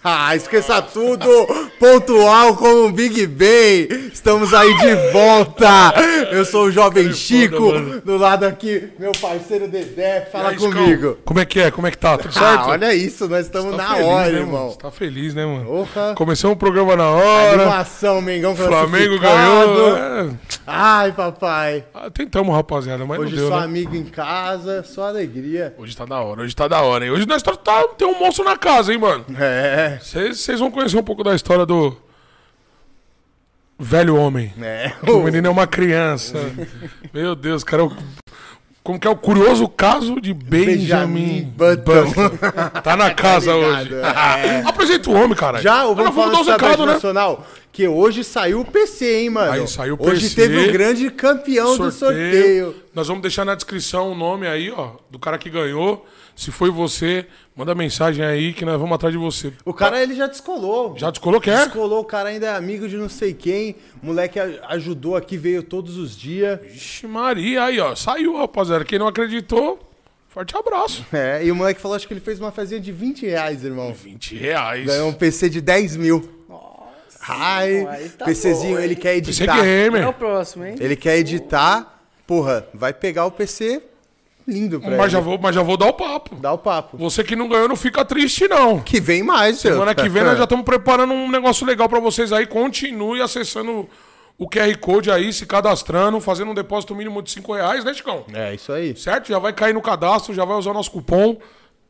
[0.12, 1.28] Ah, esqueça tudo!
[1.78, 3.86] Pontual como o Big Ben!
[4.10, 5.92] Estamos aí de volta!
[6.32, 11.18] Eu sou o Jovem Chico, do lado aqui, meu parceiro Dedé, fala aí, comigo.
[11.22, 11.70] Como é que é?
[11.70, 12.16] Como é que tá?
[12.16, 12.60] Tudo certo?
[12.62, 14.70] Ah, olha isso, nós estamos Tá na feliz, hora, né, irmão.
[14.70, 15.64] Você tá feliz, né, mano?
[15.66, 16.14] Porra.
[16.14, 17.62] Começamos o programa na hora.
[17.62, 19.96] Animação, Mengão Flamengo ganhou.
[19.98, 20.30] É.
[20.66, 21.84] Ai, papai.
[21.92, 23.64] Ah, tentamos, rapaziada, mas Hoje não deu, só né?
[23.64, 25.74] amigo em casa, só alegria.
[25.76, 27.10] Hoje tá da hora, hoje tá da hora, hein?
[27.10, 29.24] Hoje nós tá, tá- tem um monstro na casa, hein, mano?
[29.38, 31.96] É, Vocês vão conhecer um pouco da história do
[33.78, 34.52] velho homem.
[34.60, 34.92] é.
[35.10, 36.38] O menino é uma criança.
[37.12, 37.84] Meu Deus, cara.
[37.84, 37.96] o-
[38.82, 42.30] Como que é o curioso caso de Benjamin, Benjamin Button.
[42.82, 43.94] Tá na casa ligado, hoje.
[43.94, 44.62] é.
[44.66, 45.60] Apresenta o homem, cara.
[45.60, 46.86] Já, ou vamos falar do Sabete né?
[46.86, 47.46] Nacional?
[47.72, 49.52] Que hoje saiu o PC, hein, mano?
[49.52, 50.34] Aí saiu o Hoje PC.
[50.34, 52.74] teve o grande campeão do sorteio.
[52.94, 56.04] Nós vamos deixar na descrição o nome aí, ó, do cara que ganhou.
[56.40, 59.52] Se foi você, manda mensagem aí que nós vamos atrás de você.
[59.62, 60.96] O cara, ele já descolou.
[60.96, 61.66] Já descolou, quer?
[61.66, 63.76] Descolou, o cara ainda é amigo de não sei quem.
[64.02, 66.58] O moleque ajudou aqui, veio todos os dias.
[66.62, 67.94] Vixe Maria, aí, ó.
[67.94, 68.86] Saiu, rapaziada.
[68.86, 69.86] Quem não acreditou,
[70.30, 71.04] forte abraço.
[71.12, 73.92] É, e o moleque falou, acho que ele fez uma fezinha de 20 reais, irmão.
[73.92, 74.86] 20 reais.
[74.86, 76.40] Ganhou um PC de 10 mil.
[77.28, 79.62] Ai, aí tá PCzinho, bom, ele quer editar.
[79.62, 80.04] gamer.
[80.04, 80.74] É o próximo, hein?
[80.80, 83.89] Ele quer editar, porra, vai pegar o PC
[84.46, 85.10] lindo pra Mas ele.
[85.10, 86.36] já, vou, mas já vou dar o papo.
[86.36, 86.96] Dá o papo.
[86.96, 88.80] Você que não ganhou, não fica triste, não.
[88.80, 89.58] Que vem mais.
[89.58, 92.46] Semana que vem nós já estamos preparando um negócio legal pra vocês aí.
[92.46, 93.88] Continue acessando
[94.38, 98.24] o QR Code aí, se cadastrando, fazendo um depósito mínimo de 5 reais, né, Chicão?
[98.32, 98.96] É, isso aí.
[98.96, 99.28] Certo?
[99.28, 101.36] Já vai cair no cadastro, já vai usar o nosso cupom.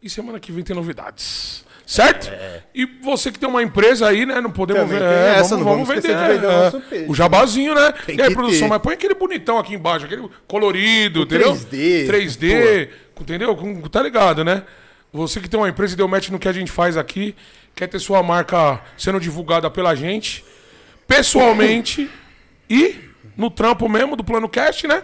[0.02, 1.64] E semana que vem tem novidades.
[1.90, 2.30] Certo?
[2.72, 4.40] E você que tem uma empresa aí, né?
[4.40, 5.04] Não podemos Também ver.
[5.04, 6.16] é, essa, vamos, não vamos vender.
[6.16, 6.70] vender o é.
[6.88, 7.92] peixe, o jabazinho, né?
[8.06, 8.68] Tem e aí, produção, ter.
[8.68, 11.52] mas põe aquele bonitão aqui embaixo, aquele colorido, entendeu?
[11.52, 12.88] 3D, 3D,
[13.20, 13.58] entendeu?
[13.90, 14.62] Tá ligado, né?
[15.12, 17.34] Você que tem uma empresa e deu match no que a gente faz aqui,
[17.74, 20.44] quer ter sua marca sendo divulgada pela gente,
[21.08, 22.08] pessoalmente
[22.70, 22.94] e
[23.36, 25.02] no trampo mesmo do Plano Cast, né?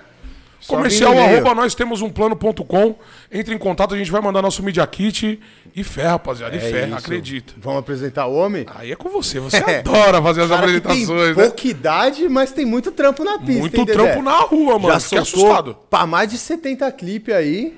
[0.66, 2.94] Comercial arroba nós temos um plano.com.
[3.30, 5.40] Entre em contato, a gente vai mandar nosso Media Kit
[5.74, 6.56] e fé, rapaziada.
[6.56, 6.96] E fé, É isso.
[6.96, 7.54] acredita.
[7.58, 8.66] Vamos apresentar o homem?
[8.74, 11.42] Aí é com você, você adora fazer as Cara que tem apresentações, né?
[11.44, 14.94] pouca idade, mas tem muito trampo na pista, Muito hein, trampo na rua, mano.
[14.94, 15.76] Já Fiquei assustado.
[15.90, 17.74] pra mais de 70 clipes aí.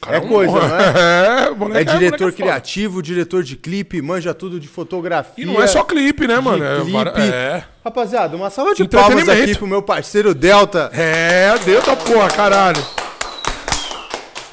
[0.00, 1.76] Cara, é coisa, um- não é?
[1.78, 2.32] É, É diretor foda.
[2.32, 5.44] criativo, diretor de clipe, manja tudo de fotografia.
[5.44, 6.64] E não é só clipe, né, mano?
[6.64, 7.20] É, clipe.
[7.32, 7.64] é.
[7.84, 10.90] Rapaziada, uma salva de palmas aqui pro meu parceiro Delta.
[10.92, 12.84] É, deu da porra, caralho.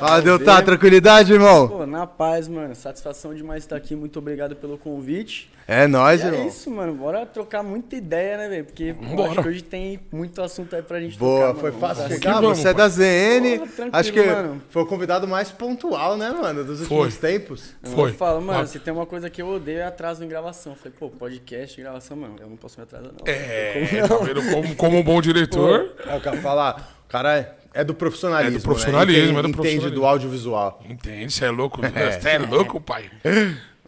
[0.07, 1.67] Fala, Delta, tranquilidade, irmão?
[1.67, 2.75] Pô, na paz, mano.
[2.75, 3.95] Satisfação demais estar aqui.
[3.95, 5.51] Muito obrigado pelo convite.
[5.65, 6.47] É nóis, E é irmão.
[6.47, 6.94] isso, mano.
[6.94, 8.65] Bora trocar muita ideia, né, velho?
[8.65, 11.79] Porque pô, acho que hoje tem muito assunto aí pra gente Boa, trocar, foi mano.
[11.81, 12.41] fácil Vamos chegar.
[12.41, 13.59] vamos, Você é da ZN.
[13.59, 14.61] Pô, Acho que mano.
[14.69, 16.65] foi o convidado mais pontual, né, mano?
[16.65, 16.97] Dos Foi.
[16.97, 17.73] últimos tempos.
[17.81, 18.09] Foi.
[18.09, 18.65] Eu falo, mano, Ah.
[18.67, 20.73] se tem uma coisa que eu odeio é atraso em gravação.
[20.73, 23.23] Eu falei, pô, podcast, gravação, mano, eu não posso me atrasar, não.
[23.25, 25.94] É, tá vendo como, como um bom diretor.
[26.05, 28.57] É, eu quero falar, o cara é- do profissionalismo.
[28.57, 29.23] É do profissionalismo, né?
[29.23, 29.99] Entende, é do entende profissionalismo.
[29.99, 30.83] do audiovisual.
[30.89, 31.33] Entende?
[31.33, 31.81] Você é louco?
[32.21, 33.09] Você é louco, pai?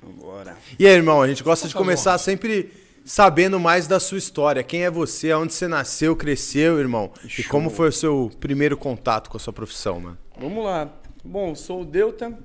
[0.01, 0.55] Vambora.
[0.77, 2.71] E aí, irmão, a gente gosta de começar sempre
[3.05, 4.63] sabendo mais da sua história.
[4.63, 7.11] Quem é você, onde você nasceu, cresceu, irmão?
[7.37, 10.17] E como foi o seu primeiro contato com a sua profissão, mano?
[10.39, 10.91] Vamos lá.
[11.23, 12.37] Bom, sou o Delta,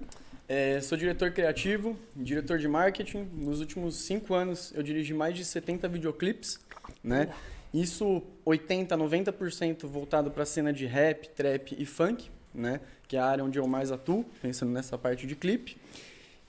[0.49, 3.29] é, sou diretor criativo, diretor de marketing.
[3.35, 6.59] Nos últimos cinco anos eu dirigi mais de 70 videoclipes,
[7.03, 7.29] né?
[7.73, 12.81] Isso 80, 90% voltado para a cena de rap, trap e funk, né?
[13.07, 15.77] Que é a área onde eu mais atuo, pensando nessa parte de clipe.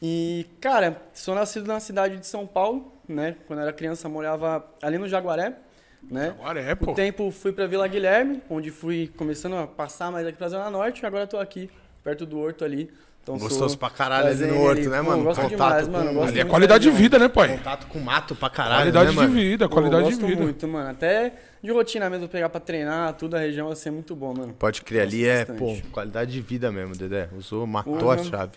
[0.01, 3.35] E, cara, sou nascido na cidade de São Paulo, né?
[3.45, 5.55] Quando eu era criança morava ali no Jaguaré,
[6.01, 6.35] né?
[6.57, 6.91] É, Com pô.
[6.93, 10.71] o tempo fui pra Vila Guilherme, onde fui começando a passar mais aqui pra Zona
[10.71, 11.69] Norte, e agora tô aqui,
[12.03, 12.91] perto do Horto ali.
[13.23, 15.23] Então Gostoso sou pra caralho ali no Horto, né, Pô, mano?
[15.25, 16.13] Gosto Contato demais, com- mano.
[16.13, 17.49] Gosto Ali é qualidade de vida, né, pai?
[17.49, 19.33] Contato com mato pra caralho, Qualidade né, de mano?
[19.33, 20.41] vida, Pô, qualidade de gosto vida.
[20.41, 20.89] muito, mano.
[20.89, 24.55] Até de rotina mesmo, pegar pra treinar, tudo, a região vai ser muito bom, mano.
[24.57, 27.29] Pode crer, ali Gosto é, pô, qualidade de vida mesmo, Dedé.
[27.37, 28.15] Usou, matou Porra.
[28.15, 28.51] a chave.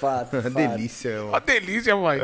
[0.00, 0.50] Fato, fato.
[0.50, 1.28] Delícia, irmão.
[1.28, 2.20] Uma delícia, pai.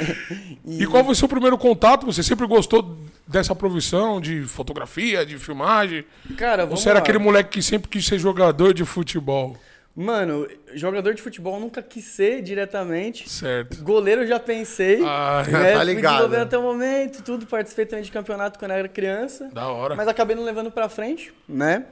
[0.66, 2.06] e qual foi o seu primeiro contato?
[2.06, 6.06] Você sempre gostou dessa profissão de fotografia, de filmagem?
[6.38, 7.02] Cara, Ou você era lá.
[7.02, 9.56] aquele moleque que sempre quis ser jogador de futebol?
[10.00, 13.28] Mano, jogador de futebol nunca quis ser diretamente.
[13.28, 13.82] Certo.
[13.82, 15.02] Goleiro eu já pensei.
[15.04, 15.72] Ah, né?
[15.72, 16.12] tá Fui ligado.
[16.12, 17.46] desenvolvendo até o momento, tudo.
[17.46, 19.50] Participei também de campeonato quando eu era criança.
[19.52, 19.96] Da hora.
[19.96, 21.86] Mas acabei não levando pra frente, né?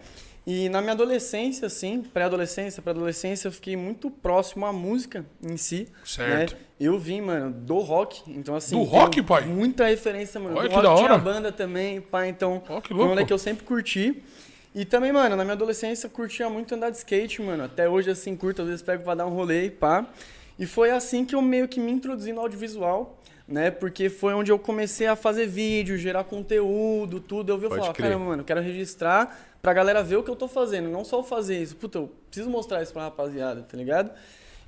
[0.47, 5.89] E na minha adolescência, assim, pré-adolescência, pré-adolescência, eu fiquei muito próximo à música em si.
[6.05, 6.53] Certo.
[6.53, 6.61] Né?
[6.79, 8.23] Eu vim, mano, do rock.
[8.29, 8.77] Então, assim.
[8.77, 9.45] Do rock, pai?
[9.47, 10.57] Muita referência, mano.
[10.57, 11.19] Olha do que rock da tinha hora.
[11.19, 12.29] banda também, pá.
[12.29, 13.09] Então, Ó, que louco.
[13.09, 14.23] moleque que eu sempre curti.
[14.76, 17.64] E também, mano, na minha adolescência, curtia muito andar de skate, mano.
[17.64, 20.06] Até hoje, assim, curto, às vezes pego pra dar um rolê e pá.
[20.59, 23.18] E foi assim que eu meio que me introduzi no audiovisual,
[23.49, 23.71] né?
[23.71, 27.50] Porque foi onde eu comecei a fazer vídeo, gerar conteúdo, tudo.
[27.50, 28.11] Eu vi e falar, crer.
[28.11, 31.21] caramba, mano, eu quero registrar pra galera ver o que eu tô fazendo, não só
[31.21, 31.75] eu fazer isso.
[31.76, 34.11] Puta, eu preciso mostrar isso pra rapaziada, tá ligado?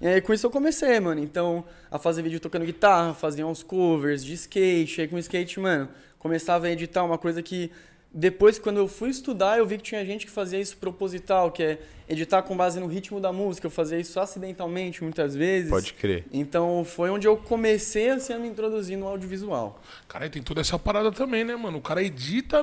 [0.00, 1.22] E aí com isso eu comecei, mano.
[1.22, 5.02] Então, a fazer vídeo tocando guitarra, fazia uns covers de skate.
[5.02, 5.86] Aí com skate, mano,
[6.18, 7.70] começava a editar uma coisa que
[8.18, 11.62] depois, quando eu fui estudar, eu vi que tinha gente que fazia isso proposital, que
[11.62, 13.68] é editar com base no ritmo da música.
[13.68, 15.70] Eu fazia isso acidentalmente, muitas vezes.
[15.70, 16.24] Pode crer.
[16.32, 19.80] Então, foi onde eu comecei assim, a me introduzir no audiovisual.
[20.08, 21.78] Cara, e tem toda essa parada também, né, mano?
[21.78, 22.60] O cara edita,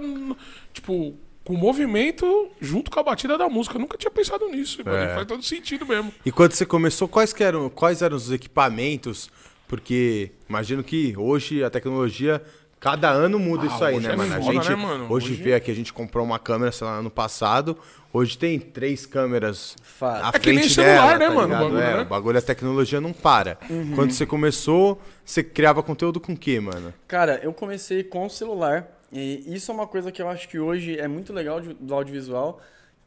[0.73, 3.77] tipo, com o movimento junto com a batida da música.
[3.77, 4.97] Eu nunca tinha pensado nisso, mano.
[4.97, 5.15] É.
[5.15, 6.13] Faz todo sentido mesmo.
[6.25, 9.31] E quando você começou, quais, que eram, quais eram os equipamentos?
[9.69, 12.43] Porque imagino que hoje a tecnologia,
[12.79, 14.33] cada ano muda Ah, isso aí, né, é mano?
[14.35, 15.05] A foda, gente, né, mano?
[15.09, 17.77] Hoje, Hoje- vê aqui, a gente comprou uma câmera, sei lá, ano passado.
[18.13, 20.23] Hoje tem três câmeras Fato.
[20.23, 22.01] à É que nem frente celular, dela, né, tá mano, o bagulho, é, né?
[22.01, 23.57] o bagulho, a tecnologia não para.
[23.95, 26.93] Quando você começou, você criava conteúdo com o quê, mano?
[27.07, 28.87] Cara, eu comecei com o celular.
[29.11, 31.93] E isso é uma coisa que eu acho que hoje é muito legal de- do
[31.93, 32.61] audiovisual.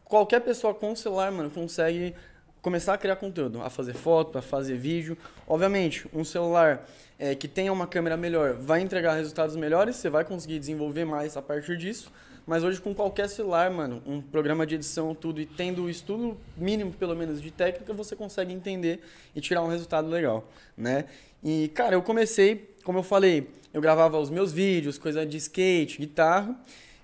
[0.04, 2.14] Qualquer pessoa com o celular, mano, consegue
[2.62, 5.16] começar a criar conteúdo, a fazer foto, a fazer vídeo.
[5.46, 6.86] Obviamente, um celular
[7.18, 11.36] é, que tenha uma câmera melhor vai entregar resultados melhores, você vai conseguir desenvolver mais
[11.36, 12.12] a partir disso.
[12.46, 16.34] Mas hoje, com qualquer celular, mano, um programa de edição, tudo, e tendo o estudo
[16.56, 19.02] mínimo, pelo menos, de técnica, você consegue entender
[19.36, 21.04] e tirar um resultado legal, né?
[21.44, 25.98] E, cara, eu comecei, como eu falei, eu gravava os meus vídeos, coisa de skate,
[25.98, 26.58] guitarra.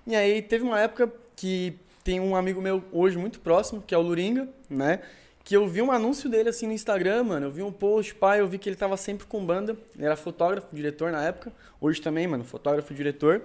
[0.07, 3.97] E aí teve uma época que tem um amigo meu hoje muito próximo, que é
[3.97, 5.01] o Luringa, né?
[5.45, 7.45] Que eu vi um anúncio dele assim no Instagram, mano.
[7.45, 9.77] Eu vi um post, pai, eu vi que ele tava sempre com banda.
[9.95, 11.53] Ele era fotógrafo, diretor na época.
[11.79, 13.43] Hoje também, mano, fotógrafo, diretor.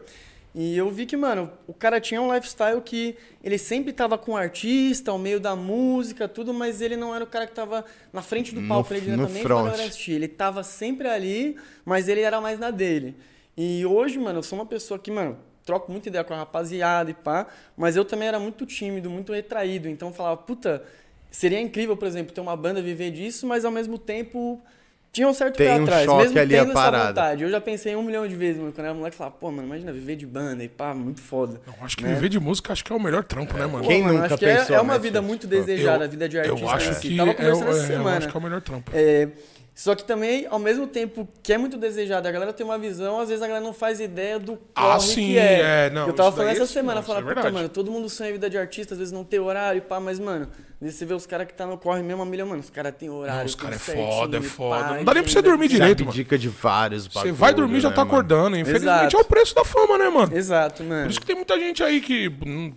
[0.54, 4.32] E eu vi que, mano, o cara tinha um lifestyle que ele sempre tava com
[4.32, 7.84] um artista, ao meio da música, tudo, mas ele não era o cara que tava
[8.10, 9.64] na frente do palco ele no diretamente pra front.
[9.66, 10.12] galera assistir.
[10.12, 11.54] Ele tava sempre ali,
[11.84, 13.14] mas ele era mais na dele.
[13.54, 17.10] E hoje, mano, eu sou uma pessoa que, mano, troco muita ideia com a rapaziada
[17.10, 19.86] e pá, mas eu também era muito tímido, muito retraído.
[19.86, 20.82] Então eu falava, puta,
[21.30, 24.60] seria incrível, por exemplo, ter uma banda viver disso, mas ao mesmo tempo
[25.12, 26.04] tinha um certo Tem pé um atrás.
[26.04, 27.08] choque mesmo ali, a tendo essa parada.
[27.08, 27.42] vontade.
[27.42, 29.66] Eu já pensei um milhão de vezes, mano, quando eu era moleque, falava, pô, mano,
[29.66, 31.60] imagina viver de banda e pá, muito foda.
[31.66, 32.14] Eu acho que Né?
[32.14, 33.84] viver de música acho que é o melhor trampo, né, mano?
[33.84, 36.08] Quem Pô, mano, nunca acho que é- pensou, é, uma né, vida muito desejada, Eu-
[36.08, 36.64] a vida de artista.
[36.64, 37.08] Eu acho si.
[37.08, 38.16] que Tava é, conversando o- essa é, eu semana.
[38.18, 38.90] acho que é o melhor trampo.
[38.94, 39.28] É,
[39.74, 43.18] só que também, ao mesmo tempo que é muito desejado, a galera tem uma visão,
[43.18, 45.86] às vezes a galera não faz ideia do corre Ah, sim, que é.
[45.86, 48.08] é, não, eu tava falando essa é- semana, não, falar, é puta, mano, todo mundo
[48.08, 50.48] sonha vida de artista, às vezes não tem horário e pá, mas, mano,
[50.80, 53.10] você vê os caras que tá no corre mesmo, a milhão, mano, os caras têm
[53.10, 53.40] horário.
[53.40, 54.82] Não, os caras é foda, é e foda.
[54.84, 56.10] pá, Não dá nem pra você dormir direito, Você mano.
[56.10, 58.10] abdica de vários Você bagulho, vai dormir já né, tá mano?
[58.12, 58.56] acordando.
[58.56, 59.16] Infelizmente Exato.
[59.16, 60.34] é o preço da fama, né, mano?
[60.36, 61.02] Exato, mano.
[61.04, 62.28] Por isso que tem muita gente aí que.
[62.46, 62.72] hum,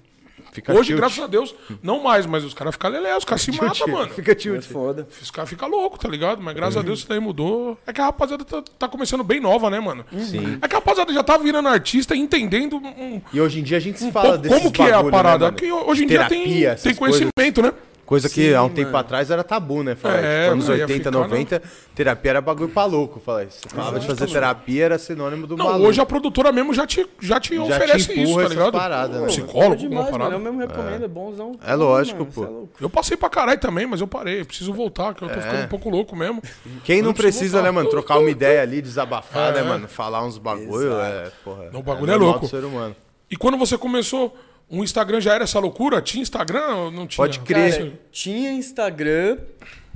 [0.51, 0.97] Fica Hoje, tilt.
[0.99, 4.09] graças a Deus, não mais, mas os caras ficam lelé, os caras se matam, mano.
[4.13, 4.63] Fica É tilt.
[4.63, 5.07] foda.
[5.19, 6.43] Os caras ficam loucos, tá ligado?
[6.43, 7.75] Mas graças a Deus isso daí mudou.
[7.87, 10.05] É que a rapaziada tá, tá começando bem nova, né, mano?
[10.19, 10.59] Sim.
[10.61, 13.77] É que a rapaziada já tá virando artista e entendendo um, E hoje em dia
[13.77, 15.51] a gente se um fala pouco desses como que é a bagulho, né, parada.
[15.53, 16.43] que hoje em dia tem,
[16.83, 17.73] tem conhecimento, né?
[18.05, 18.97] Coisa que Sim, há um tempo mano.
[18.97, 19.95] atrás era tabu, né?
[19.95, 21.61] Falar, É, tipo, anos mano, ia 80, ficar 90,
[21.95, 23.19] terapia era bagulho pra louco.
[23.21, 25.87] Falei, você falava de fazer terapia, era sinônimo do Não, maluco.
[25.87, 28.71] hoje a produtora mesmo já te, já te Já oferece te isso, tá ligado?
[28.73, 29.23] paradas, né?
[29.23, 30.11] Um psicólogo, é demais, mano.
[30.17, 30.35] parada.
[30.35, 31.57] Eu mesmo recomendo, é bonzão.
[31.65, 32.67] É lógico, Mano, pô.
[32.79, 32.83] é.
[32.83, 34.41] Eu passei pra caralho também, mas eu parei.
[34.41, 36.41] Eu preciso voltar, que eu tô ficando um pouco louco mesmo.
[36.83, 37.63] Quem Eu não precisa, voltar.
[37.63, 39.55] né, mano, trocar uma ideia ali, desabafar, É.
[39.55, 39.87] né, mano?
[39.87, 41.69] Falar uns bagulho, é, porra.
[41.71, 42.45] Não, o bagulho é normal louco.
[42.47, 42.93] do ser humano.
[43.31, 44.37] E quando você começou,
[44.69, 46.01] o Instagram já era essa loucura?
[46.01, 47.17] Tinha Instagram ou não tinha?
[47.23, 47.77] Pode crer.
[47.77, 49.37] Cara, tinha Instagram,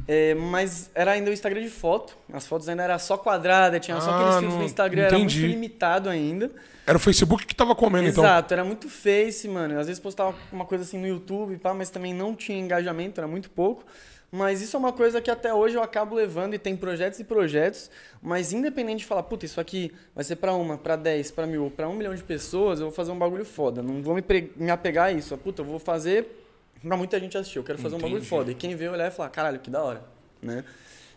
[0.07, 2.15] é, mas era ainda o Instagram de foto.
[2.31, 5.31] As fotos ainda era só quadrada, tinha só Ah, aqueles filtros no Instagram, era muito
[5.31, 5.47] entendi.
[5.47, 6.51] limitado ainda.
[6.85, 8.23] Era o Facebook que tava comendo, então.
[8.23, 9.77] Exato, era muito face, mano.
[9.79, 13.27] Às vezes postava uma coisa assim no YouTube, pá, mas também não tinha engajamento, era
[13.27, 13.83] muito pouco.
[14.31, 17.23] Mas isso é uma coisa que até hoje eu acabo levando e tem projetos e
[17.23, 17.89] projetos,
[18.21, 21.71] mas independente de falar, puta, isso aqui vai ser pra uma, pra dez, pra mil,
[21.73, 23.81] pra um milhão de pessoas, eu vou fazer um bagulho foda.
[23.81, 24.23] Não vou me,
[24.57, 25.35] me apegar a isso.
[25.37, 26.27] Puta, eu vou fazer
[26.85, 27.57] pra muita gente assistir.
[27.57, 28.29] Eu quero fazer um bagulho Entendi.
[28.29, 28.51] foda.
[28.51, 30.03] E quem vê olhar e falar, caralho, que da hora,
[30.41, 30.63] né?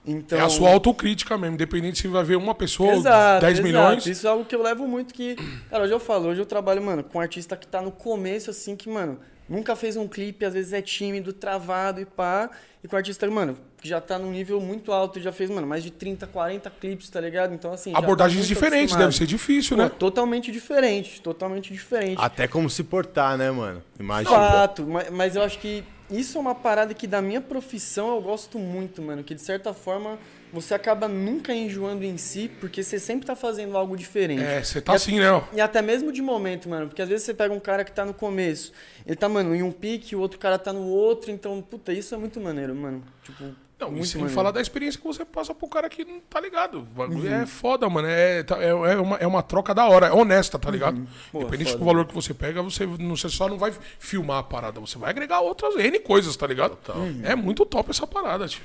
[0.07, 3.53] Então, É a sua autocrítica mesmo, independente se vai ver uma pessoa ou Exato, 10
[3.59, 3.67] exato.
[3.67, 4.07] milhões.
[4.07, 5.37] Isso é algo que eu levo muito que.
[5.69, 8.49] Cara, hoje eu falo, hoje eu trabalho, mano, com um artista que tá no começo,
[8.51, 9.19] assim, que, mano,
[9.51, 12.49] nunca fez um clipe, às vezes é tímido, travado e pá.
[12.83, 15.51] E com um artista, mano, que já tá num nível muito alto e já fez,
[15.51, 17.53] mano, mais de 30, 40 clipes, tá ligado?
[17.53, 17.93] Então, assim.
[17.93, 19.09] tá Abordagens muito diferentes, acostumado.
[19.09, 19.91] deve ser difícil, Pô, né?
[19.99, 22.17] Totalmente diferente, totalmente diferente.
[22.19, 23.83] Até como se portar, né, mano?
[23.99, 24.35] Imagina.
[24.35, 28.23] Fato, ma- mas eu acho que isso é uma parada que da minha profissão eu
[28.23, 29.23] gosto muito, mano.
[29.23, 30.19] Que de certa forma
[30.53, 34.43] você acaba nunca enjoando em si, porque você sempre tá fazendo algo diferente.
[34.43, 35.31] É, você tá E assim, né?
[35.31, 35.43] ó.
[35.53, 36.87] E até mesmo de momento, mano.
[36.89, 38.73] Porque às vezes você pega um cara que tá no começo,
[39.07, 42.15] ele tá, mano, em um pique, o outro cara tá no outro, então, puta, isso
[42.15, 43.03] é muito maneiro, mano.
[43.25, 43.45] Tipo,
[43.79, 46.39] Não, Muito e sem falar da experiência que você passa pro cara que não tá
[46.39, 46.81] ligado.
[46.81, 48.07] O bagulho é foda, mano.
[48.09, 51.09] É, tá- é, é uma, é uma troca da hora, é honesta, tá ligado?
[51.33, 51.79] Pô, Independente foda.
[51.79, 54.99] do valor que você pega, você, não, você só não vai filmar a parada, você
[54.99, 56.77] vai agregar outras N coisas, tá ligado?
[57.23, 58.61] É muito top essa parada, tio.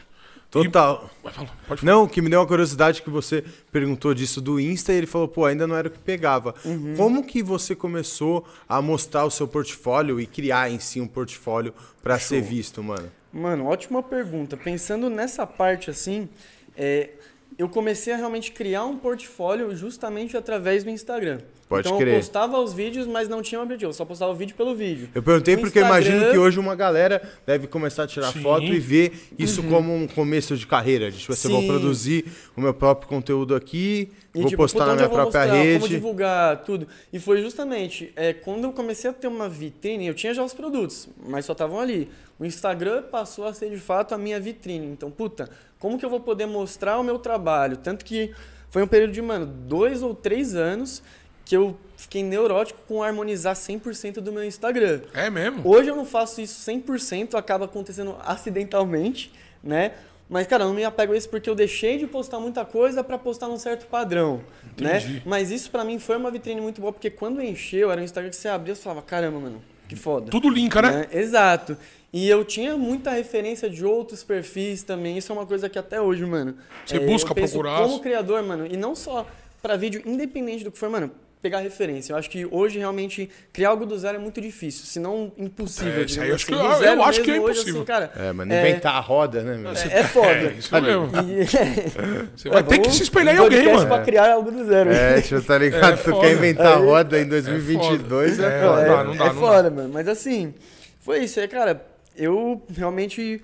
[0.64, 1.10] Total.
[1.22, 1.50] Falar.
[1.84, 5.08] Não, o que me deu uma curiosidade que você perguntou disso do Insta e ele
[5.08, 6.56] falou, pô, ainda não era o que pegava.
[6.96, 11.74] Como que você começou a mostrar o seu portfólio e criar em si um portfólio
[12.02, 13.12] pra ser visto, mano?
[13.34, 14.56] Mano, ótima pergunta.
[14.56, 16.30] Pensando nessa parte assim,
[16.78, 17.10] é,
[17.58, 21.40] eu comecei a realmente criar um portfólio justamente através do Instagram.
[21.68, 22.14] Pode então crer.
[22.14, 24.76] eu postava os vídeos, mas não tinha um objetivo, eu só postava o vídeo pelo
[24.76, 25.10] vídeo.
[25.16, 28.32] Eu perguntei No porque eu imagino Instagram- que hoje uma galera deve começar a tirar
[28.32, 28.42] Sim.
[28.42, 31.12] foto e ver isso como um começo de carreira.
[31.12, 35.06] Tipo, assim, vou produzir o meu próprio conteúdo aqui, E, vou tipo, postar na minha
[35.06, 35.88] eu vou própria mostrar, Como rede.
[35.88, 36.88] divulgar, tudo.
[37.12, 40.54] E foi justamente é, quando eu comecei a ter uma vitrine, eu tinha já os
[40.54, 42.08] produtos, mas só estavam ali.
[42.38, 44.86] O Instagram passou a ser de fato a minha vitrine.
[44.88, 45.50] Então, puta,
[45.86, 47.78] como que eu vou poder mostrar o meu trabalho?
[47.78, 48.34] Tanto que
[48.72, 51.04] foi um período de, mano, dois ou três anos
[51.46, 55.02] que eu fiquei neurótico com harmonizar 100% do meu Instagram.
[55.14, 55.62] É mesmo?
[55.64, 59.32] Hoje eu não faço isso 100%, acaba acontecendo acidentalmente,
[59.64, 59.92] né?
[60.28, 63.04] Mas, cara, eu não me apego a isso porque eu deixei de postar muita coisa
[63.04, 65.14] pra postar num certo padrão, Entendi.
[65.14, 65.22] né?
[65.24, 68.32] Mas isso pra mim foi uma vitrine muito boa, porque quando encheu, era um Instagram
[68.32, 70.32] que você abria e você falava, caramba, mano, que foda.
[70.32, 71.08] Tudo linka, né?
[71.12, 71.78] Exato.
[72.18, 75.18] E eu tinha muita referência de outros perfis também.
[75.18, 76.56] Isso é uma coisa que até hoje, mano.
[76.86, 77.82] Você é, busca eu penso procurar.
[77.82, 79.28] Como criador, mano, e não só
[79.62, 82.14] pra vídeo, independente do que for, mano, pegar referência.
[82.14, 86.02] Eu acho que hoje realmente criar algo do zero é muito difícil, se não impossível.
[86.02, 86.64] É, isso aí eu acho que- assim.
[86.64, 87.82] eu- Do eu zero acho que é mesmo hoje, impossível.
[87.82, 89.72] assim, cara, É, mano, é- inventar a roda, né, meu?
[89.72, 90.28] É, é foda.
[90.30, 91.10] É, isso mesmo.
[91.28, 91.46] E-
[92.38, 93.88] Você vai ter que se espelhar em alguém, mano.
[93.88, 94.90] pra criar algo do zero.
[94.90, 95.94] É, tipo, tá ligado?
[95.94, 98.82] É tu quer inventar a Aí- roda em 2022, é, É, foda.
[98.82, 99.90] não dá, não dá, é não foda, mano.
[99.94, 100.54] Mas assim,
[101.02, 101.40] foi isso.
[101.42, 103.42] É, cara, eu realmente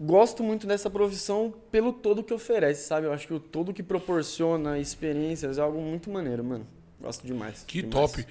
[0.00, 3.06] gosto muito dessa profissão pelo todo que oferece, sabe?
[3.06, 6.66] Eu acho que o todo que proporciona experiências é algo muito maneiro, mano.
[7.00, 7.64] Gosto demais.
[7.66, 8.10] Que demais.
[8.12, 8.26] top.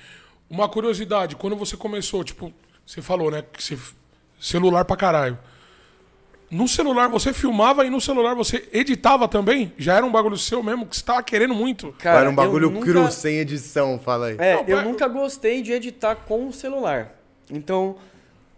[0.49, 2.51] Uma curiosidade, quando você começou, tipo,
[2.85, 3.77] você falou, né, que você
[4.39, 5.37] celular pra caralho.
[6.49, 9.71] No celular você filmava e no celular você editava também?
[9.77, 11.93] Já era um bagulho seu mesmo que você tava querendo muito?
[11.97, 14.35] Cara, Era um bagulho nunca- cru, sem edição, fala aí.
[14.37, 17.15] É, Não, eu mas- nunca gostei de editar com o celular.
[17.49, 17.95] Então,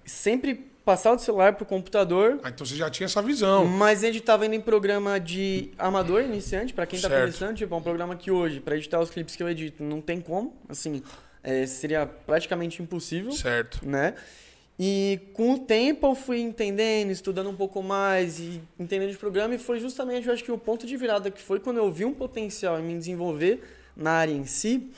[0.03, 3.65] sempre passar do celular pro computador, Ah, então você já tinha essa visão.
[3.65, 7.21] mas editava ainda em programa de amador iniciante, pra quem tá Certo.
[7.21, 10.01] começando, tipo, é um programa que hoje, pra editar os clipes que eu edito, não
[10.01, 11.01] tem como, assim,
[11.41, 13.79] é, seria praticamente impossível, Certo.
[13.87, 14.13] né?
[14.79, 19.53] E com o tempo eu fui entendendo, estudando um pouco mais e entendendo de programa,
[19.53, 22.03] e foi justamente, eu acho que o ponto de virada que foi quando eu vi
[22.05, 23.61] um potencial em me desenvolver
[23.95, 24.89] na área em si,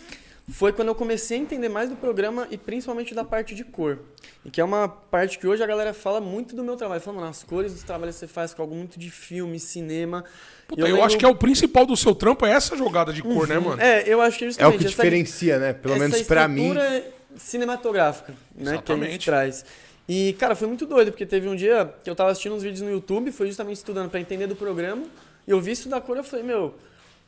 [0.49, 3.99] foi quando eu comecei a entender mais do programa e principalmente da parte de cor.
[4.45, 7.01] E que é uma parte que hoje a galera fala muito do meu trabalho.
[7.01, 10.23] Fala, mano, as cores dos trabalhos que você faz com algo muito de filme, cinema.
[10.67, 13.11] Puta, E eu, lembro- acho que é o principal do seu trampo é essa jogada
[13.11, 13.81] de cor, né, mano?
[13.81, 15.73] É, eu acho que É o justamente que essa- diferencia, né?
[15.73, 16.67] Pelo menos pra mim.
[16.69, 17.05] estrutura
[17.37, 19.11] cinematográfica, né, que a Exatamente.
[19.13, 19.65] gente traz.
[20.07, 22.81] E, cara, foi muito doido, porque teve um dia que eu tava assistindo uns vídeos
[22.81, 25.03] no YouTube, foi justamente estudando pra entender do programa,
[25.47, 26.73] e eu vi isso da cor, eu falei, meu, o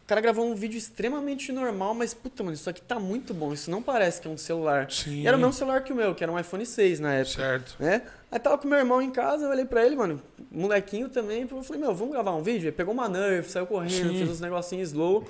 [0.08, 3.70] cara gravou um vídeo extremamente normal, mas, puta, mano, isso aqui tá muito bom, isso
[3.70, 4.90] não parece que é um celular.
[4.90, 5.22] Sim.
[5.22, 7.36] E era o mesmo celular que o meu, que era um iPhone 6 na época.
[7.36, 7.76] Certo.
[7.78, 8.02] Né?
[8.32, 11.62] Aí tava com meu irmão em casa, eu olhei pra ele, mano, molequinho também, eu
[11.62, 12.68] falei, meu, vamos gravar um vídeo?
[12.68, 14.18] Ele pegou uma Nerf, saiu correndo, Sim.
[14.18, 15.28] fez uns negocinhos slow.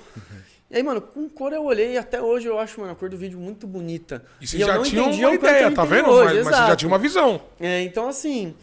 [0.70, 3.08] E aí, mano, com cor eu olhei e até hoje eu acho, mano, a cor
[3.08, 4.22] do vídeo muito bonita.
[4.40, 6.10] E você eu já não tinha uma ideia, tá vendo?
[6.10, 7.40] hoje, mas, mas você já tinha uma visão.
[7.58, 8.54] É, então assim,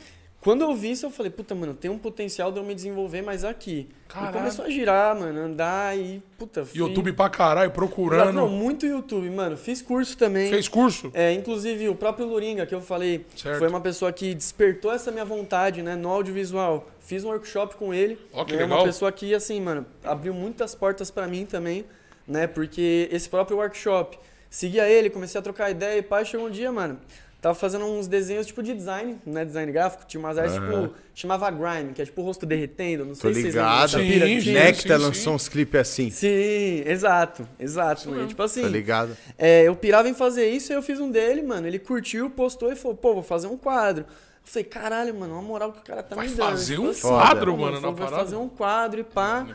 [0.45, 3.23] quando eu vi isso, eu falei, puta, mano, tem um potencial de eu me desenvolver
[3.23, 3.89] mais aqui.
[4.07, 4.29] Caralho.
[4.29, 6.77] E começou a girar, mano, andar e, puta, fui...
[6.79, 8.47] YouTube pra caralho, Não, procurando.
[8.47, 9.57] muito YouTube, mano.
[9.57, 10.47] Fiz curso também.
[10.51, 11.09] Fez curso?
[11.15, 13.57] É, inclusive o próprio Luringa que eu falei, Certo.
[13.57, 16.91] foi uma pessoa que despertou essa minha vontade, né, no audiovisual.
[16.99, 18.15] Fiz um workshop com ele.
[18.31, 18.77] Ó, que né, legal.
[18.77, 21.85] Uma pessoa que assim, mano, abriu muitas portas pra mim também,
[22.27, 22.45] né?
[22.45, 26.71] Porque esse próprio workshop, seguia ele, comecei a trocar ideia e pá, chegou um dia,
[26.71, 26.99] mano,
[27.45, 30.87] tava fazendo uns desenhos tipo de design, né, design gráfico, tinha umas artes Aham.
[30.87, 33.71] tipo, chamava grime, que é tipo o rosto derretendo, não Tô sei se vocês lembram
[33.71, 33.89] ligado.
[33.91, 34.25] Sim, pira.
[34.25, 34.39] sim.
[34.39, 36.09] Tinha- Necta sim, lançou uns clipes assim.
[36.09, 38.25] Sim, exato, exato, mano.
[38.27, 39.15] Tipo assim, Tá ligado?
[39.37, 41.67] é, eu pirava em fazer isso, aí eu fiz um dele, mano.
[41.67, 44.05] Ele curtiu, postou e falou, pô, vou fazer um quadro.
[44.07, 46.49] Eu falei, caralho, mano, uma moral que o cara tá Vai me dando.
[46.49, 48.23] fazer Tipo um assim, quadro, pô, mano, na falou, Vai parada?
[48.23, 49.45] fazer um quadro e pá.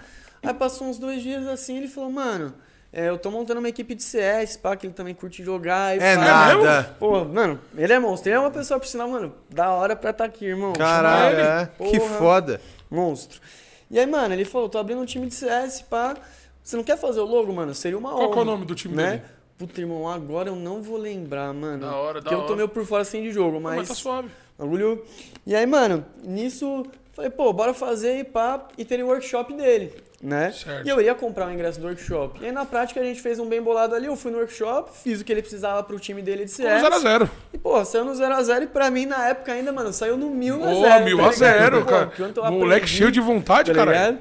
[0.44, 2.55] Aí passou uns dois dias assim, ele falou, mano,
[2.92, 6.00] é, eu tô montando uma equipe de CS, pá, que ele também curte jogar e
[6.00, 6.24] É pá.
[6.24, 6.96] nada.
[6.98, 8.29] Pô, mano, ele é monstro.
[8.31, 10.72] Ele é uma pessoa, por sinal, mano, da hora pra estar aqui, irmão.
[10.72, 11.70] Caralho, é.
[11.90, 12.61] Que foda.
[12.90, 13.40] Monstro.
[13.90, 16.16] E aí, mano, ele falou, tô abrindo um time de CS, pá.
[16.62, 17.74] Você não quer fazer o logo, mano?
[17.74, 18.18] Seria uma honra.
[18.18, 19.11] Qual que é o nome do time né?
[19.11, 19.22] dele?
[19.59, 21.81] Puta, irmão, agora eu não vou lembrar, mano.
[21.87, 22.57] Da hora, da Porque eu tô hora.
[22.57, 23.88] meio por fora assim de jogo, Mas mas.
[23.88, 24.29] tá suave.
[24.59, 25.05] Bagulho.
[25.46, 29.92] E aí, mano, nisso Falei, pô, bora fazer e pá, e teria o workshop dele,
[30.22, 30.52] né?
[30.52, 30.87] Certo.
[30.87, 32.40] E eu ia comprar o ingresso do workshop.
[32.42, 34.90] E aí na prática a gente fez um bem bolado ali, eu fui no workshop,
[35.02, 36.83] fiz o que ele precisava pro time dele de CS.
[36.83, 37.28] 0x0.
[37.54, 40.64] E, pô, saiu no 0x0 e pra mim, na época ainda, mano, saiu no 1000
[40.64, 41.04] a Ô, 0.
[41.04, 41.35] mil tá a ligado?
[41.38, 42.12] zero, Pô, cara.
[42.16, 44.18] quanto eu Moleque cheio de vontade, tá cara.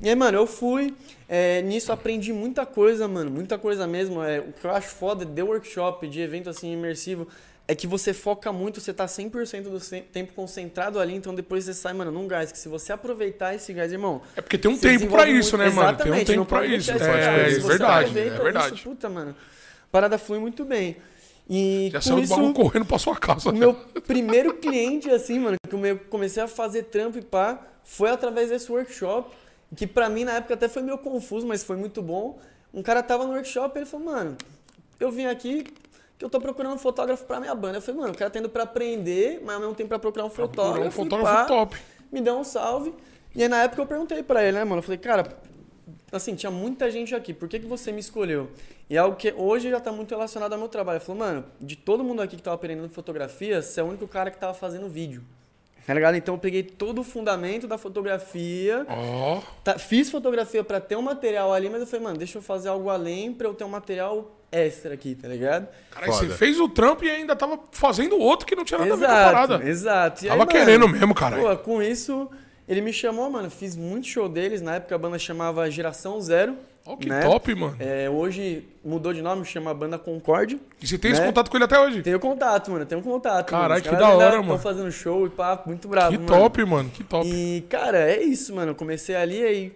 [0.00, 0.94] E aí, mano, eu fui.
[1.28, 3.30] é, nisso aprendi muita coisa, mano.
[3.30, 4.22] Muita coisa mesmo.
[4.22, 7.28] É, o que eu acho foda de workshop, de evento assim imersivo,
[7.72, 9.80] é que você foca muito, você tá 100% do
[10.12, 12.52] tempo concentrado ali, então depois você sai, mano, num gás.
[12.52, 14.22] Que se você aproveitar esse gás, irmão.
[14.36, 15.96] É porque tem um tempo pra isso, muito- né, mano?
[15.98, 16.90] Tem um Exatamente, tempo pra isso.
[16.90, 18.74] É, é você verdade, é verdade.
[18.76, 19.34] Isso, puta, mano.
[19.90, 20.96] Parada flui muito bem.
[21.50, 23.50] E Já saiu do isso, bagulho correndo pra sua casa.
[23.50, 23.74] o meu
[24.06, 28.70] primeiro cliente, assim, mano, que eu comecei a fazer trampo e pá, foi através desse
[28.70, 29.34] workshop,
[29.76, 32.38] que pra mim na época até foi meio confuso, mas foi muito bom.
[32.72, 34.36] Um cara tava no workshop e ele falou, mano,
[35.00, 35.64] eu vim aqui
[36.22, 37.78] que eu tô procurando um fotógrafo pra minha banda.
[37.78, 40.24] Eu falei, mano, o cara tá indo pra aprender, mas ao mesmo tempo pra procurar
[40.24, 40.86] um fotógrafo.
[40.86, 41.76] um fotógrafo pá, top.
[42.12, 42.94] Me deu um salve.
[43.34, 44.78] E aí na época eu perguntei pra ele, né, mano?
[44.78, 45.26] Eu falei, cara,
[46.12, 48.50] assim, tinha muita gente aqui, por que, que você me escolheu?
[48.88, 50.98] E é algo que hoje já tá muito relacionado ao meu trabalho.
[50.98, 54.06] Ele falou, mano, de todo mundo aqui que tava aprendendo fotografia, você é o único
[54.06, 55.22] cara que tava fazendo vídeo.
[55.84, 56.14] Tá ligado?
[56.14, 61.02] Então eu peguei todo o fundamento da fotografia, Ó, tá- fiz fotografia pra ter um
[61.02, 63.68] material ali, mas eu falei, mano, deixa eu fazer algo além pra eu ter um
[63.68, 65.66] material extra aqui, tá ligado?
[65.90, 68.92] cara, aí você fez o trampo e ainda tava fazendo outro que não tinha nada
[68.92, 69.64] a ver com a Exato, parada.
[69.68, 70.24] exato.
[70.24, 71.36] E aí, Tava mano, querendo mesmo, cara.
[71.38, 72.30] Pô, com isso,
[72.68, 73.50] ele me chamou, mano.
[73.50, 74.60] Fiz muito show deles.
[74.60, 76.54] Na época a banda chamava Geração Zero.
[76.84, 77.20] Ó, que né?
[77.20, 77.76] top, mano.
[77.78, 80.60] É, hoje mudou de nome, chama Banda Concorde.
[80.82, 81.26] E você tem esse né?
[81.28, 82.02] contato com ele até hoje?
[82.02, 82.84] Tenho contato, mano.
[82.84, 83.48] Tenho contato.
[83.48, 84.58] Caralho, que da hora, mano.
[84.58, 86.28] fazendo show e pá, muito bravo, Que mano.
[86.42, 86.90] top, mano.
[86.90, 87.26] Que top.
[87.28, 88.72] E, cara, é isso, mano.
[88.72, 89.72] Eu comecei ali, aí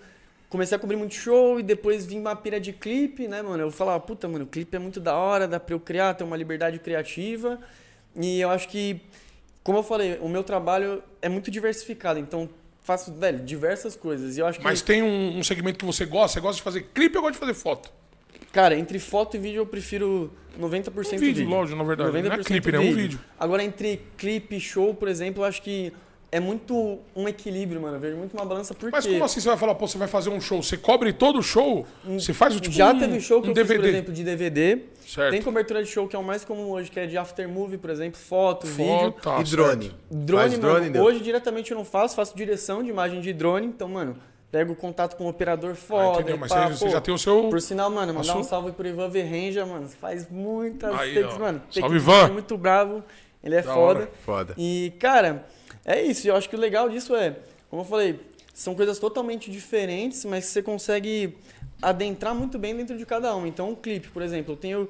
[0.49, 3.63] comecei a cobrir muito show e depois vim uma pira de clipe, né, mano?
[3.63, 6.25] Eu falava, puta, mano, o clipe é muito da hora, dá pra eu criar, ter
[6.25, 7.59] uma liberdade criativa.
[8.15, 9.01] E eu acho que,
[9.63, 12.49] como eu falei, o meu trabalho é muito diversificado, então
[12.83, 14.37] faço, velho, diversas coisas.
[14.37, 16.35] E eu acho que, Mas tem um, um segmento que você gosta?
[16.35, 17.91] Você gosta de fazer clipe ou gosta de fazer foto?
[18.57, 22.11] cara, entre foto e vídeo eu prefiro 90% Um vídeo, lógico, na verdade.
[22.11, 22.79] Não é 90% clipe, né?
[22.79, 23.21] Um vídeo.
[23.39, 25.93] Agora, entre clipe e show, por exemplo, eu acho que
[26.33, 27.97] é muito um equilíbrio, mano.
[27.97, 28.91] Eu vejo muito uma balança porque...
[28.95, 30.63] Mas como assim você vai falar, pô, você vai fazer um show?
[30.63, 31.87] Você cobre todo o show?
[32.05, 33.75] Você faz o tipo Já um, teve show que um eu DVD.
[33.75, 34.83] fiz, por exemplo, de DVD.
[35.07, 35.31] Certo.
[35.31, 37.79] Tem cobertura de show que é o mais comum hoje, que é de after movie,
[37.79, 38.87] por exemplo, foto, vídeo.
[39.13, 39.93] Foto, tá, e drone?
[40.11, 41.03] Drone, Faz drone, mano, Deu?
[41.05, 44.17] hoje diretamente eu não faço, faço direção de imagem de drone, então, mano,
[44.51, 46.15] pego contato com o operador Ah, foda.
[46.21, 46.37] entendeu?
[46.37, 47.49] e Mas pá, você, pô, já tem o seu...
[47.49, 51.37] Por sinal, mano, mandar sua- um salve pro Ivan Verrenja, mano, faz muitas Aí, takes,
[51.37, 51.39] ó.
[51.39, 51.63] mano.
[51.71, 52.21] Salve, Ivan.
[52.23, 53.05] vídeo muito bravo,
[53.45, 54.11] ele é Da foda.
[54.25, 54.55] Foda.
[54.59, 55.47] E, cara,
[55.87, 56.27] é isso.
[56.27, 57.37] E eu acho que o legal disso é,
[57.71, 58.21] como eu falei,
[58.53, 61.37] são coisas totalmente diferentes, mas você consegue
[61.81, 63.47] adentrar muito bem dentro de cada um.
[63.47, 64.89] Então, um clipe, por exemplo, eu tenho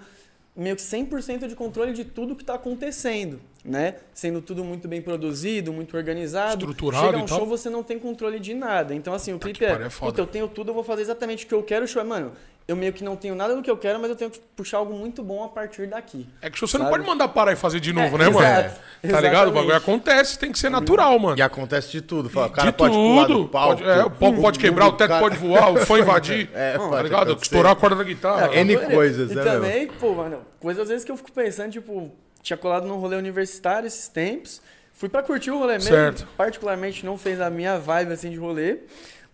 [0.55, 3.97] meio que 100% de controle de tudo que está acontecendo, né?
[4.15, 6.65] Sendo tudo muito bem produzido, muito organizado.
[6.65, 7.39] Estruturado Chega e um tal.
[7.39, 8.95] show, você não tem controle de nada.
[8.95, 11.45] Então, assim, o clipe que é, é puta, eu tenho tudo, eu vou fazer exatamente
[11.45, 11.85] o que eu quero.
[11.85, 12.33] O show é, mano,
[12.69, 14.79] eu meio que não tenho nada do que eu quero, mas eu tenho que puxar
[14.79, 16.29] algo muito bom a partir daqui.
[16.43, 16.97] É que você não Sabe?
[16.97, 18.39] pode mandar parar e fazer de novo, É, né, mano?
[18.41, 18.81] exato.
[19.09, 19.49] Tá ligado?
[19.49, 19.77] O bagulho Exatamente.
[19.77, 21.39] acontece, tem que ser natural, mano.
[21.39, 22.29] E acontece de tudo.
[22.29, 23.43] Fala, o cara de pode pular tudo.
[23.45, 23.77] do palco.
[23.83, 26.51] Pode, é, o palco pode quebrar, o teto cara- pode voar, o fã invadir.
[26.55, 27.23] É, tá ligado?
[27.31, 27.43] acontecer.
[27.45, 28.53] Estourar a corda da guitarra.
[28.55, 31.71] É, N coisas, e né, também, pô, mano, coisas às vezes que eu fico pensando,
[31.71, 32.11] tipo,
[32.43, 34.61] tinha colado num rolê universitário esses tempos.
[34.93, 35.91] Fui pra curtir o rolê mesmo.
[35.91, 36.27] Certo.
[36.37, 38.79] Particularmente não fez a minha vibe assim de rolê.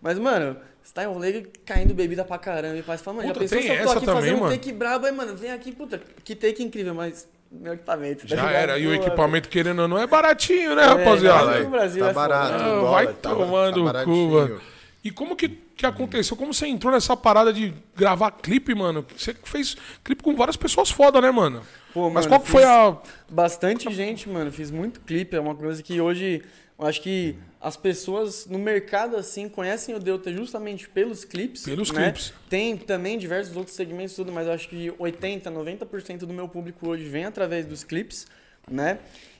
[0.01, 2.77] Mas, mano, você tá em caindo bebida pra caramba.
[2.77, 4.51] E pai fala, mano, já pensou se eu tô aqui também, fazendo um mano.
[4.55, 5.05] take brabo?
[5.05, 8.21] Aí, mano, vem aqui, puta, que take incrível, mas meu equipamento.
[8.27, 8.53] tá Já ligado?
[8.53, 8.79] era.
[8.79, 11.59] E o equipamento, querendo ou não, é baratinho, né, É, rapaziada?
[11.61, 12.27] No Brasil tá é foda.
[12.27, 12.53] barato.
[12.53, 14.31] Ah, dólar, vai tá- tomando tá o cu, baratinho.
[14.31, 14.61] mano.
[15.03, 16.35] E como que, que aconteceu?
[16.37, 19.05] Como você entrou nessa parada de gravar clipe, mano?
[19.17, 21.61] Você fez clipe com várias pessoas foda, né, mano?
[21.93, 22.97] Pô, Mas mano, qual que foi a.
[23.29, 24.51] Bastante gente, mano.
[24.51, 25.35] Fiz muito clipe.
[25.35, 26.41] É uma coisa que hoje
[26.77, 31.63] eu acho que as pessoas no mercado assim conhecem o Delta justamente pelos clipes.
[31.63, 32.03] Pelos né?
[32.03, 32.33] clipes.
[32.49, 36.89] Tem também diversos outros segmentos, tudo, mas eu acho que 80, 90% do meu público
[36.89, 38.27] hoje vem através dos clipes,
[38.69, 38.99] né?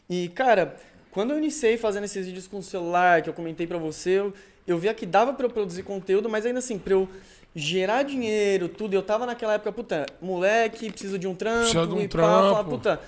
[0.09, 0.75] E, cara,
[1.11, 4.33] quando eu iniciei fazendo esses vídeos com o celular, que eu comentei pra você, eu,
[4.65, 7.09] eu via que dava pra eu produzir conteúdo, mas ainda assim, pra eu
[7.55, 11.93] gerar dinheiro, tudo, eu tava naquela época, puta, moleque, preciso de um trampo, Precisa de
[11.93, 12.69] um e pá, falar, trampo.
[12.71, 13.01] puta,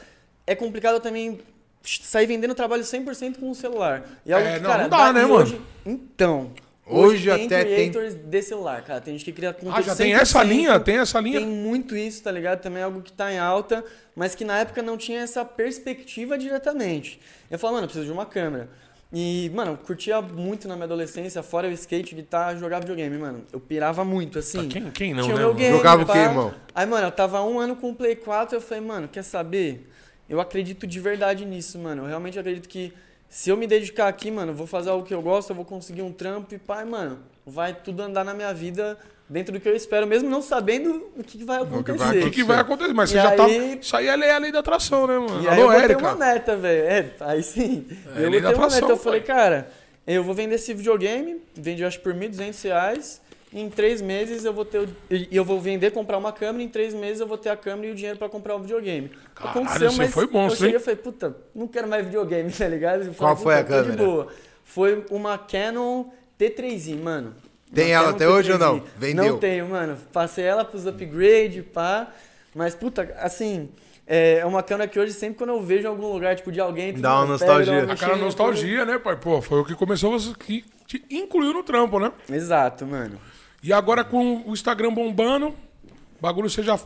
[0.45, 1.39] é complicado também
[1.85, 4.03] sair vendendo trabalho 100% com o celular.
[4.25, 5.35] E algo É, que, não, cara, não dá, né, e mano?
[5.35, 6.51] hoje- então,
[6.87, 9.01] Hoje tem até tem- creators de celular, cara.
[9.01, 10.79] Tem gente que cria conteúdo Ah, já tem 100%, essa linha?
[10.79, 11.39] Tem essa linha?
[11.39, 12.61] Tem muito isso, tá ligado?
[12.61, 13.83] Também é algo que tá em alta,
[14.15, 17.19] mas que na época não tinha essa perspectiva diretamente.
[17.49, 18.69] Eu falava, mano, eu preciso de uma câmera.
[19.13, 23.43] E, mano, eu curtia muito na minha adolescência, fora o skate, guitarra, jogar videogame, mano.
[23.51, 24.65] Eu pirava muito, assim.
[24.67, 25.53] Ah, Quem, quem não, Tinha né?
[25.53, 26.53] game, Jogava o quê, irmão?
[26.73, 29.89] Aí, mano, eu tava um ano com o Play 4 eu falei, mano, quer saber?
[30.29, 32.03] Eu acredito de verdade nisso, mano.
[32.03, 32.93] Eu realmente acredito que
[33.29, 36.01] se eu me dedicar aqui, mano, vou fazer algo que eu gosto, eu vou conseguir
[36.01, 39.75] um trampo e pai, mano, vai tudo andar na minha vida dentro do que eu
[39.75, 41.83] espero, mesmo não sabendo o que vai acontecer.
[41.83, 42.93] que vai O que, vai acontecer?
[42.93, 43.45] Mas E você já tá.
[43.45, 45.43] aí- Isso aí é a lei, a lei da atração, né, mano?
[45.43, 45.99] E aí eu Alô, Érica.
[46.01, 46.83] uma meta, velho.
[46.83, 47.85] É, aí sim.
[48.15, 48.85] É, eu lei da uma meta.
[48.87, 49.69] Eu falei, cara,
[50.05, 53.21] eu vou vender esse videogame, vendi acho por 1.200 reais.
[53.53, 56.63] Em três meses eu vou ter o, e eu vou vender, comprar uma câmera.
[56.63, 59.09] Em três meses eu vou ter a câmera e o dinheiro pra comprar o videogame.
[59.33, 60.75] Caralho, você foi monstro, eu cheguei hein?
[60.75, 63.03] e falei, puta, não quero mais videogame, tá ligado?
[63.03, 64.27] Eu Qual falei, foi a "Puta, tô de câmera?" boa.
[64.63, 66.05] Foi uma Canon
[66.39, 67.33] T3i, mano.
[67.73, 68.79] Tem Uma ela Canon até hoje ou não?
[68.79, 68.83] T3i.
[68.97, 69.25] Vendeu?
[69.25, 69.97] Não tenho, mano.
[70.11, 72.11] Passei ela pros upgrade, pá.
[72.53, 73.69] Mas, puta, assim,
[74.07, 76.93] é uma câmera que hoje, sempre quando eu vejo em algum lugar, tipo, de alguém...
[76.93, 77.73] Dá uma nostalgia.
[77.73, 79.15] pego, dá uma A cara nostalgia, né, pai?
[79.17, 82.11] Pô, foi o que começou você que te incluiu no trampo, né?
[82.29, 83.19] Exato, mano.
[83.65, 86.79] E agora com o Instagram bombando, o bagulho você já.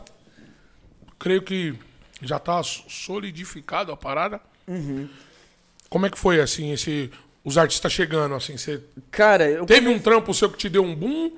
[1.18, 1.74] Creio que
[2.22, 4.40] já tá solidificado a parada.
[4.66, 5.06] Uhum.
[5.90, 7.10] Como é que foi, assim, esse.
[7.44, 8.82] Os artistas chegando, assim, você.
[9.10, 9.66] Cara, eu...
[9.66, 11.32] Teve um trampo seu que te deu um boom?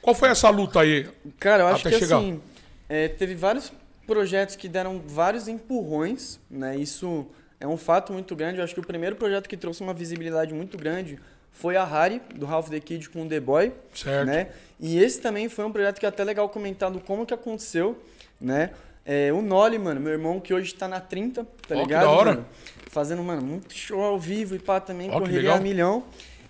[0.00, 1.06] Qual foi essa luta aí?
[1.38, 2.16] Cara, eu acho que chegar.
[2.16, 2.40] assim,
[2.88, 3.70] é, teve vários
[4.06, 6.78] projetos que deram vários empurrões, né?
[6.78, 7.26] Isso
[7.60, 8.56] é um fato muito grande.
[8.56, 11.18] Eu acho que o primeiro projeto que trouxe uma visibilidade muito grande
[11.52, 14.26] foi a Harry, do Ralph the Kid com o The Boy, Certo.
[14.26, 14.48] né?
[14.80, 18.02] E esse também foi um projeto que é até legal comentar do como que aconteceu,
[18.40, 18.70] né?
[19.04, 22.02] É, o Noli, mano, meu irmão que hoje tá na 30, tá que ligado?
[22.04, 22.30] da hora.
[22.34, 22.46] mano?
[22.90, 26.04] Fazendo, mano, muito show ao vivo e pá também, que correria a milhão.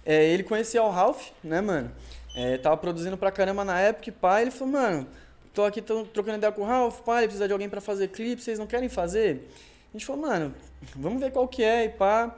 [0.04, 1.90] É, ele conhecia o Ralph, né, mano?
[2.34, 5.06] É, tava produzindo pra caramba na época e pá, ele falou, mano,
[5.54, 8.08] tô aqui tô trocando ideia com o Ralph, pá, ele precisa de alguém pra fazer
[8.08, 9.48] clipe, vocês não querem fazer?
[9.90, 10.54] A gente falou, mano,
[10.96, 12.34] vamos ver qual que é e pá.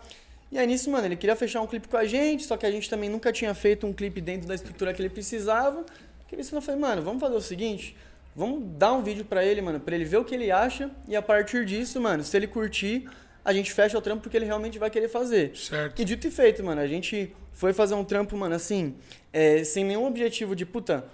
[0.50, 2.70] E aí nisso, mano, ele queria fechar um clipe com a gente, só que a
[2.70, 5.84] gente também nunca tinha feito um clipe dentro da estrutura que ele precisava.
[6.28, 7.96] Que ele eu falei, mano, vamos fazer o seguinte,
[8.34, 11.16] vamos dar um vídeo pra ele, mano, pra ele ver o que ele acha e
[11.16, 13.08] a partir disso, mano, se ele curtir,
[13.44, 15.56] a gente fecha o trampo porque ele realmente vai querer fazer.
[15.56, 16.00] Certo.
[16.00, 18.94] E dito e feito, mano, a gente foi fazer um trampo, mano, assim,
[19.32, 21.04] é, sem nenhum objetivo de, puta,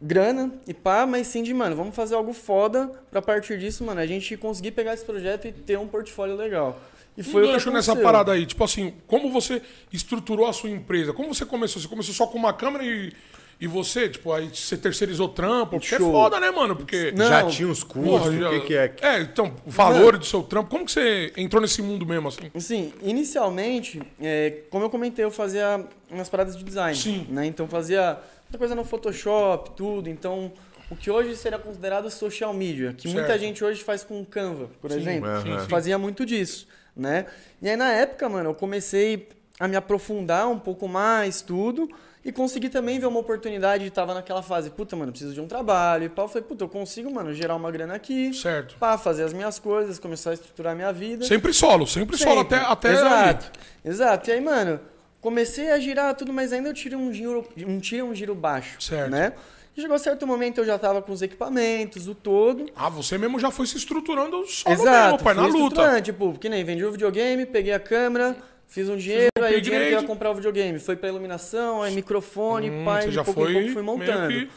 [0.00, 4.00] grana e pá, mas sim de, mano, vamos fazer algo foda pra partir disso, mano,
[4.00, 6.80] a gente conseguir pegar esse projeto e ter um portfólio legal.
[7.16, 8.44] E Foi um o que gancho nessa parada aí.
[8.44, 11.12] Tipo assim, como você estruturou a sua empresa?
[11.12, 11.80] Como você começou?
[11.80, 13.12] Você começou só com uma câmera e,
[13.60, 15.78] e você, tipo, aí você terceirizou trampo?
[15.78, 16.08] Porque Show.
[16.08, 16.74] é foda, né, mano?
[16.74, 17.12] Porque.
[17.12, 18.94] Não, Já tinha uns cursos, o que, que é?
[19.00, 20.68] É, então, o valor do seu trampo.
[20.68, 22.50] Como que você entrou nesse mundo mesmo, assim?
[22.52, 26.96] Assim, inicialmente, é, como eu comentei, eu fazia umas paradas de design.
[26.96, 27.26] Sim.
[27.30, 27.46] Né?
[27.46, 30.08] Então fazia muita coisa no Photoshop, tudo.
[30.10, 30.52] Então,
[30.90, 33.40] o que hoje seria considerado social media, que muita Certo.
[33.40, 35.28] gente hoje faz com Canva, por Sim, exemplo.
[35.42, 35.68] sim, sim.
[35.68, 37.26] Fazia muito disso, né?
[37.60, 39.28] E aí na época, mano, eu comecei
[39.58, 41.88] a me aprofundar um pouco mais, tudo.
[42.24, 46.04] E consegui também ver uma oportunidade, tava naquela fase, puta, mano, preciso de um trabalho
[46.04, 46.22] e pá.
[46.22, 48.76] Eu falei, puta, eu consigo, mano, gerar uma grana aqui, Certo.
[48.78, 51.26] pá, fazer as minhas coisas, começar a estruturar a minha vida.
[51.26, 52.72] Sempre solo, sempre, solo até, Sempre.
[52.72, 53.52] até Exato.
[53.84, 54.30] Exato.
[54.30, 54.80] E aí, mano,
[55.20, 58.80] comecei a girar tudo, mas ainda eu tirei um giro, um, tirei um giro baixo.
[58.80, 59.10] Certo.
[59.10, 59.34] Né?
[59.34, 62.66] E chegou certo momento, eu já tava com os equipamentos, o todo.
[62.76, 65.12] Ah, você mesmo já foi se estruturando solo Exato.
[65.12, 66.00] mesmo, pai, na luta.
[66.02, 69.60] Tipo, que nem vendi o videogame, peguei a câmera, fiz um dinheiro, um aí o
[69.60, 73.24] dinheiro que eu ia comprar o videogame foi pra iluminação, aí microfone, Hum, pai, já
[73.24, 74.28] pouco foi pouco fui montando.
[74.28, 74.48] que-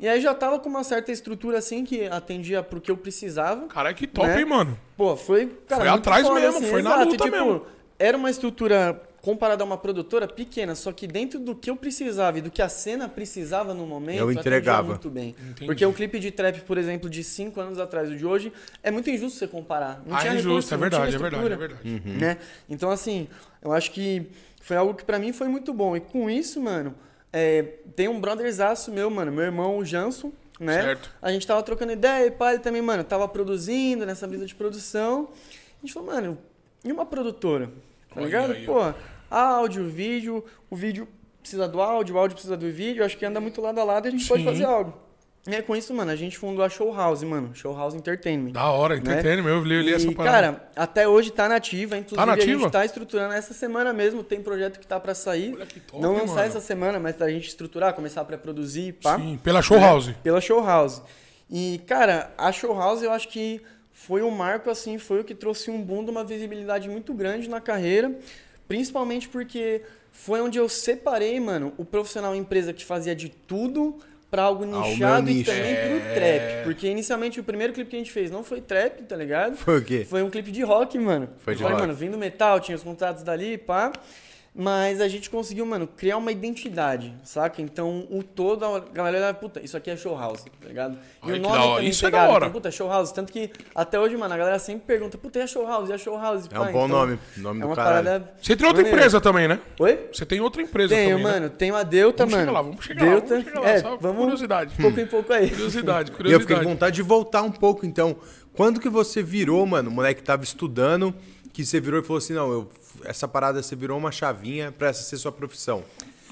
[0.00, 3.66] E aí já tava com uma certa estrutura assim que atendia pro que eu precisava.
[3.66, 4.38] Caralho, que top, Né?
[4.38, 4.78] hein, mano?
[4.96, 5.46] Pô, foi.
[5.66, 7.04] Cara, Foi atrás foda, mesmo, assim, foi na exato.
[7.10, 7.62] luta tipo, mesmo.
[7.98, 12.38] Era uma estrutura comparada a uma produtora pequena, só que dentro do que eu precisava
[12.38, 14.88] e do que a cena precisava no momento, Eu entregava.
[14.88, 15.34] muito bem.
[15.40, 15.66] Entendi.
[15.66, 18.52] Porque um clipe de trap, por exemplo, de 5 anos atrás e de hoje,
[18.82, 20.02] é muito injusto você comparar.
[20.06, 22.18] Não Ah, tinha é recurso, injusto, é tinha verdade, é verdade, é estrutura, verdade.
[22.18, 22.38] Né?
[22.68, 23.28] Então, assim,
[23.62, 24.26] eu acho que
[24.60, 25.96] foi algo que pra mim foi muito bom.
[25.96, 26.94] E com isso, mano,
[27.32, 27.62] é,
[27.96, 30.82] tem um brotherzaço meu, mano, meu irmão, o Janson, né?
[30.82, 31.10] Certo.
[31.20, 34.54] A gente tava trocando ideia e pá, ele também, mano, tava produzindo nessa vida de
[34.54, 35.28] produção.
[35.78, 36.38] A gente falou, mano,
[36.84, 37.70] e uma produtora?
[38.12, 38.54] Tá Olha ligado?
[38.64, 38.92] Pô,
[39.30, 41.08] áudio, vídeo, o vídeo
[41.40, 44.06] precisa do áudio, o áudio precisa do vídeo, acho que anda muito lado a lado
[44.06, 44.48] e a gente pode Sim.
[44.48, 44.94] fazer algo.
[45.46, 47.54] E aí, com isso, mano, a gente fundou a Show House, mano.
[47.54, 48.52] Show House Entertainment.
[48.52, 49.54] Da hora, entretendo, meu.
[49.56, 50.30] Eu li, li E, essa parada.
[50.52, 52.60] cara, até hoje tá nativa, inclusive a nativa?
[52.64, 55.54] gente tá estruturando essa semana mesmo, tem projeto que tá pra sair.
[55.54, 56.40] Olha que top, não lançar mano.
[56.48, 59.16] essa semana, mas pra gente estruturar, começar a pré-produzir, pá.
[59.16, 60.10] Sim, pela Show House.
[60.22, 61.00] Pela Show House.
[61.48, 63.62] E, cara, a Show House eu acho que
[64.00, 67.48] foi um marco, assim, foi o que trouxe um boom de uma visibilidade muito grande
[67.48, 68.16] na carreira,
[68.68, 69.82] principalmente porque
[70.12, 73.98] foi onde eu separei, mano, o profissional empresa que fazia de tudo
[74.30, 75.50] pra algo meu nichado e nicho.
[75.50, 76.64] também pro trap.
[76.64, 79.56] Porque inicialmente o primeiro clipe que a gente fez não foi trap, tá ligado?
[79.56, 80.06] Foi o quê?
[80.08, 81.28] Foi um clipe de rock, mano.
[81.38, 81.88] Foi de Eu falei, rock.
[81.88, 83.92] mano, vindo metal, tinha os contatos dali, pá.
[84.54, 87.62] Mas a gente conseguiu, mano, criar uma identidade, saca?
[87.62, 90.98] Então, o todo, a galera olhava, puta, isso aqui é show house, tá ligado?
[91.24, 92.46] E Ai, o que nome também Isso é da hora.
[92.46, 93.12] então, puta, show house.
[93.12, 95.88] Tanto que até hoje, mano, a galera sempre pergunta, puta, e a show house?
[95.88, 96.48] E a show house?
[96.50, 98.04] É um bom nome, nome é do uma caralho.
[98.04, 98.98] parada Você tem outra maneira.
[98.98, 99.60] empresa também, né?
[99.78, 100.08] Oi?
[100.12, 101.32] Você tem outra empresa Tenho, também, né?
[101.32, 101.50] mano.
[101.50, 102.46] Tenho a Delta, Vamos mano.
[102.46, 103.28] chegar lá, vamos chegar lá, Delta.
[103.28, 104.74] vamos chegar lá, é, só vamos curiosidade.
[104.80, 105.50] pouco em pouco aí.
[105.50, 106.42] Curiosidade, E eu curiosidade.
[106.48, 108.16] fiquei com vontade de voltar um pouco, então.
[108.54, 111.14] Quando que você virou, mano, o moleque tava estudando,
[111.58, 112.68] que você virou e falou assim, não, eu,
[113.04, 115.82] essa parada você virou uma chavinha pra essa ser sua profissão.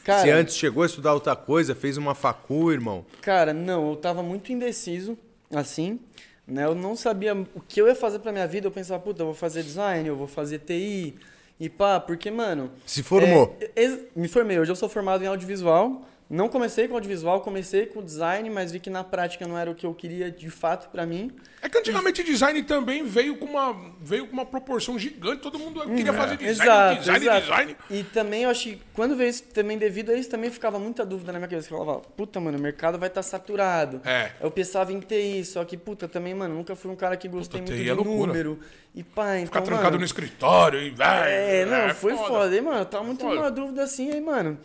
[0.04, 3.04] Cara- você antes chegou a estudar outra coisa, fez uma facu, irmão.
[3.22, 5.18] Cara, não, eu tava muito indeciso,
[5.52, 5.98] assim,
[6.46, 6.64] né?
[6.64, 8.68] Eu não sabia o que eu ia fazer pra minha vida.
[8.68, 11.16] Eu pensava, puta, eu vou fazer design, eu vou fazer TI
[11.58, 12.70] e pá, porque, mano.
[12.86, 13.58] Se formou.
[13.74, 16.06] é, me formei, hoje eu sou formado em audiovisual.
[16.28, 19.74] Não comecei com audiovisual, comecei com design, mas vi que na prática não era o
[19.76, 21.30] que eu queria de fato pra mim.
[21.62, 25.40] É que antigamente design também veio com uma, veio com uma proporção gigante.
[25.40, 26.66] Todo mundo queria fazer design, Uhum.
[26.66, 27.40] Exato, design, exato.
[27.42, 27.76] design.
[27.90, 31.06] E também eu acho que quando veio isso também devido a isso, também ficava muita
[31.06, 31.72] dúvida na minha cabeça.
[31.72, 34.00] Eu falava, puta, mano, o mercado vai estar saturado.
[34.04, 34.32] É.
[34.40, 37.60] Eu pensava em TI, só que, puta, também, mano, nunca fui um cara que gostei
[37.60, 38.58] Puta, muito TI de é número.
[38.92, 41.30] E pá, então, Ficar trancado mano, no escritório e vai.
[41.32, 42.56] É, não, foi foda.
[42.56, 43.34] E, mano, eu tava muito Foda.
[43.36, 44.58] numa dúvida assim, aí, mano.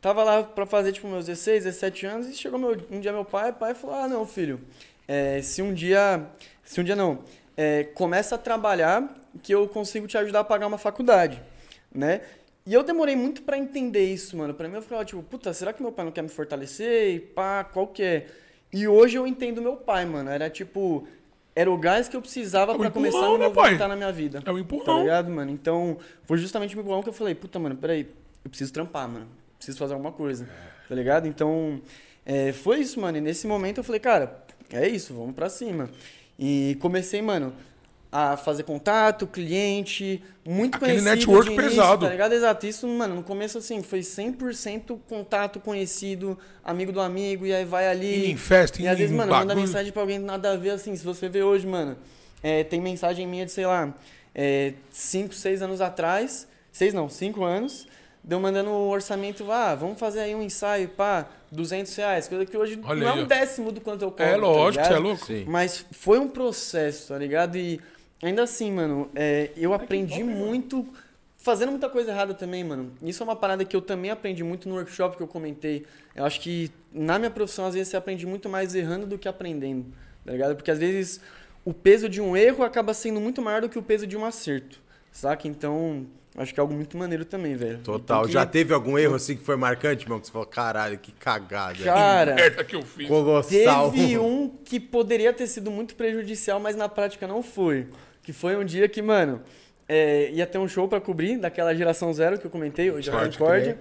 [0.00, 3.24] Tava lá pra fazer, tipo, meus 16, 17 anos, e chegou meu, um dia meu
[3.24, 4.60] pai, pai falou, ah, não, filho,
[5.08, 6.26] é, se um dia,
[6.62, 7.20] se um dia não,
[7.56, 11.42] é, começa a trabalhar que eu consigo te ajudar a pagar uma faculdade,
[11.92, 12.20] né?
[12.66, 14.52] E eu demorei muito pra entender isso, mano.
[14.52, 17.14] Pra mim eu ficava tipo, puta, será que meu pai não quer me fortalecer?
[17.14, 18.26] E pá, qual que é?
[18.72, 20.28] E hoje eu entendo meu pai, mano.
[20.28, 21.06] Era tipo,
[21.54, 23.94] era o gás que eu precisava É o pra começar a me né, movimentar na
[23.94, 24.38] minha vida.
[24.44, 25.00] É o Tá empurrão.
[25.00, 25.50] ligado, mano?
[25.52, 28.08] Então, foi justamente o empurrão que eu falei, puta, mano, peraí,
[28.44, 29.28] eu preciso trampar, mano.
[29.56, 30.48] Preciso fazer alguma coisa.
[30.88, 31.26] Tá ligado?
[31.26, 31.80] Então,
[32.24, 33.18] é, foi isso, mano.
[33.18, 35.90] E nesse momento eu falei, cara, é isso, vamos pra cima.
[36.38, 37.52] E comecei, mano,
[38.10, 42.06] a fazer contato, cliente, muito Aquele conhecido network de início, pesado.
[42.06, 42.32] tá ligado?
[42.32, 42.66] Exato.
[42.66, 47.88] Isso, mano, no começo, assim, foi 100% contato conhecido, amigo do amigo, e aí vai
[47.88, 48.18] ali.
[48.18, 50.56] Indo em festa, E indo às vezes, em mano, manda mensagem pra alguém nada a
[50.56, 51.96] ver, assim, se você vê hoje, mano,
[52.42, 53.94] é, tem mensagem minha de, sei lá,
[54.90, 57.86] 5, 6 anos atrás, 6 não, 5 anos,
[58.26, 62.56] deu mandando o orçamento, ah, vamos fazer aí um ensaio, pá, 200 reais, coisa que
[62.56, 64.86] hoje Olha não aí, é um décimo do quanto eu cobro, É tá lógico, ligado?
[64.88, 65.26] você é louco.
[65.26, 65.44] Sim.
[65.46, 67.56] Mas foi um processo, tá ligado?
[67.56, 67.80] E
[68.20, 70.84] ainda assim, mano, é, eu aprendi muito
[71.38, 72.92] fazendo muita coisa errada também, mano.
[73.00, 75.86] Isso é uma parada que eu também aprendi muito no workshop que eu comentei.
[76.12, 79.28] Eu acho que na minha profissão, às vezes, você aprende muito mais errando do que
[79.28, 79.86] aprendendo,
[80.24, 80.56] tá ligado?
[80.56, 81.20] Porque às vezes
[81.64, 84.24] o peso de um erro acaba sendo muito maior do que o peso de um
[84.24, 84.80] acerto,
[85.12, 85.46] saca?
[85.46, 86.06] Então,
[86.36, 87.78] acho que é algo muito maneiro também, velho.
[87.78, 88.24] Total.
[88.26, 90.20] Que- Já teve algum erro assim que foi marcante, irmão?
[90.20, 91.82] Que você falou, caralho, que cagada.
[91.82, 93.08] Cara, Merda que eu fiz.
[93.08, 93.90] Colossal.
[93.92, 97.86] Teve um que poderia ter sido muito prejudicial, mas na prática não foi.
[98.22, 99.40] Que foi um dia que, mano,
[99.88, 103.12] é, ia ter um show pra cobrir daquela geração zero que eu comentei, hoje a
[103.12, 103.78] Pode Concórdia.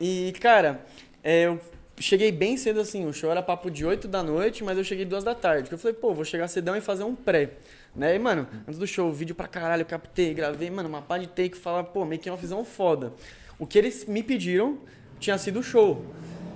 [0.00, 0.84] E, cara,
[1.22, 1.60] é, eu
[1.98, 5.04] cheguei bem cedo assim, o show era papo de 8 da noite, mas eu cheguei
[5.04, 5.70] duas da tarde.
[5.70, 7.50] Eu falei, pô, vou chegar cedão e fazer um pré.
[7.94, 8.16] Né?
[8.16, 11.28] E, mano, antes do show, vídeo pra caralho, eu captei, gravei, mano, uma pá de
[11.28, 13.12] take, falar, pô, make offzão foda.
[13.58, 14.78] O que eles me pediram
[15.20, 16.04] tinha sido o show.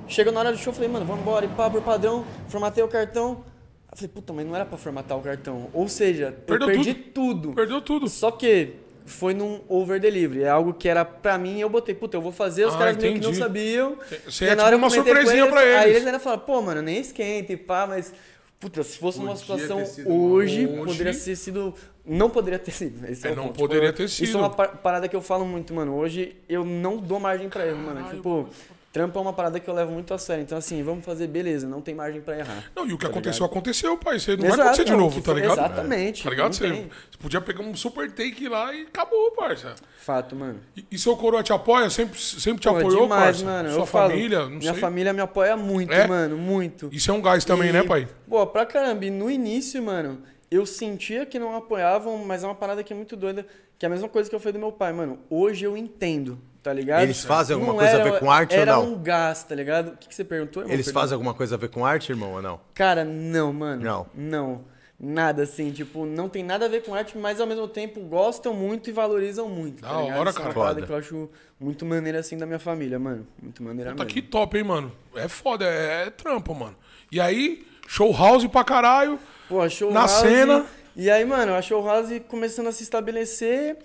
[0.09, 2.83] Chegou na hora do show, eu falei, mano, vamos embora, e pá, por padrão, formatei
[2.83, 3.45] o cartão.
[3.91, 5.71] Eu falei, puta, mas não era pra formatar o cartão.
[5.73, 7.53] Ou seja, Perdeu eu perdi tudo.
[7.53, 8.09] Perdeu tudo.
[8.09, 8.75] Só que
[9.09, 10.45] foi num over delivery.
[10.45, 12.79] É algo que era pra mim e eu botei, puta, eu vou fazer, os Ah,
[12.79, 13.97] caras meio que não sabiam.
[14.27, 15.97] Você E é na hora tipo uma eu surpresinha pra Aí eles.
[15.97, 18.13] eles ainda falaram, pô, mano, nem esquenta e pá, mas.
[18.61, 20.85] Puta, se fosse uma Podia situação ter sido hoje, hoje.
[20.85, 21.75] poderia ter sido.
[22.05, 23.07] Não poderia ter sido.
[23.09, 23.57] Esse é, É, o não ponto.
[23.59, 24.37] poderia Tipo, ter Isso sido.
[24.37, 25.95] é uma par- parada que eu falo muito, mano.
[25.95, 28.09] Hoje eu não dou margem pra erro, mano.
[28.11, 28.49] Tipo,
[28.93, 30.43] trampo é uma parada que eu levo muito a sério.
[30.43, 32.65] Então, assim, vamos fazer, beleza, não tem margem pra errar.
[32.75, 33.51] Não, e o que Tá aconteceu, ligado?
[33.59, 34.19] aconteceu, pai.
[34.19, 35.53] Você não vai Exato, acontecer de novo, tá ligado?
[35.53, 36.55] exatamente, Tá ligado?
[36.55, 39.75] Você, você podia pegar um super take lá e acabou, parça.
[40.01, 40.61] Fato, mano.
[40.77, 41.91] E, e seu coroa te apoia?
[41.91, 43.45] Sempre, sempre te Pô, apoiou, demais, parça?
[43.45, 43.71] mano.
[43.71, 44.81] Sua eu falo, família, não minha sei.
[44.81, 46.07] família me apoia muito, É?
[46.07, 46.89] mano, muito.
[46.93, 48.09] Isso é um gás também, E, né, pai?
[48.29, 49.05] Pô, pra caramba.
[49.05, 52.97] E no início, mano, eu sentia que não apoiavam, mas é uma parada que é
[52.97, 53.47] muito doida,
[53.79, 55.19] que é a mesma coisa que eu falei do meu pai, mano.
[55.29, 57.03] Hoje eu entendo, tá ligado?
[57.03, 58.93] Eles fazem alguma Não coisa a era- ver com arte ou era não?
[58.93, 59.89] um gás, tá ligado?
[59.93, 60.75] O que, que você perguntou, irmão?
[60.75, 62.61] Eles fazem alguma coisa a ver com arte, irmão, ou não?
[62.75, 63.83] Cara, não, mano.
[63.83, 64.07] Não.
[64.15, 64.65] Não.
[65.01, 68.53] Nada assim, tipo, não tem nada a ver com arte, mas ao mesmo tempo gostam
[68.53, 69.81] muito e valorizam muito.
[69.81, 70.19] Da tá ligado?
[70.19, 70.53] hora, é cara.
[70.53, 70.83] Foda.
[70.83, 71.31] que eu acho
[71.61, 73.25] muito maneira assim da minha família, mano.
[73.41, 74.15] Muito maneira Puta mesmo.
[74.15, 74.91] que top, hein, mano?
[75.15, 76.75] É foda, é, é trampo, mano.
[77.13, 79.21] E aí, show house pra caralho.
[79.49, 80.67] Pô, a show Na house, cena.
[80.97, 83.77] E aí, mano, a show house começando a se estabelecer,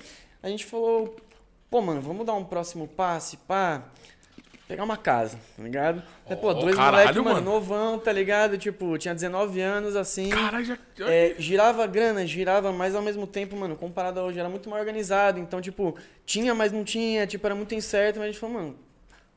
[0.42, 1.16] a gente falou,
[1.74, 3.82] pô, mano, vamos dar um próximo passe, pá.
[4.68, 6.04] pegar uma casa, tá ligado?
[6.30, 7.52] Aí, pô, dois caralho, moleque, mano, mano.
[7.52, 8.60] novão, tá ligado?
[8.60, 10.30] Tipo, tinha 19 anos, assim.
[10.30, 10.78] Caralho, já.
[10.96, 14.70] já- É, girava grana, girava, mas ao mesmo tempo, mano, comparado a hoje, era muito
[14.70, 15.40] mais organizado.
[15.40, 15.98] Então, tipo,
[16.28, 18.18] tinha, mas não tinha, tipo, era muito incerto.
[18.20, 18.76] Mas a gente falou, mano,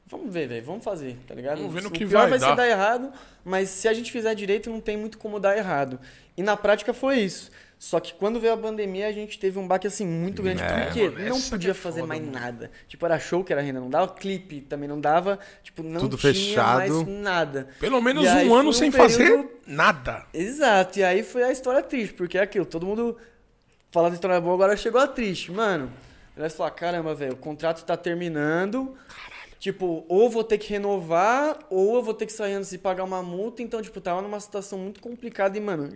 [0.06, 1.56] vamos ver, velho, vamos fazer, tá ligado?
[1.56, 2.50] Vamos ver no o que pior vai vai dar.
[2.50, 3.10] ser dar errado,
[3.42, 5.98] mas se a gente fizer direito, não tem muito como dar errado.
[6.36, 7.50] E na prática foi isso.
[7.78, 10.84] Só que quando veio a pandemia, a gente teve um baque assim muito grande, É,
[10.86, 12.32] porque mano, não podia é fazer foda, mais mano.
[12.32, 12.70] nada.
[12.88, 16.16] Tipo, era show que era renda, não dava clipe, também não dava, tipo, não Tudo
[16.16, 16.78] tinha fechado.
[16.78, 17.68] mais nada.
[17.78, 20.24] Pelo menos E um ano foi sem período- fazer nada.
[20.32, 23.16] Exato, e aí foi a história triste, porque é aquilo, todo mundo
[23.92, 25.52] fala da história boa, agora chegou a triste.
[25.52, 25.92] Mano,
[26.34, 28.96] nós falar, caramba, velho, o contrato tá terminando.
[29.58, 33.04] Tipo, ou vou ter que renovar, ou eu vou ter que sair antes e pagar
[33.04, 33.62] uma multa.
[33.62, 35.90] Então, tipo, tava numa situação muito complicada e, mano,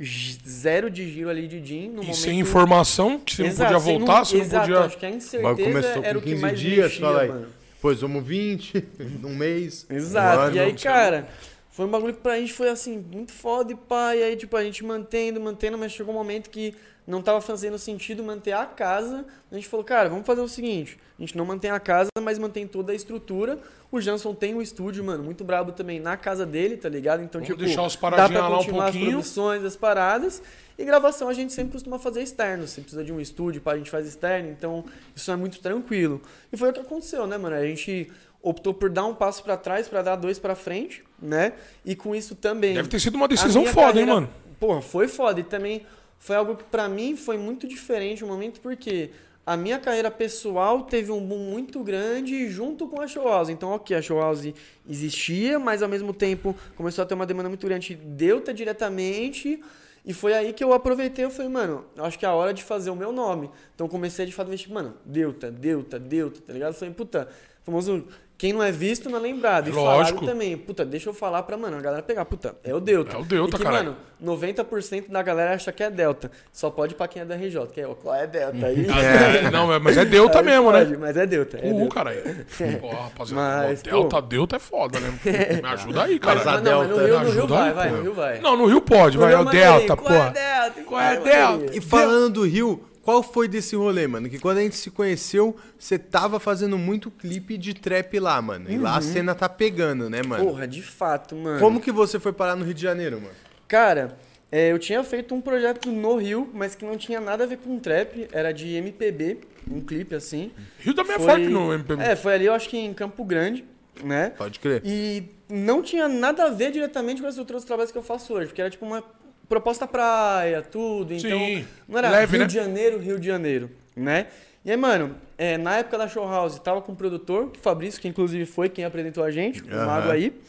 [0.48, 2.16] zero de giro ali de DIN no E momento.
[2.16, 4.80] sem informação, que você Exato, não podia voltar, você não exato, podia.
[4.86, 7.28] acho que a incerteza começou era com o que 15 mais dias, mexia, fala aí.
[7.28, 7.46] mano.
[7.76, 8.84] Depois vamos 20,
[9.24, 9.86] um mês.
[9.90, 10.38] Exato.
[10.38, 10.56] um ano.
[10.56, 11.28] e aí, cara,
[11.70, 14.16] foi um bagulho que pra gente foi assim, muito foda e pá.
[14.16, 16.74] E aí, tipo, a gente mantendo, mantendo, mas chegou um momento que
[17.10, 19.24] não tava fazendo sentido manter a casa.
[19.50, 22.38] A gente falou, cara, vamos fazer o seguinte: a gente não mantém a casa, mas
[22.38, 23.58] mantém toda a estrutura.
[23.92, 27.22] O Jansson tem um estúdio, mano, muito brabo também na casa dele, tá ligado?
[27.22, 30.42] Então, Vamos tipo, deixar os dá pra lá um continuar as produções, as paradas.
[30.78, 32.66] E gravação a gente sempre costuma fazer externo.
[32.68, 34.48] Se precisa de um estúdio, a gente faz externo.
[34.48, 34.84] Então,
[35.14, 36.22] isso é muito tranquilo.
[36.52, 37.56] E foi o que aconteceu, né, mano?
[37.56, 38.10] A gente
[38.42, 41.52] optou por dar um passo pra trás pra dar dois pra frente, né?
[41.84, 42.74] E com isso também.
[42.74, 44.30] Deve ter sido uma decisão foda, carreira- hein, mano?
[44.58, 45.40] Porra, foi foda.
[45.40, 45.84] E também
[46.20, 49.10] foi algo que pra mim foi muito diferente no momento, porque
[49.44, 53.48] a minha carreira pessoal teve um boom muito grande junto com a Show House.
[53.48, 54.52] Então, ok, a Show House
[54.88, 59.60] existia, mas ao mesmo tempo começou a ter uma demanda muito grande de diretamente.
[60.04, 62.62] E foi aí que eu aproveitei, eu falei, mano, acho que é a hora de
[62.62, 63.50] fazer o meu nome.
[63.74, 66.74] Então comecei de fato a mano, Delta, Delta, Delta, tá ligado?
[66.74, 67.28] Eu falei, puta,
[67.64, 68.06] famoso,
[68.40, 69.68] quem não é visto não é lembrado.
[69.68, 70.16] E Lógico.
[70.20, 73.14] falaram também, puta, deixa eu falar pra, mano, a galera pegar, puta, é o Delta.
[73.14, 73.94] É o Delta, e caralho.
[74.18, 76.30] mano, 90% da galera acha que é Delta.
[76.50, 78.66] Só pode pra quem é da RJ, que é o qual é Delta.
[78.66, 80.96] Aí, É, não, mas é Delta aí mesmo, pode, né?
[80.98, 81.58] Mas é Delta.
[81.58, 81.94] É Uhul, Delta.
[81.94, 82.22] caralho.
[82.80, 84.22] Pô, rapaziada, Mas, Delta, pô.
[84.22, 85.12] Delta é foda, né?
[85.62, 86.36] Me ajuda aí, cara.
[86.38, 88.14] Mas, a mas não, mas no Delta, Rio, no Rio vai, aí, vai, no Rio
[88.14, 88.38] vai.
[88.40, 89.34] Não, no Rio pode, vai.
[89.34, 90.02] É o No Rio, Delta, pô.
[90.04, 90.82] Qual é Delta?
[90.86, 91.72] Qual é Delta?
[91.72, 91.76] aí.
[91.76, 94.28] E falando do Rio, qual foi desse rolê, mano?
[94.28, 98.70] Que quando a gente se conheceu, você tava fazendo muito clipe de trap lá, mano.
[98.70, 100.44] E lá a cena tá pegando, né, mano?
[100.44, 101.58] Porra, de fato, mano.
[101.58, 103.34] Como que você foi parar no Rio de Janeiro, mano?
[103.66, 104.16] Cara,
[104.52, 107.58] é, eu tinha feito um projeto no Rio, mas que não tinha nada a ver
[107.58, 109.38] com trap, era de MPB,
[109.68, 110.52] um clipe assim.
[110.78, 112.02] Rio também é Foi- forte no MPB.
[112.04, 113.64] É, foi ali, eu acho que em Campo Grande,
[114.04, 114.30] né?
[114.38, 114.82] Pode crer.
[114.84, 118.46] E não tinha nada a ver diretamente com as outros trabalhos que eu faço hoje,
[118.46, 119.02] porque era tipo uma
[119.50, 121.12] proposta praia, tudo.
[121.12, 122.46] Então, Sim, não era leve, Rio né?
[122.46, 124.28] de Janeiro, Rio de Janeiro, né?
[124.64, 128.00] E aí, mano, é, na época da Show House, tava com o produtor, o Fabrício,
[128.00, 129.86] que inclusive foi quem apresentou a gente, o Aham.
[129.86, 130.40] Mago aí.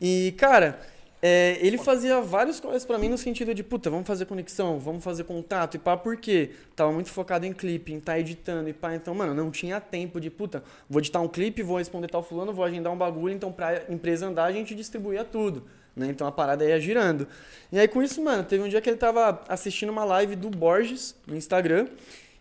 [0.00, 0.78] E, cara,
[1.22, 5.02] é, ele fazia vários coisas pra mim no sentido de, puta, vamos fazer conexão, vamos
[5.02, 6.50] fazer contato e pá, por quê?
[6.76, 10.20] Tava muito focado em clipe, em estar editando e pá, então, mano, não tinha tempo
[10.20, 13.52] de, puta, vou editar um clipe, vou responder tal fulano, vou agendar um bagulho, então
[13.52, 15.64] pra empresa andar a gente distribuía tudo,
[16.00, 16.08] né?
[16.08, 17.28] Então a parada ia girando.
[17.70, 20.50] E aí com isso, mano, teve um dia que ele tava assistindo uma live do
[20.50, 21.86] Borges no Instagram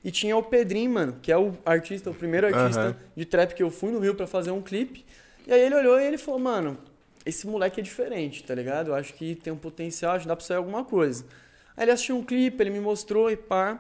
[0.04, 2.96] e tinha o Pedrinho, mano, que é o artista, o primeiro artista Aham.
[3.16, 5.06] de trap que eu fui no Rio pra fazer um clipe.
[5.46, 6.78] E aí ele olhou e ele falou, mano,
[7.26, 8.88] esse moleque é diferente, tá ligado?
[8.88, 11.26] Eu acho que tem um potencial, acho que dá pra sair alguma coisa.
[11.76, 13.80] Aí ele assistiu um clipe, ele me mostrou e pá.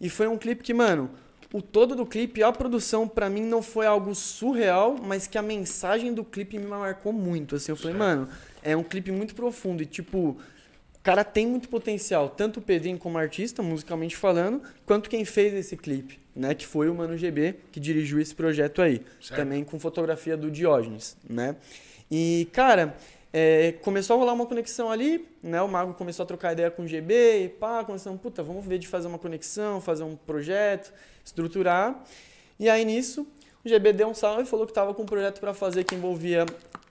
[0.00, 1.10] E foi um clipe que, mano,
[1.52, 5.42] o todo do clipe, a produção, pra mim, não foi algo surreal, mas que a
[5.42, 7.56] mensagem do clipe me marcou muito.
[7.56, 8.28] Assim, eu falei, mano,
[8.62, 10.36] é um clipe muito profundo e, tipo,
[10.94, 15.54] o cara tem muito potencial, tanto o Pedrinho como artista, musicalmente falando, quanto quem fez
[15.54, 16.54] esse clipe, né?
[16.54, 19.02] Que foi o Mano GB, que dirigiu esse projeto aí.
[19.20, 19.40] Certo.
[19.40, 21.56] Também com fotografia do Diógenes, né?
[22.10, 22.96] E, cara,
[23.32, 25.60] é, começou a rolar uma conexão ali, né?
[25.62, 28.78] O Mago começou a trocar ideia com o GB e pá, começamos, puta, vamos ver
[28.78, 30.92] de fazer uma conexão, fazer um projeto,
[31.24, 32.02] estruturar.
[32.58, 33.26] E aí nisso,
[33.64, 35.94] o GB deu um salve e falou que tava com um projeto para fazer que
[35.94, 36.46] envolvia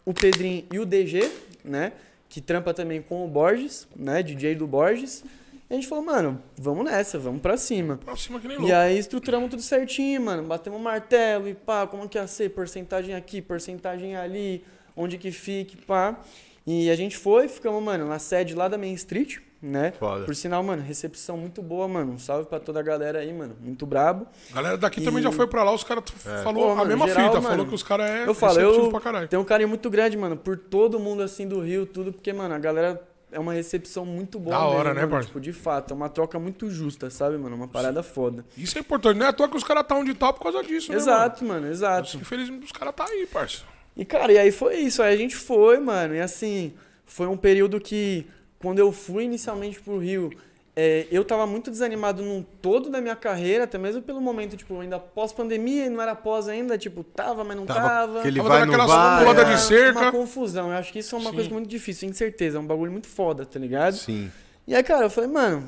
[0.05, 1.29] o Pedrinho e o DG,
[1.63, 1.93] né?
[2.29, 4.21] Que trampa também com o Borges, né?
[4.21, 5.23] DJ do Borges.
[5.69, 7.97] E a gente falou, mano, vamos nessa, vamos pra cima.
[7.97, 8.73] Pra cima que nem E louco.
[8.75, 10.43] aí estruturamos tudo certinho, mano.
[10.43, 12.49] Batemos um martelo e pá, como que ia ser?
[12.49, 14.63] Porcentagem aqui, porcentagem ali,
[14.95, 16.19] onde que fique, pá.
[16.65, 19.91] E a gente foi, ficamos, mano, na sede lá da Main Street, né?
[19.99, 20.25] Foda.
[20.25, 22.13] Por sinal, mano, recepção muito boa, mano.
[22.13, 23.55] Um salve pra toda a galera aí, mano.
[23.59, 24.27] Muito brabo.
[24.51, 26.03] A galera daqui E- também já foi pra lá, os caras
[26.43, 28.55] falou Pô, a mano, mesma geral, fita, mano, falou que os caras é eu falo,
[28.57, 29.27] receptivo eu pra caralho.
[29.27, 32.53] tenho um carinho muito grande, mano, por todo mundo assim do Rio, tudo, porque, mano,
[32.53, 33.01] a galera
[33.31, 34.55] é uma recepção muito boa.
[34.57, 35.11] Da hora, mesmo, né, mano.
[35.11, 35.27] parça?
[35.27, 37.55] Tipo, de fato, é uma troca muito justa, sabe, mano?
[37.55, 38.45] Uma parada foda.
[38.55, 40.63] Isso é importante, não é à toa que os caras tá onde tá por causa
[40.63, 41.73] disso, né, Exato, mano, mano?
[41.73, 42.09] exato.
[42.11, 43.63] Fico feliz que os caras tá aí, parça.
[43.97, 45.01] E, cara, e aí foi isso.
[45.01, 46.13] Aí a gente foi, mano.
[46.15, 46.73] E assim,
[47.05, 48.27] foi um período que,
[48.59, 50.31] quando eu fui inicialmente pro Rio,
[50.75, 54.79] é, eu tava muito desanimado num todo da minha carreira, até mesmo pelo momento, tipo,
[54.79, 57.81] ainda pós-pandemia, não era pós ainda, tipo, tava, mas não tava.
[57.81, 59.19] Tava aquele Tava vai, não aquela vai.
[59.23, 59.57] pulada de é.
[59.57, 59.99] cerca.
[60.01, 60.69] Uma confusão.
[60.71, 61.35] Eu acho que isso é uma Sim.
[61.35, 62.57] coisa muito difícil, incerteza.
[62.57, 63.95] É um bagulho muito foda, tá ligado?
[63.95, 64.31] Sim.
[64.67, 65.67] E aí, cara, eu falei, mano,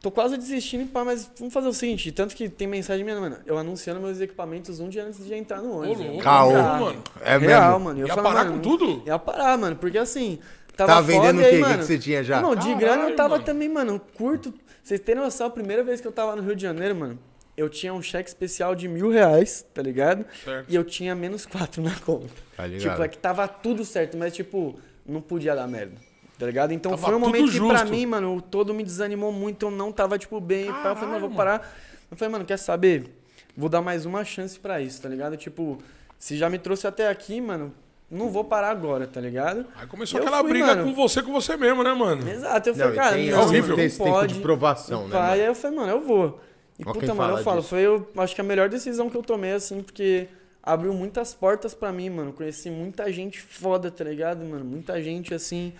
[0.00, 2.12] tô quase desistindo, pá, mas vamos fazer o seguinte.
[2.12, 5.60] Tanto que tem mensagem minha, mano, eu anunciando meus equipamentos um dia antes de entrar
[5.60, 6.06] no Ô, ônibus.
[6.06, 6.52] louco, Caô.
[6.52, 7.02] mano.
[7.20, 7.84] É Real, mesmo.
[7.84, 8.00] mano.
[8.00, 9.02] Eu Ia falei, parar mano, com tudo?
[9.04, 10.38] Ia parar, mano, porque assim,
[10.76, 11.62] tava Tava vendendo foda, o aí, quê?
[11.74, 12.40] O que você tinha já?
[12.40, 13.44] Não, de Caralho, grana eu tava mano.
[13.44, 14.52] também, mano, curto.
[14.82, 17.18] Vocês terem noção, a primeira vez que eu tava no Rio de Janeiro, mano,
[17.56, 20.24] eu tinha um cheque especial de mil reais, tá ligado?
[20.44, 20.66] Certo.
[20.70, 22.28] E eu tinha menos quatro na conta.
[22.56, 22.90] Tá ligado?
[22.90, 25.96] Tipo, é que tava tudo certo, mas tipo, não podia dar merda.
[26.38, 26.72] Tá ligado?
[26.72, 27.88] Então Tava foi um momento que pra justo.
[27.88, 30.66] mim, mano, o todo me desanimou muito, eu não tava, tipo, bem.
[30.66, 30.90] pá.
[30.90, 31.76] eu falei, mano, Caralho, vou parar.
[32.10, 33.10] Eu falei, mano, quer saber?
[33.56, 35.34] Vou dar mais uma chance pra isso, tá ligado?
[35.38, 35.78] Tipo,
[36.18, 37.72] se já me trouxe até aqui, mano,
[38.10, 39.66] não vou parar agora, tá ligado?
[39.76, 40.84] Aí começou Eu aquela fui, briga mano.
[40.84, 42.28] com você, com você mesmo, né, mano?
[42.28, 43.68] Exato, eu Não, falei, e cara, tem, não, é horrível.
[43.70, 44.34] não tem esse tempo pode.
[44.34, 45.12] de provação, né?
[45.12, 45.32] Pai, mano?
[45.32, 46.40] aí eu falei, mano, eu vou.
[46.78, 47.70] E Ó puta, mano, eu falo, disso.
[47.70, 50.28] foi eu acho que a melhor decisão que eu tomei, assim, porque
[50.62, 52.32] abriu muitas portas pra mim, mano.
[52.32, 54.64] Conheci muita gente foda, tá ligado, mano?
[54.64, 55.72] Muita gente, assim.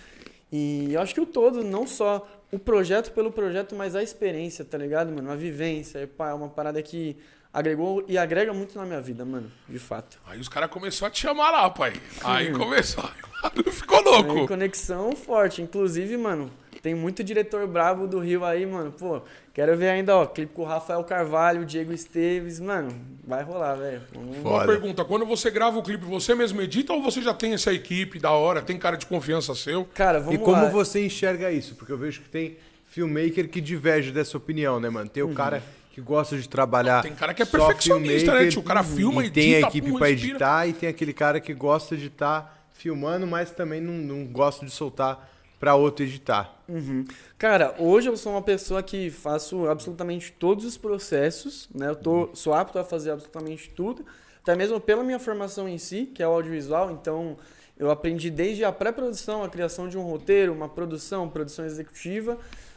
[0.50, 4.64] E eu acho que o todo, não só o projeto pelo projeto, mas a experiência,
[4.64, 5.30] tá ligado, mano?
[5.30, 5.98] A vivência.
[6.00, 7.16] E, pá, é uma parada que
[7.52, 9.50] agregou e agrega muito na minha vida, mano.
[9.68, 10.18] De fato.
[10.26, 11.94] Aí os caras começaram a te chamar lá, pai.
[12.22, 12.58] Aí Hum.
[12.58, 13.04] começou.
[13.42, 14.46] Aí ficou Aí, louco.
[14.48, 15.62] conexão forte.
[15.62, 16.50] Inclusive, mano,
[16.82, 18.92] tem muito diretor brabo do Rio aí, mano.
[18.92, 19.20] Pô,
[19.54, 22.60] quero ver ainda, ó, clipe com o Rafael Carvalho, o Diego Esteves.
[22.60, 22.94] Mano,
[23.26, 24.02] vai rolar, velho.
[24.12, 24.38] Vamos-.
[24.38, 27.72] Uma pergunta: quando você grava o clipe, você mesmo edita ou você já tem essa
[27.72, 28.60] equipe da hora?
[28.62, 29.84] Tem cara de confiança seu?
[29.94, 30.68] Cara, vamos E como lá.
[30.68, 31.74] você enxerga isso?
[31.74, 35.08] Porque eu vejo que tem filmmaker que diverge dessa opinião, né, mano?
[35.08, 35.32] Tem Uhum.
[35.32, 35.62] o cara
[35.96, 37.00] que gosta de trabalhar.
[37.00, 38.60] Tem cara que é perfeccionista, né, tio?
[38.60, 40.30] O cara filma, e tem a edita, equipe pum, pra respira.
[40.30, 44.66] editar e tem aquele cara que gosta de estar filmando, mas também não, não gosta
[44.66, 45.26] de soltar
[45.58, 46.54] pra outro editar.
[46.68, 47.02] Uhum.
[47.38, 51.88] Cara, hoje eu sou uma pessoa que faço absolutamente todos os processos, né?
[51.88, 54.04] Eu tô, sou apto a fazer absolutamente tudo,
[54.42, 57.38] até mesmo pela minha formação em si, que é o audiovisual, então
[57.78, 62.36] eu aprendi desde a pré-produção, a criação de um roteiro, uma produção, produção executiva,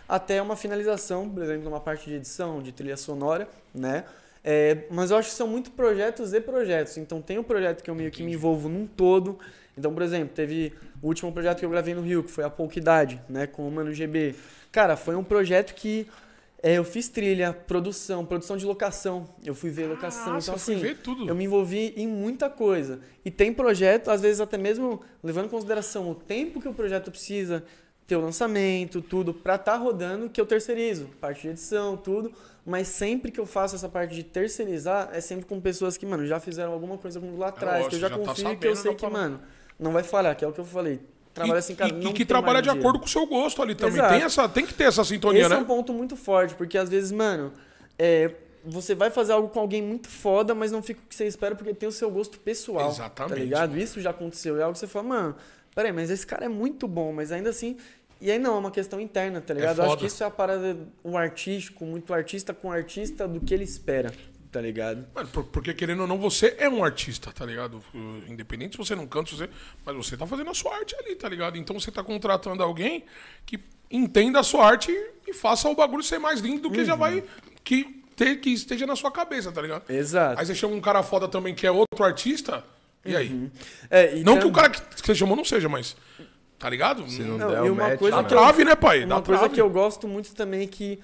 [0.10, 4.03] até uma finalização, por exemplo, uma parte de edição, de trilha sonora, né?
[4.43, 6.97] É, mas eu acho que são muito projetos e projetos.
[6.97, 9.38] Então tem um projeto que eu meio que me envolvo num todo.
[9.78, 12.49] Então, por exemplo, teve o último projeto que eu gravei no Rio, que foi a
[12.49, 14.34] Pouquidade, né, com o Mano GB.
[14.72, 16.07] Cara, foi um projeto que
[16.64, 19.30] é, eu fiz trilha, produção, produção de locação.
[19.45, 20.34] Eu fui ver locação.
[20.34, 20.82] Ah, então, assim,
[21.28, 22.99] eu me envolvi em muita coisa.
[23.24, 27.12] E tem projeto, às vezes até mesmo levando em consideração o tempo que o projeto
[27.12, 27.64] precisa,
[28.10, 31.05] ter o lançamento, tudo, pra estar rodando, que eu terceirizo.
[31.22, 32.32] Parte de edição, tudo.
[32.66, 36.26] Mas sempre que eu faço essa parte de terceirizar, é sempre com pessoas que, mano,
[36.26, 38.68] já fizeram alguma coisa comigo lá atrás, que eu já, já tá confio e que
[38.68, 39.39] eu sei que, mano,
[39.80, 40.99] não vai falhar, que é o que eu falei.
[41.34, 42.80] Trabalha assim, cara, e, e que trabalha de dia.
[42.80, 43.95] acordo com o seu gosto ali também.
[43.95, 44.14] Exato.
[44.14, 45.55] Tem, essa, tem que ter essa sintonia, Esse né?
[45.55, 47.53] é um ponto muito forte, porque às vezes, mano,
[47.97, 48.32] é,
[48.66, 51.55] você vai fazer algo com alguém muito foda, mas não fica o que você espera
[51.55, 52.89] porque tem o seu gosto pessoal.
[52.89, 53.70] Exatamente, Tá ligado?
[53.70, 53.82] mano.
[53.82, 54.57] Isso já aconteceu.
[54.60, 55.36] É algo que você fala, mano,
[55.74, 57.78] peraí, mas esse cara é muito bom, mas ainda assim.
[58.22, 59.80] E aí não, é uma questão interna, tá ligado?
[59.80, 63.53] Eu acho que isso é a parada, o artístico, muito artista com artista do que
[63.53, 64.11] ele espera,
[64.51, 65.05] tá ligado?
[65.53, 67.82] Porque querendo ou não, você é um artista, tá ligado?
[67.93, 69.49] Uh, Independente se você não canta, você...
[69.86, 71.57] mas você tá fazendo a sua arte ali, tá ligado?
[71.57, 73.05] Então você tá contratando alguém
[73.45, 73.57] que
[73.89, 74.91] entenda a sua arte
[75.26, 76.99] e, faça o bagulho ser mais lindo do que já Uhum.
[76.99, 77.24] vai.
[77.63, 79.89] Que, ter, que esteja na sua cabeça, tá ligado?
[79.89, 80.39] Exato.
[80.41, 82.65] Aí você chama um cara foda também que é outro artista,
[83.05, 83.49] e aí?
[83.89, 85.95] É, e Não tam- que o cara que você chamou não seja, mas.
[86.60, 87.05] Tá ligado?
[87.07, 88.18] não Não, der e uma match, coisa?
[88.18, 88.99] Dá que eu- trave, né, pai?
[89.05, 89.55] Uma Dá coisa trave.
[89.55, 90.99] que eu gosto muito também que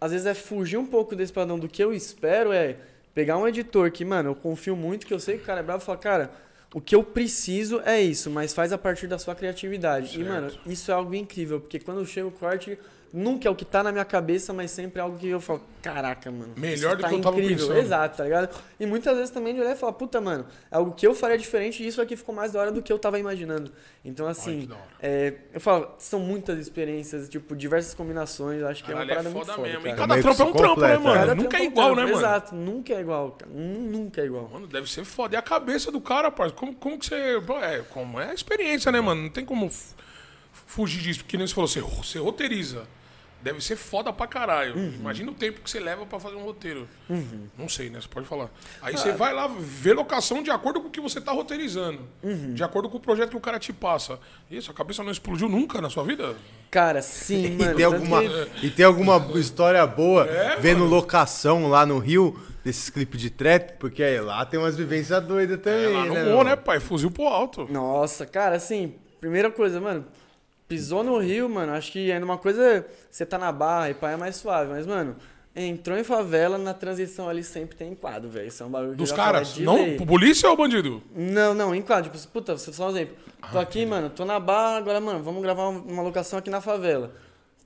[0.00, 2.76] às vezes é fugir um pouco desse padrão do que eu espero é
[3.14, 5.62] pegar um editor que, mano, eu confio muito, que eu sei que o cara é
[5.62, 6.30] bravo e falar, cara,
[6.74, 10.08] o que eu preciso é isso, mas faz a partir da sua criatividade.
[10.20, 10.28] E, Certo.
[10.28, 12.78] mano, isso é algo incrível, porque quando chega o corte,
[13.12, 15.62] nunca é o que tá na minha cabeça, mas sempre é algo que eu falo,
[15.82, 16.52] caraca, mano.
[16.56, 17.66] Melhor isso do tá que eu tava incrível.
[17.66, 17.78] pensando.
[17.80, 18.56] Exato, tá ligado?
[18.78, 21.36] E muitas vezes também de olhar e falar, puta, mano, é algo que eu faria
[21.36, 23.72] diferente e isso aqui ficou mais da hora do que eu tava imaginando.
[24.04, 24.68] Então, assim,
[25.02, 29.22] é, eu falo, são muitas experiências, tipo, diversas combinações, acho que Caralho, é é uma
[29.22, 29.86] parada muito foda foda, mesmo.
[29.88, 31.14] E cada trampo é um trampo, né, mano?
[31.20, 32.16] Cada Nunca é trampo um igual, né, mano?
[32.16, 33.50] Exato, nunca é igual, cara.
[33.52, 34.48] Nun- Nunca é igual.
[34.52, 35.34] Mano, deve ser foda.
[35.34, 36.54] E a cabeça do cara, parça?
[36.54, 37.14] Como, como que você.
[37.62, 39.22] É, como é a experiência, né, mano?
[39.22, 39.70] Não tem como
[40.66, 41.20] fugir disso.
[41.20, 42.86] Porque nem você falou, você, você roteiriza.
[43.42, 44.74] Deve ser foda pra caralho.
[44.94, 46.86] Imagina o tempo que você leva pra fazer um roteiro.
[47.58, 48.00] Não sei, né?
[48.00, 48.50] Você pode falar.
[48.82, 52.02] Aí você vai lá ver locação de acordo com o que você tá roteirizando.
[52.54, 54.18] De acordo com o projeto que o cara te passa.
[54.50, 56.34] Isso, a cabeça não explodiu nunca na sua vida?
[56.70, 57.74] Cara, sim, E mano.
[57.74, 60.90] tem, tanto alguma, que- e tem alguma história boa É, vendo mano.
[60.90, 63.72] locação lá no Rio, desses clipes de trap?
[63.78, 66.24] Porque aí lá tem umas vivências doidas É também, lá no né?
[66.24, 66.44] meu?
[66.44, 66.78] né, pai?
[66.78, 67.66] Fuzil pro alto.
[67.70, 70.04] Nossa, cara, assim, primeira coisa, mano,
[70.70, 74.12] pisou no Rio, mano, acho que ainda uma coisa, você tá na barra e pá
[74.12, 75.16] é mais suave, mas, mano,
[75.54, 78.46] entrou em favela, na transição ali sempre tem enquadro, velho.
[78.46, 79.58] Isso é um bagulho Dos caras.
[79.58, 79.96] Não, lei.
[79.96, 81.02] polícia ou bandido?
[81.12, 82.08] Não, não, enquadro.
[82.08, 83.16] Tipo, puta, você só um exemplo.
[83.50, 86.60] Tô aqui, mano, tô na barra, agora, mano, vamos gravar um- uma locação aqui na
[86.60, 87.12] favela.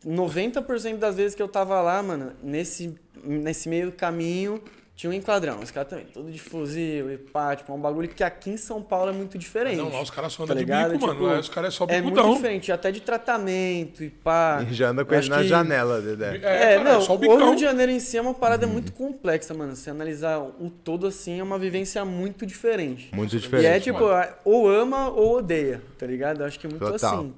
[0.02, 4.62] 90% das vezes que eu tava lá, mano, nesse, nesse meio caminho,
[4.96, 5.58] tinha um enquadrão.
[5.58, 8.56] Os caras também, tudo de fuzil e pá, tipo, é um bagulho que aqui em
[8.56, 9.76] São Paulo é muito diferente.
[9.76, 10.92] Não, lá os caras só tá andam de ligado?
[10.92, 11.34] bico, Tipo, mano.
[11.34, 12.34] Lá os caras é só É muito bicudão.
[12.36, 14.64] diferente, até de tratamento e pá.
[14.68, 16.36] E já anda com ele na que- janela, Dedé.
[16.36, 16.38] É,
[16.78, 17.36] cara, não, só o o.
[17.36, 19.74] Rio de Janeiro em si é uma parada muito complexa, mano.
[19.74, 23.10] Se analisar o todo assim, é uma vivência muito diferente.
[23.12, 23.82] Muito E é diferente.
[23.82, 24.04] tipo,
[24.44, 26.40] ou ama ou odeia, tá ligado?
[26.42, 27.18] Eu acho que é muito Total.
[27.18, 27.34] assim.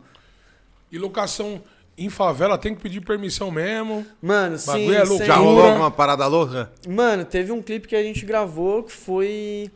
[0.93, 1.63] E locação
[1.99, 4.05] em favela tem que pedir permissão mesmo.
[4.21, 6.71] Mano, sim, Bagulho é Já rolou alguma parada louca?
[6.89, 9.71] Mano, teve um clipe que a gente gravou que foi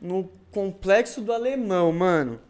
[0.00, 2.40] no Complexo do Alemão, mano.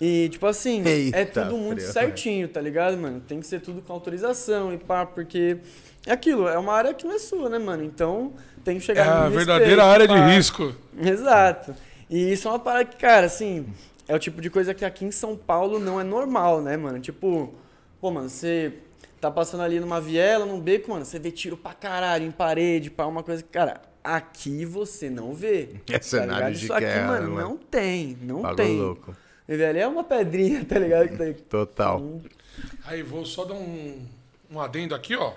[0.00, 1.92] E, tipo assim, é Eita, tudo muito frio.
[1.92, 3.20] certinho, tá ligado, mano?
[3.20, 5.58] Tem que ser tudo com autorização e pá, porque
[6.06, 7.84] é aquilo, é uma área que não é sua, né, mano?
[7.84, 8.32] Então
[8.64, 10.26] tem que É chegar a no verdadeira respeito, área de pá.
[10.28, 10.74] risco.
[10.98, 11.74] Exato.
[12.08, 13.66] E isso é uma parada que, cara, assim,
[14.08, 16.98] é o tipo de coisa que aqui em São Paulo não é normal, né, mano?
[16.98, 17.52] Tipo,
[18.04, 18.70] pô, mano, você
[19.18, 22.90] tá passando ali numa viela, num beco, mano, você vê tiro pra caralho em parede,
[22.90, 25.70] pá, uma coisa que, cara, aqui você não vê.
[25.90, 26.52] É cenário ligado?
[26.52, 27.48] de Isso aqui, guerra, mano, mano.
[27.48, 28.78] não tem, não Bagulho tem.
[28.78, 29.16] louco.
[29.48, 31.08] E, velho, é uma pedrinha, tá ligado?
[31.08, 32.20] Que tá- Total.
[32.84, 34.06] Aí vou só dar um,
[34.50, 35.32] um adendo aqui, ó.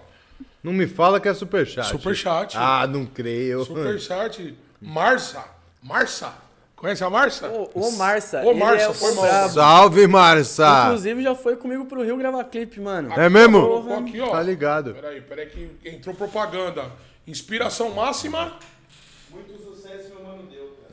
[0.61, 1.87] Não me fala que é superchat.
[1.87, 2.57] Superchat.
[2.57, 3.63] Ah, não creio.
[3.63, 4.53] Superchat.
[4.81, 5.41] Marça.
[5.81, 6.33] Marça.
[6.77, 7.47] Conhece a Marça?
[7.49, 9.49] O, o Marça, Ô, Marça, é o foi mal.
[9.49, 10.83] Salve, Marça!
[10.85, 13.11] Inclusive, já foi comigo pro Rio gravar clipe, mano.
[13.19, 13.59] É mesmo?
[13.61, 14.29] Colocou aqui, ó.
[14.29, 14.93] Tá ligado.
[14.93, 16.85] Peraí, peraí que entrou propaganda.
[17.25, 18.53] Inspiração máxima.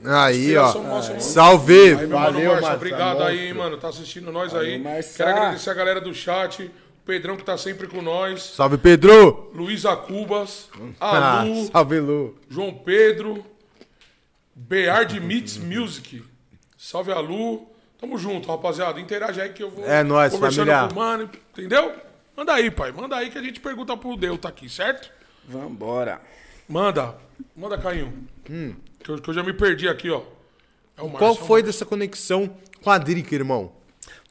[0.07, 0.68] Aí, ó.
[0.68, 1.20] Inspiração máxima.
[1.20, 1.74] Salve!
[1.74, 2.76] Aí, meu mano Valeu, Marça, Marça.
[2.76, 3.59] obrigado aí, monstro.
[3.59, 3.76] mano.
[3.78, 4.78] Tá assistindo nós aí.
[4.78, 5.16] Marça.
[5.24, 6.64] Quero agradecer a galera do chat.
[6.64, 8.43] O Pedrão que tá sempre com nós.
[8.57, 9.51] Salve, Pedro!
[9.55, 10.68] Luísa Cubas.
[11.01, 11.66] A Ah, Lu.
[11.70, 12.35] salve, Lu.
[12.49, 13.45] João Pedro.
[14.75, 16.22] Beard Meets Music.
[16.77, 17.68] Salve a Lu.
[18.01, 18.99] Tamo junto, rapaziada.
[19.01, 20.89] Interage aí que eu vou É nóis, conversando família.
[20.89, 21.31] com o mano.
[21.57, 21.93] Entendeu?
[22.37, 22.91] Manda aí, pai.
[22.91, 25.11] Manda aí que a gente pergunta pro Deus tá aqui, certo?
[25.49, 26.20] Vambora.
[26.68, 27.14] Manda.
[27.57, 28.12] Manda, Caio.
[28.45, 30.22] Que, eu, que eu já me perdi aqui, ó.
[30.97, 31.11] É o Hum.
[31.11, 33.72] Qual foi dessa conexão com a Drica, irmão?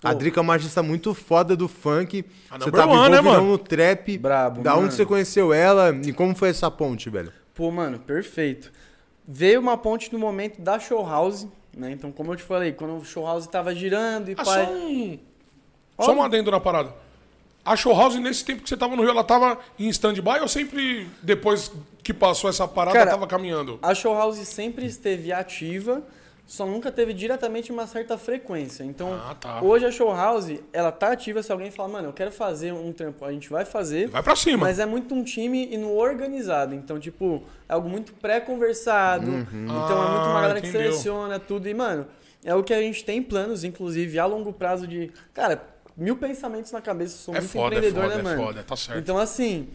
[0.03, 2.25] A Drica é uma artista muito foda do funk.
[2.51, 3.45] A Você number tava one, né, mano?
[3.51, 4.17] no trap.
[4.17, 4.91] Brabo, Da onde mano.
[4.91, 7.31] você conheceu ela e como foi essa ponte, velho?
[7.55, 8.71] Pô, mano, perfeito.
[9.28, 11.91] Veio uma ponte no momento da show house, né?
[11.91, 14.65] Então, como eu te falei, quando o show house tava girando e Ah, pai.
[14.65, 15.19] só um.
[15.99, 16.93] Só um adendo na parada.
[17.65, 20.49] A Show House, nesse tempo que você tava no Rio, ela tava em stand-by ou
[20.49, 21.71] sempre depois
[22.03, 23.80] que passou essa parada, Cara, tava caminhando?
[23.82, 26.03] A show house sempre esteve ativa,
[26.45, 28.83] só nunca teve diretamente uma certa frequência.
[28.83, 29.61] Então, Ah, tá.
[29.61, 32.91] hoje a show house, ela tá ativa se alguém falar, mano, eu quero fazer um
[32.91, 34.07] trampo, a gente vai fazer.
[34.09, 34.57] Vai pra cima.
[34.59, 36.75] Mas é muito um time e no organizado.
[36.75, 39.25] Então, tipo, é algo muito pré-conversado.
[39.25, 40.91] Então é muito uma Ah, galera que entendeu.
[40.91, 41.67] seleciona tudo.
[41.69, 42.05] E, mano,
[42.43, 45.11] é o que a gente tem planos, inclusive, a longo prazo de.
[45.33, 45.63] Cara,
[45.95, 47.17] mil pensamentos na cabeça.
[47.17, 48.43] Sou É muito foda, é empreendedor, foda, né, é mano?
[48.47, 48.99] foda, tá certo.
[48.99, 49.69] Então, assim,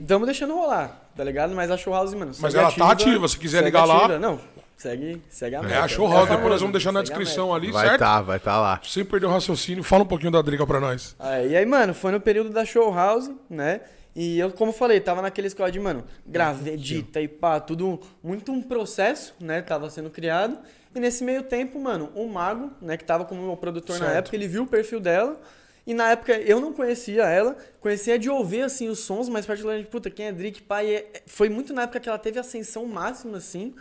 [0.00, 1.54] estamos deixando rolar, tá ligado?
[1.54, 2.32] Mas a show house, mano.
[2.40, 3.98] Mas ela tá ativa, se quiser ligar lá.
[3.98, 4.18] ativa.
[4.18, 4.40] Não,
[4.78, 5.74] segue, segue a meta.
[5.74, 7.98] É a Show House, depois nós vamos deixar na descrição ali, Vai certo?
[7.98, 8.80] tá, vai tá lá.
[8.82, 11.14] Sem perder o raciocínio, fala um pouquinho da Drica pra nós.
[11.20, 13.82] É, e aí, mano, foi no período da show house, né?
[14.16, 18.00] E eu, como eu falei, tava naquele escola de, mano, grave, edita e pá, tudo
[18.22, 19.60] muito um processo, né?
[19.62, 20.58] Tava sendo criado.
[20.94, 24.16] E nesse meio tempo, mano, o Mago, né, que tava como meu produtor na Certo.
[24.18, 25.38] época, ele viu o perfil dela.
[25.86, 29.88] E na época eu não conhecia ela, conhecia de ouvir, assim, os sons, mas particularmente,
[29.88, 33.38] puta, quem é Drick, pai, é- foi muito na época que ela teve ascensão máxima,
[33.38, 33.74] assim,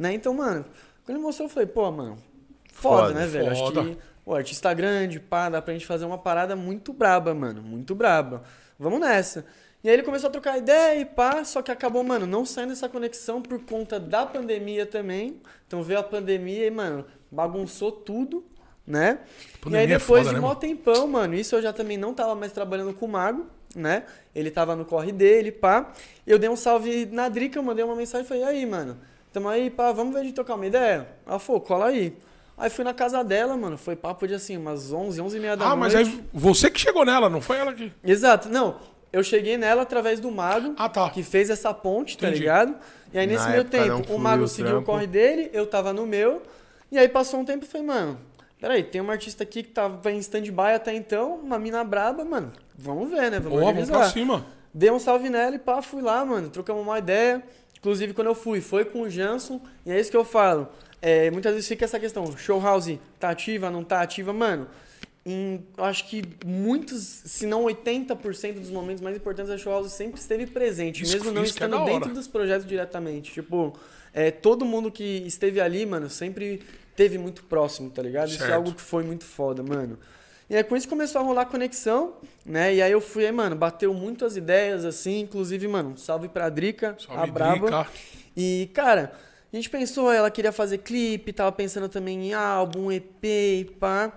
[0.00, 0.14] né?
[0.14, 0.64] Então, mano,
[1.04, 2.16] quando ele mostrou, eu falei, pô, mano,
[2.72, 3.50] foda, Foda, né, velho?
[3.50, 7.60] Acho que Pô, artista grande, pá, dá pra gente fazer uma parada muito braba, mano.
[7.60, 8.44] Muito braba.
[8.78, 9.44] Vamos nessa.
[9.82, 12.72] E aí ele começou a trocar ideia e pá, só que acabou, mano, não saindo
[12.72, 15.40] essa conexão por conta da pandemia também.
[15.66, 18.44] Então veio a pandemia e, mano, bagunçou tudo,
[18.86, 19.18] né?
[19.68, 22.14] E é aí depois foda, de né, mó tempão, mano, isso eu já também não
[22.14, 24.04] tava mais trabalhando com o Mago, né?
[24.34, 25.92] Ele tava no corre dele, pá.
[26.26, 28.98] Eu dei um salve na Drica, eu mandei uma mensagem e falei, e aí, mano,
[29.32, 31.06] tamo aí, pá, vamos ver de tocar uma ideia?
[31.26, 32.16] Ela falou, cola aí.
[32.58, 35.56] Aí fui na casa dela, mano, foi papo de assim, umas 11, 11 e meia
[35.56, 35.80] da Ah, noite.
[35.80, 37.90] mas aí você que chegou nela, não foi ela que.
[38.04, 38.76] Exato, não.
[39.12, 41.08] eu cheguei nela através do Mago, Ah, tá.
[41.10, 42.40] que fez essa ponte, tá Entendi.
[42.42, 42.74] ligado?
[43.12, 45.92] E aí nesse Na não tempo, o Mago o seguiu o corre dele, eu tava
[45.92, 46.42] no meu.
[46.92, 48.18] E aí passou um tempo e falei, mano,
[48.60, 52.52] peraí, tem uma artista aqui que tava em stand-by até então, uma mina braba, mano,
[52.76, 53.40] vamos ver, né?
[53.40, 54.44] Vamos Boa, vamos pra cima.
[54.72, 56.48] Dei um salve nela e pá, fui lá, mano.
[56.50, 57.42] Trocamos uma ideia.
[57.80, 59.60] Inclusive, quando eu fui, foi com o Jansson.
[59.84, 60.68] E é isso que eu falo.
[61.02, 64.32] É, muitas vezes fica essa questão: show house tá ativa, não tá ativa?
[64.32, 64.68] Mano,
[65.24, 69.92] em, eu acho que muitos, se não 80% dos momentos mais importantes da show house
[69.92, 71.02] sempre esteve presente.
[71.02, 71.90] Isso- mesmo não é estando hora.
[71.92, 73.32] dentro dos projetos diretamente.
[73.32, 73.74] Tipo,
[74.12, 76.60] é, todo mundo que esteve ali, mano, sempre
[76.94, 78.28] teve muito próximo, tá ligado?
[78.28, 78.52] Isso é Certo.
[78.54, 79.98] algo que foi muito foda, mano.
[80.50, 82.74] E aí com isso começou a rolar conexão, né?
[82.74, 86.96] E aí eu fui, aí, mano, bateu muitas ideias, assim, inclusive, mano, salve pra Drica,
[86.98, 87.60] Salve, a braba.
[87.60, 87.86] Drica.
[88.36, 89.12] E, cara,
[89.52, 94.12] a gente pensou, ela queria fazer clipe, tava pensando também em álbum, EP e pá.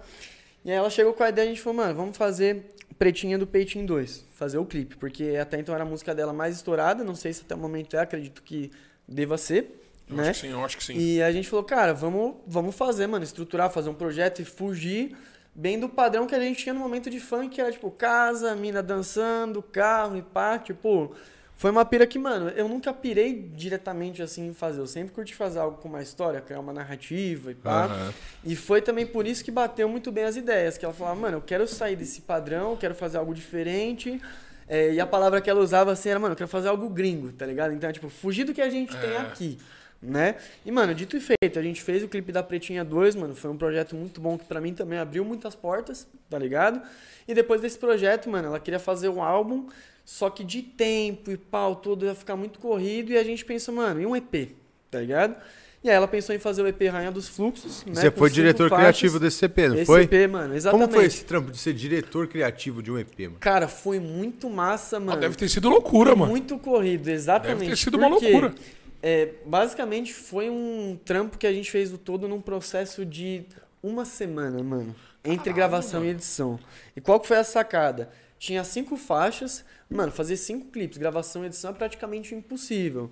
[0.65, 2.63] E aí ela chegou com a ideia, a gente falou, mano, vamos fazer
[2.97, 6.55] Pretinha do Peitinho 2, fazer o clipe, porque até então era a música dela mais
[6.55, 8.71] estourada, não sei se até o momento é, acredito que
[9.07, 10.29] deva ser, Eu né?
[10.29, 10.97] acho que sim, eu acho que sim.
[10.97, 15.15] E a gente falou, cara, vamos, vamos fazer, mano, estruturar, fazer um projeto e fugir
[15.55, 18.55] bem do padrão que a gente tinha no momento de funk, que era tipo casa,
[18.55, 21.13] mina dançando, carro e pá, tipo,
[21.55, 25.35] foi uma pira que, mano, eu nunca pirei diretamente assim em fazer, eu sempre curti
[25.35, 27.85] fazer algo com uma história, criar uma narrativa e pá.
[27.85, 28.13] Aham.
[28.43, 31.37] E foi também por isso que bateu muito bem as ideias, que ela falava, mano,
[31.37, 34.19] eu quero sair desse padrão, eu quero fazer algo diferente.
[34.67, 37.31] É, e a palavra que ela usava assim era, mano, eu quero fazer algo gringo,
[37.33, 37.73] tá ligado?
[37.73, 39.17] Então, é, tipo, fugir do que a gente tem É.
[39.17, 39.57] aqui,
[40.03, 40.35] né?
[40.65, 43.49] E, mano, dito e feito, a gente fez o clipe da Pretinha 2, mano, foi
[43.49, 46.81] um projeto muito bom que pra mim também abriu muitas portas, tá ligado?
[47.27, 49.67] E depois desse projeto, mano, ela queria fazer um álbum,
[50.03, 53.73] só que de tempo e pau todo ia ficar muito corrido e a gente pensou,
[53.73, 54.49] mano, e um EP,
[54.91, 55.35] tá ligado?
[55.81, 57.93] E aí ela pensou em fazer o EP Rainha dos Fluxos, né?
[57.95, 58.85] Você foi diretor faixas.
[58.85, 60.03] criativo desse EP, não Esse foi?
[60.03, 60.85] EP, mano, exatamente.
[60.87, 63.35] Como foi esse trampo de ser diretor criativo de um EP, mano?
[63.41, 65.19] Cara, foi muito massa, Ah, mano.
[65.19, 66.31] deve ter sido loucura, mano.
[66.31, 67.59] Muito corrido, exatamente.
[67.59, 68.55] Deve ter sido uma Porque, loucura.
[69.03, 73.43] É, basicamente, foi um trampo que a gente fez o todo num processo de
[73.83, 74.95] uma semana, mano.
[75.25, 76.11] Entre Caralho, gravação mano.
[76.11, 76.59] e edição.
[76.95, 78.09] E qual que foi a sacada?
[78.39, 79.63] Tinha cinco faixas.
[79.89, 83.11] Mano, fazer cinco clipes, gravação e edição é praticamente impossível.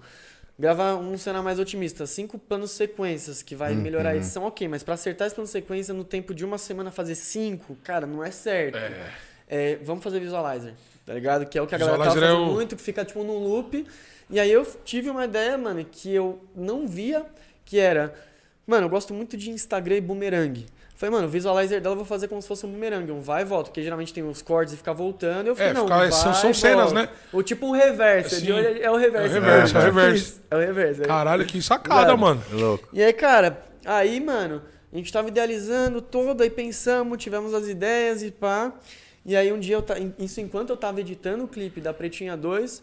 [0.60, 4.84] Gravar um cenário mais otimista, cinco planos sequências, que vai melhorar a edição, ok, mas
[4.84, 8.30] pra acertar esse plano sequência no tempo de uma semana fazer cinco, cara, não é
[8.32, 8.78] certo.
[8.78, 9.12] É.
[9.48, 10.74] É, vamos fazer visualizer,
[11.06, 11.46] tá ligado?
[11.48, 13.24] Que é o que a galera tava Visualizer é fazendo o- muito, que fica tipo
[13.24, 13.86] num loop.
[14.32, 17.26] E aí eu tive uma ideia, mano, que eu não via,
[17.66, 18.14] que era,
[18.66, 20.66] mano, eu gosto muito de Instagram e boomerang.
[20.96, 23.42] Falei, mano, o visualizer dela eu vou fazer como se fosse um boomerang, um vai
[23.42, 25.48] e volta, porque geralmente tem os cortes e fica voltando.
[25.48, 27.02] Eu falei, É, não, fica- vai, são- são cenas, volta.
[27.02, 27.10] né?
[27.34, 28.46] Ou tipo um reverso, Sim.
[28.46, 29.26] de olho é o reverso.
[29.26, 30.42] É o reverso, é o reverso.
[30.52, 31.02] É o reverso.
[31.04, 31.06] é.
[31.06, 32.42] Caralho, que sacada, mano.
[32.52, 32.88] Louco.
[32.94, 34.62] E aí, cara, aí, mano,
[34.94, 38.72] a gente tava idealizando todo, aí pensamos, tivemos as ideias e pá.
[39.26, 39.96] E aí um dia, eu ta...
[40.20, 42.82] isso enquanto eu tava editando o clipe da Pretinha 2,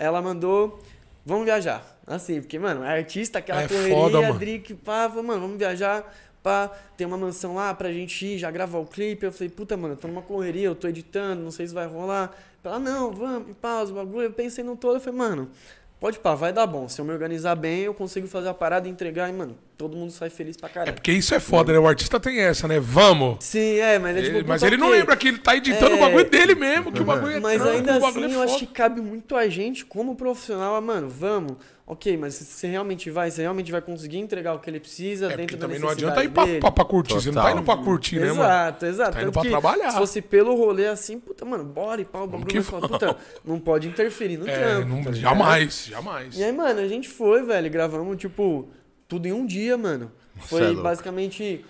[0.00, 0.80] ela mandou,
[1.24, 1.84] vamos viajar.
[2.06, 4.38] Assim, porque, mano, é artista, aquela É correria, foda, mano.
[4.38, 8.50] Drick, pá, falou, mano, vamos viajar, pá, tem uma mansão lá pra gente ir, já
[8.50, 9.26] gravar o clipe.
[9.26, 12.34] Eu falei, puta, mano, tô numa correria, eu tô editando, não sei se vai rolar.
[12.64, 14.22] Ela, não, vamos, pá, os bagulho.
[14.22, 15.50] Eu pensei no todo, eu falei, mano,
[16.00, 16.88] pode pá, vai dar bom.
[16.88, 19.96] Se eu me organizar bem, eu consigo fazer a parada e entregar e, mano, todo
[19.96, 20.94] mundo sai feliz pra É caralho.
[20.94, 21.78] porque isso é foda, né?
[21.78, 22.80] O artista tem essa, né?
[22.80, 23.36] Vamos.
[23.44, 24.36] Sim, é, mas é tipo.
[24.38, 25.94] Ele- mas ele não lembra que ele tá editando É.
[25.96, 28.58] o bagulho dele mesmo, que o bagulho é Mas ainda bagulho assim, é eu acho
[28.58, 31.56] que cabe muito a gente, como profissional, ah, mano, vamos.
[31.92, 35.36] Ok, mas você realmente vai, você realmente vai conseguir entregar o que ele precisa É
[35.36, 37.14] dentro da também não adianta ir pra, pra, pra curtir.
[37.14, 37.56] Você não tá Total.
[37.58, 38.40] indo pra curtir, né, mano?
[38.42, 39.12] Exato, exato.
[39.14, 39.90] Tá indo Tanto pra trabalhar.
[39.90, 43.58] Se fosse pelo rolê assim, puta, mano, bora e pau, o bagulho falar, puta, não
[43.58, 44.88] pode interferir no É, trampo.
[44.88, 45.16] não- tá ligado?
[45.20, 46.38] jamais, jamais.
[46.38, 48.68] E aí, mano, a gente foi, velho, gravamos, tipo,
[49.08, 50.12] tudo em um dia, mano.
[50.36, 50.82] É Foi louco.
[50.82, 51.64] basicamente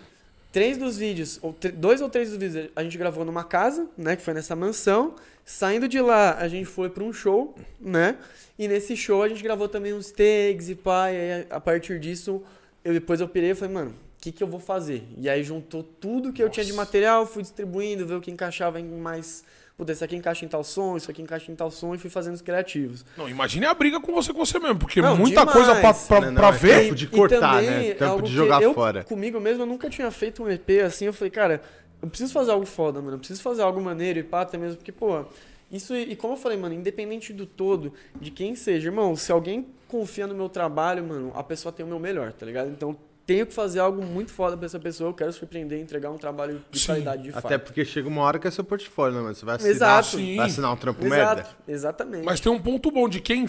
[0.52, 4.16] três dos vídeos, ou dois ou três dos vídeos a gente gravou numa casa, né,
[4.16, 5.14] que foi nessa mansão.
[5.52, 8.16] Saindo de lá, a gente foi pra um show, né?
[8.56, 11.98] E nesse show a gente gravou também uns takes e pá, e aí, a partir
[11.98, 12.40] disso,
[12.84, 15.02] eu depois eu pirei e falei, mano, o que que eu vou fazer?
[15.18, 16.84] E aí juntou tudo que eu tinha de Nossa.
[16.84, 19.42] material, fui distribuindo, ver o que encaixava em mais...
[19.76, 22.10] Puta, isso aqui encaixa em tal som, isso aqui encaixa em tal som, e fui
[22.10, 23.04] fazendo os criativos.
[23.16, 25.52] Não, imagine a briga com você com você mesmo, porque Não, muita demais.
[25.52, 26.80] coisa pra, pra, Não, não, pra é ver.
[26.82, 27.94] Tempo de cortar, né?
[27.94, 29.02] Tempo de jogar eu, fora.
[29.04, 31.06] Comigo mesmo, eu nunca tinha feito um EP assim.
[31.06, 31.62] Eu falei, cara,
[32.02, 33.14] eu preciso fazer algo foda, mano.
[33.14, 35.24] Eu preciso fazer algo maneiro e pá, até mesmo porque, pô,
[35.70, 35.94] isso.
[35.94, 40.26] E como eu falei, mano, independente do todo, de quem seja, irmão, se alguém confia
[40.26, 42.70] no meu trabalho, mano, a pessoa tem o meu melhor, tá ligado?
[42.70, 42.96] Então.
[43.26, 45.10] Tenho que fazer algo muito foda pra essa pessoa.
[45.10, 46.86] Eu quero surpreender e entregar um trabalho de Sim.
[46.86, 47.60] qualidade de Até fato.
[47.60, 49.34] porque chega uma hora que é seu portfólio, né, mano?
[49.36, 50.16] Você vai assinar, Exato.
[50.16, 51.42] Vai assinar um trampo merda.
[51.42, 52.24] Exato, exatamente.
[52.24, 53.46] Mas tem um ponto bom de quem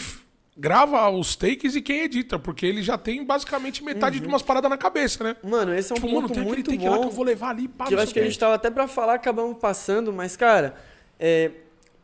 [0.57, 4.69] grava os takes e quem edita, porque ele já tem basicamente metade de umas paradas
[4.69, 5.35] na cabeça, né?
[5.43, 6.89] Mano, esse é um Tipo, mano, ponto tem aquele muito bom.
[6.91, 8.69] lá que eu vou levar ali, pá, que eu acho que a gente tava até
[8.69, 10.75] pra falar, acabamos passando, mas, cara,
[11.19, 11.51] é,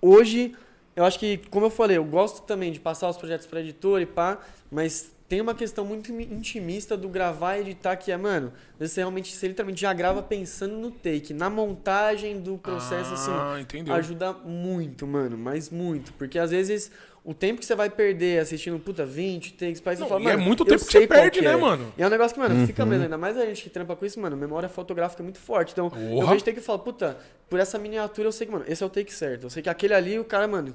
[0.01, 0.55] hoje
[0.95, 4.01] eu acho que, como eu falei, eu gosto também de passar os projetos pra editor
[4.01, 4.39] e pá,
[4.71, 9.35] mas tem uma questão muito intimista do gravar e editar que é, mano, você realmente,
[9.35, 13.93] você literalmente já grava pensando no take, na montagem do processo, Ah, assim, entendeu.
[13.93, 16.89] ajuda muito, mano, mas muito, porque às vezes
[17.27, 20.33] o tempo que você vai perder assistindo, puta, 20 takes, aí você Não, fala, mano,
[20.33, 21.55] é muito eu tempo que você perde, né, é.
[21.57, 21.93] mano?
[21.97, 22.65] E é um negócio que, mano, Uhum.
[22.65, 25.37] fica mesmo, ainda mais a gente que trampa com isso, mano, memória fotográfica é muito
[25.37, 26.31] forte, então eu Porra.
[26.31, 27.17] vejo take e falo, puta,
[27.49, 29.67] por essa miniatura eu sei que, mano, esse é o take certo, eu sei que
[29.69, 30.73] aquele ali, o cara, mano,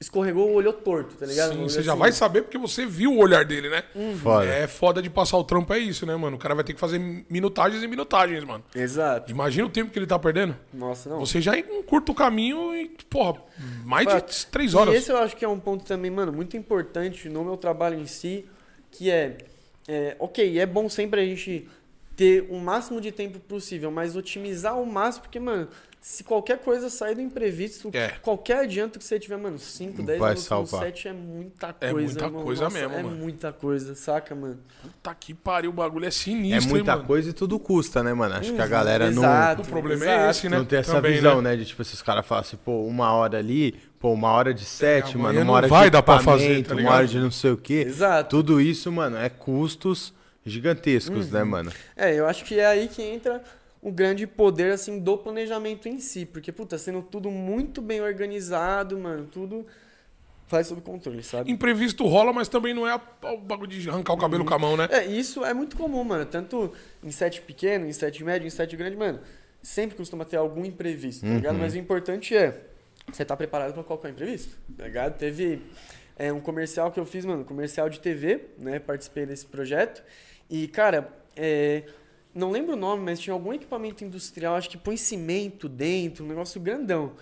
[0.00, 1.52] escorregou, olhou torto, tá ligado?
[1.54, 2.00] Sim, você já assim.
[2.00, 3.82] vai saber porque você viu o olhar dele, né?
[4.22, 4.46] Foda.
[4.46, 6.36] É foda de passar o trampo, é isso, né, mano?
[6.36, 6.98] O cara vai ter que fazer
[7.28, 8.62] minutagens e minutagens, mano.
[8.74, 9.30] Exato.
[9.30, 10.56] Imagina o tempo que ele tá perdendo.
[10.72, 11.18] Nossa, não.
[11.18, 13.40] Você já encurta o caminho e, porra,
[13.84, 14.30] mais Fato.
[14.32, 14.94] de três E horas.
[14.94, 18.06] esse eu acho que é um ponto também, mano, muito importante no meu trabalho em
[18.06, 18.46] si,
[18.92, 19.36] que é,
[19.88, 21.68] é, ok, é bom sempre a gente
[22.16, 25.68] ter o máximo de tempo possível, mas otimizar ao máximo, porque, mano,
[26.10, 28.08] se qualquer coisa sair do imprevisto, É.
[28.22, 30.80] qualquer adianto que você tiver, mano, 5, 10 Vai minutos salvar.
[30.80, 32.06] no set é muita É coisa.
[32.12, 32.42] muita irmão.
[32.42, 33.14] coisa Nossa, mesmo, É mano.
[33.16, 34.58] muita coisa, saca, mano?
[34.80, 37.06] Puta que pariu, o bagulho é É sinistro, muita hein, mano?
[37.06, 38.36] coisa e tudo custa, né, mano?
[38.36, 40.30] Acho que a Uhum, galera não, exato, O problema é exato.
[40.30, 40.56] esse, né?
[40.56, 41.50] não tem essa Também, visão, né?
[41.50, 41.56] né?
[41.58, 45.14] De tipo, esses caras falam assim, pô, uma hora ali, pô, uma hora de set,
[45.14, 47.30] amanhã mano, não uma hora vai de dar pra fazer, tá uma hora de não
[47.30, 47.84] sei o quê.
[47.86, 48.30] Exato.
[48.30, 50.14] Tudo isso, mano, é custos
[50.46, 51.70] gigantescos, né, mano?
[51.94, 53.42] É, eu acho que é aí que entra
[53.80, 56.26] o grande poder, assim, do planejamento em si.
[56.26, 59.66] Porque, puta, sendo tudo muito bem organizado, mano, tudo
[60.48, 61.50] faz sob controle, sabe?
[61.50, 64.76] Imprevisto rola, mas também não é o bagulho de arrancar o cabelo com a mão,
[64.76, 64.88] né?
[64.90, 66.24] É, isso é muito comum, mano.
[66.24, 66.72] Tanto
[67.04, 69.20] em set pequeno, em set médio, em set grande, mano.
[69.62, 71.58] Sempre costuma ter algum imprevisto, tá ligado?
[71.58, 72.64] Mas o importante é
[73.12, 75.18] você tá preparado pra qualquer imprevisto, tá ligado?
[75.18, 75.62] Teve
[76.16, 78.78] é, um comercial que eu fiz, mano, comercial de TV, né?
[78.78, 80.02] Participei desse projeto.
[80.48, 81.84] E, cara, é,
[82.34, 86.28] não lembro o nome, mas tinha algum equipamento industrial, acho que põe cimento dentro, um
[86.28, 87.12] negócio grandão.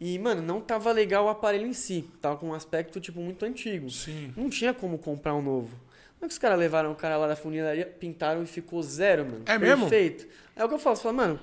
[0.00, 2.08] E, mano, não tava legal o aparelho em si.
[2.20, 3.88] Tava com um aspecto, tipo, muito antigo.
[3.88, 4.32] Sim.
[4.36, 5.76] Não tinha como comprar um novo.
[6.18, 9.24] Como é que os caras levaram o cara lá da funilaria, pintaram e ficou zero,
[9.24, 9.42] mano?
[9.46, 9.88] É mesmo?
[9.88, 10.26] Perfeito.
[10.56, 10.96] É o que eu falo.
[10.96, 11.40] Você fala, mano,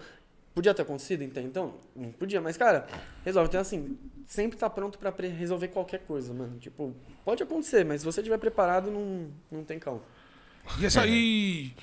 [0.54, 1.76] podia ter acontecido até então?
[1.96, 2.86] Não podia, mas, cara,
[3.24, 3.48] resolve.
[3.48, 3.98] Então, assim,
[4.28, 6.58] sempre tá pronto pra pre- resolver qualquer coisa, mano.
[6.60, 6.94] Tipo,
[7.24, 10.02] pode acontecer, mas se você estiver preparado, não, não tem calma.
[10.82, 11.74] E essa aí.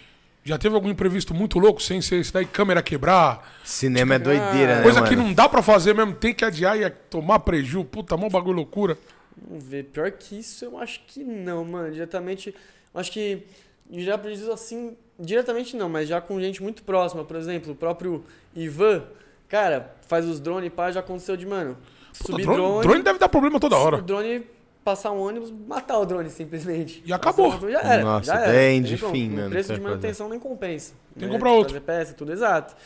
[0.46, 3.58] Já teve algum imprevisto muito louco, sem ser esse daí, câmera quebrar?
[3.64, 5.10] Cinema é doideira, né, Coisa mano?
[5.10, 7.84] que não dá pra fazer mesmo, tem que adiar e é tomar preju.
[7.84, 8.96] Puta, mó bagulho loucura.
[9.36, 9.86] Vamos ver.
[9.86, 11.90] Pior que isso, eu acho que não, mano.
[11.92, 12.54] Diretamente,
[12.94, 13.42] eu acho que
[13.90, 17.24] já prejuízo assim, diretamente não, mas já com gente muito próxima.
[17.24, 18.22] Por exemplo, o próprio
[18.54, 19.02] Ivan,
[19.48, 21.76] cara, faz os drones, pá, já aconteceu de, mano,
[22.16, 24.00] Puta, subir drone, drone, drone deve dar problema toda O hora.
[24.00, 24.46] drone
[24.86, 27.02] passar um ônibus, matar o drone simplesmente.
[27.04, 27.50] E acabou.
[27.52, 28.02] Passar Já era.
[28.04, 28.52] Nossa, já era.
[28.52, 29.42] Tem de fim, O né?
[29.42, 29.88] Não preço de o que fazer.
[29.90, 30.92] manutenção nem compensa.
[31.12, 31.32] Tem que né?
[31.32, 31.74] comprar De outro.
[31.74, 32.76] Fazer peça, tudo exato.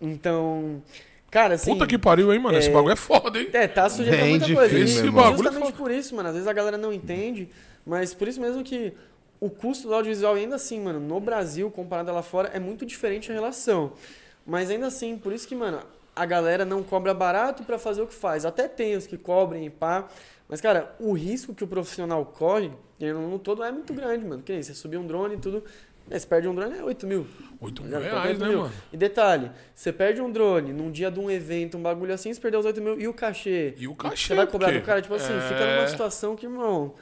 [0.00, 0.80] Então,
[1.28, 1.72] cara, assim.
[1.72, 2.56] Puta que pariu, hein, mano?
[2.56, 3.48] Esse é- bagulho é foda, hein?
[3.52, 4.68] É, tá sujeito a Bem muita coisa.
[4.74, 5.24] difícil, E meu irmão.
[5.32, 6.28] justamente Bagulho é por isso, mano.
[6.28, 7.48] Às vezes a galera não entende,
[7.84, 8.92] mas por isso mesmo que
[9.40, 13.30] o custo do audiovisual, ainda assim, mano, no Brasil, comparado lá fora, é muito diferente
[13.30, 13.92] a relação.
[14.46, 15.80] Mas ainda assim, por isso que, mano,
[16.14, 18.44] a galera não cobra barato pra fazer o que faz.
[18.44, 20.06] Até tem os que cobrem e pá.
[20.50, 22.70] Mas, cara, o risco que o profissional corre,
[23.00, 24.42] no todo, é muito grande, mano.
[24.42, 25.62] Que nem você subir um drone e tudo.
[26.08, 27.26] né, Você perde um drone é 8 mil.
[27.60, 28.58] 8 mil Já ficou reais, 8 né, mil.
[28.62, 28.72] mano?
[28.92, 32.40] E detalhe, você perde um drone num dia de um evento, um bagulho assim, você
[32.40, 33.74] perdeu os 8 mil e o cachê.
[33.78, 35.76] E o cachê, Você vai cobrar do cara, tipo assim, fica É.
[35.76, 36.94] numa situação que, irmão,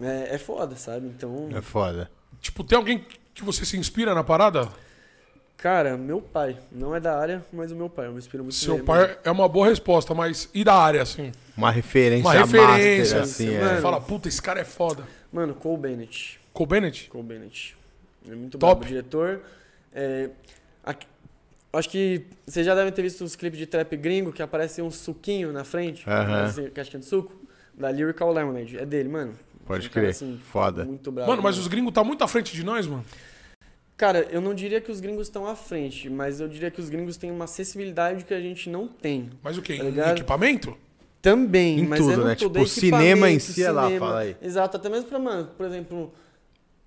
[0.00, 1.06] é, é foda, sabe?
[1.06, 2.10] Então, É foda.
[2.40, 4.68] Tipo, tem alguém que você se inspira na parada?
[5.62, 8.56] Cara, meu pai, não é da área, mas o meu pai, eu me inspiro muito
[8.56, 9.14] Seu nele, pai mano.
[9.24, 11.30] é uma boa resposta, mas e da área, assim?
[11.56, 13.70] Uma referência, Uma referência, master, assim, mano.
[13.78, 13.80] é.
[13.80, 15.04] Fala, puta, esse cara é foda.
[15.32, 16.40] Mano, Cole Bennett.
[16.52, 17.08] Cole Bennett?
[17.10, 17.76] Cole Bennett.
[18.28, 18.80] É muito Top.
[18.80, 19.40] brabo, diretor.
[19.94, 20.30] É,
[20.84, 21.06] aqui-
[21.72, 24.90] acho que vocês já devem ter visto os clipes de trap gringo que aparece um
[24.90, 26.22] suquinho na frente, Aham.
[26.22, 27.32] aparece caixinha de suco,
[27.72, 28.78] da Lyrical Lemonade.
[28.78, 29.34] É dele, mano.
[29.64, 30.10] Pode Um cara, crer.
[30.10, 30.84] assim, Foda.
[30.84, 31.30] Muito brabo.
[31.30, 33.04] Mano, mas os gringos tá muito à frente de nós, mano.
[33.96, 36.88] Cara, eu não diria que os gringos estão à frente, mas eu diria que os
[36.88, 39.30] gringos têm uma acessibilidade que a gente não tem.
[39.42, 39.78] Mas o quê?
[39.78, 40.76] Tá equipamento?
[41.20, 42.34] Também, Em mas tudo, é né?
[42.34, 44.36] Tipo, o cinema em si é lá, fala aí.
[44.42, 46.12] Exato, até mesmo pra, mano, por exemplo,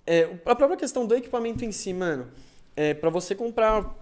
[0.06, 2.28] é, a própria questão do equipamento em si, mano,
[2.76, 3.96] é, pra você comprar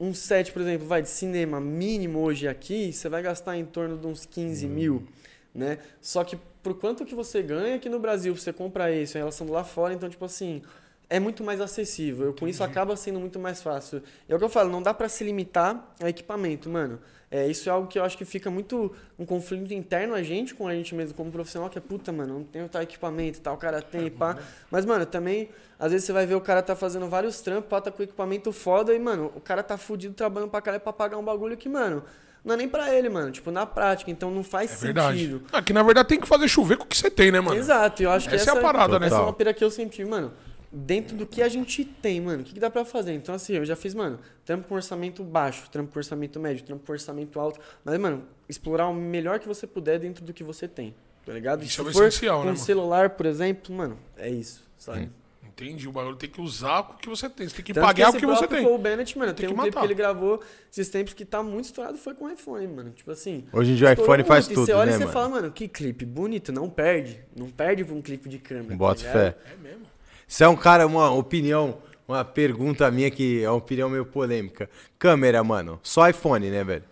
[0.00, 3.96] um set, por exemplo, vai de cinema mínimo hoje aqui, você vai gastar em torno
[3.96, 5.06] de uns 15 mil,
[5.54, 5.78] né?
[6.00, 9.46] Só que por quanto que você ganha aqui no Brasil, você compra isso em relação
[9.46, 10.62] do lá fora, então, tipo assim,
[11.08, 12.34] é muito mais acessível.
[12.38, 14.02] Com isso acaba sendo muito mais fácil.
[14.28, 16.98] É o que eu falo, não dá pra se limitar a equipamento, mano.
[17.30, 20.54] É, isso é algo que eu acho que fica muito um conflito interno a gente
[20.54, 23.54] com a gente mesmo como profissional, que é puta, mano, não tem tal equipamento, tal,
[23.54, 24.38] o cara tem, pá.
[24.70, 25.48] Mas, mano, também,
[25.78, 28.52] às vezes você vai ver o cara tá fazendo vários trampos, pá, tá com equipamento
[28.52, 31.68] foda e, mano, o cara tá fudido trabalhando pra caralho pra pagar um bagulho que,
[31.68, 32.04] mano,
[32.44, 33.32] não é nem pra ele, mano.
[33.32, 35.18] Tipo, na prática, então não faz É verdade.
[35.18, 35.42] sentido.
[35.52, 37.58] Aqui, na verdade, tem que fazer chover com o que você tem, né, mano?
[37.58, 39.08] Exato, eu acho que Essa essa, é a parada, né?
[39.08, 40.32] Essa é uma pira que eu tive, mano.
[40.78, 43.14] Dentro do que a gente tem, mano, o que, que dá pra fazer?
[43.14, 46.84] Então, assim, eu já fiz, mano, trampo com orçamento baixo, trampo com orçamento médio, trampo
[46.84, 47.58] com orçamento alto.
[47.82, 51.64] Mas, mano, explorar o melhor que você puder dentro do que você tem, tá ligado?
[51.64, 52.64] Isso é Se o for essencial, com né, um mano?
[52.66, 55.08] celular, por exemplo, mano, é isso, sabe?
[55.42, 55.88] Entendi.
[55.88, 57.48] O bagulho tem que usar com o que você tem.
[57.48, 58.62] Você tem que Tanto pagar o esse que você tem.
[58.62, 59.80] Cole Bennett, mano, Tem tem, que um clipe matar.
[59.80, 62.90] que ele gravou esses tempos que tá muito estourado, foi com o iPhone, mano.
[62.90, 63.44] Tipo assim.
[63.50, 64.52] Hoje em dia o iPhone faz muito.
[64.52, 65.12] E tudo, você olha né, e você mano?
[65.14, 67.18] fala, mano, que clipe bonito, não perde.
[67.34, 68.68] Não perde pra um clipe de câmera.
[68.68, 69.12] tá Bota ligado?
[69.14, 69.36] fé.
[69.50, 69.95] É mesmo.
[70.26, 74.68] Você é um cara, uma opinião, uma pergunta minha que é uma opinião meio polêmica.
[74.98, 76.84] Câmera, mano, só iPhone, né, velho?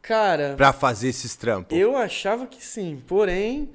[0.00, 1.76] Cara, Pra fazer esses trampos.
[1.76, 3.02] eu achava que sim.
[3.06, 3.68] Porém,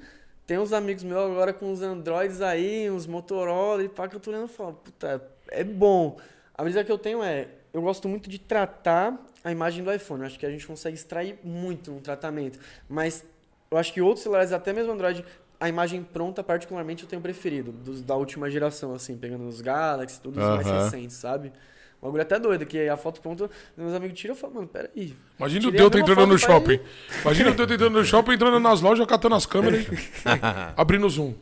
[0.46, 4.20] tem uns amigos meus agora com uns Androids aí, uns Motorola e pá, que eu
[4.20, 6.18] tô olhando e falo, puta, é bom.
[6.56, 10.20] A brisa que eu tenho é, eu gosto muito de tratar a imagem do iPhone.
[10.22, 12.58] Eu acho que a gente consegue extrair muito no tratamento.
[12.88, 13.24] Mas
[13.70, 15.24] eu acho que outros celulares, até mesmo Android,
[15.64, 17.72] a imagem pronta, particularmente, eu tenho preferido.
[17.72, 21.50] Dos da última geração, assim, pegando os Galaxy, todos os mais recentes, sabe?
[22.02, 25.16] Um bagulho até doido, que a foto pronta, meus amigos tiram e falam, mano, peraí.
[25.38, 26.80] Imagina o Delta entrando no shopping.
[27.22, 29.86] Imagina o Delta entrando no shopping, entrando nas lojas, catando as câmeras
[30.76, 31.32] abrindo o zoom.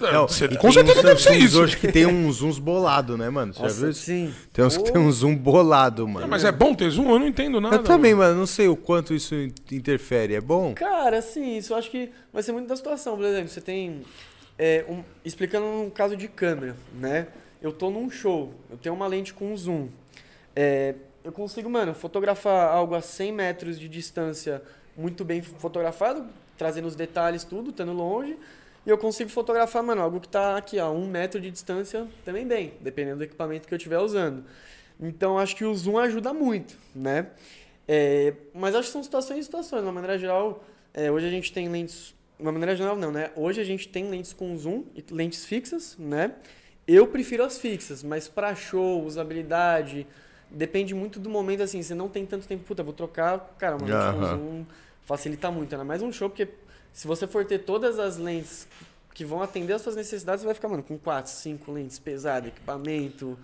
[0.00, 1.60] Não, Você- e com certeza uns deve ser isso.
[1.62, 3.52] hoje que tem uns zooms bolado, né, mano?
[3.54, 4.00] Você já viu Nossa, isso?
[4.02, 4.34] sim.
[4.52, 6.26] Tem uns que tem um zoom bolado, mano.
[6.28, 7.10] Mas é bom ter zoom?
[7.10, 7.76] Eu não entendo nada.
[7.76, 10.34] Eu também, mano, não sei o quanto isso in- interfere.
[10.34, 10.74] É bom?
[10.74, 13.16] Cara, assim, isso eu acho que vai ser muito da situação.
[13.16, 14.02] Por exemplo, você tem.
[14.60, 17.28] é, um- explicando um caso de câmera, né?
[17.62, 19.86] Eu tô num show, eu tenho uma lente com zoom.
[20.56, 20.94] É,
[21.24, 24.60] eu consigo, mano, fotografar algo a 100 metros de distância
[24.96, 26.24] muito bem fotografado,
[26.56, 28.36] trazendo os detalhes, tudo, estando longe.
[28.88, 32.46] E eu consigo fotografar, mano, algo que tá aqui a um metro de distância também
[32.46, 34.42] bem, dependendo do equipamento que eu estiver usando.
[34.98, 37.26] Então, acho que o zoom ajuda muito, né?
[37.86, 39.82] É, mas acho que são situações e situações.
[39.82, 40.64] De uma maneira geral,
[40.94, 42.14] é, hoje a gente tem lentes.
[42.38, 43.30] De uma maneira geral, não, né?
[43.36, 46.36] Hoje a gente tem lentes com zoom e lentes fixas, né?
[46.86, 50.06] Eu prefiro as fixas, mas para show, usabilidade,
[50.50, 51.82] depende muito do momento, assim.
[51.82, 54.64] Você não tem tanto tempo, puta, vou trocar, cara, uma lente com zoom
[55.08, 55.84] facilita muito, né?
[55.84, 56.48] Mais um show, porque
[56.98, 58.66] se você for ter todas as lentes
[59.14, 62.48] que vão atender as suas necessidades, você vai ficar, mano, com quatro, cinco lentes pesadas,
[62.48, 63.38] equipamento.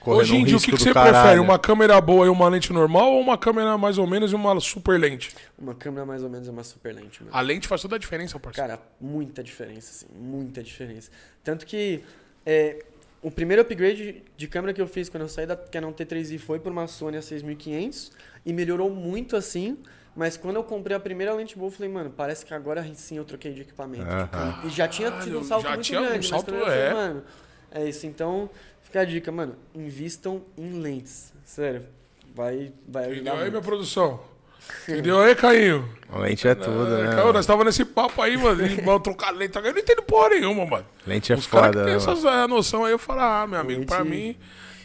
[0.00, 1.14] Correndo Hoje em um dia, o que, que você caralho.
[1.14, 1.38] prefere?
[1.38, 4.58] Uma câmera boa e uma lente normal ou uma câmera mais ou menos e uma
[4.58, 5.32] super lente?
[5.56, 7.32] Uma câmera mais ou menos é uma super lente, mano.
[7.32, 8.70] A lente faz toda a diferença, parceiro.
[8.70, 11.08] Cara, muita diferença, assim, muita diferença.
[11.44, 12.02] Tanto que
[12.44, 12.84] é,
[13.22, 16.58] o primeiro upgrade de câmera que eu fiz quando eu saí da Canon T3i foi
[16.58, 18.10] por uma Sony A6500
[18.44, 19.78] e melhorou muito assim.
[20.16, 23.18] Mas quando eu comprei a primeira lente boa, eu falei, mano, parece que agora sim
[23.18, 24.06] eu troquei de equipamento.
[24.10, 24.62] Aham.
[24.64, 26.80] E já tinha tido um salto já muito tinha um grande, salto, mas eu falei,
[26.80, 26.92] é.
[26.94, 27.22] mano,
[27.70, 28.06] é isso.
[28.06, 28.48] Então,
[28.82, 31.34] fica a dica, mano, invistam em lentes.
[31.44, 31.82] Sério,
[32.34, 34.20] vai, vai ajudar Entendeu aí, minha produção?
[34.88, 35.88] Entendeu aí, Cainho?
[36.08, 37.14] A lente é tudo, né?
[37.14, 38.66] Caio, nós tava nesse papo aí, mano.
[38.66, 39.56] de mano, trocar lente.
[39.56, 40.86] Eu não entendo porra nenhuma, mano.
[41.06, 42.44] Lente é Os que foda, tem né, essas mano?
[42.44, 44.36] é, noção aí, eu falo, ah, meu amigo, pra Lente- mim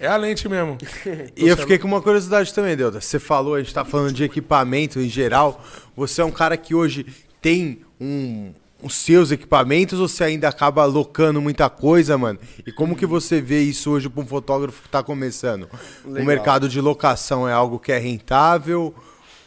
[0.01, 0.77] é a lente mesmo.
[1.37, 2.99] E eu fiquei com uma curiosidade também, Delta.
[2.99, 5.63] Você falou, a gente tá falando de equipamento em geral.
[5.95, 7.05] Você é um cara que hoje
[7.39, 12.39] tem um, os seus equipamentos ou você ainda acaba alocando muita coisa, mano?
[12.65, 15.69] E como que você vê isso hoje para um fotógrafo que tá começando?
[16.03, 16.25] O Legal.
[16.25, 18.93] mercado de locação é algo que é rentável?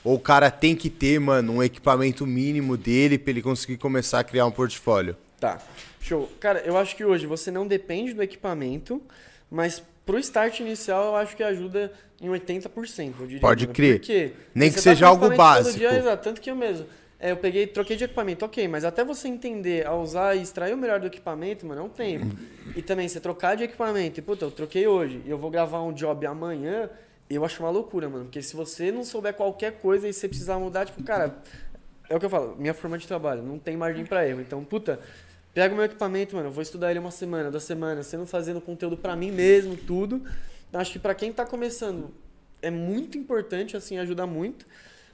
[0.05, 4.21] Ou o cara tem que ter, mano, um equipamento mínimo dele pra ele conseguir começar
[4.21, 5.17] a criar um portfólio?
[5.41, 5.59] Tá,
[6.01, 6.31] show.
[6.39, 9.03] Cara, eu acho que hoje você não depende do equipamento,
[9.51, 13.41] mas pro start inicial eu acho que ajuda em 80%, eu diria.
[13.41, 13.99] Pode crer.
[13.99, 14.33] Por quê?
[14.55, 15.79] Nem que tá seja algo básico.
[15.79, 16.87] dia, exato, tanto que eu mesmo.
[17.19, 20.75] É, eu peguei, troquei de equipamento, ok, mas até você entender a usar e extrair
[20.75, 22.37] o melhor do equipamento, mano, é um tempo.
[22.77, 25.81] E também, você trocar de equipamento, e puta, eu troquei hoje e eu vou gravar
[25.83, 26.91] um job amanhã,
[27.31, 28.25] eu acho uma loucura, mano.
[28.25, 31.37] Porque se você não souber qualquer coisa e você precisar mudar, tipo, cara,
[32.09, 34.41] é o que eu falo, minha forma de trabalho, não tem margem pra erro.
[34.41, 35.01] Então, puta,
[35.55, 38.61] pega o meu equipamento, mano, eu vou estudar ele uma semana, duas semanas, sendo fazendo
[38.61, 40.23] conteúdo pra mim mesmo, tudo.
[40.73, 42.13] Acho que pra quem tá começando,
[42.61, 44.67] é muito importante, assim, ajuda muito.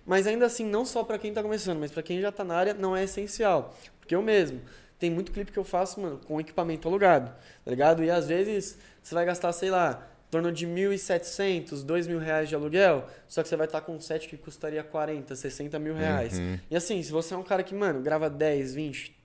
[0.06, 2.54] Mas ainda assim, não só pra quem tá começando, mas pra quem já tá na
[2.54, 3.76] área, não é essencial.
[4.00, 4.62] Porque eu mesmo,
[4.98, 7.30] tem muito clipe que eu faço, mano, com equipamento alugado,
[7.62, 8.02] tá ligado?
[8.02, 12.48] E às vezes você vai gastar, sei lá, em torno de 1.700, 2 mil reais
[12.48, 15.94] de aluguel, só que você vai estar com um set que custaria 40, 60 mil
[15.94, 16.40] reais.
[16.70, 19.19] E assim, se você é um cara que, mano, grava 10, 20,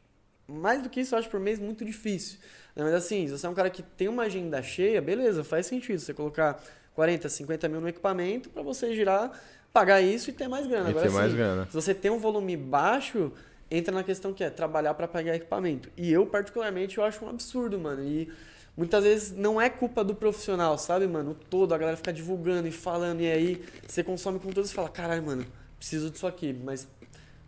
[0.47, 2.39] mais do que isso, eu acho por mês muito difícil.
[2.75, 2.83] né?
[2.83, 5.99] Mas assim, se você é um cara que tem uma agenda cheia, beleza, faz sentido
[5.99, 6.61] você colocar
[6.93, 9.31] 40, 50 mil no equipamento pra você girar,
[9.73, 10.87] pagar isso e ter mais grana.
[10.87, 11.65] E Agora, ter mais assim, grana.
[11.65, 13.31] Se você tem um volume baixo,
[13.69, 15.89] entra na questão que é trabalhar pra pagar equipamento.
[15.97, 18.03] E eu, particularmente, eu acho um absurdo, mano.
[18.03, 18.31] E
[18.77, 21.31] muitas vezes não é culpa do profissional, sabe, mano?
[21.31, 24.89] O todo, a galera fica divulgando e falando, e aí você consome conteúdo e fala,
[24.89, 25.45] caralho, mano,
[25.77, 26.87] preciso disso aqui, mas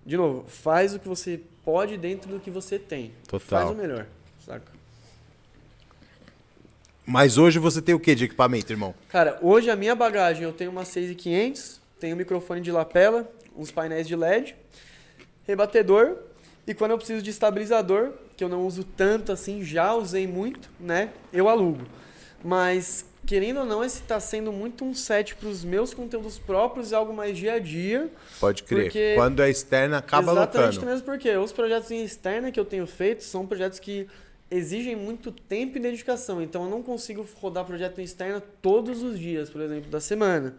[0.06, 3.12] de novo, faz o que você pode dentro do que você tem.
[3.28, 3.60] Total.
[3.60, 4.06] Faz o melhor,
[4.46, 4.72] saca?
[7.06, 8.96] Mas hoje você tem o que de equipamento, irmão?
[9.10, 13.70] Cara, hoje a minha bagagem, eu tenho uma 6500, tenho um microfone de lapela, uns
[13.70, 14.56] painéis de LED,
[15.46, 16.16] rebatedor,
[16.66, 20.70] e quando eu preciso de estabilizador, que eu não uso tanto assim, já usei muito,
[20.80, 21.10] né?
[21.34, 21.86] Eu alugo.
[22.48, 26.92] Mas, querendo ou não, esse está sendo muito um set para os meus conteúdos próprios
[26.92, 28.10] e algo mais dia a dia.
[28.40, 28.84] Pode crer.
[28.86, 32.88] Porque- Quando é externa, acaba Exatamente mesmo porque os projetos em externa que eu tenho
[32.88, 34.08] feito são projetos que
[34.50, 36.42] exigem muito tempo e dedicação.
[36.42, 40.56] Então eu não consigo rodar projeto em externa todos os dias, por exemplo, da semana.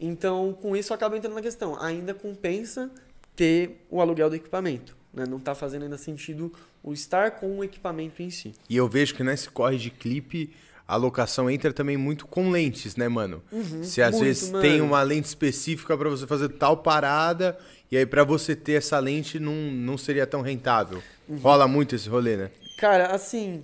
[0.00, 1.80] Então, com isso acaba entrando na questão.
[1.80, 2.90] Ainda compensa
[3.36, 4.96] ter o aluguel do equipamento.
[5.14, 5.24] Né?
[5.24, 8.54] Não está fazendo ainda sentido o estar com o equipamento em si.
[8.68, 10.50] E eu vejo que nesse corre de clipe,
[10.88, 13.42] a locação entra também muito com lentes, né, mano?
[13.82, 14.62] Se às muito, vezes mano.
[14.62, 17.58] tem uma lente específica pra você fazer tal parada,
[17.92, 21.02] e aí pra você ter essa lente não, não seria tão rentável.
[21.28, 21.36] Uhum.
[21.36, 22.50] Rola muito esse rolê, né?
[22.78, 23.62] Cara, assim,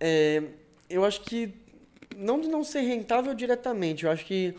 [0.00, 0.42] é,
[0.88, 1.52] eu acho que
[2.16, 4.54] não de não ser rentável diretamente, eu acho que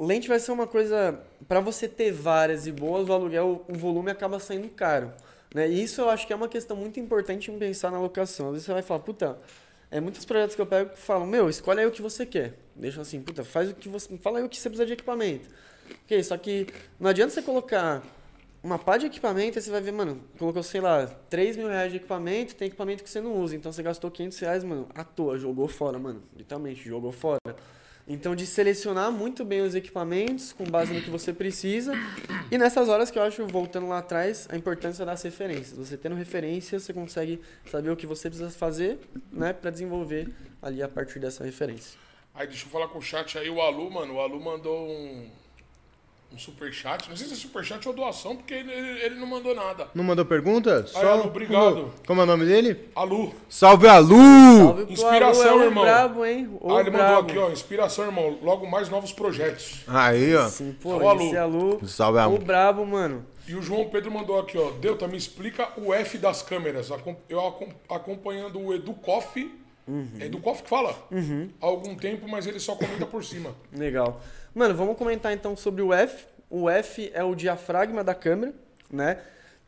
[0.00, 4.10] lente vai ser uma coisa para você ter várias e boas, o aluguel, o volume
[4.10, 5.12] acaba saindo caro,
[5.54, 5.68] né?
[5.68, 8.46] E isso eu acho que é uma questão muito importante em pensar na locação.
[8.46, 9.36] Às vezes você vai falar, puta,
[9.90, 12.54] é muitos projetos que eu pego que falam, meu, escolhe aí o que você quer.
[12.74, 15.48] Deixa assim, puta, faz o que você, fala aí o que você precisa de equipamento.
[16.04, 16.66] Ok, só que
[16.98, 18.02] não adianta você colocar
[18.62, 21.92] uma pá de equipamento, aí você vai ver, mano, colocou, sei lá, 3 mil reais
[21.92, 23.54] de equipamento, tem equipamento que você não usa.
[23.54, 26.22] Então você gastou 500 reais, mano, à toa, jogou fora, mano.
[26.36, 27.38] Literalmente, jogou fora.
[28.08, 31.92] Então, de selecionar muito bem os equipamentos, com base no que você precisa.
[32.52, 35.76] E nessas horas que eu acho, voltando lá atrás, a importância das referências.
[35.76, 39.00] Você tendo referência, você consegue saber o que você precisa fazer,
[39.32, 40.28] né, para desenvolver
[40.62, 41.98] ali a partir dessa referência.
[42.32, 44.14] Aí deixa eu falar com o chat aí, o Alu, mano.
[44.14, 45.28] O Alu mandou um,
[46.32, 47.08] um superchat.
[47.08, 49.88] Não sei se é superchat ou doação, porque ele, ele, não mandou nada.
[49.94, 50.84] Não mandou pergunta?
[50.94, 51.74] Alu, obrigado.
[51.74, 52.88] Como, como é o nome dele?
[52.94, 53.34] Alu.
[53.48, 54.16] Salve, Alu!
[54.58, 55.84] Salve Inspiração, Alu, é o irmão.
[55.84, 56.48] brabo, hein?
[56.60, 57.28] O ah, ele mandou brabo.
[57.30, 57.50] aqui, ó.
[57.50, 58.38] Inspiração, irmão.
[58.42, 59.82] Logo mais novos projetos.
[59.86, 60.48] Aí, ó.
[60.48, 61.22] Sim, pô, Alô, Alu.
[61.22, 61.86] esse Alu.
[61.88, 62.38] Salve, O Alu.
[62.38, 63.24] brabo, mano.
[63.48, 64.72] E o João Pedro mandou aqui, ó.
[64.72, 66.90] Delta, me explica o F das câmeras.
[67.28, 69.50] Eu acom- acompanhando o Edu Koff.
[70.18, 70.90] É Edu Koff que fala?
[71.62, 73.54] Há algum tempo, mas ele só comenta por cima.
[73.72, 74.20] Legal.
[74.56, 76.24] Mano, vamos comentar então sobre o F.
[76.48, 78.54] O F é o diafragma da câmera,
[78.90, 79.18] né?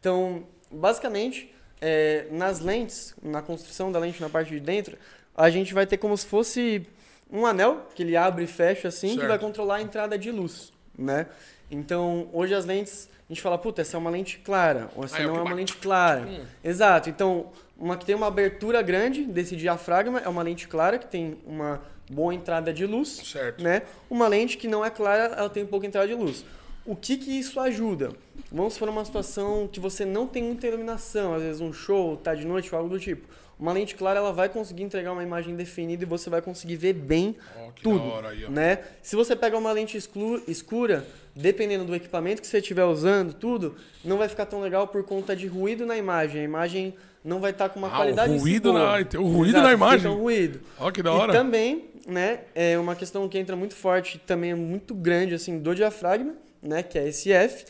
[0.01, 4.97] Então, basicamente, é, nas lentes, na construção da lente na parte de dentro,
[5.37, 6.87] a gente vai ter como se fosse
[7.31, 9.29] um anel que ele abre e fecha assim, que Certo.
[9.29, 11.27] vai controlar a entrada de luz, né?
[11.71, 15.19] Então, hoje as lentes, a gente fala, puta, essa é uma lente clara, ou essa
[15.19, 16.23] Ah, é não que é uma lente clara.
[16.23, 16.47] Hum.
[16.65, 17.11] Exato.
[17.11, 21.37] Então, uma que tem uma abertura grande desse diafragma é uma lente clara, que tem
[21.45, 21.79] uma
[22.11, 23.63] boa entrada de luz Certo.
[23.63, 23.83] né?
[24.09, 26.45] Uma lente que não é clara, ela tem pouca entrada de luz.
[26.87, 28.11] O que que isso ajuda?
[28.51, 32.35] Vamos supor uma situação que você não tem muita iluminação, às vezes um show, tá
[32.35, 33.29] de noite ou algo do tipo.
[33.61, 36.93] Uma lente clara, ela vai conseguir entregar uma imagem definida e você vai conseguir ver
[36.95, 37.37] bem
[37.75, 38.79] que tudo, aí, né?
[39.03, 39.99] Se você pegar uma lente
[40.47, 41.05] escura,
[41.35, 45.35] dependendo do equipamento que você estiver usando, tudo, não vai ficar tão legal por conta
[45.37, 46.41] de ruído na imagem.
[46.41, 46.95] A imagem
[47.25, 49.73] não vai estar com uma Ah, o qualidade si ruído na- o ruído Exato, na
[49.73, 49.99] imagem.
[50.01, 50.61] Fica um ruído.
[50.79, 51.33] Ó, que da E hora.
[51.33, 55.75] também, né, é uma questão que entra muito forte, também é muito grande, assim, do
[55.75, 57.67] diafragma, né, que é esse F,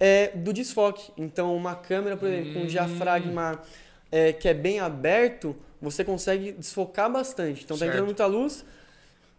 [0.00, 1.12] é do desfoque.
[1.16, 2.54] Então, uma câmera, por exemplo, Hum.
[2.54, 3.62] com um diafragma
[4.10, 7.62] é, que é bem aberto, você consegue desfocar bastante.
[7.64, 7.90] Então, tá Certo.
[7.92, 8.64] entrando muita luz,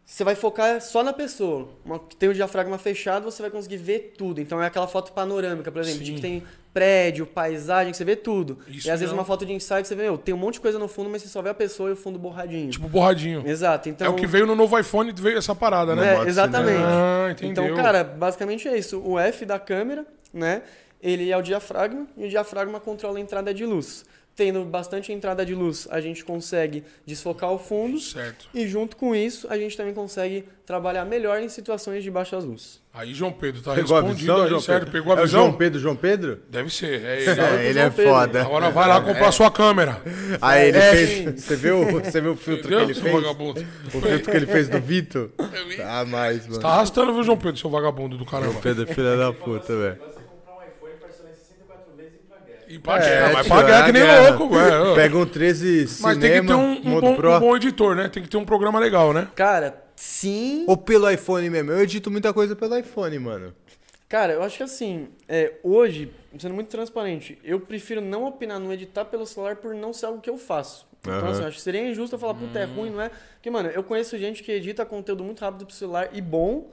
[0.05, 1.69] você vai focar só na pessoa.
[1.85, 4.39] Uma que tem o diafragma fechado, você vai conseguir ver tudo.
[4.41, 6.15] Então, é aquela foto panorâmica, por exemplo, de Sim.
[6.15, 6.43] que tem
[6.73, 8.57] prédio, paisagem, você vê tudo.
[8.67, 10.55] Isso e às vezes uma foto de ensaio que você vê, meu, tem um monte
[10.55, 12.71] de coisa no fundo, mas você só vê a pessoa e o fundo borradinho.
[12.71, 13.43] Tipo borradinho.
[13.45, 14.07] Exato, então...
[14.07, 16.13] É o que veio no novo iPhone, veio essa parada, né?
[16.13, 16.83] É, modo exatamente.
[16.83, 17.65] Ah, entendeu.
[17.65, 18.99] Então, cara, basicamente é isso.
[19.05, 20.63] O F da câmera, né?
[21.01, 24.05] Ele é o diafragma e o diafragma controla a entrada de luz.
[24.35, 28.47] Tendo bastante entrada de luz, a gente consegue desfocar o fundo Certo.
[28.51, 32.81] e junto com isso, a gente também consegue trabalhar melhor em situações de baixa luz.
[32.91, 34.85] Aí, João Pedro, tá Pegou a respondido visão, aí, João certo?
[34.85, 34.91] Pedro?
[34.91, 35.41] Pegou a é o visão?
[35.45, 36.39] João Pedro, João Pedro?
[36.49, 37.41] Deve ser, é ele.
[37.41, 38.41] É, ele é João foda.
[38.41, 40.01] Agora vai lá comprar sua câmera.
[40.41, 41.09] Aí ele É, fez.
[41.09, 41.37] sim.
[41.37, 43.13] Você viu, você viu o filtro que ele fez?
[43.13, 43.65] vagabundo?
[43.93, 45.29] O filtro que ele fez do Vitor?
[45.85, 46.59] Ah, mais, mano.
[46.59, 48.59] Tá arrastando, viu, João Pedro, seu vagabundo do caramba.
[48.61, 50.12] Pedro é filho da puta, velho.
[52.75, 54.29] E É, guerra, mas tio, pra guerra é que nem guerra.
[54.29, 54.95] louco, velho.
[54.95, 57.95] Pega um 13 Mas cinema, tem que ter um, um modo bom, um bom editor,
[57.95, 58.09] né?
[58.09, 59.27] Tem que ter um programa legal, né?
[59.35, 60.65] Cara, sim.
[60.67, 61.71] Ou pelo iPhone mesmo.
[61.71, 63.53] Eu edito muita coisa pelo iPhone, mano.
[64.09, 68.71] Cara, eu acho que assim, é, hoje, sendo muito transparente, eu prefiro não opinar no
[68.71, 70.87] editar pelo celular por não ser algo que eu faço.
[71.01, 71.29] Então, Aham.
[71.31, 73.09] assim, eu acho que seria injusto eu falar, puta, é ruim, não é?
[73.09, 76.69] Porque, mano, eu conheço gente que edita conteúdo muito rápido pro celular e bom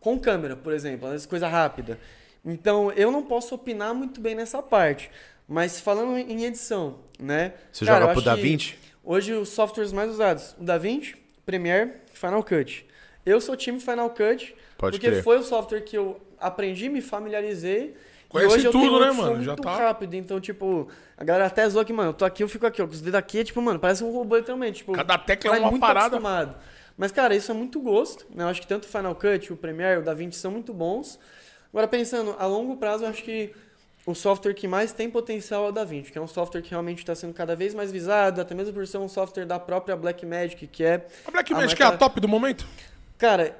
[0.00, 1.98] com câmera, por exemplo, às vezes coisa rápida.
[2.44, 5.08] Então, eu não posso opinar muito bem nessa parte.
[5.52, 7.52] Mas falando em edição, né?
[7.70, 8.74] Você cara, joga eu pro DaVinci?
[9.04, 11.14] Hoje, os softwares mais usados, o DaVinci,
[11.44, 12.86] Premiere, Final Cut.
[13.26, 15.22] Eu sou time Final Cut, Pode porque crer.
[15.22, 17.94] foi o software que eu aprendi, me familiarizei.
[18.30, 19.42] Conhece e hoje eu tudo, tenho né, mano?
[19.42, 20.88] Já muito tá- rápido, então, tipo,
[21.18, 23.02] a galera até zoa aqui, mano, eu tô aqui, eu fico aqui, ó, com os
[23.02, 24.92] dedos aqui, é tipo, mano, parece um robô literalmente, tipo...
[24.92, 26.16] Cada tecla é uma muito parada.
[26.16, 26.56] acostumado.
[26.96, 28.44] Mas, cara, isso é muito gosto, né?
[28.44, 31.18] Eu acho que tanto o Final Cut, o Premiere, o DaVinci são muito bons.
[31.70, 33.52] Agora, pensando a longo prazo, eu acho que
[34.04, 36.98] o software que mais tem potencial é o DaVinci, que é um software que realmente
[36.98, 40.66] está sendo cada vez mais visado, até mesmo por ser um software da própria Blackmagic,
[40.66, 41.06] que é...
[41.26, 42.66] A Black Magic mas é a top do momento?
[43.16, 43.56] Cara,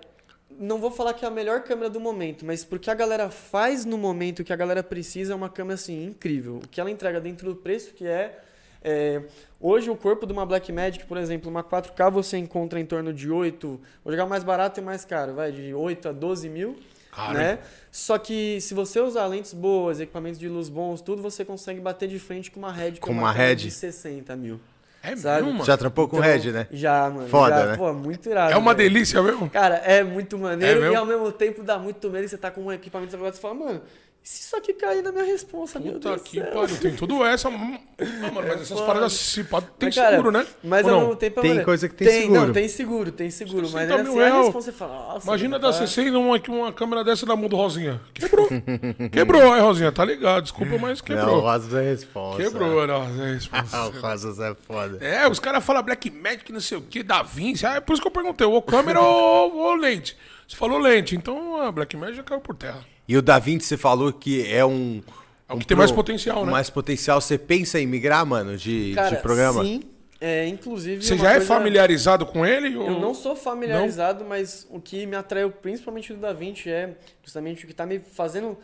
[0.59, 3.85] não vou falar que é a melhor câmera do momento, mas porque a galera faz
[3.85, 6.57] no momento o que a galera precisa é uma câmera assim incrível.
[6.57, 8.41] O que ela entrega dentro do preço que é,
[8.83, 9.23] é,
[9.61, 13.31] hoje o corpo de uma Blackmagic, por exemplo, uma 4K você encontra em torno de
[13.31, 16.77] 8, vou jogar mais barato e mais caro, vai de 8 a 12 mil.
[17.15, 17.59] Cara, Né?
[17.91, 22.09] Só que se você usar lentes boas, equipamentos de luz bons, tudo, você consegue bater
[22.09, 23.57] de frente com uma Red Com é uma câmera Red?
[23.57, 24.59] de 60 mil.
[25.05, 25.43] É Sabe?
[25.43, 25.65] mesmo, mano?
[25.65, 26.67] Já trampou com Então, Red, né?
[26.71, 27.29] Já, mano.
[27.29, 27.77] Foda, já, né?
[27.77, 28.53] Pô, muito irado.
[28.53, 28.89] É uma velho.
[28.89, 29.51] delícia mesmo?
[29.51, 32.25] Cara, é muito maneiro É e ao mesmo tempo dá muito medo.
[32.25, 33.83] e Você tá com um equipamento e você fala, mano,
[34.25, 37.49] se isso aqui cair na minha responsa, meu Puta Deus que pariu, tem tudo essa.
[37.49, 38.87] Hum, Ah, mano, mas essas foda.
[38.87, 40.47] paradas se pá, tem Mas, cara, seguro, né?
[40.63, 41.07] Mas Ou ao não?
[41.09, 41.65] mesmo tempo é Tem maneiro.
[41.67, 42.41] coisa que tem seguro.
[42.47, 43.63] Não, tem seguro, tem seguro.
[43.63, 44.43] Mas 60 é mil assim, a real.
[44.45, 45.27] responsa você fala, nossa.
[45.27, 48.01] Imagina dar tá- 60 uma, uma câmera dessa na mão do Rosinha.
[48.15, 48.49] Quebrou.
[49.13, 50.43] Quebrou, aí, Rosinha, tá ligado?
[50.45, 51.41] Desculpa, mas Não, o quebrou.
[51.41, 52.43] Rosas é responsa.
[52.43, 53.83] Quebrou, não, é Ah, responsa.
[53.87, 55.05] o Rosas é foda.
[55.05, 57.67] É, os caras falam Black Magic, não sei o que, Da Vinci.
[57.67, 60.17] Ah, é por isso que eu perguntei, ou câmera ou, ou lente.
[60.47, 62.92] Você falou lente, então a Black Magic já caiu por terra.
[63.07, 65.03] E o DaVinci, você falou que é um...
[65.49, 66.53] É o um que tem mais potencial, né?
[66.53, 67.21] Mais potencial.
[67.21, 69.65] Você pensa em migrar, mano, de, Cara, de programa?
[69.65, 69.83] sim.
[70.25, 71.03] É, inclusive.
[71.03, 72.77] Você já é familiarizado com ele?
[72.77, 72.87] Ou...
[72.87, 77.67] Eu não sou familiarizado, mas o que me atraiu principalmente do DaVinci é justamente o
[77.67, 78.57] que tá me fazendo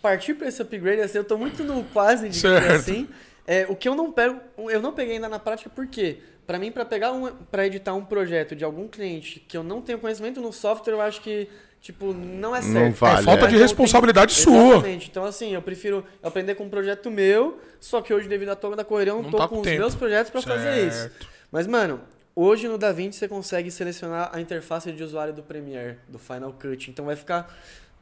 [0.00, 1.02] partir para esse upgrade.
[1.02, 2.72] Assim, eu tô muito no quase de Certo.
[2.72, 3.06] assim.
[3.46, 4.40] É, o que eu não pego,
[4.70, 6.18] eu não peguei ainda na prática, por quê?
[6.46, 9.82] Para mim, para pegar um, para editar um projeto de algum cliente que eu não
[9.82, 11.46] tenho conhecimento no software, eu acho que
[11.82, 12.72] tipo não é certo.
[12.74, 13.48] Não vale, É falta é.
[13.48, 14.66] de Então, responsabilidade tem- sua.
[14.76, 15.08] Exatamente.
[15.10, 18.76] Então, assim, eu prefiro aprender com um projeto meu, só que hoje, devido à toga
[18.76, 19.80] da correria, eu não, Não tô tá com com os tempo.
[19.80, 21.10] meus projetos para fazer isso.
[21.50, 22.00] Mas, mano,
[22.34, 26.88] hoje no DaVinci você consegue selecionar a interface de usuário do Premiere, do Final Cut.
[26.90, 27.54] Então vai ficar.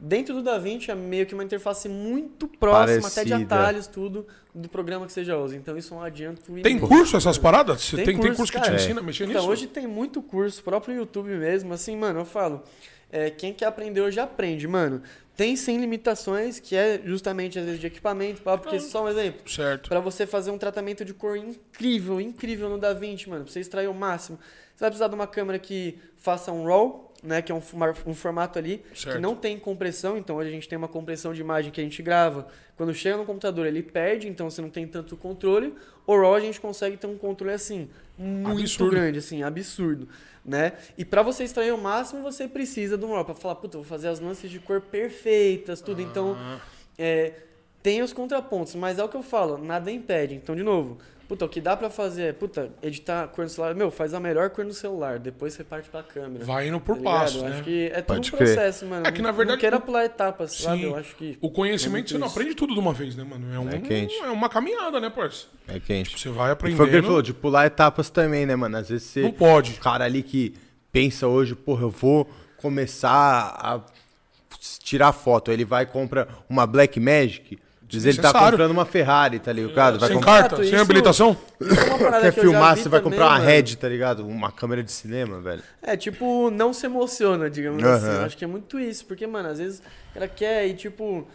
[0.03, 3.55] Dentro do DaVinci é meio que uma interface muito próxima, até de Parecida.
[3.55, 5.55] atalhos, tudo, do programa que você já usa.
[5.55, 6.87] Então isso é um adianto Tem imenso.
[6.87, 7.81] curso essas paradas?
[7.81, 8.75] Você tem, tem curso, curso, que cara.
[8.75, 9.51] te ensina a mexer Então, nisso?
[9.51, 11.71] hoje tem muito curso, próprio YouTube mesmo.
[11.73, 12.63] Assim, mano, eu falo.
[13.11, 15.01] É, quem quer aprender hoje aprende, mano.
[15.35, 19.49] Tem sem limitações, que é justamente às vezes de equipamento, pá, porque só um exemplo.
[19.49, 19.89] Certo.
[19.89, 23.87] Pra você fazer um tratamento de cor incrível, incrível no DaVinci, mano, pra você extrair
[23.87, 24.37] o máximo.
[24.75, 27.61] Você vai precisar de uma câmera que faça um RAW, né, que é um,
[28.07, 29.15] um formato ali Certo.
[29.15, 31.83] que não tem compressão, então hoje a gente tem uma compressão de imagem que a
[31.83, 32.47] gente grava.
[32.75, 35.73] Quando chega no computador, ele perde, então você não tem tanto controle.
[36.05, 37.89] O RAW a gente consegue ter um controle assim
[38.21, 38.91] muito Absurdo.
[38.91, 40.07] grande, assim, absurdo,
[40.45, 40.73] né?
[40.97, 43.85] E pra você extrair o máximo, você precisa de um RAW para falar, puta, vou
[43.85, 46.01] fazer as nuances de cor perfeitas, tudo.
[46.01, 46.59] Então, Ah.
[46.97, 47.33] é,
[47.83, 50.35] tem os contrapontos, mas é o que eu falo, nada impede.
[50.35, 50.97] Então, de novo,
[51.31, 54.13] puta, o que dá pra fazer é, puta, editar a cor no celular, meu, faz
[54.13, 56.43] a melhor cor no celular, depois você parte pra câmera.
[56.43, 57.51] Vai indo por tá passos, né?
[57.53, 58.53] Acho que é tudo Pode um crer.
[58.53, 59.07] processo, mano.
[59.07, 60.79] É que, na Não- verdade, Não queira o- pular etapas, sabe?
[60.79, 60.83] Sim.
[60.87, 61.37] Eu acho que.
[61.39, 63.53] O conhecimento É você não muito aprende tudo de uma vez, né, mano?
[63.53, 64.13] É, um, É quente.
[64.15, 65.45] é uma caminhada, né, parça?
[65.69, 66.19] É quente.
[66.19, 66.75] Você vai E aprendendo.
[66.77, 68.75] foi o que ele falou, de pular etapas também, né, mano?
[68.75, 69.21] Às vezes você.
[69.21, 69.71] Não pode.
[69.71, 70.53] O cara ali que
[70.91, 73.79] pensa hoje, porra, eu vou começar a
[74.83, 75.49] tirar foto.
[75.49, 77.57] Ele vai e compra uma Black Magic.
[77.91, 79.99] Diz ele tá comprando uma Ferrari, tá ligado?
[79.99, 80.41] Vai Sem comprar.
[80.41, 81.37] carta, sem isso- habilitação?
[81.59, 81.65] É
[82.21, 83.45] Quer que filmar, você vai também, comprar uma mano.
[83.45, 84.25] Red, tá ligado?
[84.27, 85.61] Uma câmera de cinema, velho.
[85.81, 88.07] É, tipo, não se emociona, digamos assim.
[88.07, 89.81] Eu acho que é muito isso, porque, mano, às vezes
[90.13, 91.27] cara quer e, tipo,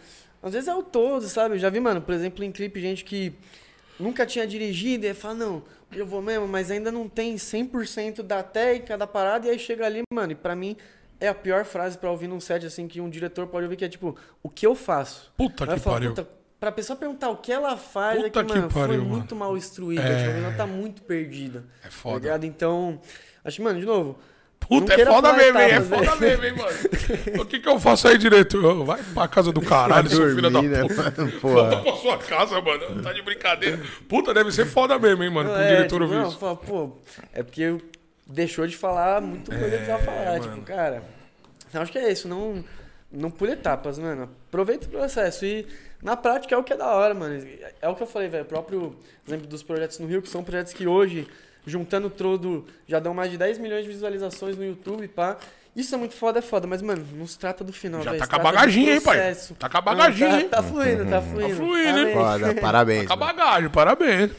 [0.43, 1.55] às vezes é o todo, sabe?
[1.55, 3.33] Eu já vi, mano, por exemplo, em clipe, gente que
[3.99, 8.21] nunca tinha dirigido e aí fala, não, eu vou mesmo, mas ainda não tem 100%
[8.21, 10.75] da técnica, da parada, e aí chega ali, mano, e pra mim
[11.19, 13.83] é a pior frase pra ouvir num set, assim, que um diretor pode ouvir, que
[13.85, 15.31] é tipo, o que eu faço?
[15.35, 16.09] Puta Aí eu que falo, pariu.
[16.13, 16.27] puta,
[16.59, 19.09] pra pessoa perguntar o que ela faz, Puta é que, que mano, pariu, foi mano.
[19.09, 20.17] muito mal instruída, É.
[20.25, 21.63] tipo, ela tá muito perdida.
[21.81, 22.19] É Tá foda.
[22.19, 22.45] ligado?
[22.45, 22.99] Então,
[23.43, 24.17] acho que, mano, de novo.
[24.59, 25.69] Puta, é foda mesmo, hein?
[25.71, 27.41] É foda mesmo, hein, mano?
[27.41, 28.59] O que que eu faço aí direito?
[28.83, 31.11] Vai pra casa do caralho, seu filho da né, puta.
[31.21, 31.31] mano?
[31.39, 33.01] Volta pra sua casa, mano.
[33.03, 33.79] Tá de brincadeira.
[34.09, 35.49] Puta, deve ser foda mesmo, hein, mano?
[35.49, 36.39] Não, Com o é, diretor tipo, ouvir não, isso.
[36.39, 36.91] fala, pô,
[37.31, 37.77] é porque
[38.25, 40.17] deixou de falar muito coisa que precisava falar.
[40.21, 40.51] É, mano.
[40.55, 41.03] Tipo, cara,
[41.69, 42.61] então acho que é isso, não,
[43.11, 44.23] não pule etapas, mano.
[44.49, 45.45] Aproveita o processo.
[45.45, 45.65] E
[46.01, 47.45] na prática é o que é da hora, mano.
[47.81, 48.43] É o que eu falei, velho.
[48.43, 48.95] O próprio
[49.27, 51.27] exemplo dos projetos no Rio, que são projetos que hoje,
[51.65, 55.37] juntando todo, já dão mais de 10 milhões de visualizações no YouTube, pá.
[55.75, 58.19] Isso é muito foda, é foda, mas, mano, não se trata do final, Já velho,
[58.19, 59.35] tá se com a bagaginha, hein, pai?
[59.59, 60.49] Tá com a bagaginha, tá, hein?
[60.49, 61.55] tá fluindo, tá fluindo.
[61.55, 62.05] fluindo, hein?
[62.05, 62.13] bem.
[62.15, 63.07] Foda, parabéns.
[63.07, 64.31] Com a bagagem, parabéns.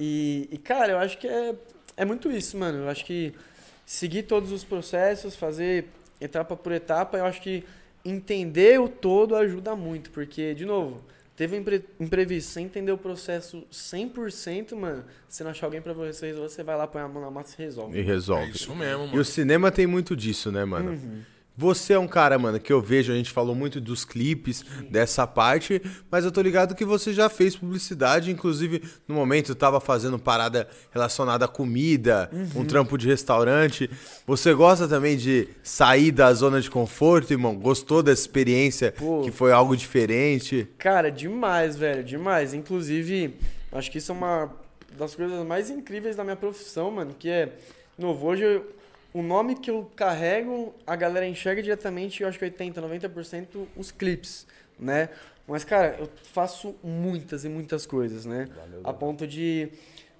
[0.00, 1.54] E, e, cara, eu acho que é,
[1.98, 2.84] é muito isso, mano.
[2.84, 3.34] Eu acho que
[3.84, 5.86] seguir todos os processos, fazer
[6.18, 7.62] etapa por etapa, eu acho que
[8.08, 10.10] entender o todo ajuda muito.
[10.10, 11.02] Porque, de novo,
[11.34, 15.92] teve um impre- imprevisto, sem entender o processo 100%, mano, se não achar alguém pra
[15.92, 17.96] você resolver, você vai lá, põe a mão na massa e resolve.
[17.96, 18.50] E É resolve.
[18.52, 19.20] isso mesmo, E mano.
[19.20, 20.90] o cinema tem muito disso, né, mano?
[20.92, 21.22] Uhum.
[21.58, 25.26] Você é um cara, mano, que eu vejo, a gente falou muito dos clipes, dessa
[25.26, 25.80] parte,
[26.10, 30.68] mas eu tô ligado que você já fez publicidade, inclusive no momento tava fazendo parada
[30.90, 32.64] relacionada a comida, um Uhum.
[32.66, 33.88] trampo de restaurante.
[34.26, 37.54] Você gosta também de sair da zona de conforto, irmão?
[37.56, 39.22] Gostou dessa experiência Pô.
[39.22, 40.68] que foi algo diferente?
[40.76, 42.52] Cara, demais, velho, demais.
[42.52, 43.34] Inclusive,
[43.72, 44.52] acho que isso é uma
[44.98, 47.52] das coisas mais incríveis da minha profissão, mano, que é,
[47.98, 48.66] novo, hoje eu-
[49.16, 53.90] o nome que eu carrego, a galera enxerga diretamente, eu acho que 80, 90% os
[53.90, 54.46] clipes,
[54.78, 55.08] né?
[55.48, 58.46] Mas, cara, eu faço muitas e muitas coisas, né?
[58.84, 59.68] A ponto de,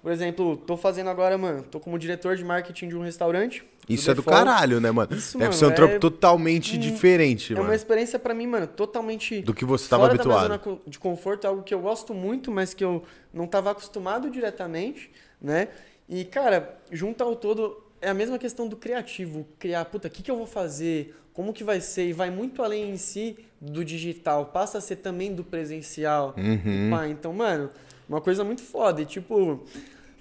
[0.01, 3.63] por exemplo, tô fazendo agora, mano, tô como diretor de marketing de um restaurante.
[3.87, 4.45] Isso é do Default.
[4.45, 5.13] caralho, né, mano?
[5.15, 7.69] Isso, Deve mano, ser um trampo é- totalmente Hum, diferente, É mano.
[7.69, 10.63] uma experiência pra mim, mano, totalmente Do que você tava fora da habituado.
[10.65, 13.03] zona de conforto, é algo que eu gosto muito, mas que eu
[13.33, 15.67] não estava acostumado diretamente, né?
[16.09, 19.47] E, cara, junto ao todo, é a mesma questão do criativo.
[19.59, 21.15] Criar, puta, o que, que eu vou fazer?
[21.33, 22.07] Como que vai ser?
[22.07, 24.47] E vai muito além em si do digital.
[24.47, 26.33] Passa a ser também do presencial.
[26.37, 26.89] Uhum.
[26.89, 27.69] Pá, então, mano,
[28.07, 29.01] uma coisa muito foda.
[29.01, 29.63] E, tipo,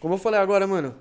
[0.00, 0.94] como eu falei agora, mano,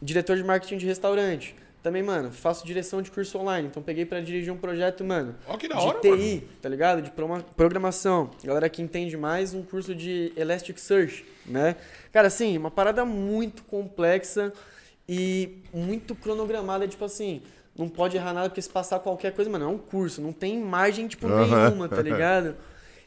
[0.00, 1.54] diretor de marketing de restaurante.
[1.82, 3.68] Também, mano, faço direção de curso online.
[3.68, 7.02] Então, peguei pra dirigir um projeto, mano, Ó, que da de hora, TI, tá ligado?
[7.02, 7.12] De
[7.54, 8.30] programação.
[8.42, 11.76] Galera que entende mais, um curso de Elasticsearch, né?
[12.10, 14.50] Cara, assim, uma parada muito complexa
[15.08, 17.42] e muito cronogramada, tipo assim,
[17.76, 20.58] não pode errar nada porque se passar qualquer coisa, mano, é um curso, não tem
[20.58, 21.68] margem, tipo, Aham.
[21.68, 22.54] nenhuma, tá ligado?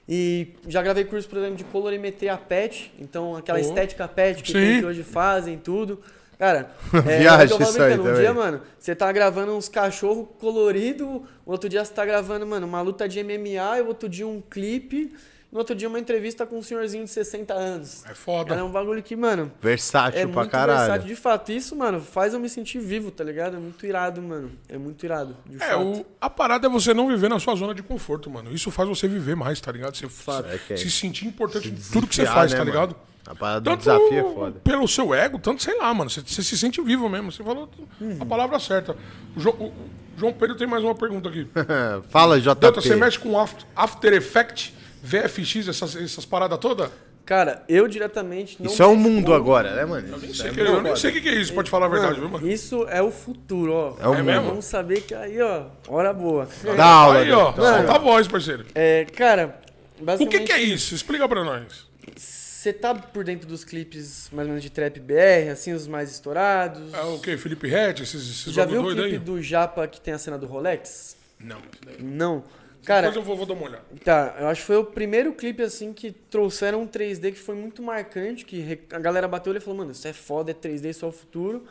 [0.09, 3.61] E já gravei curso, por exemplo, de colorimetria PET, então aquela Oh.
[3.61, 5.99] estética PET que que hoje fazem, tudo.
[6.39, 6.71] Cara,
[7.05, 8.21] é, Viagem eu falo isso aí um também.
[8.21, 12.79] dia, mano, você tá gravando uns cachorros coloridos, outro dia você tá gravando, mano, uma
[12.81, 15.13] luta de MMA, e outro dia um clipe,
[15.51, 18.03] no outro dia uma entrevista com um senhorzinho de 60 anos.
[18.05, 18.49] É foda.
[18.49, 20.79] Cara, é um bagulho que, mano, Versátil é pra muito caralho.
[20.79, 21.07] versátil.
[21.07, 23.55] De fato, isso, mano, faz eu me sentir vivo, tá ligado?
[23.55, 24.51] É muito irado, mano.
[24.67, 25.81] É muito irado, de É, fato.
[25.81, 28.51] o, a parada é você não viver na sua zona de conforto, mano.
[28.53, 29.95] Isso faz você viver mais, tá ligado?
[29.95, 32.65] Você É que é se sentir importante em Se tudo que você faz, né, tá
[32.65, 32.71] mano?
[32.75, 32.95] ligado?
[33.25, 34.59] A parada do Tanto desafio é foda.
[34.63, 36.09] pelo seu ego, tanto sei lá, mano.
[36.09, 37.29] Você, você se sente vivo mesmo.
[37.29, 37.69] Você falou
[37.99, 38.17] Uhum.
[38.21, 38.95] a palavra certa.
[39.35, 39.73] O, Jo- o- o
[40.17, 41.45] João Pedro tem mais uma pergunta aqui.
[42.09, 42.55] Fala, JP.
[42.61, 44.73] Delta, você mexe com After, After Effects,
[45.07, 46.89] VFX, essas, essas paradas todas?
[47.25, 50.07] Cara, eu diretamente não Isso é o mundo agora, né, mano?
[50.13, 51.89] Eu nem sei, que- eu nem sei o que que é isso, pode falar a
[51.89, 52.49] verdade, viu, mano?
[52.49, 53.95] Isso é o futuro, ó.
[54.01, 54.25] É o É mundo.
[54.25, 54.47] mesmo?
[54.47, 56.47] Vamos saber que aí, ó, hora boa.
[56.75, 58.65] Da aula, Aí, ó, solta a voz, parceiro.
[58.73, 59.59] É, cara,
[59.99, 60.39] O basicamente...
[60.39, 60.95] que, que é isso?
[60.95, 61.85] Explica pra nós.
[62.15, 66.09] Você tá por dentro dos clipes mais ou menos de trap BR, assim, os mais
[66.11, 66.93] estourados?
[66.93, 67.37] É o quê?
[67.37, 69.17] Felipe Ret, esses, esses Já viu o clipe aí?
[69.19, 71.15] do Japa que tem a cena do Rolex?
[71.39, 71.57] Não.
[71.99, 72.43] Não.
[72.87, 73.83] Cara, Depois eu vou, vou dar uma olhada.
[74.01, 77.53] tá, eu acho que foi o primeiro clipe, assim, que trouxeram um 3D que foi
[77.53, 81.03] muito marcante, que a galera bateu e falou, mano, isso é foda, é 3D, isso
[81.03, 81.65] é o futuro.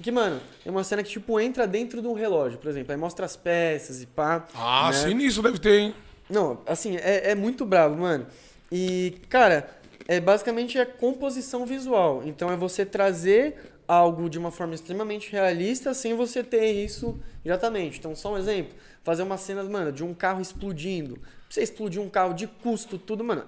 [0.00, 2.92] E que, mano, é uma cena que, tipo, entra dentro de um relógio, por exemplo,
[2.92, 4.48] aí mostra as peças e pá.
[4.54, 4.96] Ah, né?
[4.96, 5.94] sinistro deve ter, hein?
[6.30, 8.26] Não, assim, é, é muito brabo, mano.
[8.72, 9.68] E, cara,
[10.08, 12.22] é basicamente a composição visual.
[12.24, 17.98] Então é você trazer algo de uma forma extremamente realista sem você ter isso diretamente.
[17.98, 18.74] Então, só um exemplo.
[19.04, 21.16] Fazer uma cena, mano, de um carro explodindo.
[21.16, 23.44] Pra você explodir um carro de custo, tudo, mano.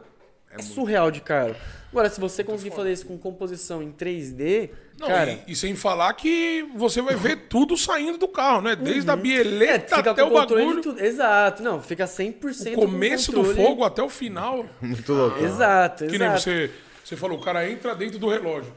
[0.51, 1.57] É, surreal de caro.
[1.91, 5.33] Agora, se você conseguir fazer isso com composição em 3D, Não, cara.
[5.47, 8.77] e, e sem falar que você vai ver tudo saindo do carro, né?
[8.77, 10.81] Desde a É, bieleta fica até o de bagulho.
[10.83, 11.01] tudo.
[11.03, 11.63] Exato.
[11.63, 14.65] Não, fica 100% O começo com do fogo até o final.
[14.81, 15.43] Muito louco.
[15.43, 16.43] Exato, Que nem exato.
[16.43, 16.71] você,
[17.05, 18.73] você falou, o cara entra dentro do relógio.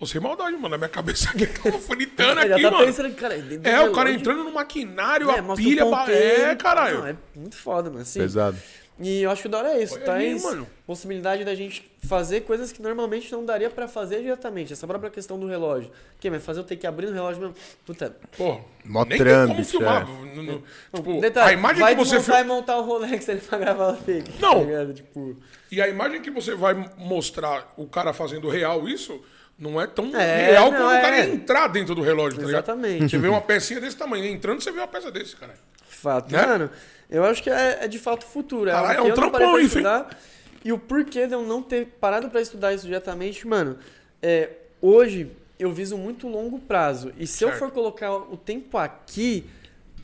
[0.00, 0.70] Você é maldade, mano.
[0.70, 2.86] Na minha cabeça aqui tava fritando aqui, tá mano.
[2.86, 5.84] pensando, cara, do É, o cara entrando no maquinário, É, a o pilha.
[5.84, 6.42] ba- ponteiro.
[6.42, 6.98] É, caralho.
[7.00, 8.02] Não, é muito foda, mano.
[8.02, 8.56] Assim, Pesado.
[9.02, 9.94] E eu acho que o da hora é isso.
[9.94, 10.66] Olha aí, mano.
[10.86, 14.74] possibilidade da gente fazer coisas que normalmente não daria pra fazer diretamente.
[14.74, 15.90] Essa própria questão do relógio.
[16.18, 17.54] Que, mas fazer eu ter que abrir no relógio mesmo.
[17.86, 18.14] Puta.
[18.36, 19.16] Pô, Mó nem
[19.48, 20.02] como filmar.
[20.06, 20.34] é.
[20.36, 20.62] No- no-
[20.94, 23.96] tipo, Detalhe, a imagem vai que você e montar o Rolex ali pra gravar o
[23.96, 24.32] fake.
[24.38, 24.66] Não.
[24.66, 24.92] Tá?
[24.92, 25.34] Tipo,
[25.72, 29.18] E a imagem que você vai mostrar o cara fazendo real isso,
[29.60, 31.24] não é tão É, real não, como o cara é.
[31.28, 32.64] entrar dentro do relógio, tá ligado?
[32.64, 33.10] Exatamente.
[33.10, 35.54] Você vê uma pecinha desse tamanho, entrando, você vê uma peça desse, cara.
[35.86, 36.32] fato.
[36.32, 36.46] Né?
[36.46, 36.70] Mano,
[37.10, 38.70] eu acho que é, é de fato futuro.
[38.70, 40.18] É, Caralho, é um eu não trampão, estudar.
[40.64, 43.78] E o porquê de eu não ter parado pra estudar isso diretamente, mano,
[44.22, 44.50] é,
[44.80, 47.12] hoje eu viso muito longo prazo.
[47.18, 47.58] E se eu Certo.
[47.60, 49.44] for colocar o tempo aqui,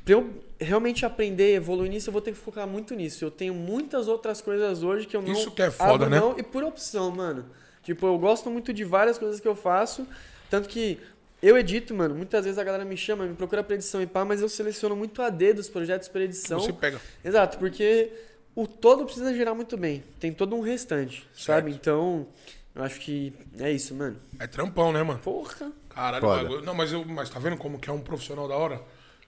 [0.05, 0.31] pra eu
[0.61, 3.25] realmente aprender, evoluir nisso, eu vou ter que focar muito nisso.
[3.25, 6.19] Eu tenho muitas outras coisas hoje que eu não Isso que é foda, né?
[6.21, 7.45] mão e por opção, mano.
[7.87, 10.05] Tipo, eu gosto muito de várias coisas que eu faço,
[10.51, 10.99] tanto que
[11.41, 12.17] eu edito, mano.
[12.17, 14.97] Muitas vezes a galera me chama, me procura pra edição e pá, mas eu seleciono
[14.97, 16.59] muito a D dos projetos pra edição.
[16.59, 17.01] Você pega.
[17.25, 18.11] Exato, porque
[18.57, 20.03] o todo precisa girar muito bem.
[20.19, 21.71] Tem todo um restante, sabe?
[21.71, 21.81] Certo.
[21.81, 22.27] Então,
[22.75, 24.17] eu acho que é isso, mano.
[24.41, 25.21] É trampão, né, mano?
[25.21, 25.71] Porra.
[25.89, 26.63] Caralho, Foda.
[26.63, 28.83] Não, mas, eu, mas tá vendo como que é um profissional da hora?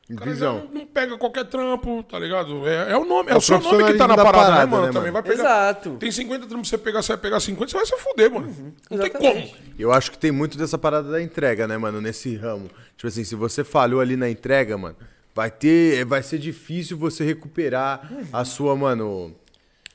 [0.08, 0.58] Visão.
[0.58, 2.66] já Não, não pega qualquer trampo, tá ligado?
[2.66, 4.44] É, é o nome, é, É o o seu nome que tá na da parada,
[4.46, 4.86] parada, né, mano?
[4.86, 5.12] né, Também mano?
[5.12, 5.42] vai pegar.
[5.70, 5.96] Exato.
[6.00, 8.74] Tem 50 trampos, você pegar, você vai pegar 50, você vai se fuder, mano.
[8.90, 9.50] não tem como.
[9.78, 12.70] Eu acho que tem muito dessa parada da entrega, né, mano, nesse ramo.
[12.96, 14.96] Tipo assim, se você falhou ali na entrega, mano,
[15.34, 19.34] vai ter, vai ser difícil você recuperar a sua, mano,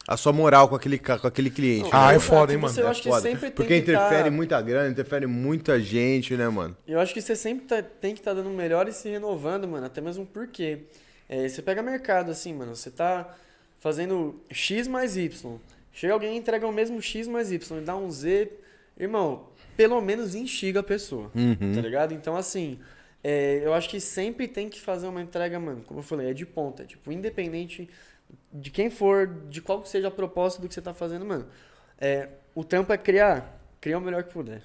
[0.07, 1.89] a sua moral com aquele, com aquele cliente.
[1.91, 2.15] Ah, né?
[2.15, 2.81] é foda, hein, Você, mano?
[2.81, 3.21] eu É acho que foda.
[3.21, 6.75] sempre tem Porque que interfere tá- muita grana, interfere muita gente, né, mano?
[6.87, 9.67] Eu acho que você sempre tá- tem que estar dando o melhor e se renovando,
[9.67, 9.85] mano.
[9.85, 10.79] Até mesmo porque
[11.29, 12.75] é, você pega mercado, assim, mano.
[12.75, 13.33] Você tá
[13.79, 15.57] fazendo X mais Y.
[15.91, 18.51] Chega alguém e entrega o mesmo X mais Y e dá um Z.
[18.99, 19.47] Irmão,
[19.77, 21.31] pelo menos instiga a pessoa.
[21.75, 22.13] Tá ligado?
[22.13, 22.79] Então, assim,
[23.23, 25.81] é, eu acho que sempre tem que fazer uma entrega, mano.
[25.85, 26.83] Como eu falei, é de ponta.
[26.85, 27.89] Tipo, independente
[28.51, 31.45] de quem for, de qual que seja a proposta do que você tá fazendo, mano.
[31.99, 33.59] É, o trampo é criar.
[33.81, 34.61] Criar o melhor que puder.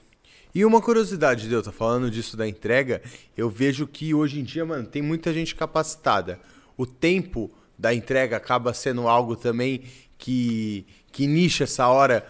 [0.55, 3.03] E uma curiosidade, Deus, tá falando disso da entrega,
[3.36, 6.39] eu vejo que hoje em dia, mano, tem muita gente capacitada.
[6.77, 9.82] O tempo da entrega acaba sendo algo também
[10.16, 12.24] que, que nicha essa hora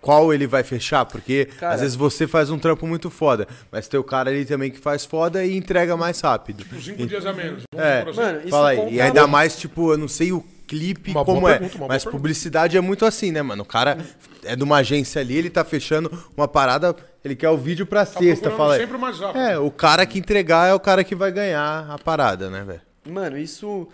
[0.00, 3.86] qual ele vai fechar, porque Cara- às vezes você faz um trampo muito foda, mas
[3.86, 6.64] tem o cara ali também que faz foda e entrega mais rápido.
[6.74, 7.64] Uns 5 dias a menos.
[7.72, 8.16] Vamos É, assim.
[8.20, 8.76] Mano, isso Fala aí.
[8.78, 11.88] conta- E ainda mais, tipo, eu não sei o clipe Uma como é, pergunta, uma
[11.88, 13.64] mas publicidade é muito assim, né, mano?
[13.64, 13.98] O cara
[14.44, 16.94] é de uma agência ali, ele tá fechando uma parada,
[17.24, 19.40] ele quer o vídeo pra Tá sexta, fala sempre o mais rápido.
[19.40, 22.80] É, o cara que entregar é o cara que vai ganhar a parada, né, velho?
[23.04, 23.88] Mano, isso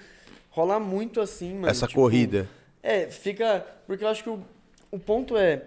[0.51, 1.69] rola muito assim, mano.
[1.69, 2.47] Essa tipo, corrida.
[2.83, 3.65] É, fica.
[3.87, 4.41] Porque eu acho que o,
[4.91, 5.63] o ponto é.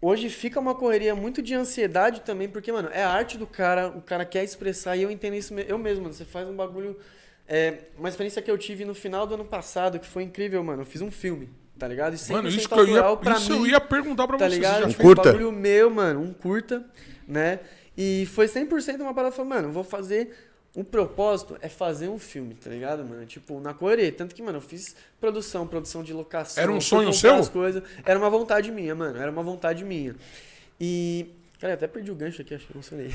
[0.00, 3.88] Hoje fica uma correria muito de ansiedade também, porque, mano, é a arte do cara,
[3.88, 6.14] o cara quer expressar e eu entendo isso eu mesmo, mano.
[6.14, 6.96] Você faz um bagulho.
[7.48, 10.82] É, uma experiência que eu tive no final do ano passado, que foi incrível, mano.
[10.82, 11.48] Eu fiz um filme,
[11.78, 12.14] tá ligado?
[12.14, 13.04] E 100% Mano, isso que eu ia,
[13.36, 14.54] isso eu mim, ia perguntar pra tá vocês.
[14.54, 14.80] ligado?
[14.80, 15.22] Já Um Tipo, curta?
[15.22, 16.84] Um bagulho meu, mano, um curta,
[17.26, 17.60] né?
[17.96, 20.36] E foi 100% uma parada, falei, mano, eu vou fazer...
[20.76, 23.24] O propósito é fazer um filme, tá ligado, mano?
[23.24, 24.12] Tipo, na correria.
[24.12, 26.62] Tanto que, mano, eu fiz produção, produção de locação.
[26.62, 27.34] Era um sonho seu?
[27.34, 27.82] as coisas.
[28.04, 29.18] Era uma vontade minha, mano.
[29.18, 30.14] Era uma vontade minha.
[30.78, 31.34] E...
[31.60, 33.10] Cara, eu até perdi o gancho aqui, acho que eu emocionei.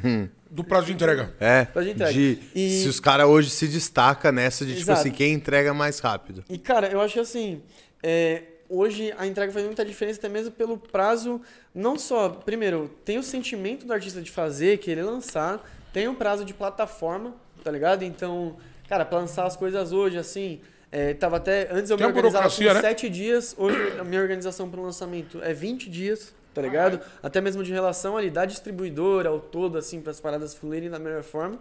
[0.50, 1.34] Do prazo de entrega.
[1.40, 2.12] É, Pra gente entrega.
[2.12, 5.00] de, E- se os caras hoje se destacam nessa de, tipo Exato.
[5.00, 6.44] assim, quem entrega mais rápido.
[6.48, 7.62] E, cara, eu acho que assim,
[8.02, 11.40] é, hoje a entrega faz muita diferença até mesmo pelo prazo,
[11.74, 16.44] não só, primeiro, tem o sentimento do artista de fazer, querer lançar, tem o prazo
[16.44, 18.02] de plataforma, tá ligado?
[18.02, 18.56] Então,
[18.88, 20.60] cara, pra lançar as coisas hoje, assim,
[20.92, 22.80] é, tava até, antes eu Tem me organizava com burocracia, né?
[22.82, 26.98] 7 dias, hoje a minha organização para o lançamento é 20 dias, tá ligado?
[27.22, 30.98] Até mesmo de relação ali da distribuidora ao todo, assim, para as paradas fluírem da
[30.98, 31.58] melhor forma.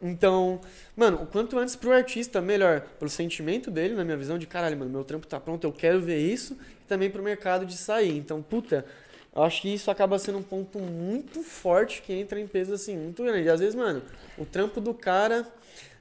[0.00, 0.60] Então,
[0.96, 2.82] mano, o quanto antes pro artista, melhor.
[2.96, 6.00] Pelo sentimento dele, na minha visão, de caralho, mano, meu trampo tá pronto, eu quero
[6.00, 6.56] ver isso.
[6.84, 8.16] E também pro mercado de sair.
[8.16, 8.86] Então, puta,
[9.34, 12.96] eu acho que isso acaba sendo um ponto muito forte que entra em peso, assim,
[12.96, 13.48] muito grande.
[13.48, 14.00] Às vezes, mano,
[14.38, 15.44] o trampo do cara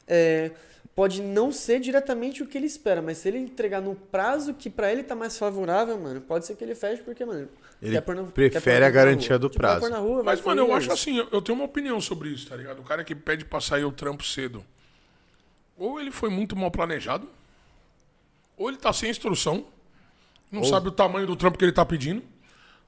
[0.07, 0.51] é,
[0.95, 4.69] pode não ser diretamente o que ele espera, mas se ele entregar no prazo que
[4.69, 7.47] pra ele tá mais favorável, mano, pode ser que ele feche, porque, mano.
[7.81, 8.91] Ele quer pôr na- prefere quer pôr na a rua.
[8.91, 9.93] garantia do Tipo, prazo.
[10.01, 12.79] rua, Mas, mano, eu acho assim, eu- eu tenho uma opinião sobre isso, tá ligado?
[12.79, 14.65] O cara que pede pra sair o trampo cedo.
[15.77, 17.29] Ou ele foi muito mal planejado,
[18.57, 19.65] ou ele tá sem instrução,
[20.51, 22.21] não sabe o tamanho do trampo que ele tá pedindo.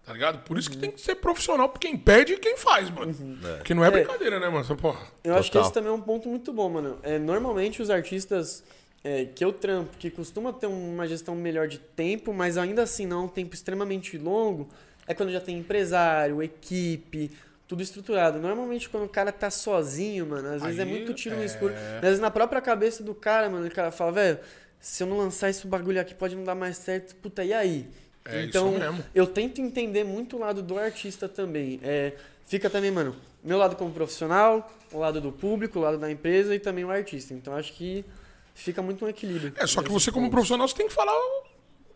[0.06, 0.44] Tá ligado?
[0.44, 3.14] Por isso que tem que ser profissional por quem pede e quem faz, mano.
[3.58, 4.76] Porque não é brincadeira, né, mano?
[4.76, 5.00] Porra.
[5.24, 6.98] Eu acho que esse também é um ponto muito bom, mano.
[7.04, 8.64] É, normalmente os artistas
[9.04, 13.06] é, que eu trampo, que costuma ter uma gestão melhor de tempo, mas ainda assim
[13.06, 14.70] não é um tempo extremamente longo,
[15.08, 17.32] é quando já tem empresário, equipe,
[17.68, 18.40] tudo estruturado.
[18.40, 21.46] Normalmente quando o cara tá sozinho, mano, às vezes é Aí, muito tiro no é.
[21.46, 21.74] escuro.
[21.96, 24.40] Às vezes na própria cabeça do cara, mano, o cara fala, velho,
[24.80, 27.88] se eu não lançar esse bagulho aqui pode não dar mais certo, puta, e aí?
[28.26, 29.04] É então, isso mesmo.
[29.16, 31.80] eu tento entender muito o lado do artista também.
[31.84, 32.14] É,
[32.46, 36.54] fica também, mano, meu lado como profissional, o lado do público, o lado da empresa
[36.54, 37.34] e também o artista.
[37.34, 38.06] Então acho que
[38.54, 39.54] fica muito um equilíbrio.
[39.58, 40.34] É, só que você, como pontos.
[40.36, 41.44] profissional, você tem que falar o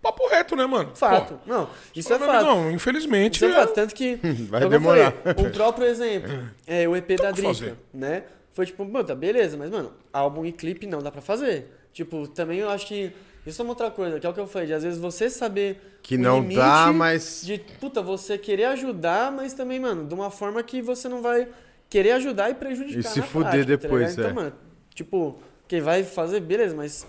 [0.02, 0.96] papo reto, né, mano?
[0.96, 1.36] Fato.
[1.36, 2.48] Pô, Não, isso fala, é fato.
[2.50, 3.36] amigão, infelizmente.
[3.36, 3.74] Isso é é- fato.
[3.74, 4.16] Tanto que.
[4.50, 5.12] Vai é demorar.
[5.12, 6.32] falei, o próprio exemplo,
[6.66, 8.24] é o EP da que Drica, né?
[8.54, 11.72] Foi tipo, puta, beleza, mas, mano, álbum e clipe não dá pra fazer.
[11.94, 13.12] Tipo, também eu acho que.
[13.46, 15.30] Isso é uma outra coisa, que é o que eu falei, de às vezes você
[15.30, 16.00] saber.
[16.02, 20.32] Que o não dá, mas- De, puta, você querer ajudar, mas também, mano, de uma
[20.32, 21.48] forma que você não vai
[21.90, 23.00] querer ajudar e prejudicar.
[23.00, 24.20] E se fuder prática, tá depois, ligado?
[24.26, 24.32] é.
[24.32, 24.54] Então, mano,
[24.94, 27.06] tipo, quem vai fazer, beleza, mas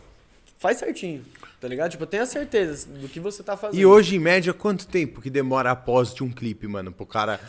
[0.59, 1.25] faz certinho,
[1.61, 1.91] tá ligado?
[1.93, 3.79] Tipo, tenha certeza do que você tá fazendo.
[3.81, 6.93] E hoje, em média, quanto tempo que demora após de um clipe, mano?
[6.93, 7.41] Pro cara.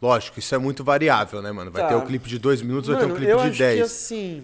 [0.00, 1.70] Lógico, isso é muito variável, né, mano?
[1.70, 1.88] Vai Tá.
[1.90, 3.76] ter o clipe de dois minutos, vai ter Mano, um clipe eu de acho 10.
[3.76, 4.42] que assim,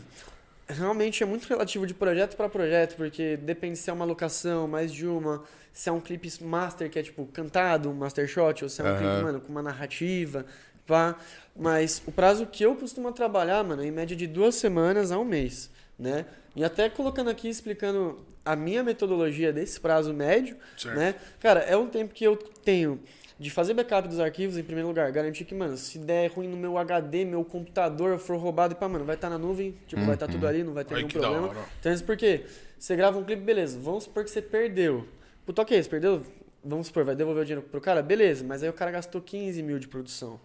[0.68, 4.92] realmente é muito relativo de projeto pra projeto, porque depende se é uma locação, mais
[4.92, 5.42] de uma,
[5.72, 8.84] se é um clipe master que é tipo cantado, um master shot, ou se é
[8.84, 8.98] um Aham.
[8.98, 10.44] clipe, mano, com uma narrativa,
[10.86, 11.16] pá.
[11.56, 15.18] Mas o prazo que eu costumo trabalhar, mano, é em média de duas semanas a
[15.18, 16.26] um mês, né?
[16.54, 20.96] E até colocando aqui, explicando a minha metodologia desse prazo médio, Certo.
[20.96, 21.14] né?
[21.40, 23.00] Cara, é um tempo que eu tenho
[23.38, 26.56] de fazer backup dos arquivos em primeiro lugar, garantir que, mano, se der ruim no
[26.56, 30.26] meu HD, meu computador for roubado, pá, mano, vai estar na nuvem, tipo, vai estar
[30.26, 31.66] tudo ali, não vai ter Ai, nenhum problema.
[31.78, 32.44] Então, isso porque
[32.76, 35.06] você grava um clipe, beleza, vamos supor que você perdeu.
[35.46, 36.22] Puta, ok, você perdeu,
[36.64, 39.62] vamos supor, vai devolver o dinheiro pro cara, beleza, mas aí o cara gastou 15
[39.62, 40.40] mil de produção.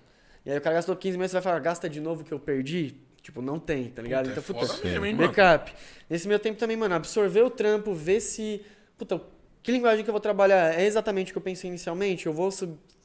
[0.45, 2.39] E aí o cara gastou 15 mil, você vai falar, gasta de novo que eu
[2.39, 2.95] perdi?
[3.23, 4.25] Tipo, não tem, tá ligado?
[4.27, 5.27] Puta, é então, puta, foda mesmo, hein, mano?
[5.29, 5.73] backup.
[6.09, 8.63] Nesse meu tempo também, mano, absorver o trampo, ver se.
[8.97, 9.19] Puta,
[9.63, 12.25] que linguagem que eu vou trabalhar é exatamente o que eu pensei inicialmente?
[12.25, 12.51] Eu vou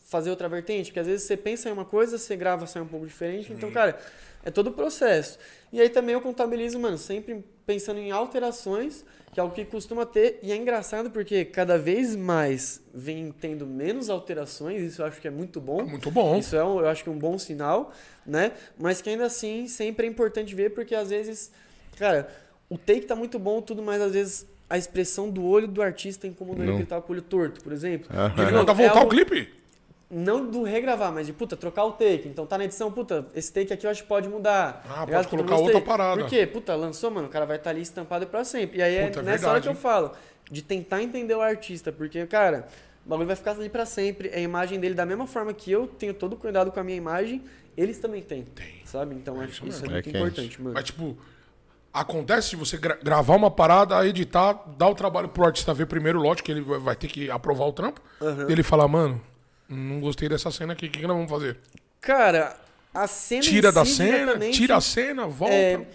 [0.08, 0.90] fazer outra vertente?
[0.90, 3.52] Porque às vezes você pensa em uma coisa, você grava, sai um pouco diferente.
[3.52, 3.96] Então, cara,
[4.44, 5.38] é todo o processo.
[5.72, 10.04] E aí também eu contabilizo, mano, sempre pensando em alterações, que é o que costuma
[10.04, 10.40] ter.
[10.42, 15.28] E é engraçado porque cada vez mais vem tendo menos alterações, isso eu acho que
[15.28, 15.84] é muito bom.
[15.84, 16.36] Muito bom.
[16.38, 17.92] Isso é, um, eu acho que um bom sinal,
[18.26, 18.52] né?
[18.76, 21.52] Mas que ainda assim sempre é importante ver, porque às vezes,
[21.96, 22.28] cara,
[22.68, 26.26] o take tá muito bom, tudo, mas às vezes a expressão do olho do artista
[26.26, 26.76] incomoda ele, Não.
[26.76, 28.08] que ele tá com o olho torto, por exemplo.
[28.14, 28.34] Aham.
[28.42, 29.54] Ele manda novo, é voltar o algo- clipe?
[30.10, 32.28] Não do regravar, mas de, puta, trocar o take.
[32.28, 34.82] Então tá na edição, puta, esse take aqui eu acho que pode mudar.
[34.88, 36.20] Ah, Tá pode colocar outra parada.
[36.22, 36.46] Por quê?
[36.46, 38.78] Puta, lançou, mano, o cara vai estar ali estampado pra sempre.
[38.78, 40.12] E aí Puta, é é nessa hora que eu falo,
[40.50, 42.66] de tentar entender o artista, porque, cara,
[43.04, 44.30] o bagulho vai ficar ali pra sempre.
[44.34, 46.96] A imagem dele, da mesma forma que eu tenho todo o cuidado com a minha
[46.96, 47.42] imagem,
[47.76, 48.44] eles também têm.
[48.54, 48.80] Tem.
[48.86, 49.14] Sabe?
[49.14, 49.92] Então acho que isso é mesmo.
[49.92, 50.16] muito É quente.
[50.16, 50.74] importante, mano.
[50.74, 51.18] Mas, tipo,
[51.92, 56.20] acontece de você gra- gravar uma parada, editar, dar o trabalho pro artista ver primeiro,
[56.20, 58.00] lógico que ele vai ter que aprovar o trampo.
[58.20, 58.46] Aham.
[58.48, 59.20] Ele falar, mano,
[59.68, 61.56] não gostei dessa cena aqui, o que, que nós vamos fazer?
[62.00, 62.56] Cara,
[62.94, 65.54] a cena Tira da cena, tira a cena, volta.
[65.54, 65.86] é,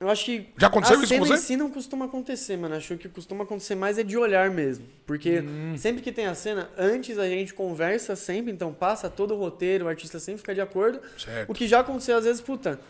[0.00, 0.48] eu acho que.
[0.58, 1.42] Já aconteceu a isso com cena você?
[1.42, 2.74] em si não costuma acontecer, mano.
[2.74, 4.84] Acho que costuma acontecer mais é de olhar mesmo.
[5.06, 5.74] Porque Hum.
[5.76, 9.84] sempre que tem a cena, antes a gente conversa sempre, então passa todo o roteiro,
[9.84, 11.00] o artista sempre fica de acordo.
[11.18, 11.50] Certo.
[11.50, 12.80] O que já aconteceu às vezes, puta.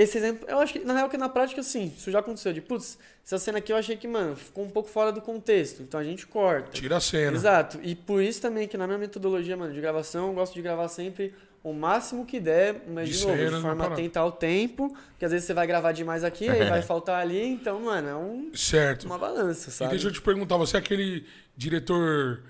[0.00, 2.52] Esse exemplo, eu acho que na real que na prática sim, isso já aconteceu.
[2.52, 5.82] De putz, essa cena aqui eu achei que, mano, ficou um pouco fora do contexto.
[5.82, 6.70] Então a gente corta.
[6.70, 7.36] Tira a cena.
[7.36, 7.80] Exato.
[7.82, 10.86] E por isso também que na minha metodologia, mano, de gravação, eu gosto de gravar
[10.88, 11.34] sempre
[11.64, 15.32] o máximo que der, mas De de, novo, de forma atenta ao tempo, que às
[15.32, 19.04] vezes você vai gravar demais aqui, aí vai faltar ali, então, mano, é um- Certo.
[19.04, 19.90] uma balança, E sabe?
[19.90, 21.26] deixa eu te perguntar, você é aquele
[21.56, 22.40] diretor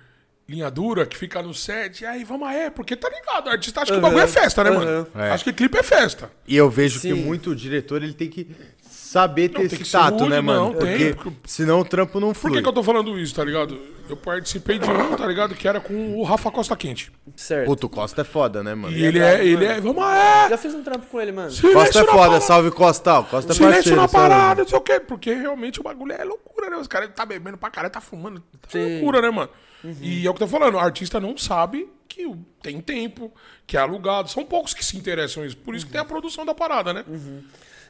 [0.48, 3.82] linha dura que fica no set, e aí vamos aí, porque tá ligado, o artista
[3.82, 5.06] acha que o bagulho é festa, né, mano?
[5.14, 5.24] aham.
[5.26, 5.30] É.
[5.30, 6.30] Acho que clipe é festa.
[6.46, 7.08] E eu vejo Sim.
[7.14, 8.48] que muito diretor ele tem que
[8.90, 10.64] saber ter Não, tem esse tato, rude, né, mano?
[10.66, 12.52] não, tem, porque porque- senão o trampo não Por flui.
[12.56, 13.78] que, que eu tô falando isso, tá ligado?
[14.08, 15.54] Eu participei de um, tá ligado?
[15.54, 17.12] Que era com o Rafa Costa Quente.
[17.36, 17.66] Certo.
[17.66, 18.96] Puto, Costa é foda, né, mano?
[18.96, 20.48] E ele é, ele é, vamos aí!
[20.48, 21.50] Já fiz um trampo com ele, mano.
[21.50, 23.22] Silêncio Costa é foda, parada, salve Costa.
[23.22, 24.00] Costa é Silêncio parceiro.
[24.00, 24.98] na parada, não sei o quê.
[24.98, 26.76] Porque realmente o bagulho é loucura, né?
[26.78, 28.40] Os caras tá bebendo pra caralho, tá fumando.
[28.62, 28.92] Tá Sim.
[28.94, 29.50] loucura, né, mano?
[30.00, 33.32] E é o que eu tô falando, o artista não sabe que tem tempo,
[33.66, 34.28] que é alugado.
[34.28, 35.56] São poucos que se interessam nisso.
[35.58, 37.04] Por isso que tem a produção da parada, né?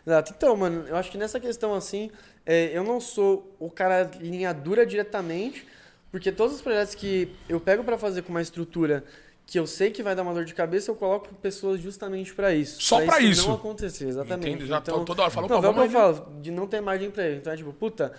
[0.07, 0.35] Exato.
[0.37, 2.11] Então, mano, eu acho que nessa questão assim,
[2.45, 5.67] é, eu não sou o cara linha dura diretamente,
[6.11, 9.05] porque todos os projetos que eu pego pra fazer com uma estrutura
[9.47, 12.55] que eu sei que vai dar uma dor de cabeça, eu coloco pessoas justamente pra
[12.55, 12.83] isso.
[12.83, 13.49] Só pra isso.
[13.49, 14.51] não acontecer, exatamente.
[14.51, 14.67] Entende?
[14.67, 17.11] Já então, toda hora falando, Não, pô, que eu vamos falo, de não ter margem
[17.11, 17.39] pra ele.
[17.39, 18.13] Então é tipo, puta,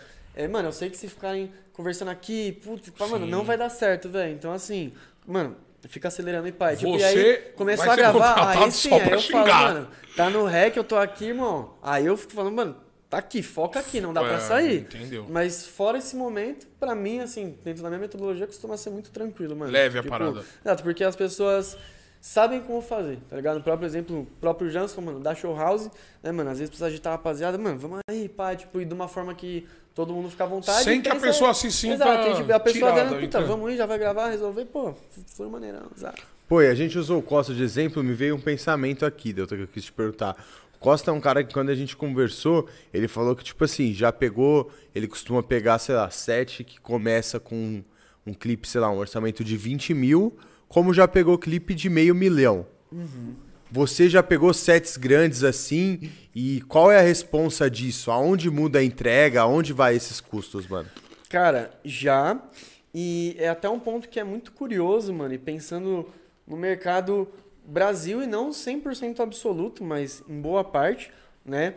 [0.43, 3.31] é, mano, eu sei que se ficarem conversando aqui, putz, pá, mano, Sim.
[3.31, 4.33] não vai dar certo, velho.
[4.33, 4.93] Então assim,
[5.25, 5.55] mano,
[5.87, 6.75] fica acelerando e pai.
[6.75, 9.15] Tipo, e Você aí começou vai a ser gravar, contratado aí sim, só aí pra
[9.15, 9.73] eu falo, xingar.
[9.73, 11.75] mano, tá no rec, eu tô aqui, irmão.
[11.81, 12.75] Aí eu fico falando, mano,
[13.09, 14.81] tá aqui, foca aqui, não dá É, pra sair.
[14.81, 15.25] entendeu.
[15.29, 19.55] Mas fora esse momento, pra mim, assim, dentro da minha metodologia, costuma ser muito tranquilo,
[19.55, 19.71] mano.
[19.71, 20.43] Leve a parada.
[20.63, 21.77] Exato, porque as pessoas
[22.21, 23.57] sabem como fazer, tá ligado?
[23.59, 25.89] No próprio exemplo, o próprio Jansson, mano, da Show House,
[26.21, 28.93] né, mano, às vezes precisa agitar a rapaziada, mano, vamos aí, pá, tipo, e de
[28.93, 29.65] uma forma que
[29.99, 30.81] todo mundo fica à vontade.
[30.81, 33.75] Sem que a pessoa se sinta Exato, tipo, a pessoa tirada, vendo, puta, vamos aí,
[33.75, 34.93] já vai gravar, resolver, pô,
[35.35, 36.23] foi maneirão, exato.
[36.47, 39.57] Pô, e a gente usou o Costa de exemplo, me veio um pensamento aqui, Delta,
[39.57, 40.37] que eu quis te perguntar.
[40.73, 43.93] O Costa é um cara que quando a gente conversou, ele falou que, tipo assim,
[43.93, 47.83] já pegou, ele costuma pegar, sei lá, sete que começa com
[48.25, 50.37] um clipe, sei lá, um orçamento de 20 mil,
[50.69, 52.65] como já pegou clipe de meio milhão.
[53.71, 58.11] Você já pegou sets grandes assim, e qual é a responsa disso?
[58.11, 59.41] Aonde muda a entrega?
[59.41, 60.89] Aonde vai esses custos, mano?
[61.29, 62.41] Cara, já.
[62.93, 65.33] E é até um ponto que é muito curioso, mano.
[65.33, 66.09] E pensando
[66.47, 67.27] no mercado
[67.63, 71.11] Brasil, e não 100% absoluto, mas em boa parte,
[71.45, 71.75] né?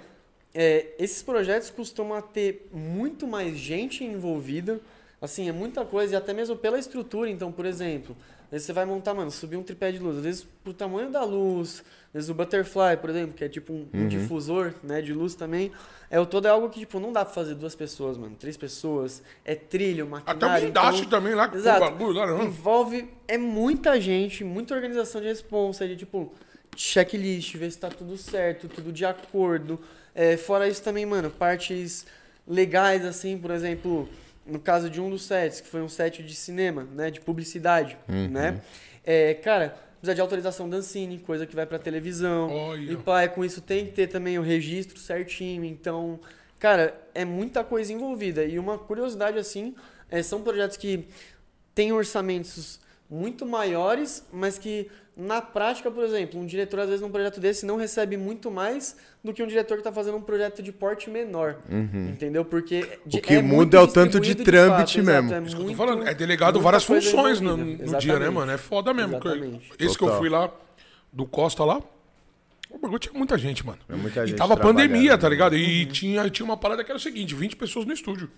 [0.54, 4.80] é, esses projetos costumam ter muito mais gente envolvida.
[5.20, 7.30] Assim, é muita coisa, e até mesmo pela estrutura.
[7.30, 8.16] Então, por exemplo,
[8.52, 10.18] vezes você vai montar, mano, subir um tripé de luz.
[10.18, 13.72] Às vezes, pro tamanho da luz, às vezes o butterfly, por exemplo, que é tipo
[13.72, 15.72] um, um difusor, né, de luz também.
[16.10, 18.36] É, o todo é algo que, tipo, não dá pra fazer duas pessoas, mano.
[18.38, 19.22] Três pessoas.
[19.44, 20.44] É trilho, maquinário.
[20.44, 21.80] Até o guindaste então- também lá, com o Exato.
[21.80, 22.44] bagulho lá, não.
[22.44, 26.30] Envolve é muita gente, muita organização de responsa, de tipo
[26.76, 29.80] checklist, ver se tá tudo certo, tudo de acordo.
[30.14, 32.06] É, fora isso também, mano, partes
[32.46, 34.08] legais assim, por exemplo,
[34.46, 37.96] no caso de um dos sets, que foi um set de cinema, né, de publicidade,
[38.08, 38.60] né?
[39.04, 42.50] É, cara, precisa de autorização da Ancine, coisa que vai pra televisão.
[42.50, 42.92] Olha.
[42.92, 45.64] E pá, é com isso tem que ter também o registro certinho.
[45.64, 46.18] Então,
[46.58, 48.44] cara, é muita coisa envolvida.
[48.44, 49.74] E uma curiosidade assim,
[50.10, 51.06] é, são projetos que
[51.74, 52.80] têm orçamentos
[53.12, 57.66] muito maiores, mas que na prática, por exemplo, um diretor às vezes num projeto desse
[57.66, 61.10] não recebe muito mais do que um diretor que está fazendo um projeto de porte
[61.10, 61.58] menor,
[62.10, 62.42] entendeu?
[62.44, 65.32] Porque de- que é muito muda é o tanto de trâmite mesmo.
[65.34, 66.08] é Isso que eu tô muito- falando.
[66.08, 68.50] É delegado várias funções no, no dia, né, mano?
[68.50, 69.16] É foda mesmo.
[69.16, 69.70] Exatamente.
[69.78, 70.18] Esse que eu Total.
[70.18, 70.50] fui lá,
[71.12, 71.82] do Costa lá,
[72.72, 73.78] o bagulho tinha muita gente, mano.
[73.88, 75.30] É muita e gente tava pandemia, tá né?
[75.30, 75.56] ligado?
[75.56, 75.90] E Uhum.
[75.90, 78.30] tinha, tinha uma parada que era o seguinte: 20 pessoas no estúdio.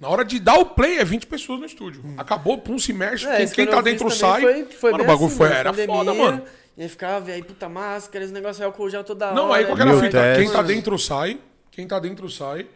[0.00, 2.02] Na hora de dar o play, é 20 pessoas no estúdio.
[2.16, 3.26] Acabou, pum, se mexe.
[3.26, 3.32] Uhum.
[3.32, 4.42] É, quem tá dentro sai.
[4.42, 6.42] Foi, foi mano, o bagulho assim, foi, mano, era pandemia, foda, mano.
[6.76, 9.34] E aí ficava, e aí, puta máscara, esse negócio álcool gel toda hora.
[9.34, 10.36] Não, aí qualquer fita.
[10.36, 11.40] Quem tá dentro sai.
[11.70, 12.66] Quem tá dentro sai.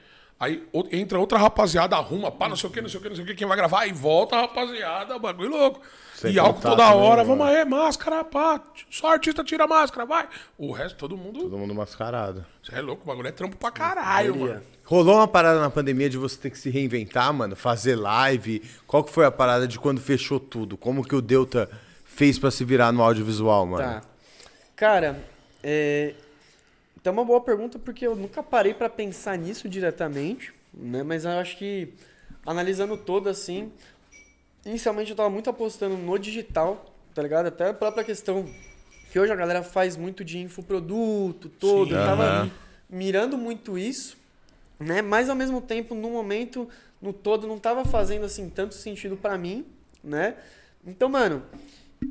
[0.42, 0.60] Aí
[0.90, 3.24] entra outra rapaziada, arruma, pá, não sei o que, não sei o que, não sei
[3.24, 5.80] o que, quem vai gravar, aí volta a rapaziada, bagulho louco.
[6.16, 7.38] Sem e álcool toda né, hora, mano?
[7.38, 8.60] vamos aí, máscara, pá,
[8.90, 10.28] só artista tira a máscara, vai.
[10.58, 11.42] O resto, todo mundo.
[11.42, 12.44] Todo mundo mascarado.
[12.60, 14.54] Você é louco, o bagulho é trampo pra caralho, Maioria.
[14.54, 14.66] mano.
[14.84, 18.68] Rolou uma parada na pandemia de você ter que se reinventar, mano, fazer live.
[18.84, 20.76] Qual que foi a parada de quando fechou tudo?
[20.76, 21.70] Como que o Delta
[22.04, 23.84] fez pra se virar no audiovisual, mano?
[23.84, 24.02] Tá.
[24.74, 25.24] Cara,
[25.62, 26.14] é...
[27.02, 31.02] Então é uma boa pergunta porque eu nunca parei pra pensar nisso diretamente, né?
[31.02, 31.92] Mas eu acho que
[32.46, 33.72] analisando todo assim,
[34.64, 37.46] inicialmente eu tava muito apostando no digital, tá ligado?
[37.46, 38.48] Até a própria questão
[39.10, 41.96] que hoje a galera faz muito de infoproduto, todo, Sim.
[41.96, 42.50] eu tava Aham.
[42.88, 44.16] mirando muito isso,
[44.78, 45.02] né?
[45.02, 46.68] Mas ao mesmo tempo, no momento,
[47.00, 49.66] no todo, não tava fazendo assim tanto sentido pra mim,
[50.04, 50.36] né?
[50.86, 51.42] Então, mano,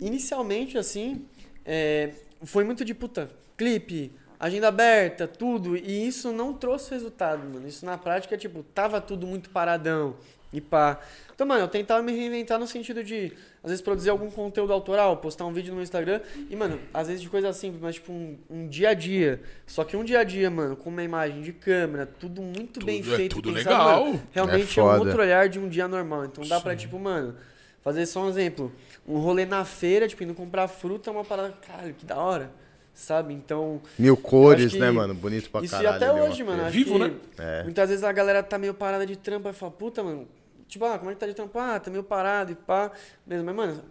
[0.01, 1.25] inicialmente assim,
[1.65, 2.11] é,
[2.43, 4.11] foi muito de puta, clipe,
[4.47, 7.67] agenda aberta, tudo, e isso não trouxe resultado, mano.
[7.67, 10.15] Isso na prática, tipo, tava tudo muito paradão
[10.51, 10.99] e pá.
[11.33, 13.31] Então, mano, eu tentava me reinventar no sentido de,
[13.63, 16.19] às vezes, produzir algum conteúdo autoral, postar um vídeo no Instagram,
[16.49, 19.41] e, mano, às vezes de coisa simples, mas, tipo, um, um dia a dia.
[19.65, 23.01] Só que um dia a dia, mano, com uma imagem de câmera, tudo muito bem
[23.01, 23.35] Tudo- é feito.
[23.37, 24.05] tudo pensado, legal.
[24.05, 24.99] mano, realmente é, um foda.
[25.03, 26.25] outro olhar de um dia normal.
[26.25, 27.35] Então dá pra, tipo, mano,
[27.81, 28.71] fazer só um exemplo.
[29.07, 32.51] Um rolê na feira, tipo, indo comprar fruta é uma parada, caralho, que da hora.
[32.93, 33.33] Sabe?
[33.33, 33.81] Então.
[33.97, 35.13] Mil cores, né, mano?
[35.13, 35.93] Bonito pra Isso caralho.
[35.93, 36.69] e até hoje, mano.
[36.69, 37.13] Vivo, que né?
[37.37, 37.63] É.
[37.63, 40.27] Muitas vezes a galera tá meio parada de trampa e fala, puta, mano.
[40.67, 41.57] Tipo, ah, como é que tá de trampo?
[41.57, 42.91] Ah, tá meio parado e pá.
[43.25, 43.83] Beleza, mas, mano,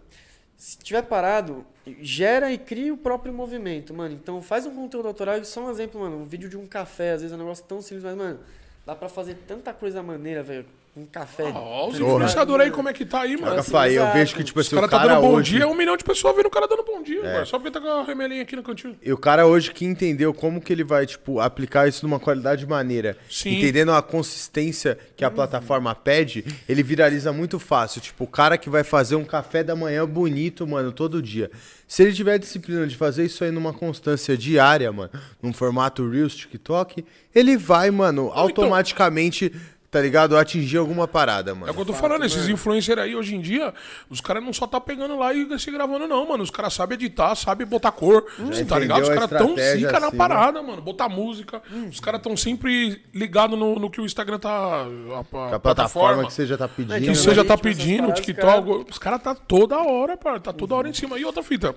[0.57, 1.65] se tiver parado,
[2.01, 4.13] gera e cria o próprio movimento, mano.
[4.13, 6.17] Então faz um conteúdo autoral e só um exemplo, mano.
[6.17, 8.39] Um vídeo de um café, às vezes é um negócio tão simples, mas, mano,
[8.85, 10.65] dá pra fazer tanta coisa maneira, velho.
[10.93, 11.45] Um café.
[11.47, 13.53] Ah, ó, os influenciadores aí, como é que tá aí, mano?
[13.57, 14.17] assim, Rafael, eu exato.
[14.17, 15.55] vejo que, tipo Os assim, o caras tá cara dando bom hoje...
[15.55, 17.45] dia, um milhão de pessoas vendo o cara dando bom dia, mano.
[17.45, 18.97] Só porque tá com a remelinha aqui no cantinho.
[19.01, 22.67] E o cara hoje que entendeu como que ele vai, tipo, aplicar isso numa qualidade
[22.67, 23.57] maneira, Sim.
[23.57, 28.01] entendendo a consistência que a plataforma pede, ele viraliza muito fácil.
[28.01, 31.49] Tipo, o cara que vai fazer um café da manhã bonito, mano, todo dia.
[31.87, 35.09] Se ele tiver a disciplina de fazer isso aí numa constância diária, mano,
[35.41, 37.03] num formato Reels, TikTok,
[37.33, 39.51] ele vai, mano, então- automaticamente,
[39.91, 40.37] tá ligado?
[40.37, 41.73] Atingir alguma parada, É o mano.
[41.73, 43.73] que eu tô falando, esses influencers aí hoje em dia,
[44.09, 46.41] os caras não só tá pegando lá e se gravando, não, mano.
[46.41, 49.03] Os caras sabem editar, sabem botar cor, você tá ligado?
[49.03, 50.81] Os caras tão zica na assim, parada, mano.
[50.81, 51.61] Botar música.
[51.89, 54.49] Os caras tão sempre ligados no, no que o Instagram tá.
[54.49, 56.99] A, a plataforma que você já tá pedindo.
[57.01, 58.85] que você já tá pedindo, o TikTok.
[58.89, 61.19] Os caras tá toda hora, pá, tá toda hora em cima.
[61.19, 61.75] E outra fita,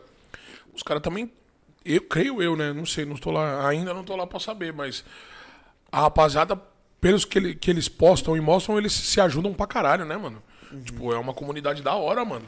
[0.73, 1.31] os caras também.
[1.85, 2.73] Eu creio eu, né?
[2.73, 5.05] Não sei, não estou lá, ainda não tô lá pra saber, mas
[5.93, 6.59] a rapaziada,
[7.05, 10.43] pelos que, ele- que eles postam e mostram, eles se ajudam pra caralho, né, mano?
[10.87, 12.47] Tipo, é uma comunidade da hora, mano.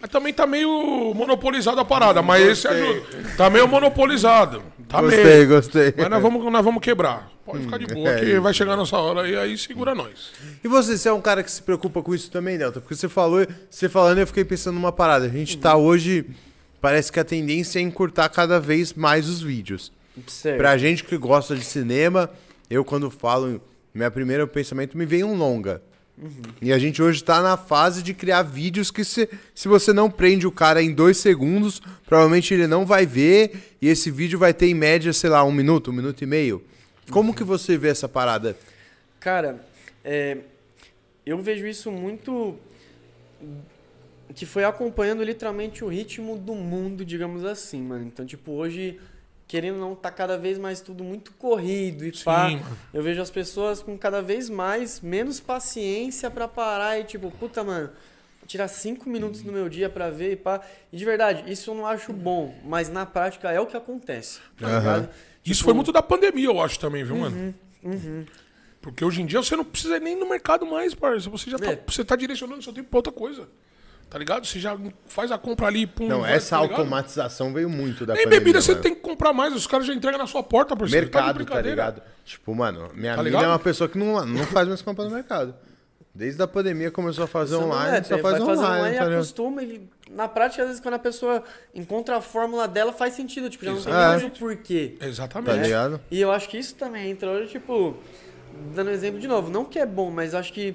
[0.00, 3.02] Mas também tá meio monopolizado a parada, mas esse ajuda.
[3.36, 4.62] Tá meio monopolizado.
[4.88, 5.48] Tá Gostei, meio.
[5.48, 5.94] gostei.
[5.94, 7.30] Mas nós vamos, nós vamos quebrar.
[7.44, 10.30] Pode ficar de boa, é que vai chegar nessa hora e aí segura nós.
[10.64, 12.80] E você, você é um cara que se preocupa com isso também, Delta?
[12.80, 15.26] Porque você falou, você falando, eu fiquei pensando numa parada.
[15.26, 16.24] A gente tá hoje,
[16.80, 19.92] parece que a tendência é encurtar cada vez mais os vídeos.
[20.26, 20.56] Certo.
[20.56, 22.30] Pra gente que gosta de cinema,
[22.70, 23.60] eu quando falo,
[23.94, 25.82] meu primeiro pensamento me vem um longa.
[26.60, 30.10] E a gente hoje tá na fase de criar vídeos que se, se você não
[30.10, 34.52] prende o cara em dois segundos, provavelmente ele não vai ver e esse vídeo vai
[34.52, 36.62] ter em média, sei lá, um minuto, um minuto e meio.
[37.10, 38.56] Como que você vê essa parada?
[39.18, 39.64] Cara,
[40.04, 40.38] é,
[41.24, 42.58] eu vejo isso muito
[44.34, 48.04] que foi acompanhando literalmente o ritmo do mundo, digamos assim, mano.
[48.04, 49.00] Então, tipo, hoje,
[49.50, 52.48] querendo não, tá cada vez mais tudo muito corrido e pá.
[52.48, 52.78] Sim, mano.
[52.94, 57.64] Eu vejo as pessoas com cada vez mais menos paciência pra parar e, tipo, puta,
[57.64, 57.90] mano,
[58.46, 60.60] tirar cinco minutos do meu dia pra ver e pá.
[60.92, 64.38] E de verdade, isso eu não acho bom, mas na prática é o que acontece,
[64.56, 64.78] tá Aham.
[64.78, 65.08] ligado?
[65.44, 67.52] Isso Tipo, foi muito da pandemia, eu acho também, viu, mano?
[67.82, 68.24] uhum.
[68.80, 71.28] Porque hoje em dia você não precisa nem ir no mercado mais, parça.
[71.28, 71.82] Você já tá, É.
[71.86, 73.48] você tá direcionando seu tempo pra outra coisa.
[74.10, 74.44] Tá ligado?
[74.44, 74.76] Você já
[75.06, 76.08] faz a compra ali, pum.
[76.08, 78.82] Não, vai, essa tá automatização veio muito da Nem pandemia, bebida você mano.
[78.82, 81.08] tem que comprar mais, os caras já entregam na sua porta, parceiro.
[81.08, 81.70] tá Mercado, tá brincadeira.
[81.70, 82.02] ligado?
[82.24, 85.12] Tipo, mano, minha Tá amiga é uma pessoa que não, não faz mais compra no
[85.12, 85.54] mercado.
[86.12, 88.78] Desde a pandemia começou a fazer Você não online, é, só vai faz fazer online,
[88.80, 89.62] online e tá acostuma.
[89.62, 93.48] E na prática, às vezes, quando a pessoa encontra a fórmula dela, faz sentido.
[93.48, 93.96] Tipo, já não tem É.
[93.96, 94.96] mais o porquê.
[94.98, 95.62] Tá Exatamente.
[95.62, 96.00] ligado?
[96.10, 97.96] E eu acho que isso também entra hoje, tipo,
[98.74, 100.74] dando exemplo de novo, não que é bom, mas acho que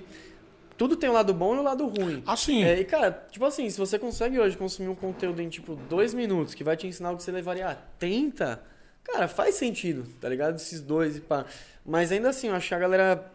[0.77, 2.21] tudo tem o lado bom e o lado ruim.
[2.25, 5.75] Assim, É, e cara, tipo assim, se você consegue hoje consumir um conteúdo em tipo
[5.89, 8.61] dois minutos que vai te ensinar o que você levaria a 30,
[9.03, 10.55] cara, faz sentido, tá ligado?
[10.55, 11.45] Esses dois e pá.
[11.85, 13.31] Mas ainda assim, eu acho que a galera.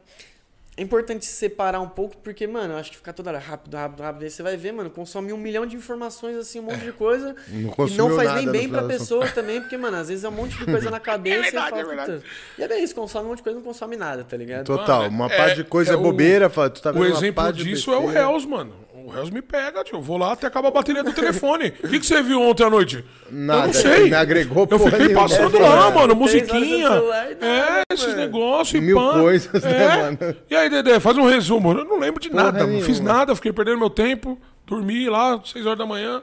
[0.81, 3.75] É importante se separar um pouco, porque, mano, eu acho que ficar toda hora rápido,
[3.77, 4.23] rápido, rápido.
[4.23, 7.37] Aí você vai ver, mano, consome um milhão de informações, assim, um monte de coisa.
[7.49, 10.29] Não e não faz nada nem bem pra pessoa também, porque, mano, às vezes é
[10.31, 12.21] um monte de coisa na cabeça verdade, e fala, é.
[12.57, 14.65] E é bem isso, consome um monte de coisa e não consome nada, tá ligado?
[14.65, 17.03] Total, Mano, uma é- parte de coisa é é o- bobeira, fala, tu tá vendo
[17.03, 18.11] o uma exemplo disso é o.
[18.11, 18.73] Hells, mano.
[19.07, 19.97] O Hells me pega, tio.
[19.99, 21.73] Eu vou lá até acaba a bateria do telefone.
[21.83, 23.05] O que, que você viu ontem à noite?
[23.31, 24.05] Nada, eu não sei.
[24.11, 25.23] me agregou Eu fiquei nenhuma.
[25.23, 25.95] passando É, lá, mano.
[25.95, 26.89] mano, musiquinha.
[26.89, 29.13] celular e nada, É, esses negócios e Mil pã.
[29.21, 29.97] coisas, né, É.
[30.03, 30.37] mano?
[30.51, 31.73] E aí, Dedé, faz um resumo.
[31.73, 33.19] Eu não lembro de Porra nada, não fiz nenhuma.
[33.19, 34.39] nada, fiquei perdendo meu tempo.
[34.67, 36.23] Dormi lá, 6 horas da manhã.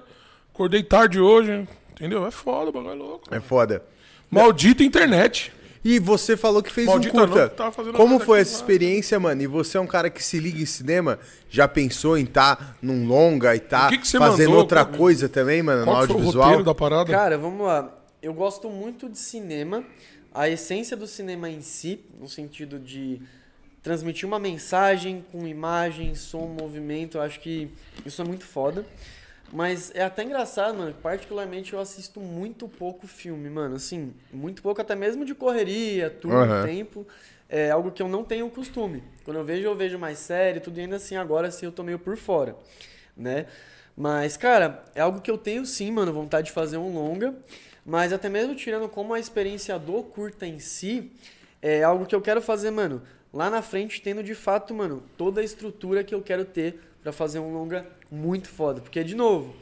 [0.53, 1.67] Acordei tarde hoje.
[1.91, 2.25] Entendeu?
[2.27, 3.35] É foda, o bagulho é louco.
[3.35, 3.83] É foda.
[4.29, 5.51] Maldita internet.
[5.83, 7.41] E você falou que fez Maldita um curta.
[7.47, 8.61] não, tava fazendo Como foi essa mano.
[8.61, 9.41] experiência, mano?
[9.41, 11.17] E você é um cara que se liga em cinema?
[11.49, 14.61] Já pensou em estar num longa e tá O que que você fazendo mandou?
[14.61, 16.43] outra Qual- coisa também, mano, no Qual que foi o audiovisual?
[16.45, 17.11] roteiro da parada?
[17.11, 17.93] Cara, vamos lá.
[18.21, 19.83] Eu gosto muito de cinema.
[20.33, 23.21] A essência do cinema em si, no sentido de
[23.81, 27.69] transmitir uma mensagem com imagem, som, movimento, eu acho que
[28.05, 28.85] isso é muito foda.
[29.51, 30.93] Mas é até engraçado, mano.
[31.01, 33.75] Particularmente eu assisto muito pouco filme, mano.
[33.75, 36.65] Assim, muito pouco, até mesmo de correria, tudo, Aham.
[36.65, 37.07] tempo.
[37.49, 39.01] É algo que eu não tenho costume.
[39.23, 41.81] Quando eu vejo, eu vejo mais série, tudo e ainda assim, agora sim eu tô
[41.81, 42.57] meio por fora,
[43.15, 43.45] né?
[43.95, 47.33] Mas, cara, é algo que eu tenho sim, mano, vontade de fazer um longa.
[47.85, 51.09] Mas até mesmo tirando como a experiência do curta em si,
[51.61, 53.01] é algo que eu quero fazer, mano,
[53.33, 57.11] lá na frente, tendo de fato, mano, toda a estrutura que eu quero ter pra
[57.11, 58.81] fazer um longa muito foda.
[58.81, 59.55] Porque, de novo,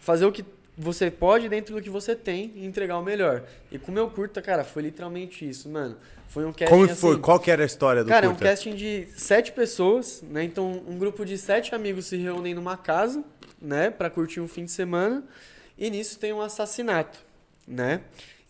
[0.00, 0.44] fazer o que
[0.76, 3.44] você pode dentro do que você tem e entregar o melhor.
[3.70, 5.96] E com o meu curta, cara, foi literalmente isso, mano.
[6.28, 7.12] Foi um casting Como foi?
[7.12, 8.46] assim, Qual que era a história do Cara, é um curta?
[8.48, 10.42] casting de sete pessoas, né?
[10.42, 13.22] Então, um grupo de sete amigos se reúnem numa casa,
[13.62, 13.90] né?
[13.90, 15.22] Pra curtir um fim de semana.
[15.78, 17.18] E nisso tem um assassinato,
[17.68, 18.00] né?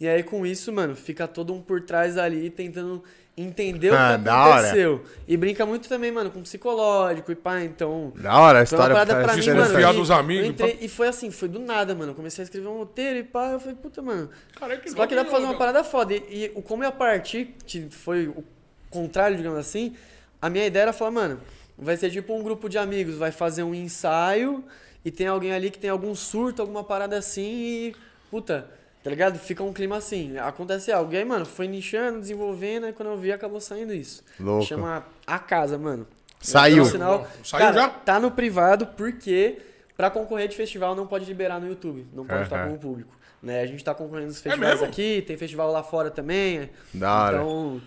[0.01, 3.05] E aí, com isso, mano, fica todo um por trás ali tentando
[3.37, 4.61] entender o Ah, que da hora.
[4.61, 5.05] aconteceu.
[5.27, 8.13] E brinca muito também, mano, com psicológico e pá, então...
[8.17, 8.95] Da hora a Foi uma história.
[8.95, 9.95] parada pra mim, mano.
[9.95, 12.13] dos e amigos, eu entrei- e foi assim, foi do nada, mano.
[12.13, 15.07] Eu comecei a escrever um roteiro e pá, eu falei, puta, mano, Caralho, que só
[15.07, 16.15] que dá pra fazer uma parada foda.
[16.15, 18.45] E, e o como eu partir, que foi o
[18.91, 19.95] contrário, digamos assim,
[20.41, 21.41] a minha ideia era falar, mano,
[21.77, 24.63] vai ser tipo um grupo de amigos, vai fazer um ensaio
[25.05, 27.97] e tem alguém ali que tem algum surto, alguma parada assim e.
[28.31, 28.69] Puta,
[29.05, 29.39] tá ligado?
[29.39, 30.37] Fica um clima assim.
[30.39, 31.13] Acontece algo.
[31.13, 34.25] E aí, mano, foi nichando, desenvolvendo, e quando eu vi, acabou saindo isso.
[34.41, 34.65] Louco.
[34.65, 36.05] Chama A Casa, mano.
[36.41, 36.79] Saiu.
[36.79, 37.89] Então, sinal- Saiu Cara, já?
[37.89, 39.59] Tá no privado porque
[39.97, 42.07] pra concorrer de festival não pode liberar no YouTube.
[42.13, 42.71] Não pode estar Aham.
[42.71, 43.15] com o público.
[43.43, 43.61] Né?
[43.61, 44.87] A gente tá concorrendo nos festivais mesmo?
[44.87, 46.71] aqui, tem festival lá fora também.
[46.95, 47.37] Da hora.
[47.37, 47.81] Então.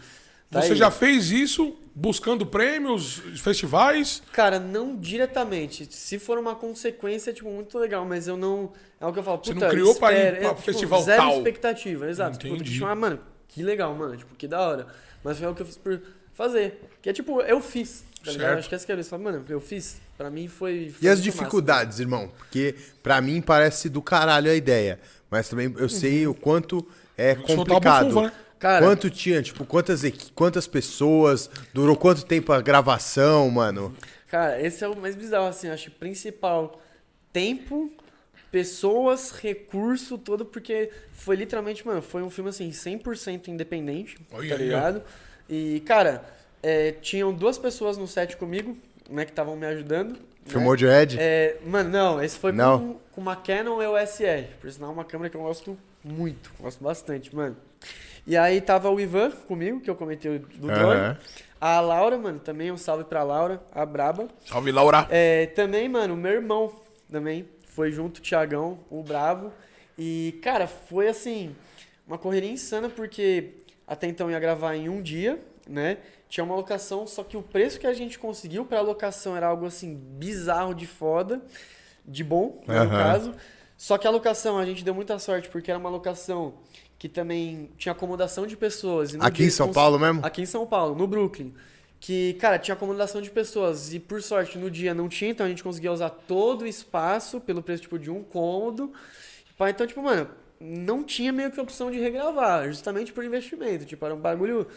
[0.50, 0.78] Tá Você aí.
[0.78, 4.22] já fez isso buscando prêmios, festivais?
[4.32, 5.88] Cara, não diretamente.
[5.94, 8.72] Se for uma consequência, tipo, muito legal, mas eu não.
[9.00, 11.02] É o que eu falo, Você não criou pra ir espera- pra é, tipo, festival
[11.04, 11.38] zero tal.
[11.38, 12.38] expectativa, exato.
[12.38, 12.74] Tipo, Entendi.
[12.74, 14.16] tipo, ah, mano, que legal, mano.
[14.18, 14.88] Tipo, que da hora.
[15.24, 16.02] Mas foi o que eu fiz por
[16.34, 16.82] fazer.
[17.02, 18.04] Que é tipo, eu fiz.
[18.24, 18.48] Tá ligado?
[18.48, 18.60] Certo.
[18.60, 19.10] Acho que essa que é isso.
[19.10, 20.02] Fala, Mano, eu fiz.
[20.18, 20.74] Pra mim foi.
[20.74, 21.38] E foi as muito massa.
[21.40, 22.32] dificuldades, irmão?
[22.38, 25.00] Porque pra mim parece do caralho a ideia.
[25.30, 26.86] Mas também eu sei o quanto
[27.18, 28.06] é a complicado.
[28.08, 28.32] bufunfa, né?
[28.60, 30.02] Cara, Quanto tinha, tipo, quantas,
[30.34, 33.96] quantas pessoas, durou quanto tempo a gravação, mano?
[34.30, 36.82] Cara, esse é o mais bizarro, assim, acho principal.
[37.32, 37.92] Tempo,
[38.52, 44.56] pessoas, recurso, todo, porque foi literalmente, mano, foi um filme, assim, 100% independente, Olha tá
[44.56, 44.64] aí, ó.
[44.64, 45.04] ligado?
[45.48, 46.26] E, cara,
[46.64, 48.76] é, tinham duas pessoas no set comigo,
[49.10, 50.18] né, que estavam me ajudando.
[50.46, 50.78] Filmou né?
[50.78, 51.18] de Ed?
[51.20, 52.80] É, mano, não, esse foi Não?
[52.80, 56.84] Com, com uma Canon EOS R, por sinal, uma câmera que eu gosto muito, gosto
[56.84, 57.56] bastante, mano.
[58.28, 61.00] E aí tava o Ivan comigo, que eu comentei do drone.
[61.00, 61.18] Aham.
[61.60, 64.28] A Laura, mano, também um salve pra Laura, a braba.
[64.46, 65.08] Salve, Laura.
[65.10, 66.72] É, também, mano, meu irmão
[67.10, 69.52] também foi junto, o Thiagão, o Bravo.
[69.98, 71.56] E, cara, foi assim,
[72.06, 73.54] uma correria insana, porque
[73.88, 75.98] até então ia gravar em um dia, né?
[76.28, 79.66] Tinha uma locação, só que o preço que a gente conseguiu pra locação era algo
[79.66, 81.42] assim, bizarro de foda,
[82.06, 83.34] de bom, né, no caso.
[83.78, 86.56] Só que a locação, a gente deu muita sorte, porque era uma locação
[87.00, 89.14] que também tinha acomodação de pessoas.
[89.20, 90.26] Aqui dia em São cons- Paulo mesmo?
[90.26, 91.54] Aqui em São Paulo, no Brooklyn.
[92.00, 93.94] Que, cara, tinha acomodação de pessoas.
[93.94, 97.40] E por sorte, no dia não tinha, então a gente conseguia usar todo o espaço
[97.42, 98.92] pelo preço, tipo, de um cômodo.
[99.70, 100.30] Então, tipo, mano,
[100.60, 103.86] não tinha meio que opção de regravar, justamente por investimento.
[103.86, 104.68] Tipo, era um bagulho.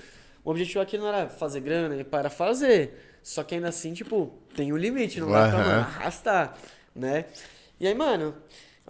[0.43, 3.19] O objetivo aqui não era fazer grana, para fazer.
[3.23, 6.57] Só que ainda assim, tipo, tem um limite, não dá pra mano, arrastar,
[6.97, 7.27] né?
[7.79, 8.35] E aí, mano,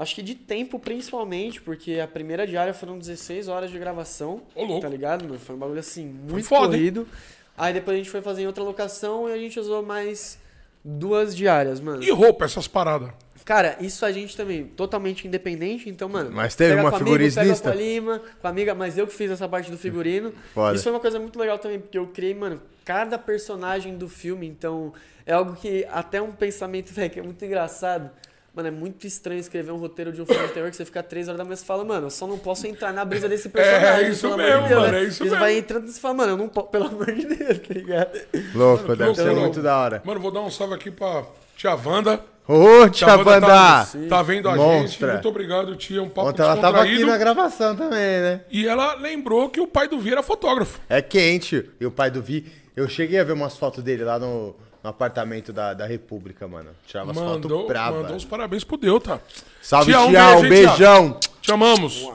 [0.01, 4.43] acho que de tempo principalmente, porque a primeira diária foram 16 horas de gravação.
[4.55, 4.81] Ô, louco.
[4.81, 5.39] Tá ligado, mano?
[5.39, 6.81] Foi um bagulho assim, muito foda, hein?
[6.81, 7.09] corrido.
[7.57, 10.39] Aí depois a gente foi fazer em outra locação e a gente usou mais
[10.85, 12.03] duas diárias, mano.
[12.03, 13.11] E roupa, essas paradas.
[13.45, 16.31] Cara, isso a gente também, totalmente independente, então, mano.
[16.31, 17.43] Mas teve pega uma figurinista?
[17.63, 20.33] com a Lima, com a amiga, mas eu que fiz essa parte do figurino.
[20.55, 20.75] Foda.
[20.75, 24.47] Isso foi uma coisa muito legal também, porque eu criei, mano, cada personagem do filme,
[24.47, 24.93] então
[25.27, 28.11] é algo que até um pensamento, velho, que é muito engraçado.
[28.55, 31.03] Mano, é muito estranho escrever um roteiro de um filme de terror que você fica
[31.03, 33.29] três horas da manhã e você fala, mano, eu só não posso entrar na brisa
[33.29, 34.07] desse personagem.
[34.07, 35.01] É, isso mesmo, de Deus, mano, né?
[35.01, 35.39] é isso E você mesmo.
[35.39, 38.21] vai entrando e você fala, mano, eu não posso, pelo amor de Deus, tá ligado?
[38.55, 40.03] Louco, Mano, deve ser muito da hora.
[40.05, 41.23] Mano, vou dar um salve aqui pra
[41.57, 42.21] tia Wanda.
[42.49, 43.41] Ô, tia Wanda!
[43.41, 44.61] Tá, tá vendo a gente.
[44.67, 45.13] Monstra.
[45.13, 46.03] Muito obrigado, tia.
[46.03, 48.41] Um papo Ontem ela tava aqui na gravação também, né?
[48.51, 50.81] E ela lembrou que o pai do Vi era fotógrafo.
[50.89, 51.71] É quente.
[51.81, 54.91] E o pai do Vi, eu cheguei a ver umas fotos dele lá no, no
[54.91, 56.71] apartamento da, da República, mano.
[56.87, 58.01] Tirava umas Mandou, fotos bravas.
[58.03, 59.23] mandou os parabéns pro Delta.
[59.63, 60.49] Salve, Tia, um tia, um tia?
[60.49, 61.21] beijão.
[61.43, 62.09] Te amamos.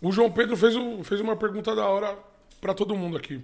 [0.00, 2.16] O João Pedro fez, um- fez uma pergunta da hora
[2.60, 3.40] pra todo mundo aqui.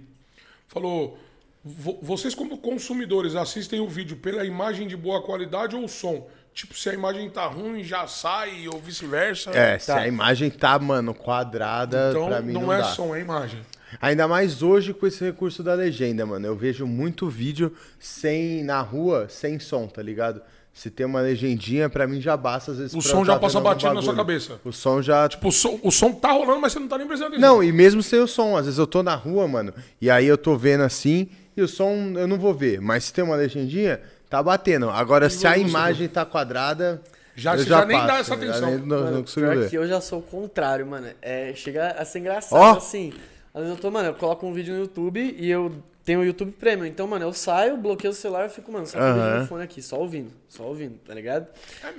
[0.67, 1.17] Falou:
[1.63, 6.27] "Vo- vocês, como consumidores, assistem o vídeo pela imagem de boa qualidade ou o som?
[6.53, 9.51] Tipo, se a imagem tá ruim, já sai ou vice-versa.
[9.51, 12.83] É, se a imagem tá, mano, quadrada, Então, pra mim não, não, é dá.
[12.85, 13.61] som, é imagem.
[14.01, 16.45] Ainda mais hoje com esse recurso da legenda, mano.
[16.45, 20.41] Eu vejo muito vídeo sem na rua, sem som, tá ligado?
[20.73, 22.93] Se tem uma legendinha, pra mim já basta, às vezes.
[22.93, 24.59] O som já tá passa batido na sua cabeça.
[24.63, 25.47] O som já, tipo.
[25.47, 27.55] O som, o som tá rolando, mas você não tá nem prestando atenção.
[27.55, 30.25] Não, e mesmo sem o som, às vezes eu tô na rua, mano, e aí
[30.27, 32.79] eu tô vendo assim, e o som eu não vou ver.
[32.79, 33.99] Mas se tem uma legendinha,
[34.29, 34.89] tá batendo.
[34.89, 37.01] Agora, se a imagem tá quadrada.
[37.35, 38.69] Já- eu você já nem dá essa já atenção.
[38.69, 39.69] nem- não, não Mano, consigo pior ver.
[39.69, 41.07] que eu já sou o contrário, mano.
[41.21, 42.77] É, chega a ser engraçado, Ó.
[42.77, 43.13] assim.
[43.53, 45.71] Às vezes eu tô, mano, eu coloco um vídeo no YouTube e eu
[46.03, 46.85] tenho o YouTube Premium.
[46.85, 49.81] Então, mano, eu saio, bloqueio o celular e fico, mano, só com o fone aqui,
[49.81, 51.47] só ouvindo, só ouvindo, tá ligado?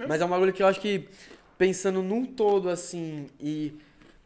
[0.09, 1.09] Mas é um bagulho que eu acho que,
[1.59, 3.72] pensando num todo, assim, e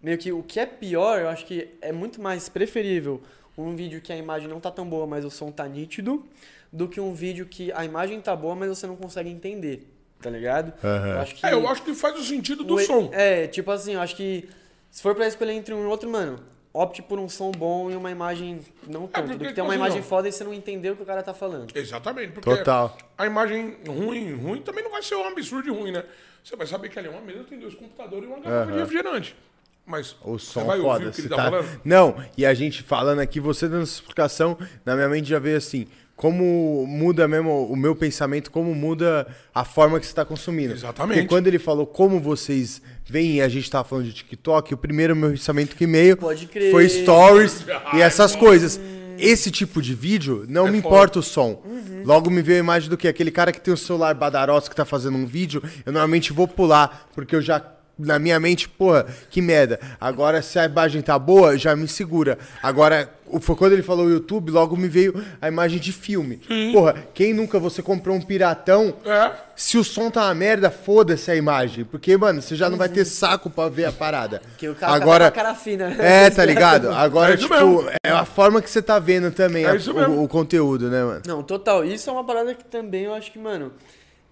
[0.03, 3.23] meio que o que é pior, eu acho que é muito mais preferível
[3.57, 6.25] um vídeo que a imagem não tá tão boa, mas o som tá nítido,
[6.73, 9.89] do que um vídeo que a imagem tá boa, mas você não consegue entender,
[10.21, 10.73] tá ligado?
[10.83, 11.09] Aham.
[11.09, 11.47] Eu acho que...
[11.47, 13.11] É, eu acho que faz o sentido do O som.
[13.13, 14.49] É, tipo assim, eu acho que
[14.91, 16.41] se for pra escolher entre um e outro, mano,
[16.75, 19.29] opte por um som bom e uma imagem não tanto.
[19.29, 20.07] porque, do que ter uma imagem não.
[20.07, 21.75] foda e você não entender o que o cara tá falando.
[21.75, 22.33] Exatamente.
[22.33, 22.99] Porque Total.
[23.17, 26.05] a imagem ruim, ruim também não vai ser um absurdo de ruim, né?
[26.43, 28.79] Você vai saber que ali é uma mesa, tem dois computadores e uma garrafa de
[28.79, 29.37] refrigerante.
[29.87, 31.09] Mas O você som vai ouvir foda.
[31.09, 31.81] o que você ele tá, tá- falando?
[31.85, 35.57] Não, e a gente falando aqui, você dando essa explicação, na minha mente já veio
[35.59, 40.73] assim, como muda mesmo o meu pensamento, como muda a forma que você está consumindo.
[40.73, 41.17] Exatamente.
[41.19, 45.15] Porque quando ele falou como vocês veem, a gente tava falando de TikTok, o primeiro
[45.17, 46.17] meu pensamento que meio
[46.71, 48.45] foi stories Ai, e essas mano.
[48.47, 48.81] coisas.
[49.17, 50.89] Esse tipo de vídeo, não É me foda.
[50.97, 51.63] importa o som.
[52.05, 53.07] Logo me veio a imagem do que?
[53.07, 56.49] Aquele cara que tem o celular badaroso que tá fazendo um vídeo, eu normalmente vou
[56.49, 57.63] pular, porque eu já.
[57.97, 59.79] Na minha mente, porra, que merda.
[60.01, 62.37] Agora, se a imagem tá boa, já me segura.
[62.61, 66.41] Agora, o- foi quando ele falou YouTube, logo me veio a imagem de filme.
[66.73, 69.31] Porra, quem nunca você comprou um piratão, É.
[69.55, 71.85] se o som tá uma merda, foda-se a imagem.
[71.85, 74.43] Porque, mano, você já não vai ter saco pra ver a parada.
[74.59, 75.89] Que o cara Agora, tá com a cara fina.
[75.91, 76.25] né?
[76.27, 76.91] é, tá ligado?
[76.91, 77.91] Agora, É tipo, mesmo.
[78.05, 80.21] é a forma que você tá vendo também É a- isso o, mesmo.
[80.21, 81.23] o conteúdo, né, mano?
[81.29, 81.85] Não, total.
[81.85, 83.73] Isso é uma parada que também eu acho que, mano,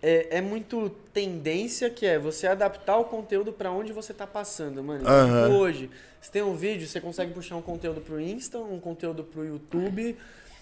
[0.03, 4.83] é, é muito tendência que é você adaptar o conteúdo pra onde você tá passando,
[4.83, 5.07] mano.
[5.09, 5.45] Aham.
[5.47, 9.23] tipo, hoje, se tem um vídeo, você consegue puxar um conteúdo pro Insta, um conteúdo
[9.23, 10.17] pro YouTube,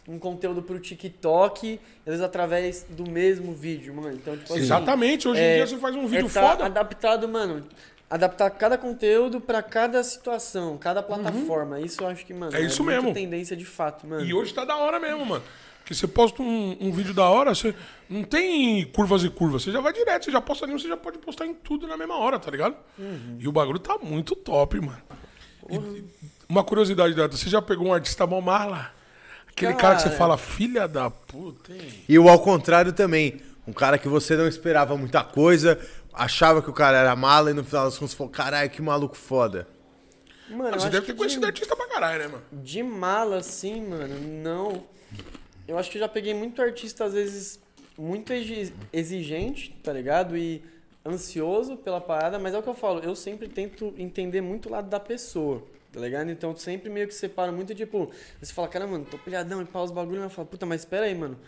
[0.07, 4.13] um conteúdo pro TikTok, às vezes através do mesmo vídeo, mano.
[4.15, 5.27] Então, tipo assim, Exatamente.
[5.29, 6.65] Hoje em é- dia você faz um vídeo é tá foda.
[6.67, 7.65] adaptado, mano.
[8.09, 11.81] Adaptar cada conteúdo pra cada situação, cada plataforma.
[11.81, 13.15] Isso eu acho que, mano, É isso muito mesmo.
[13.15, 14.25] tendência de fato, mano.
[14.25, 15.45] E hoje tá da hora mesmo, mano.
[15.91, 17.75] Porque você posta um, um vídeo da hora, você
[18.09, 19.65] não tem curvas e curvas.
[19.65, 21.97] Você já vai direto, você já posta ali, você já pode postar em tudo na
[21.97, 22.77] mesma hora, tá ligado?
[22.97, 23.39] Uhum.
[23.41, 25.03] E o bagulho tá muito top, mano.
[26.49, 28.93] Uma curiosidade, Data, você já pegou um artista mó mala?
[29.49, 30.19] Aquele cara, que você Cara.
[30.19, 32.05] fala, filha da puta, hein?
[32.09, 33.41] E o ao contrário também.
[33.67, 35.77] Um cara que você não esperava muita coisa,
[36.15, 39.17] achava que o cara era mala e no final das contas falou, caralho, que maluco
[39.17, 39.67] foda.
[40.49, 42.45] Mano, eu Você deve ter conhecido de, artista pra caralho, né, mano?
[42.53, 44.85] de mala, assim, mano, não.
[45.71, 47.61] Eu acho que eu já peguei muito artista, às vezes,
[47.97, 50.37] muito exi- exigente, tá ligado?
[50.37, 50.61] E
[51.07, 54.73] ansioso pela parada, mas é o que eu falo, eu sempre tento entender muito o
[54.73, 56.29] lado da pessoa, tá ligado?
[56.29, 58.11] Então sempre meio que separo muito, tipo,
[58.43, 61.07] você fala, cara, mano, tô pilhadão e pau os bagulho, mas fala, puta, mas espera
[61.07, 61.39] aí, mano.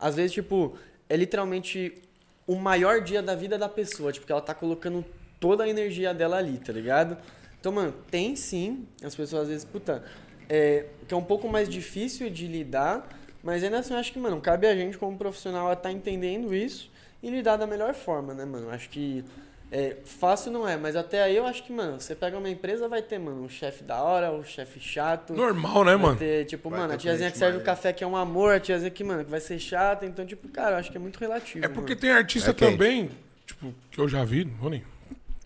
[0.00, 0.74] Às vezes, tipo,
[1.06, 2.00] é literalmente
[2.46, 5.04] o maior dia da vida da pessoa, tipo, que ela tá colocando
[5.38, 7.18] toda a energia dela ali, tá ligado?
[7.60, 10.02] Então, mano, tem sim, as pessoas às vezes, puta,
[10.48, 13.06] é, que é um pouco mais difícil de lidar,
[13.46, 16.52] mas ainda assim eu acho que, mano, cabe a gente como profissional a estar entendendo
[16.52, 16.90] isso
[17.22, 18.66] e lidar da melhor forma, né, mano?
[18.66, 19.24] Eu Acho que
[19.70, 22.88] é, fácil não é, mas até aí eu acho que, mano, você pega uma empresa,
[22.88, 25.32] vai ter, mano, um chefe da hora, um chefe chato.
[25.32, 26.18] Normal, né, Vai mano?
[26.18, 28.54] ter, tipo, Vai mano, ter a tiazinha que serve o café que é um amor,
[28.56, 30.04] a tiazinha que, mano, que vai ser chata.
[30.04, 31.64] Então, tipo, cara, eu acho que é muito relativo.
[31.64, 32.00] É porque mano.
[32.00, 33.12] tem artista É também,
[33.46, 34.82] tipo, que eu já vi, não vou nem.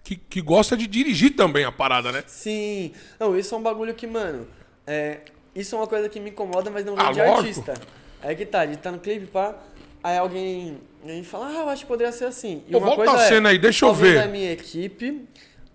[0.02, 2.24] Que, que gosta de dirigir também a parada, né?
[2.26, 2.92] Sim.
[3.18, 4.48] Não, isso é um bagulho que, mano,
[4.86, 5.20] é,
[5.54, 7.38] isso é uma coisa que me incomoda, mas não vem Ah, de lógico.
[7.38, 7.74] artista.
[8.22, 9.56] Aí que tá, de tá no clipe, pá,
[10.02, 12.62] aí alguém, alguém fala, ah, eu acho que poderia ser assim.
[12.68, 14.18] E Pô, uma volta coisa a é, cena aí, deixa eu alguém ver.
[14.22, 15.26] da minha equipe,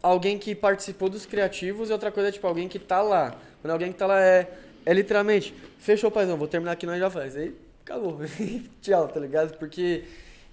[0.02, 3.36] alguém que participou dos criativos, e outra coisa é, tipo, alguém que tá lá.
[3.62, 4.48] Quando alguém que tá lá é,
[4.86, 7.36] é literalmente, fechou, paizão, vou terminar aqui, nós já faz.
[7.36, 8.20] Aí, acabou.
[8.82, 9.58] Tchau, tá ligado?
[9.58, 10.04] Porque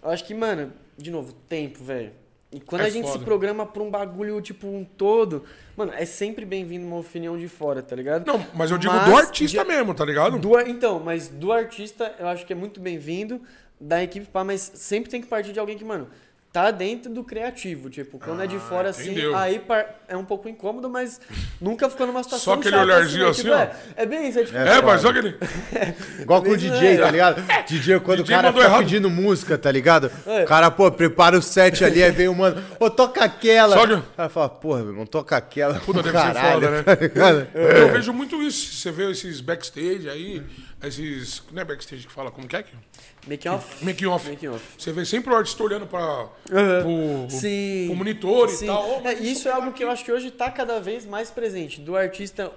[0.02, 2.12] eu acho que, mano, de novo, tempo, velho.
[2.52, 3.24] E quando É a gente se foda.
[3.24, 5.42] programa pra um bagulho, tipo, um todo,
[5.76, 8.26] mano, é sempre bem-vindo uma opinião de fora, tá ligado?
[8.26, 10.38] Não, mas eu digo Mas do artista de- mesmo, tá ligado?
[10.38, 13.40] Do então, mas do artista eu acho que é muito bem-vindo,
[13.80, 16.08] da equipe, pá, mas sempre tem que partir de alguém que, mano,
[16.52, 17.88] tá dentro do criativo.
[17.88, 19.34] Tipo, quando é de Ah, fora assim, entendeu.
[19.36, 21.18] aí par- é um pouco incômodo, mas
[21.60, 22.54] nunca ficou numa situação.
[22.54, 23.30] Só aquele chata, olharzinho né?
[23.30, 23.58] assim, Tipo, ó.
[23.58, 24.58] É, é bem isso, é tipo.
[24.58, 25.36] É, mas só aquele.
[26.20, 26.96] Igual com o DJ, é.
[26.98, 27.42] tá ligado?
[27.66, 28.78] DJ, quando DJ o cara fica errado.
[28.80, 30.10] pedindo música, tá ligado?
[30.26, 30.42] É.
[30.42, 33.74] O cara, pô, prepara o set ali, aí vem o mano, ô, toca aquela.
[33.76, 35.74] Só de- O cara fala, porra, meu irmão, toca aquela.
[35.80, 36.82] Puta, deve ser caralho, foda, né?
[36.82, 37.48] tá ligado?
[37.54, 38.74] Eu vejo muito isso.
[38.76, 40.42] Você vê esses backstage aí,
[40.82, 41.42] esses.
[41.52, 42.62] Não é backstage que fala, como que é?
[42.62, 42.74] que-
[43.28, 43.84] Making off.
[43.84, 44.28] Making off.
[44.30, 44.64] Making off.
[44.78, 46.28] Você vê sempre o artista olhando pro,
[47.28, 47.84] Sim.
[47.86, 48.66] pro monitor e Sim.
[48.66, 49.02] tal.
[49.02, 51.80] Ô, É, isso é algo que eu acho que hoje tá cada vez mais presente.
[51.80, 52.50] Do artista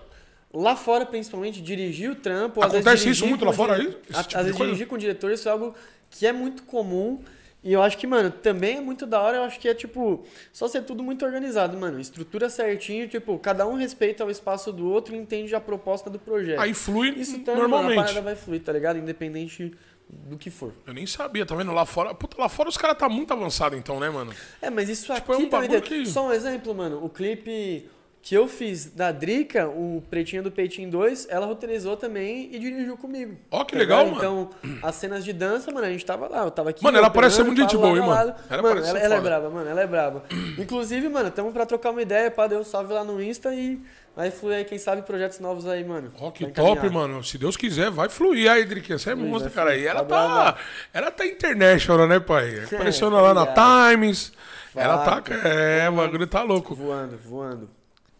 [0.53, 2.63] lá fora, principalmente, dirigir o trampo.
[2.63, 3.85] às vezes Acontece isso muito lá o fora aí?
[3.91, 5.75] Tipo às de vezes dirigir com o diretor, isso é algo
[6.09, 7.21] que é muito comum.
[7.65, 9.37] E eu acho que, mano, também é muito da hora.
[9.37, 10.23] Eu acho que é, tipo,
[10.53, 11.99] só ser tudo muito organizado, mano.
[11.99, 16.19] Estrutura certinho, tipo, cada um respeita o espaço do outro e entende a proposta do
[16.19, 16.59] projeto.
[16.59, 17.95] Aí flui isso também, mano, a normalmente.
[17.97, 18.99] parada vai fluir, tá ligado?
[18.99, 19.73] Independente
[20.07, 20.71] do que for.
[20.85, 21.71] Eu nem sabia, tá vendo?
[21.73, 22.13] Lá fora.
[22.13, 24.31] Puta, lá fora os caras tá muito avançado então, né, mano?
[24.61, 27.03] É, mas isso Tipo, é aqui um também bagulho tem- que- Só um exemplo, mano.
[27.03, 27.89] O clipe
[28.25, 32.97] que eu fiz da Drica, o Pretinho do Peitinho 2, ela roteirizou também e dirigiu
[32.97, 33.37] comigo.
[33.51, 34.15] Ó, que Tá legal, ligado?
[34.23, 34.49] mano.
[34.63, 36.43] Então, as cenas de dança, mano, a gente tava lá.
[36.43, 36.83] Eu tava aqui.
[36.83, 38.33] Mano, ela parece ser muito gente boa, hein, mano?
[38.49, 39.69] Ela mano, ela, ela é brava, mano.
[39.69, 40.23] Ela é brava.
[40.57, 43.79] Inclusive, mano, tamo pra trocar uma ideia, pá, deu um salve lá no Insta e
[44.15, 46.11] vai fluir aí, quem sabe, projetos novos aí, mano.
[46.19, 47.23] Ó, que Vai top, mano.
[47.23, 48.97] Se Deus quiser, vai fluir aí, Driquinha.
[48.97, 49.77] Você é monstro, cara.
[49.77, 50.57] E ela Tá tá.
[50.91, 52.63] Ela tá international, né, pai?
[52.73, 53.91] Apareceu lá na obrigado.
[53.91, 54.33] Times.
[54.75, 55.21] Ela tá.
[55.47, 56.73] É, o bagulho tá louco.
[56.73, 57.69] Voando, voando.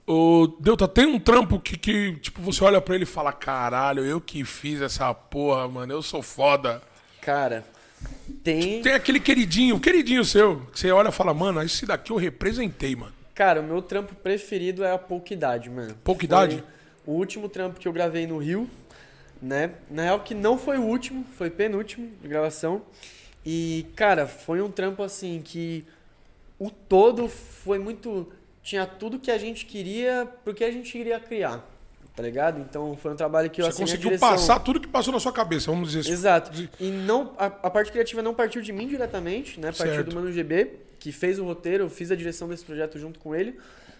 [0.08, 4.06] Ô, Delta, tem um trampo que, que, tipo, você olha pra ele e fala: caralho,
[4.06, 5.92] eu que fiz essa porra, mano.
[5.92, 6.82] Eu sou foda.
[7.22, 7.66] Cara,
[8.44, 8.82] tem.
[8.82, 12.96] Tem aquele queridinho, queridinho seu, que você olha e fala, mano, esse daqui eu representei,
[12.96, 13.14] mano.
[13.34, 15.96] Cara, o meu trampo preferido é a Pouca Idade, mano.
[16.04, 16.64] Pouca Foi Idade?
[17.06, 18.70] O último trampo que eu gravei no Rio,
[19.42, 19.72] né?
[19.90, 22.82] Na real que não foi o último, foi penúltimo de gravação.
[23.46, 25.86] E, cara, foi um trampo assim que
[26.58, 28.32] o todo foi muito.
[28.66, 31.64] Tinha tudo que a gente queria, porque a gente queria criar,
[32.16, 32.60] tá ligado?
[32.60, 35.70] Então foi um trabalho que eu Você conseguiu passar tudo que passou na sua cabeça,
[35.70, 36.12] vamos dizer assim.
[36.12, 36.70] Exato.
[36.80, 39.68] E não, a, a parte criativa não partiu de mim diretamente, né?
[39.68, 40.10] Partiu Certo.
[40.10, 43.36] do Mano GB, que fez o roteiro, eu fiz a direção desse projeto junto com
[43.36, 43.56] ele.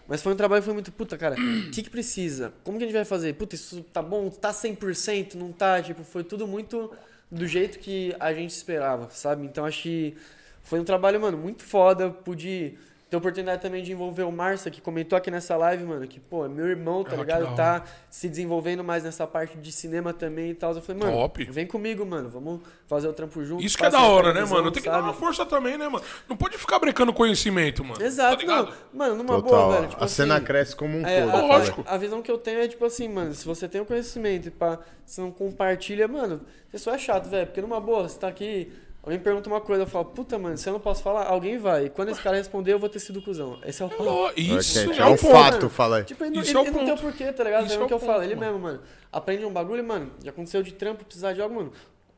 [0.08, 2.52] Mas foi um trabalho que foi muito, puta, cara, o que, que precisa?
[2.64, 3.34] Como que a gente vai fazer?
[3.34, 4.28] Puta, isso tá bom?
[4.30, 5.34] Tá 100%?
[5.34, 5.80] Não tá?
[5.80, 6.90] Tipo, foi tudo muito
[7.30, 9.46] do jeito que a gente esperava, sabe?
[9.46, 10.16] Então acho que
[10.60, 12.10] foi um trabalho, mano, muito foda.
[12.10, 12.76] Pude
[13.08, 16.18] ter a oportunidade também de envolver o Márcia, que comentou aqui nessa live, mano, que,
[16.18, 17.54] pô, é meu irmão, tá Ah, ligado?
[17.54, 20.74] Tá se desenvolvendo mais nessa parte de cinema também e tal.
[20.74, 21.44] Eu falei, mano, Top.
[21.44, 23.62] vem comigo, mano, vamos fazer o trampo junto.
[23.64, 24.72] Isso que é da hora, né, mano?
[24.72, 26.04] Tem que dar uma força também, né, mano?
[26.28, 28.02] Não pode ficar brecando conhecimento, mano.
[28.02, 28.72] Exato, Tá não.
[28.92, 29.42] Mano, numa Total.
[29.68, 29.88] boa, velho.
[29.90, 31.28] Tipo a cena assim, cresce como um é, todo.
[31.28, 31.46] a, cara.
[31.46, 31.84] Lógico.
[31.86, 34.50] a visão que eu tenho é tipo assim, mano, se você tem o conhecimento e
[34.50, 37.46] pá, você não compartilha, mano, você só é chato, velho.
[37.46, 38.72] Porque numa boa, você tá aqui,
[39.06, 41.86] Alguém pergunta uma coisa, eu falo, puta, mano, se eu não posso falar, alguém vai.
[41.86, 43.56] E quando esse cara responder, eu vou ter sido cuzão.
[43.64, 44.02] Esse é o papo.
[44.04, 45.30] Ó, Isso Ok, é, é o um ponto.
[45.30, 46.04] fato, fala aí.
[46.04, 47.02] Tipo, ele, não- Isso ele, é o ele não tem o ponto.
[47.02, 47.66] porquê, tá ligado?
[47.66, 48.46] Isso É é o que eu falo, ponto, ele mano.
[48.52, 48.80] mesmo, mano.
[49.12, 51.72] Aprende um bagulho, mano, já aconteceu de trampo, precisar de algo, mano.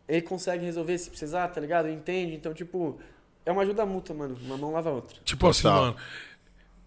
[0.09, 1.91] Ele consegue resolver se precisar, tá ligado?
[1.91, 2.35] Entende?
[2.35, 2.99] Então, tipo,
[3.45, 4.39] é uma ajuda mútua, mano.
[4.43, 5.19] Uma mão lava a outra.
[5.23, 5.83] Tipo assim, Total.
[5.83, 5.97] mano.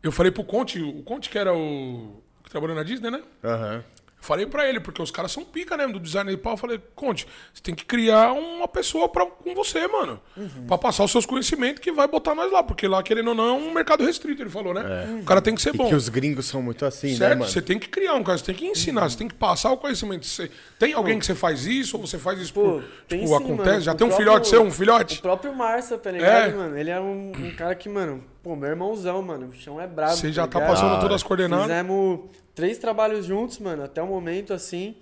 [0.02, 2.23] Eu falei pro Conte, o Conte que era o.
[2.44, 3.22] que trabalhou na Disney, né?
[3.44, 3.76] Aham.
[3.76, 3.84] Eu
[4.22, 5.85] falei pra ele, porque os caras são pica, né?
[5.88, 6.53] Do design de pau.
[6.53, 10.22] Eu falei, Conte, você tem que criar uma pessoa pra, com você, mano.
[10.38, 10.65] Uhum.
[10.68, 12.64] Pra passar os seus conhecimentos que vai botar nós lá.
[12.64, 15.19] Porque lá, querendo ou não, é um mercado restrito, ele falou, né?
[15.22, 15.73] O cara tem que ser É.
[15.73, 15.89] E bom.
[15.89, 17.39] que os gringos são muito assim, né, Certo?
[17.39, 17.52] mano?
[17.52, 19.77] Você tem que criar um cara, você tem que ensinar, você tem que passar o
[19.77, 20.26] conhecimento.
[20.26, 22.84] Você, tem alguém que você faz isso, ou você faz isso Pô, por.
[23.07, 23.69] tem Tipo, sim, acontece?
[23.69, 23.81] mano.
[23.81, 25.22] Já O tem um próprio- filhote seu, um O filhote?
[25.22, 26.53] próprio Marcia, tá ligado, É.
[26.53, 26.77] mano?
[26.77, 29.48] Ele é um, um cara que, mano, pô, meu irmãozão, mano.
[29.48, 30.15] O chão é brabo.
[30.15, 30.72] Você já tá ligado?
[30.76, 31.65] passando Ah, todas as coordenadas.
[31.68, 32.19] Fizemos
[32.56, 34.95] três trabalhos juntos, mano, até o momento, assim.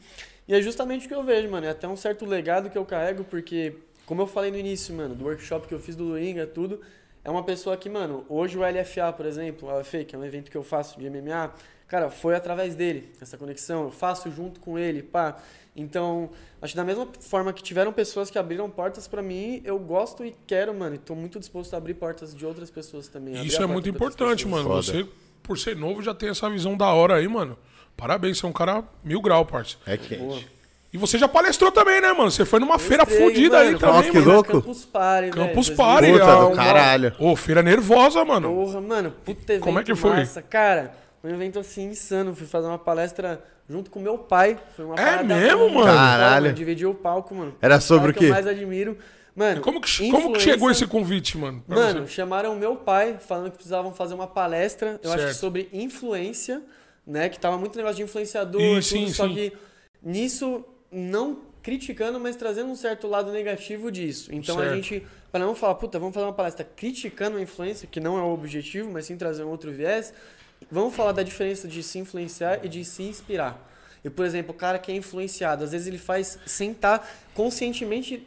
[0.47, 1.65] E é justamente o que eu vejo, mano.
[1.65, 5.13] É até um certo legado que eu carrego, porque, como eu falei no início, mano,
[5.15, 6.81] do workshop que eu fiz do Luinga, tudo,
[7.23, 10.25] é uma pessoa que, mano, hoje o LFA, por exemplo, o LFA, que é um
[10.25, 11.53] evento que eu faço de MMA,
[11.87, 13.83] cara, foi através dele, essa conexão.
[13.83, 15.37] Eu faço junto com ele, pá.
[15.75, 16.29] Então,
[16.61, 20.25] acho que da mesma forma que tiveram pessoas que abriram portas pra mim, eu gosto
[20.25, 23.45] e quero, mano, e tô muito disposto a abrir portas de outras pessoas também.
[23.45, 24.67] Isso é muito importante, mano.
[24.67, 24.81] Foda.
[24.81, 25.07] Você,
[25.49, 27.57] por ser novo, já tem essa visão da hora aí, mano.
[27.97, 29.77] Parabéns, você é um cara mil grau, parça.
[29.83, 30.17] É quente.
[30.21, 30.39] Boa.
[30.93, 32.29] E você já palestrou também, né, mano?
[32.29, 34.31] Você foi numa feira Estrei, fodida aí também, Nossa, que mano.
[34.31, 34.51] louco.
[34.51, 36.11] Campus Party, Campus velho, Party.
[36.11, 37.15] Puta é do caralho.
[37.17, 38.47] Ô, feira nervosa, mano.
[38.53, 40.17] Porra, mano, puta evento Como é que foi?
[40.17, 40.41] massa.
[40.43, 42.35] Cara, foi um evento assim insano.
[42.35, 44.55] Fui fazer uma palestra junto com meu pai.
[44.75, 45.85] Foi uma É mesmo, mano?
[45.87, 46.53] Caralho.
[46.53, 47.55] Dividiu o palco, mano.
[47.59, 48.33] Era sobre o que eu quê?
[48.33, 48.95] mais admiro.
[49.35, 51.63] Mano, Como que, como que chegou esse convite, mano?
[51.67, 52.13] Mano, você?
[52.13, 55.33] chamaram meu pai falando que precisavam fazer uma palestra, eu acho Certo.
[55.33, 56.61] que sobre influência,
[57.05, 57.29] né?
[57.29, 59.33] Que tava muito negócio de influenciador, Ih, tudo, sim, só sim.
[59.35, 59.53] que
[60.01, 64.33] nisso não criticando, mas trazendo um certo lado negativo disso.
[64.33, 64.71] Então Certo.
[64.71, 68.17] a gente, para não falar, puta, vamos fazer uma palestra criticando a influência, que não
[68.17, 70.13] é o objetivo, mas sim trazer um outro viés,
[70.71, 73.67] vamos falar da diferença de se influenciar e de se inspirar.
[74.03, 78.25] E, por exemplo, o cara que é influenciado, às vezes ele faz sem estar conscientemente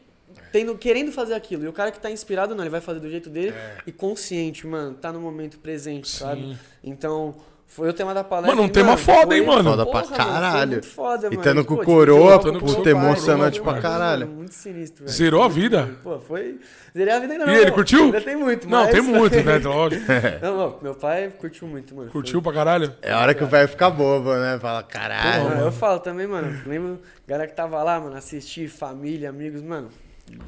[0.53, 1.65] tendo, querendo fazer aquilo.
[1.65, 3.55] E o cara que tá inspirado, não, ele vai fazer do jeito dele
[3.87, 6.57] e consciente, mano, tá no momento presente, sabe?
[6.85, 7.35] Então,
[7.67, 8.55] foi o tema da palestra.
[8.55, 9.71] Mano, um tema foda, foi- hein, mano?
[9.71, 10.71] Foda pra Porra, mano, foi caralho.
[10.73, 11.43] muito foda, E mano.
[11.43, 14.27] tando com coroa, o com puta, emocionante mano, pra caralho.
[14.29, 15.17] Muito sinistro, velho.
[15.17, 15.89] Zerou a vida?
[16.03, 16.61] Pô, foi.
[16.95, 17.55] Zerei a vida ainda não.
[17.55, 18.05] E ele curtiu?
[18.05, 19.57] Ainda tem muito, Não, mas- tem muito, né?
[19.57, 20.05] Lógico.
[20.43, 22.11] Não, não, meu pai curtiu muito, mano.
[22.11, 22.95] Curtiu pra caralho?
[23.01, 24.59] É a hora que o velho fica bobo, né?
[24.61, 25.45] Fala, Foi- caralho.
[25.45, 26.55] Mano, eu falo também, mano.
[26.67, 29.89] Lembro, galera que tava lá, mano, assistir, família, amigos, mano.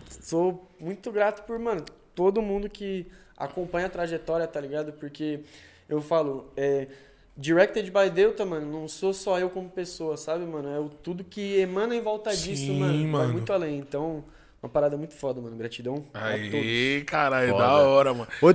[0.08, 1.84] Sou muito grato por, mano,
[2.14, 3.06] todo mundo que
[3.36, 4.92] acompanha a trajetória, tá ligado?
[4.92, 5.40] Porque
[5.88, 6.88] eu falo, é.
[7.36, 10.68] Directed by Delta, mano, não sou só eu como pessoa, sabe, mano?
[10.68, 12.92] É o tudo que emana em volta disso, Sim, mano.
[12.96, 13.32] Vai mano.
[13.32, 13.78] muito além.
[13.78, 14.24] Então,
[14.62, 15.56] uma parada muito foda, mano.
[15.56, 16.40] Gratidão a todos.
[16.54, 17.64] Aí, caralho, Foda.
[17.64, 18.28] da hora, mano.
[18.40, 18.54] Ô,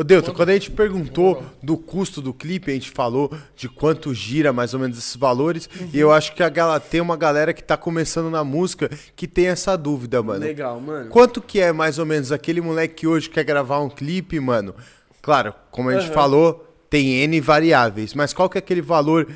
[0.00, 4.14] ô Delton, quando a gente perguntou do custo do clipe, a gente falou de quanto
[4.14, 5.68] gira mais ou menos esses valores.
[5.92, 9.28] E eu acho que a gala, tem uma galera que tá começando na música que
[9.28, 10.40] tem essa dúvida, mano.
[10.40, 11.10] Legal, mano.
[11.10, 14.74] Quanto que é mais ou menos aquele moleque que hoje quer gravar um clipe, mano?
[15.20, 16.14] Claro, como a gente Aham.
[16.14, 19.30] falou, tem N variáveis, mas qual que é aquele valor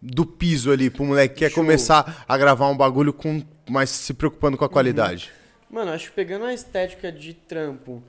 [0.00, 1.62] do piso ali pro moleque que quer Show.
[1.62, 5.32] começar a gravar um bagulho com mas se preocupando com a qualidade?
[5.70, 8.02] Mano, acho que pegando a estética de trampo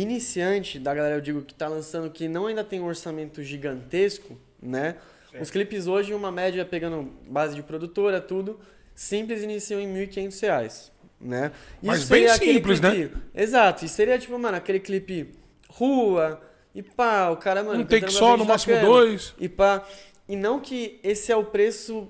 [0.00, 4.38] iniciante da galera, eu digo, que tá lançando, que não ainda tem um orçamento gigantesco,
[4.62, 4.96] né?
[5.40, 8.58] Os clipes hoje, uma média, pegando base de produtora, tudo,
[8.94, 11.52] simples iniciam em 1.500 reais, né?
[11.82, 12.90] Mas Isso bem seria aquele simples, né?
[12.90, 15.34] clipe- Exato, e seria tipo, mano, aquele clipe
[15.68, 16.40] rua,
[16.74, 17.80] e pá, o cara, mano...
[17.82, 19.34] Um take só, no máximo dois.
[19.38, 19.86] E pá.
[20.28, 22.08] E não que esse é o preço,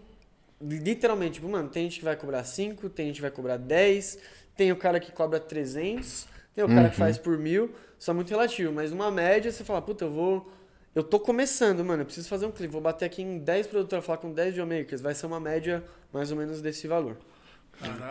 [0.60, 4.18] literalmente, tipo, mano, tem gente que vai cobrar 5, tem gente que vai cobrar 10,
[4.56, 6.26] tem o cara que cobra 300,
[6.58, 9.62] tem o cara que faz por mil, isso é muito relativo, mas numa média você
[9.62, 10.50] fala, puta, eu vou.
[10.92, 14.04] Eu tô começando, mano, eu preciso fazer um clipe, vou bater aqui em 10 produtoras,
[14.04, 17.16] falar com 10 videomakers, vai ser uma média mais ou menos desse valor.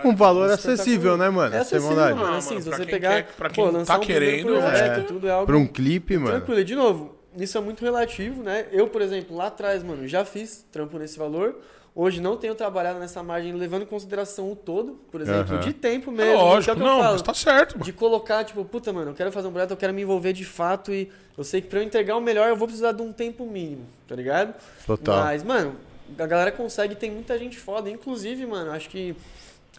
[0.06, 1.54] Um valor acessível, né, mano?
[1.54, 2.26] É acessível, mano.
[2.26, 4.06] Ah, Assim, mano, se pra você quem pegar, quer- pra quem pô, lançar tá um
[4.06, 5.04] querendo, projeto, é.
[5.04, 6.38] tudo é algo Pra um clipe, mano.
[6.38, 8.68] Tranquilo, e de novo, isso é muito relativo, né?
[8.72, 11.60] Eu, por exemplo, lá atrás, mano, já fiz trampo nesse valor.
[12.00, 15.64] Hoje não tenho trabalhado nessa margem, levando em consideração o todo, por exemplo, Aham.
[15.64, 16.32] de tempo É mesmo.
[16.32, 17.14] que é lógico, que eu não, falo.
[17.14, 17.86] mas tá certo, mano.
[17.86, 20.46] De colocar, tipo, puta, mano, eu quero fazer um projeto, eu quero me envolver de
[20.46, 23.12] fato e eu sei que pra eu entregar o melhor eu vou precisar de um
[23.12, 24.54] tempo mínimo, tá ligado?
[24.86, 25.24] Total.
[25.24, 25.74] Mas, mano,
[26.20, 27.90] a galera consegue, tem muita gente foda.
[27.90, 29.16] Inclusive, mano, acho que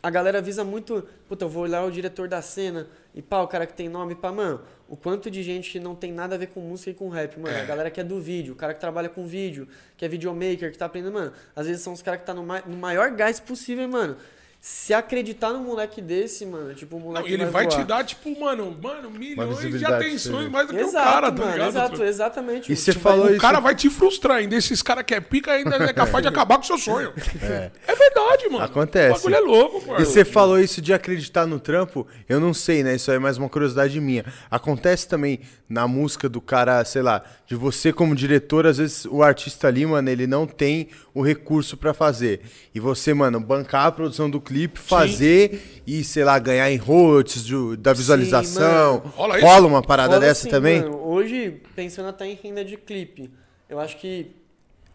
[0.03, 1.07] a galera visa muito.
[1.29, 4.17] Puta, eu vou olhar o diretor da cena e pá, o cara que tem nome,
[4.17, 6.95] pá, mano, o quanto de gente que não tem nada a ver com música e
[6.95, 7.57] com rap, mano.
[7.59, 10.73] A galera que é do vídeo, o cara que trabalha com vídeo, que é videomaker,
[10.73, 11.33] que tá aprendendo, mano.
[11.55, 14.17] Às vezes são os caras que tá no, ma- no maior gás possível, mano.
[14.61, 17.87] Se acreditar num moleque desse, mano, tipo, o Não, moleque e ele vai, te voar.
[17.87, 21.53] dar, tipo, mano, mano, milhões de atenções mais do que o Exato, cara, tá mano,
[21.53, 21.69] ligado?
[21.69, 22.73] exato, exatamente.
[22.73, 23.41] E você Tipo, falou O isso.
[23.41, 24.57] cara vai te frustrar ainda.
[24.57, 27.13] Esses caras que é pica ainda é capaz de acabar com o seu sonho.
[27.41, 28.65] É, verdade, mano.
[28.65, 29.11] Acontece.
[29.13, 30.05] O bagulho é louco, E mano.
[30.05, 32.97] você falou isso de acreditar no trampo, eu não sei, né?
[32.97, 34.25] Isso aí é mais uma curiosidade minha.
[34.51, 39.23] Acontece também na música do cara, sei lá, de você como diretor, às vezes o
[39.23, 42.41] artista ali, mano, ele não tem o recurso pra fazer.
[42.75, 47.45] E você, mano, bancar a produção do clipe, fazer e, sei lá, ganhar em royalties
[47.79, 48.99] da visualização.
[48.99, 49.13] mano.
[49.15, 49.39] Rola?
[49.39, 50.81] Rola uma parada Fora dessa assim, também?
[50.81, 53.31] mano, hoje, pensando até em renda de clipe,
[53.69, 54.35] eu acho que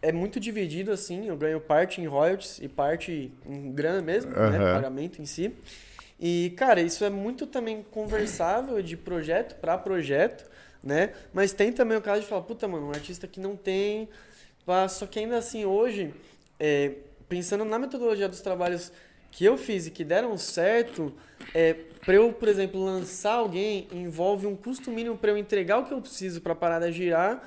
[0.02, 1.28] é muito dividido assim.
[1.28, 4.58] Eu ganho parte em royalties e parte em grana mesmo, né?
[4.58, 4.74] Aham.
[4.74, 5.52] Pagamento em si.
[6.18, 10.44] E, cara, isso é muito também conversável de projeto para projeto,
[10.82, 11.12] né?
[11.32, 14.08] Mas tem também o caso de falar, puta, mano, um artista que não tem.
[14.88, 16.12] Só que ainda assim, hoje,
[16.58, 16.92] é,
[17.28, 18.92] pensando na metodologia dos trabalhos
[19.34, 21.12] que eu fiz e que deram certo,
[21.52, 21.74] é,
[22.04, 25.92] para eu, por exemplo, lançar alguém, envolve um custo mínimo para eu entregar o que
[25.92, 27.42] eu preciso para a parada girar,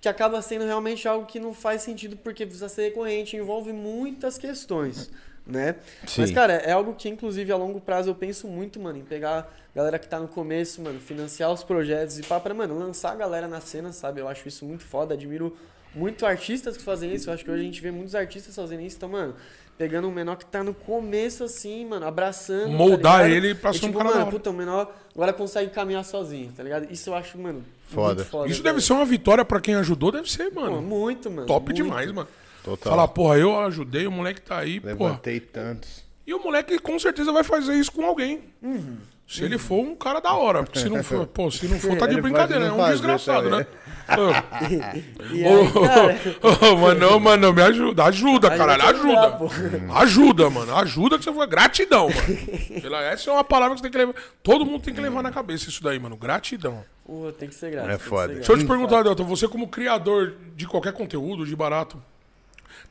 [0.00, 4.36] que acaba sendo realmente algo que não faz sentido porque precisa ser recorrente, envolve muitas
[4.36, 5.12] questões,
[5.46, 5.76] né?
[6.08, 6.22] Sim.
[6.22, 9.38] Mas, cara, é algo que, inclusive, a longo prazo eu penso muito, mano, em pegar
[9.38, 13.12] a galera que tá no começo, mano, financiar os projetos e pá, pra, mano, lançar
[13.12, 14.20] a galera na cena, sabe?
[14.20, 15.56] Eu acho isso muito foda, admiro
[15.94, 18.82] muito artistas que fazem isso, eu acho que hoje a gente vê muitos artistas fazendo
[18.82, 19.34] isso, então, mano,
[19.78, 22.70] pegando um menor que tá no começo, assim, mano, abraçando.
[22.70, 26.04] Moldar tá ele pra ser um tipo, cara mano, puta, o menor agora consegue caminhar
[26.04, 26.92] sozinho, tá ligado?
[26.92, 28.16] Isso eu acho, mano, Foda.
[28.16, 28.50] muito foda.
[28.50, 30.82] Isso deve ser uma vitória pra quem ajudou, deve ser, Pô, mano.
[30.82, 31.46] muito, mano.
[31.46, 31.76] Top muito.
[31.76, 32.28] demais, mano.
[32.64, 32.90] Total.
[32.90, 34.92] Falar, porra, eu ajudei, o moleque tá aí, porra.
[34.94, 36.04] Levantei tantos.
[36.26, 38.42] E o moleque com certeza vai fazer isso com alguém.
[38.60, 38.98] Uhum.
[39.26, 40.62] Se ele for um cara da hora.
[40.62, 42.66] Porque se não for, pô, se não for, tá de brincadeira.
[42.66, 43.66] É um desgraçado, né?
[45.30, 49.30] E Ô, aí, cara, mano, mano, me ajuda, ajuda, caralho, ajuda.
[49.32, 49.48] pô.
[49.96, 51.46] Ajuda, mano, ajuda que você foi.
[51.46, 52.80] Gratidão, mano.
[52.80, 54.14] Pela- Essa é uma palavra que você tem que levar.
[54.42, 56.16] Todo mundo tem que levar na cabeça isso daí, mano.
[56.16, 56.84] Gratidão.
[57.04, 57.86] Pô, tem que ser grato.
[57.86, 58.26] É tem que ser foda.
[58.28, 58.36] grato.
[58.38, 62.02] Deixa eu te perguntar, Delta, você como criador de qualquer conteúdo, de barato,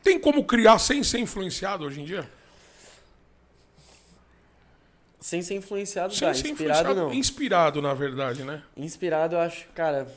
[0.03, 2.30] tem como criar sem ser influenciado hoje em dia?
[5.19, 6.34] Sem ser influenciado, Sem dá.
[6.34, 7.14] ser Inspirado, influenciado, não.
[7.14, 8.61] inspirado, na verdade, né?
[8.77, 10.07] Inspirado, eu acho, cara,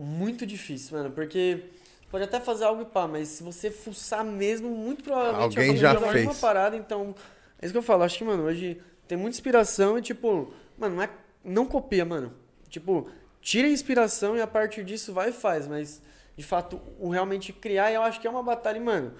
[0.00, 1.10] muito difícil, mano.
[1.12, 1.64] Porque
[2.10, 5.76] pode até fazer algo e pá, mas se você fuçar mesmo, muito provavelmente Alguém vai
[5.76, 6.38] já fez.
[6.40, 6.76] parada.
[6.76, 7.14] Então,
[7.60, 8.02] é isso que eu falo.
[8.02, 11.10] Acho que, mano, hoje tem muita inspiração e, tipo, mano, não, é,
[11.44, 12.32] não copia, mano.
[12.68, 13.08] Tipo,
[13.40, 15.66] tira a inspiração e a partir disso vai e faz.
[15.66, 16.00] Mas,
[16.36, 19.12] de fato, o realmente criar, eu acho que é uma batalha, e, mano.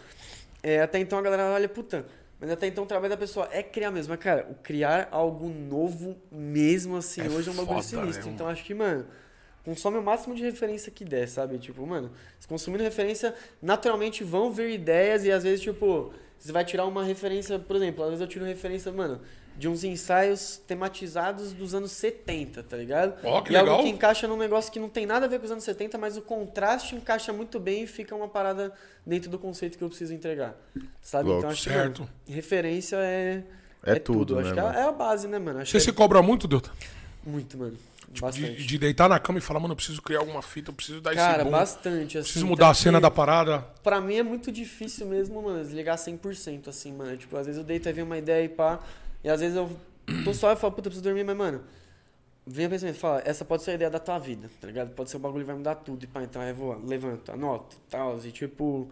[0.62, 2.07] É, até então a galera olha, puta,
[2.39, 4.12] mas até então o trabalho da pessoa é criar mesmo.
[4.12, 8.27] Mas, cara, o criar algo novo mesmo, assim, É hoje é um bagulho sinistro.
[8.27, 9.07] né, então acho que, mano,
[9.65, 11.59] consome o máximo de referência que der, sabe?
[11.59, 16.65] Tipo, mano, se consumindo referência, naturalmente vão vir ideias e às vezes, tipo, você vai
[16.65, 19.20] tirar uma referência, por exemplo, às vezes eu tiro referência, mano,
[19.57, 23.15] de uns ensaios tematizados dos anos 70, tá ligado?
[23.23, 23.85] Ó, que e algo legal.
[23.85, 26.16] que encaixa num negócio que não tem nada a ver com os anos 70, mas
[26.16, 28.73] o contraste encaixa muito bem e fica uma parada
[29.05, 30.57] dentro do conceito que eu preciso entregar.
[31.03, 31.24] Sabe?
[31.28, 31.41] Louco.
[31.41, 31.93] Então acho Certo.
[31.95, 33.43] que mano, referência é.
[33.82, 34.78] É tudo, Acho né, que é, mano?
[34.78, 35.59] é a base, né, mano?
[35.61, 36.70] Acho Você que se é cobra muito, Delta?
[37.27, 37.77] muito, mano.
[38.11, 38.66] De, Bastante.
[38.66, 41.15] de deitar na cama e falar, mano, eu preciso criar alguma fita, eu preciso dar
[41.15, 41.51] Cara, esse boom.
[41.53, 42.24] bastante, assim.
[42.24, 43.61] Preciso mudar a cena da parada.
[43.85, 47.16] Pra mim é muito difícil mesmo, mano, desligar 100%, assim, mano.
[47.16, 48.81] Tipo, às vezes eu deito e vem uma ideia e pá.
[49.23, 49.70] E às vezes eu
[50.24, 51.62] tô só e falo, puta, eu preciso dormir, mas, mano,
[52.45, 54.91] vem o pensamento, fala, essa pode ser a ideia da tua vida, tá ligado?
[54.91, 56.03] Pode ser o bagulho que vai mudar tudo.
[56.03, 58.19] E pá, então aí eu vou, levanto, anoto, tal.
[58.24, 58.91] E tipo,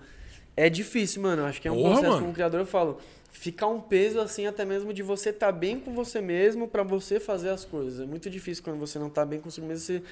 [0.57, 1.45] é difícil, mano.
[1.45, 2.23] Acho que é um Porra, processo, mano.
[2.23, 5.94] como criador, eu falo, ficar um peso, assim, até mesmo de você tá bem com
[5.94, 8.00] você mesmo pra você fazer as coisas.
[8.00, 10.02] É muito difícil quando você não tá bem consigo mesmo, você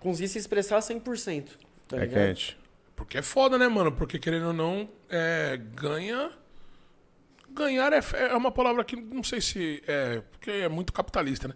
[0.00, 1.58] conseguir se expressar 100%.
[1.88, 2.26] Tá É ligado?
[2.28, 2.58] quente.
[2.96, 3.92] Porque é foda, né, mano?
[3.92, 6.30] Porque querendo ou não, é, ganha.
[7.50, 8.00] Ganhar é,
[8.30, 10.22] é uma palavra que não sei se é.
[10.32, 11.54] Porque é muito capitalista, né?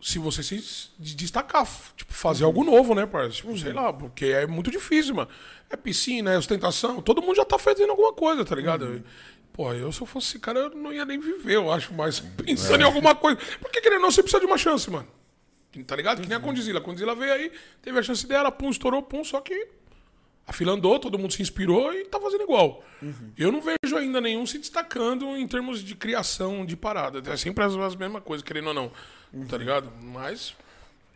[0.00, 3.34] Se você se de- destacar, tipo, fazer algo novo, né, parceiro?
[3.34, 5.28] Tipo, sei lá, porque é muito difícil, mano.
[5.70, 9.04] É piscina, é ostentação, todo mundo já tá fazendo alguma coisa, tá ligado?
[9.52, 12.20] Pô, eu se eu fosse esse cara, eu não ia nem viver, eu acho, mas
[12.20, 13.38] pensando em alguma coisa.
[13.60, 15.06] Porque querendo ou não, você precisa de uma chance, mano.
[15.86, 16.20] Tá ligado?
[16.22, 16.78] Que nem a Condizila.
[16.78, 19.68] A Condizila veio aí, teve a chance dela, pum, estourou, pum, só que
[20.46, 22.84] a fila andou, todo mundo se inspirou e tá fazendo igual.
[23.38, 27.22] Eu não vejo ainda nenhum se destacando em termos de criação de parada.
[27.32, 28.92] É sempre as, as mesmas coisas, querendo ou não.
[29.48, 29.90] Tá ligado?
[30.02, 30.54] Mas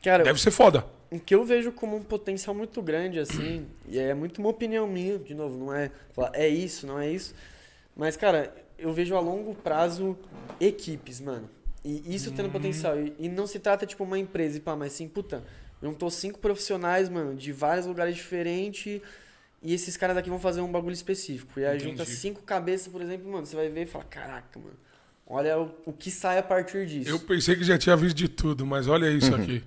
[0.02, 0.86] Cara, deve ser foda.
[1.10, 4.86] o que eu vejo como um potencial muito grande, assim, e é muito uma opinião
[4.86, 7.34] minha, de novo, não é falar, é isso, não é isso.
[7.96, 10.16] Mas, cara, eu vejo a longo prazo
[10.60, 11.48] equipes, mano.
[11.84, 12.98] E isso tendo potencial.
[13.00, 15.42] E, e não se trata, tipo, uma empresa e pá, mas sim, puta,
[15.82, 19.00] juntou cinco profissionais, mano, de vários lugares diferentes.
[19.62, 21.58] E esses caras aqui vão fazer um bagulho específico.
[21.58, 24.76] E aí junta cinco cabeças, por exemplo, mano, você vai ver e fala, caraca, mano.
[25.26, 27.08] olha o, o que sai a partir disso.
[27.08, 29.64] Eu pensei que já tinha visto de tudo, mas olha isso aqui.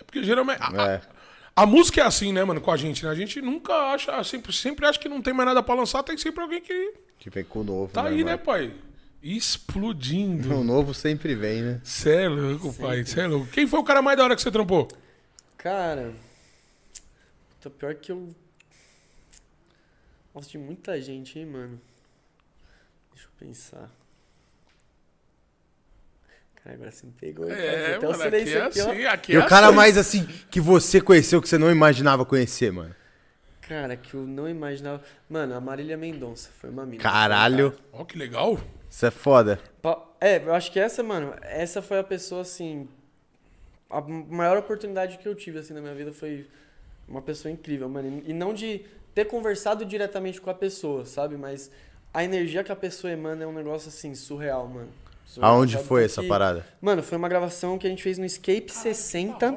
[0.00, 0.60] É porque geralmente.
[0.62, 1.00] A, a- É.
[1.56, 3.10] a música é assim, né, mano, com a gente, né?
[3.10, 6.16] A gente nunca acha, sempre, sempre acha que não tem mais nada pra lançar, tem
[6.16, 7.92] sempre alguém que Que vem com o novo.
[7.92, 8.72] tá aí, né, pai?
[9.22, 10.54] Explodindo.
[10.58, 11.80] O novo sempre vem, né?
[11.82, 13.04] Cê é louco, pai.
[13.04, 13.46] Cê é louco.
[13.48, 14.86] Quem foi o cara mais da hora que você trampou?
[15.56, 16.12] Cara,
[17.50, 18.28] puta, pior que eu.
[20.32, 21.80] Gosto de muita gente, hein, mano.
[23.12, 23.90] Deixa eu pensar.
[26.62, 27.50] Cara, agora você me pegou.
[27.50, 29.76] É, mano, aqui é aqui, assim, aqui E é o cara assim.
[29.76, 32.94] mais assim, que você conheceu, que você não imaginava conhecer, mano.
[33.68, 35.02] Cara, que eu não imaginava.
[35.28, 37.02] Mano, a Marília Mendonça foi uma mina.
[37.02, 38.58] Caralho, Ó, que legal.
[38.90, 39.60] isso é foda.
[40.20, 42.88] É, eu acho que essa, mano, essa foi a pessoa, assim.
[43.90, 46.46] A maior oportunidade que eu tive, assim, na minha vida foi
[47.06, 48.22] uma pessoa incrível, mano.
[48.26, 48.82] E não de
[49.14, 51.36] ter conversado diretamente com a pessoa, sabe?
[51.36, 51.70] Mas
[52.12, 54.88] a energia que a pessoa emana é um negócio, assim, surreal, mano.
[55.24, 55.84] Surreal, Aonde sabe?
[55.86, 56.66] foi essa que- parada?
[56.80, 59.52] Mano, foi uma gravação que a gente fez no Escape 60.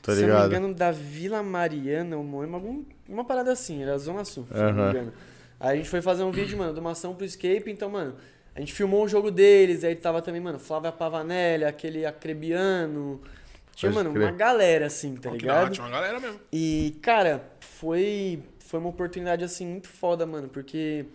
[0.00, 0.50] Tô se eu não ligado.
[0.50, 4.54] me engano, da Vila Mariana, ou Moema, algum, uma parada assim, era Zona Sul, se
[4.54, 5.12] não me engano.
[5.58, 8.16] Aí a gente foi fazer um vídeo, mano, de uma ação pro Escape, então, mano,
[8.54, 13.20] a gente filmou o jogo deles, aí tava também, mano, Flávia Pavanelli, aquele Acrebiano.
[13.74, 14.28] Tinha, Pode mano, crer.
[14.28, 15.72] uma galera assim, tá ligado?
[15.72, 16.38] tinha uma galera mesmo.
[16.52, 21.06] E, cara, foi, foi uma oportunidade, assim, muito foda, mano, porque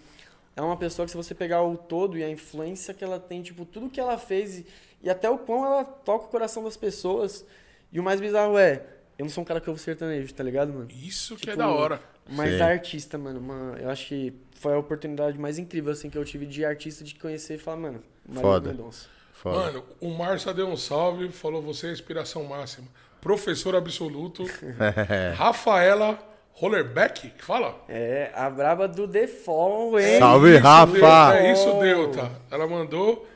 [0.56, 3.44] é uma pessoa que se você pegar o todo e a influência que ela tem,
[3.44, 4.66] tipo, tudo que ela fez e,
[5.04, 7.46] e até o quão ela toca o coração das pessoas.
[7.92, 8.84] E o mais bizarro é,
[9.18, 10.88] eu não sou um cara que ouve sertanejo, tá ligado, mano?
[10.92, 12.02] Isso que Tipo, é da hora.
[12.30, 12.62] Mas Sim.
[12.62, 16.46] artista, mano, uma- eu acho que foi a oportunidade mais incrível, assim, que eu tive
[16.46, 18.04] de artista de conhecer e falar, mano,
[18.34, 18.70] Foda.
[18.72, 19.08] Mendonça.
[19.34, 19.58] Foda.
[19.58, 22.88] Mano, o Márcia deu um salve, falou você é a inspiração máxima.
[23.22, 24.44] Professor absoluto.
[25.36, 26.18] Rafaela
[26.54, 27.80] Rollerback, que fala?
[27.88, 30.20] É, a braba do The Fall, hein?
[30.20, 30.92] Salve, Isso, Rafa!
[30.94, 32.32] Delta, É isso, Delta.
[32.50, 33.28] Ela mandou.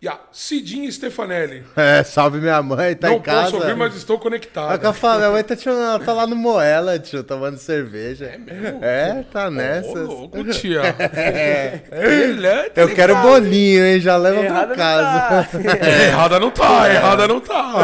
[0.00, 1.64] E a Cidinha Stefanelli.
[1.74, 3.50] É, salve minha mãe, tá Não em casa.
[3.50, 4.80] posso ouvir, mas estou conectado.
[4.80, 8.26] Cafá, minha mãe tá, ela tá lá no Moela, tio, tomando cerveja.
[8.26, 8.84] É mesmo?
[8.84, 9.98] É, tá Ô, nessa.
[10.00, 10.82] louco, tia.
[11.90, 14.00] Ele é, tá Eu quero bolinho, hein?
[14.00, 15.48] Já leva Errada pra não casa.
[15.58, 15.86] tá.
[15.86, 17.74] É, errada não tá, errada não tá.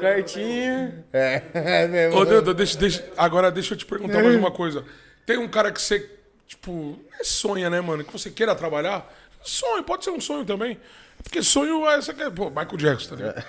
[0.00, 1.04] Cartinha.
[1.12, 2.18] É, é mesmo.
[2.18, 4.84] Ô, Delta, deixa, deixa, agora deixa eu te perguntar mais uma coisa.
[5.26, 6.10] Tem um cara que você,
[6.46, 8.04] tipo, é sonha, né, mano?
[8.04, 9.06] Que você queira trabalhar?
[9.42, 10.78] Sonho, pode ser um sonho também.
[11.22, 13.44] Porque sonho é essa que é, pô, Michael Jackson, tá ligado?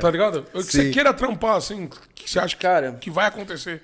[0.00, 0.46] Tá ligado?
[0.52, 2.92] O que você queira trampar, assim, que você acha que, Cara.
[2.94, 3.82] que vai acontecer.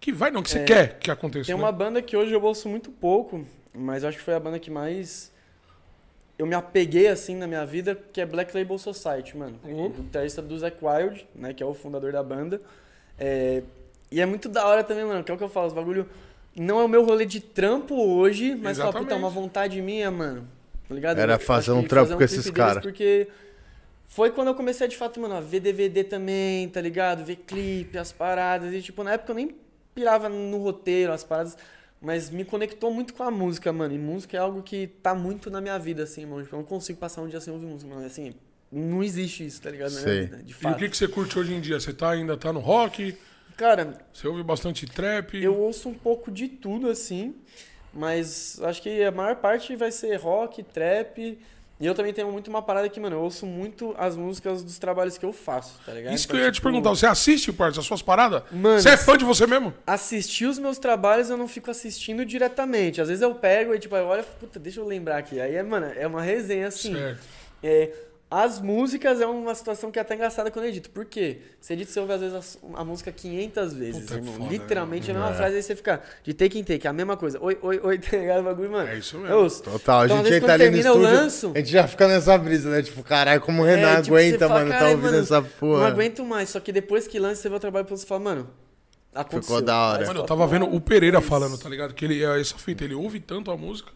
[0.00, 1.46] Que vai, não, que você quer que aconteça.
[1.46, 1.62] Tem né?
[1.62, 3.44] uma banda que hoje eu ouço muito pouco,
[3.74, 5.32] mas eu acho que foi a banda que mais
[6.38, 9.58] eu me apeguei assim na minha vida, que é Black Label Society, mano.
[9.64, 9.86] Uhum.
[9.86, 12.60] O guitarrista do Zack Wild, né, que é o fundador da banda.
[13.18, 13.62] É,
[14.10, 16.08] E é muito da hora também, mano, que é o que eu falo, os bagulho
[16.56, 20.10] não é o meu rolê de trampo hoje, mas fala, puta, é uma vontade minha,
[20.10, 20.48] mano.
[20.88, 21.18] Tá ligado?
[21.18, 22.80] Era fazer um trampo com esses deles cara.
[22.80, 23.28] Porque
[24.06, 27.24] foi quando eu comecei de fato, mano, a ver DVD também, tá ligado?
[27.24, 28.72] Ver clipe, as paradas.
[28.72, 29.54] E, tipo, na época eu nem
[29.94, 31.56] pirava no roteiro, as paradas.
[32.00, 33.92] Mas me conectou muito com a música, mano.
[33.94, 36.42] E música é algo que tá muito na minha vida, assim, mano.
[36.42, 38.06] Tipo, eu não consigo passar um dia sem ouvir música, mano.
[38.06, 38.32] Assim,
[38.72, 39.92] não existe isso, tá ligado?
[39.92, 40.20] Na minha Sei.
[40.26, 40.78] vida, de E o fato.
[40.78, 41.78] que, que você curte hoje em dia?
[41.80, 43.16] Você tá, ainda tá no rock?
[43.56, 45.34] Cara, Você ouve bastante trap?
[45.42, 47.34] eu ouço um pouco de tudo, assim.
[47.92, 51.38] Mas acho que a maior parte vai ser rock, trap.
[51.80, 54.78] E eu também tenho muito uma parada que, mano, eu ouço muito as músicas dos
[54.80, 56.12] trabalhos que eu faço, tá ligado?
[56.12, 56.90] Isso que Então, eu ia te tipo, perguntar.
[56.90, 58.42] Você assiste, parça, as suas paradas?
[58.50, 59.72] Mano, Você é fã de você mesmo?
[59.86, 63.00] assistir os meus trabalhos eu não fico assistindo diretamente.
[63.00, 65.40] Às vezes eu pego e tipo, eu olho falo, puta, deixa eu lembrar aqui.
[65.40, 66.92] Aí, é, mano, é uma resenha assim.
[66.94, 67.20] Certo.
[67.62, 67.92] É,
[68.30, 70.90] as músicas é uma situação que é até engraçada quando eu edito.
[70.90, 71.38] Por quê?
[71.60, 74.34] Você edita, você ouve às vezes a, a música 500 vezes, Puta, irmão.
[74.34, 75.18] foda, Literalmente né?
[75.18, 77.38] a mesma frase, aí você fica de take em take, a mesma coisa.
[77.42, 78.40] Oi, oi, oi, tá ligado?
[78.40, 78.88] O bagulho, mano.
[78.88, 79.34] É isso mesmo.
[79.34, 79.50] Eu.
[79.50, 81.52] Total, a Então, às gente vezes, entra quando ali no termina, eu estúdio, lanço.
[81.54, 82.82] a gente já fica nessa brisa, né?
[82.82, 85.42] Tipo, caralho, como o Renan É, tipo, aguenta, fala, mano, tá "Caralho, ouvindo mano, essa
[85.42, 85.78] porra.
[85.80, 86.48] Não aguento mais.
[86.50, 88.50] Só que depois que lança, você vê o trabalho e você fala, mano,
[89.14, 89.42] aconteceu.
[89.56, 90.06] Ficou da hora.
[90.06, 91.94] Mano, eu tava vendo o Pereira "Pô, falando, tá ligado?
[91.94, 93.90] Que ele é essa fita, ele ouve tanto a música.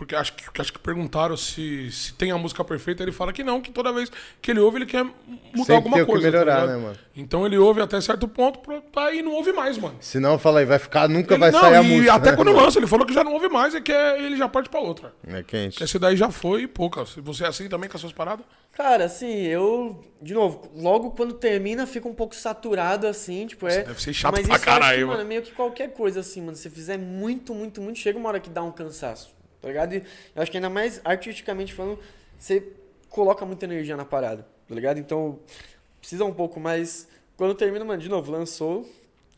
[0.00, 3.34] Porque acho que, que acho que perguntaram se, se tem a música perfeita, ele fala
[3.34, 4.10] que não, que toda vez
[4.40, 5.12] que ele ouve, ele quer mudar
[5.58, 6.26] Sempre alguma tem o que coisa.
[6.26, 6.76] tá melhorar, ligado?
[6.78, 6.98] né, mano?
[7.14, 9.96] Então ele ouve até certo ponto pra, pra, e não ouve mais, mano.
[10.00, 12.14] Senão fala aí, vai ficar, nunca Ele- vai não, sair a música.
[12.14, 12.62] até né, quando mano?
[12.64, 14.80] lança, ele falou que já não ouve mais e que é- ele já parte pra
[14.80, 15.12] outra.
[15.26, 15.84] É quente.
[15.84, 17.04] Esse daí já foi e pouca.
[17.04, 18.46] Se você é assim também com as suas paradas?
[18.72, 20.00] Cara, assim, eu.
[20.22, 23.82] De novo, logo quando termina, fica um pouco saturado, assim, tipo, é.
[23.82, 25.16] deve ser chato Mas pra isso caralho, que, mano.
[25.18, 25.28] mano.
[25.28, 26.56] Meio que qualquer coisa, assim, mano.
[26.56, 29.94] Se você fizer muito, muito, muito, chega uma hora que dá um cansaço, tá ligado?
[29.94, 29.98] E
[30.34, 31.98] eu acho que ainda mais artisticamente falando,
[32.38, 32.66] você
[33.08, 34.98] coloca muita energia na parada, tá ligado?
[34.98, 35.38] Então,
[36.00, 37.08] precisa um pouco mais.
[37.36, 38.88] Quando termina, mano, de novo, lançou.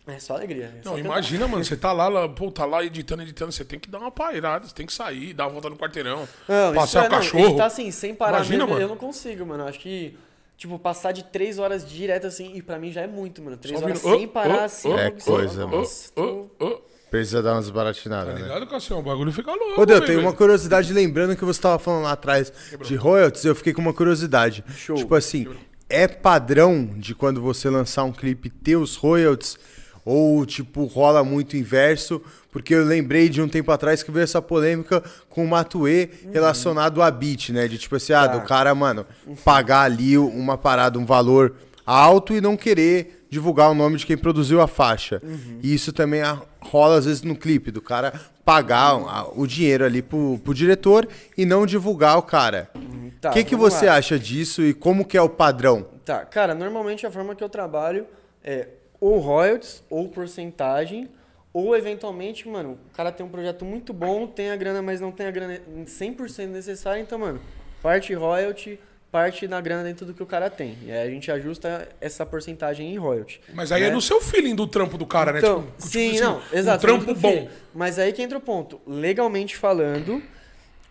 [0.07, 0.74] É só alegria.
[0.78, 3.65] é só Não, imagina, mano, você tá lá, lá, pô, tá lá editando, editando, você
[3.65, 6.74] tem que dar uma pairada, você tem que sair, dar uma volta no quarteirão, Não,
[6.74, 7.44] passear isso o é, cachorro.
[7.51, 8.82] Não, tá assim, sem parar Imagina, mesmo, mano.
[8.82, 9.65] eu não consigo, mano.
[9.65, 10.19] Acho que,
[10.57, 13.57] tipo, passar de três horas direto assim, e pra mim já é muito, mano.
[13.57, 14.89] Três Só horas sem "Oh, parar oh, assim.
[14.89, 14.99] oh".
[14.99, 15.86] É coisa, mano.
[16.16, 16.81] Ô, ô,
[17.12, 18.40] Precisa dar umas tá baratinadas, né?
[18.40, 19.01] ligado, Cassião?
[19.01, 19.82] O bagulho fica louco.
[19.82, 20.06] Ô, Deu, velho.
[20.06, 22.51] tem uma curiosidade, lembrando que você tava falando lá atrás
[22.82, 24.64] de royalties, eu fiquei com uma curiosidade.
[24.74, 24.97] Show.
[24.97, 25.47] Tipo assim,
[25.90, 29.59] é padrão de quando você lançar um clipe ter os royalties?
[30.06, 32.22] Ou, tipo, rola muito inverso?
[32.51, 37.02] Porque eu lembrei de um tempo atrás que veio essa polêmica com o Matue relacionado
[37.02, 37.68] a beat, né?
[37.68, 38.39] De tipo assim, ah, Tá.
[38.39, 39.06] do cara, mano,
[39.44, 44.14] pagar ali uma parada, um valor alto e não querer divulgar o nome de quem
[44.16, 45.22] produziu a faixa.
[45.62, 46.20] E isso também
[46.60, 48.12] rola às vezes no clipe, do cara
[48.44, 52.68] pagar a- o dinheiro ali pro, pro diretor e não divulgar o cara.
[52.76, 53.94] O Tá, que, que você lá.
[53.96, 55.86] acha disso e como que é o padrão?
[56.04, 58.06] Tá, cara, normalmente a forma que eu trabalho
[58.44, 58.68] é
[59.00, 61.09] ou royalties, ou porcentagem,
[61.54, 65.10] ou eventualmente, mano, o cara tem um projeto muito bom, tem a grana, mas não
[65.10, 67.40] tem a grana 100% necessária, então, mano,
[67.82, 68.78] parte royalty,
[69.12, 70.78] parte na grana dentro do que o cara tem.
[70.86, 73.43] E aí a gente ajusta essa porcentagem em royalty.
[73.52, 73.89] Mas aí né?
[73.89, 75.66] é no seu feeling do trampo do cara, Então, né?
[75.66, 76.78] Tipo, sim, tipo assim, não, exato.
[76.78, 77.48] Um trampo muito bom.
[77.74, 78.80] Mas aí que entra o ponto.
[78.86, 80.22] Legalmente falando,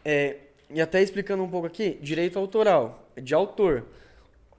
[0.05, 0.35] é,
[0.69, 3.85] e até explicando um pouco aqui, direito autoral, de autor.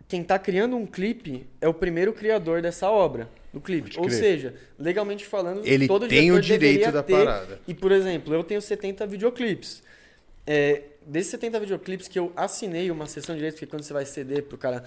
[0.09, 3.97] Quem tá criando um clipe é o primeiro criador dessa obra, do clipe.
[3.97, 7.13] Ou seja, legalmente falando, Ele todo tem o direito da ter.
[7.13, 7.61] parada.
[7.67, 9.83] E, por exemplo, eu tenho 70 videoclipes.
[10.45, 14.05] É, desses 70 videoclipes que eu assinei uma sessão de direitos, que quando você vai
[14.05, 14.85] ceder pro cara,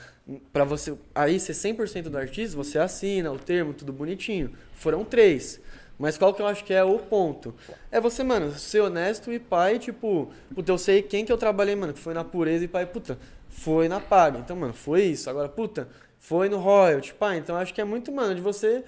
[0.52, 4.52] pra você aí ser 100% do artista, você assina o termo, tudo bonitinho.
[4.74, 5.60] Foram três.
[5.98, 7.56] Mas qual que eu acho que é o ponto?
[7.90, 11.76] É você, mano, ser honesto e pai, tipo, puta, eu sei quem que eu trabalhei,
[11.76, 13.18] mano, que foi na pureza e pai, puta,
[13.50, 14.40] foi na paga.
[14.40, 15.30] Então, mano, foi isso.
[15.30, 15.88] Agora, puta,
[16.20, 17.36] foi no royalty, pá.
[17.36, 18.84] Então, acho que é muito, mano, de você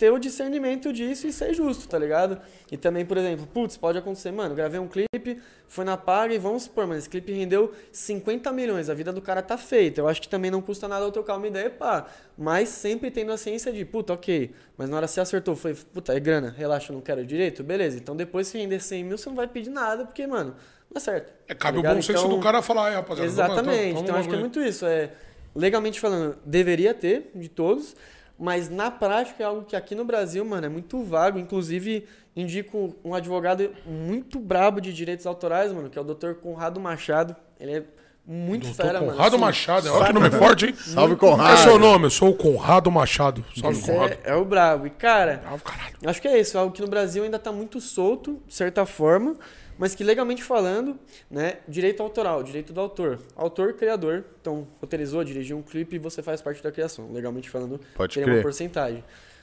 [0.00, 2.40] ter o discernimento disso e ser justo, tá ligado?
[2.72, 6.38] E também, por exemplo, putz, pode acontecer, mano, gravei um clipe, foi na paga e
[6.38, 10.00] vamos supor, mano, esse clipe rendeu 50 milhões, a vida do cara tá feita.
[10.00, 12.06] Eu acho que também não custa nada eu trocar uma ideia, pá.
[12.36, 16.14] Mas sempre tendo a ciência de, puta, ok, mas na hora você acertou, foi, puta,
[16.16, 17.98] é grana, relaxa, eu não quero direito, beleza.
[17.98, 20.54] Então depois se render 100 mil, você não vai pedir nada, porque, mano,
[20.90, 21.30] não é certo.
[21.46, 23.28] É, cabe tá o bom senso Então- do cara falar, aí, rapaziada.
[23.30, 23.92] Exatamente.
[23.92, 24.86] vamos- então vamos acho que é muito isso.
[24.86, 25.10] É,
[25.54, 27.94] legalmente falando, deveria ter de todos,
[28.40, 31.38] mas na prática é algo que aqui no Brasil, mano, é muito vago.
[31.38, 36.32] Inclusive, indico um advogado muito brabo de direitos autorais, mano, que é o Dr.
[36.40, 37.36] Conrado Machado.
[37.60, 37.84] Ele é
[38.26, 39.12] muito Doutor fera, mano.
[39.12, 40.74] Conrado assim, Machado, olha que nome forte, hein?
[40.74, 41.58] Salve, Qual é Conrado!
[41.58, 42.06] seu nome?
[42.06, 43.44] Eu sou o Conrado Machado.
[43.60, 44.12] Salve, esse Conrado.
[44.24, 44.86] é, é o brabo.
[44.86, 45.96] E, cara, Bravo, caralho.
[46.06, 49.36] Acho que é isso, algo que no Brasil ainda está muito solto, de certa forma,
[49.80, 50.98] mas que legalmente falando,
[51.30, 53.18] né, direito autoral, direito do autor.
[53.34, 57.10] Autor, criador, então roteirizou, dirigiu um clipe e você faz parte da criação.
[57.10, 58.36] Legalmente falando, Pode tem crer.
[58.36, 59.02] uma porcentagem.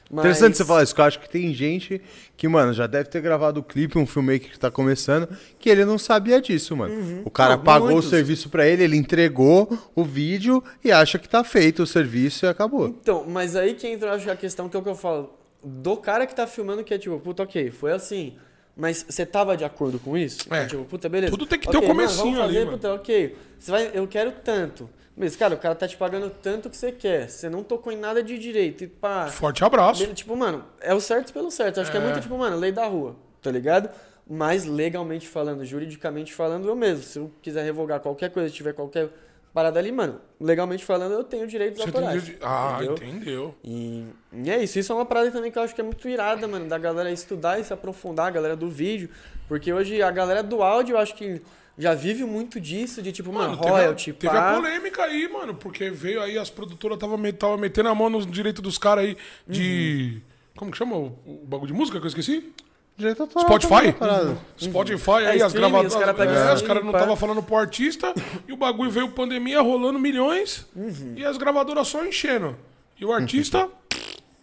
[0.10, 2.02] Mas- Interessante você falar isso, que eu acho que tem gente
[2.38, 5.28] que, mano, já deve ter gravado o clipe, um filmmaker que tá começando,
[5.60, 7.24] que ele não sabia disso, mano.
[7.26, 8.06] O cara Não, pagou muitos.
[8.06, 12.46] o serviço pra ele, ele entregou o vídeo e acha que tá feito o serviço
[12.46, 12.88] e acabou.
[12.88, 15.98] Então, mas aí que entra, acho, a questão que é o que eu falo, do
[15.98, 18.38] cara que tá filmando, que é tipo, puta, ok, foi assim,
[18.78, 20.54] mas você tava de acordo com isso?
[20.54, 20.66] É.
[20.68, 21.32] tipo, puta, beleza.
[21.32, 22.78] Tudo tem que ter Ok, um mano, comecinho fazer, ali, mano.
[22.78, 24.90] Puta, ok, você vai, eu quero tanto.
[25.20, 27.28] Mas, cara, o cara tá te pagando tanto que você quer.
[27.28, 28.84] Você não tocou em nada de direito.
[28.84, 29.26] E pá.
[29.28, 30.04] Forte abraço.
[30.04, 31.80] Ele, tipo, mano, é o certo pelo certo.
[31.82, 32.04] Acho que é É.
[32.04, 33.90] muito, tipo, mano, lei da rua, tá ligado?
[34.30, 37.02] Mas legalmente falando, juridicamente falando, eu mesmo.
[37.02, 39.10] Se eu quiser revogar qualquer coisa, tiver qualquer
[39.58, 42.32] parada ali, mano, legalmente falando, eu tenho direitos Você autorais.
[42.44, 42.94] Ah, entendeu?
[43.08, 43.56] entendeu.
[43.64, 44.78] E, e é isso.
[44.78, 47.12] Isso é uma parada também que eu acho que é muito irada, mano, da galera
[47.12, 49.10] estudar e se aprofundar, a galera do vídeo.
[49.48, 51.42] Porque hoje a galera do áudio, eu acho que
[51.76, 54.52] já vive muito disso, de tipo, mano, teve, a- royalty, teve pá.
[54.52, 58.12] a polêmica aí, mano, porque veio aí, as produtoras tava, me- tava metendo a mão
[58.12, 59.18] no direito dos caras aí
[59.48, 60.14] de.
[60.18, 60.22] Uhum.
[60.56, 62.54] Como que chama o, o bagulho de música que eu esqueci?
[62.98, 63.94] Direito autoral, Spotify?
[63.94, 64.36] tá.
[64.60, 65.94] Spotify, aí É, as gravadoras.
[65.94, 68.12] os cara pegam é, caras não estavam falando pro artista
[68.48, 71.14] e o bagulho veio pandemia rolando milhões Uhum.
[71.16, 72.58] e as gravadoras só enchendo.
[73.00, 73.70] E o artista.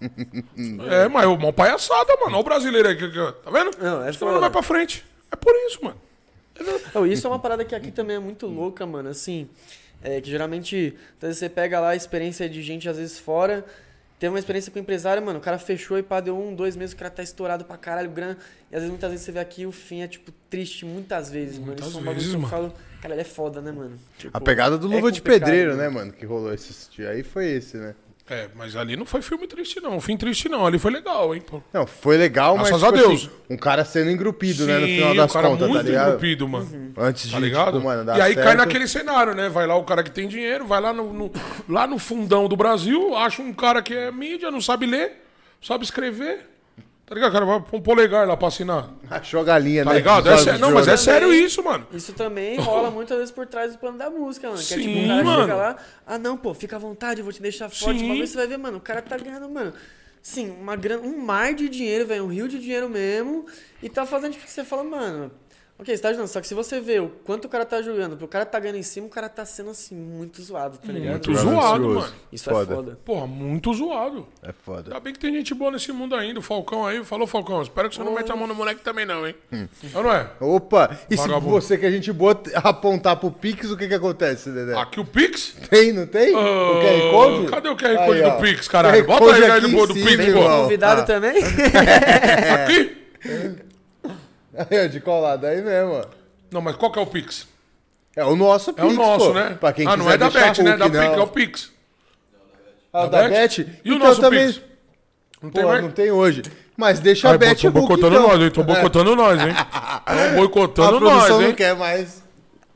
[0.90, 2.32] é, mas é uma palhaçada, mano.
[2.32, 3.70] Olha o brasileiro aí, tá vendo?
[3.81, 5.05] Não, é Senão não vai pra frente.
[5.32, 5.97] É por isso, mano.
[6.94, 9.09] Não, isso é uma parada que aqui também é muito louca, mano.
[9.09, 9.48] Assim,
[10.02, 13.64] é, que geralmente, vezes você pega lá a experiência de gente, às vezes fora.
[14.24, 15.38] Teve uma experiência com o empresário, mano.
[15.38, 18.09] O cara fechou e pá, deu um, dois meses, o cara tá estourado pra caralho,
[18.09, 18.38] grana.
[18.72, 21.59] E às vezes, muitas vezes você vê aqui o fim é, tipo, triste, muitas vezes,
[21.59, 21.66] mano.
[21.72, 22.51] Muitas Isso é um bagulho vezes, que eu mano.
[22.51, 22.74] falo.
[23.02, 23.98] Cara, ele é foda, né, mano?
[24.16, 27.10] Tipo, A pegada do é Luva de complicado, Pedreiro, né, mano, que rolou esse dia
[27.10, 27.94] aí foi esse, né?
[28.28, 30.01] É, mas ali não foi filme triste, não.
[30.01, 30.66] Fim triste, não.
[30.66, 31.62] Ali foi legal, hein, pô.
[31.72, 33.20] Não, foi legal, mas Graças a tipo Deus.
[33.26, 35.86] assim, um cara sendo engrupido, né, no Sim, final das o cara contas, tá muito
[35.86, 36.09] ligado?
[36.09, 36.94] engrupido, mano.
[36.96, 37.72] Antes de, Tá ligado?
[37.74, 38.59] tipo, mano, e aí cai certo.
[38.59, 39.51] naquele cenário, né?
[39.51, 41.30] Vai lá o cara que tem dinheiro, vai lá no, no-
[41.68, 45.22] lá no fundão do Brasil, acha um cara que é mídia, não sabe ler,
[45.60, 46.46] sabe escrever.
[47.06, 47.31] Tá ligado?
[47.31, 48.89] O cara vai pôr um polegar lá pra assinar.
[49.10, 49.97] Achou a galinha, Tá né?
[49.97, 50.28] ligado?
[50.28, 51.86] É Dos sé- olhos Não, mas é sério isso, mano.
[51.93, 54.62] Isso também rola muitas vezes por trás do plano da música, mano.
[54.62, 55.43] Que é tipo, Sim, o cara mano.
[55.43, 55.76] chega lá,
[56.06, 57.98] ah não, pô, fica à vontade, eu vou te deixar forte.
[58.01, 58.06] Sim.
[58.06, 59.72] Uma vez você vai ver, mano, o cara tá ganhando, mano,
[60.22, 63.44] sim, uma grana, um mar de dinheiro, velho, um rio de dinheiro mesmo.
[63.82, 65.31] E tá fazendo tipo que você fala, mano.
[65.76, 68.10] Ok, você tá ajudando, só que se você vê o quanto o cara tá jogando,
[68.10, 70.92] porque o cara tá ganhando em cima, o cara tá sendo assim, muito zoado, tá
[70.92, 71.10] ligado?
[71.14, 71.94] Muito zoado, Ganancioso.
[72.01, 72.12] mano.
[72.30, 72.72] Isso Foda.
[72.72, 72.98] é foda.
[73.05, 74.28] Porra, muito zoado.
[74.40, 74.82] É foda.
[74.90, 76.38] Ainda bem que tem gente boa nesse mundo ainda.
[76.38, 77.60] O Falcão aí, falou Falcão.
[77.60, 79.34] Espero que você não mete a mão no moleque também, não, hein?
[79.92, 80.30] Ou não é?
[80.40, 81.51] Opa, e se Vagabundo.
[81.60, 84.78] você que a gente boa apontar pro Pix, o que que acontece, Dedé?
[84.78, 85.56] Aqui o Pix?
[85.68, 86.32] Tem, não tem?
[86.36, 87.46] Ah, o QR Code?
[87.51, 88.40] cadê o QR Code do ó.
[88.40, 89.05] Pix, caralho?
[89.05, 90.40] Bota aí, aí aqui do do Pix, pô.
[90.62, 91.05] Convidado Ah.
[91.05, 91.42] também?
[92.55, 92.96] Aqui?
[94.56, 96.05] Aí, ó, de colado aí mesmo, ó.
[96.51, 97.47] Não, mas qual que é o Pix?
[98.16, 99.32] É o nosso É o Pix, nosso, pô.
[99.35, 99.56] né?
[99.60, 100.70] Pra quem ah, não quiser é da deixar Bet, né?
[100.70, 101.14] Hulk, Da Pix, não.
[101.14, 101.72] é o Pix.
[102.93, 103.60] Ah, o Da Bet?
[103.85, 104.47] E o Então nosso também...
[104.47, 104.60] Pix?
[105.43, 105.82] Não tem Pô, mais?
[105.82, 106.43] não tem hoje.
[106.76, 108.28] Mas deixa Ai, a Bet estão Hulk, boicotando então.
[108.28, 108.47] nós, hein?
[108.48, 109.48] Estão boicotando nós, hein?
[109.48, 109.66] Estão
[110.06, 111.55] A boicotando produção nós, não hein?
[111.55, 112.22] quer mais.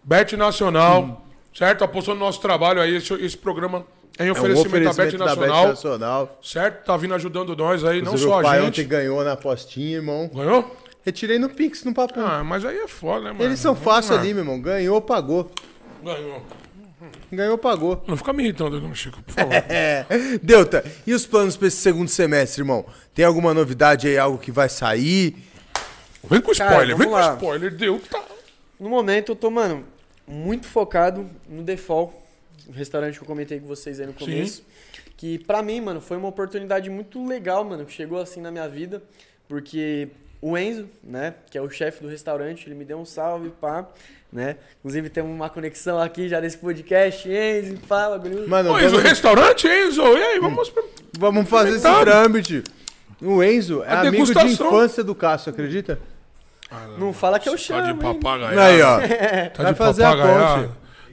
[0.04, 1.24] Bet Nacional,
[1.56, 1.84] certo?
[1.84, 2.96] Apostando no nosso trabalho aí.
[2.96, 3.84] Esse, esse programa
[4.18, 6.38] é em É um oferecimento, da Bet oferecimento da Bet Nacional, Nacional.
[6.42, 6.84] certo?
[6.84, 8.80] Tá vindo ajudando nós aí, não Inclusive, só o pai a gente.
[8.82, 10.30] ontem ganhou na apostinha, irmão.
[10.34, 10.76] Ganhou?
[11.04, 12.18] Retirei no Pix, no papo.
[12.20, 13.44] Ah, mas aí é foda, né, mano?
[13.44, 14.60] Eles são fáceis Ah, ali, meu irmão.
[14.60, 15.50] Ganhou, pagou.
[16.02, 16.42] Ganhou.
[17.32, 18.02] Ganhou, pagou.
[18.06, 19.52] Não fica me irritando, não, Chico, por favor.
[19.68, 20.04] É.
[20.42, 22.84] Delta, e os planos pra esse segundo semestre, irmão?
[23.14, 25.36] Tem alguma novidade aí, algo que vai sair?
[26.28, 27.34] Vem com Cara, spoiler, vem com vamos lá.
[27.34, 27.74] spoiler.
[27.74, 28.22] Deu, tá.
[28.78, 29.84] No momento eu tô, mano,
[30.26, 32.12] muito focado no Default,
[32.66, 34.62] o restaurante que eu comentei com vocês aí no começo.
[35.16, 38.68] Que pra mim, mano, foi uma oportunidade muito legal, mano, que chegou assim na minha
[38.68, 39.02] vida,
[39.48, 40.08] porque
[40.40, 43.86] o Enzo, né, que é o chefe do restaurante, ele me deu um salve, pá,
[44.32, 44.56] né?
[44.80, 48.48] Inclusive temos uma conexão aqui já desse podcast, Enzo, pá, bagulho.
[48.48, 50.02] Mano, Ô, Enzo, vamos, restaurante, Enzo?
[50.02, 50.70] E aí, vamos...
[50.70, 50.82] pra-
[51.18, 52.00] vamos fazer esse Tá.
[52.00, 52.62] trâmite.
[53.20, 55.98] O Enzo é A amigo de infância do Cássio, acredita?
[56.98, 57.96] Não fala que eu Tá chamo, de hein?
[57.96, 58.60] papagaio.
[58.60, 58.98] Aí, ó.
[59.56, 60.70] Tá Vai de fazer a papagaiada.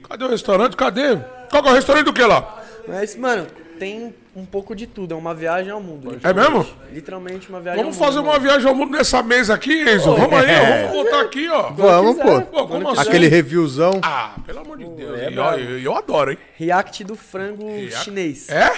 [0.08, 0.76] Cadê o restaurante?
[0.76, 1.16] Cadê?
[1.50, 2.62] Qual que é o restaurante do que lá?
[2.86, 3.46] Mas, mano,
[3.78, 6.18] tem um pouco de tudo, é uma viagem ao mundo.
[6.22, 6.66] É mesmo?
[6.92, 8.14] Literalmente uma viagem Vamos ao mundo.
[8.14, 10.14] fazer uma viagem ao mundo nessa mesa aqui, Enzo.
[10.14, 10.48] Vamos aí, ó.
[10.48, 10.86] É.
[10.88, 11.70] Vamos botar aqui, ó.
[11.70, 12.24] Vamos, quiser.
[12.24, 12.42] pô.
[12.42, 13.08] Pô, como Quando assim?
[13.08, 14.00] Aquele reviewzão.
[14.02, 15.18] Ah, pelo amor de Deus.
[15.18, 16.38] é eu, eu, eu adoro, hein?
[16.56, 17.66] React do frango
[18.02, 18.48] chinês.
[18.50, 18.70] É?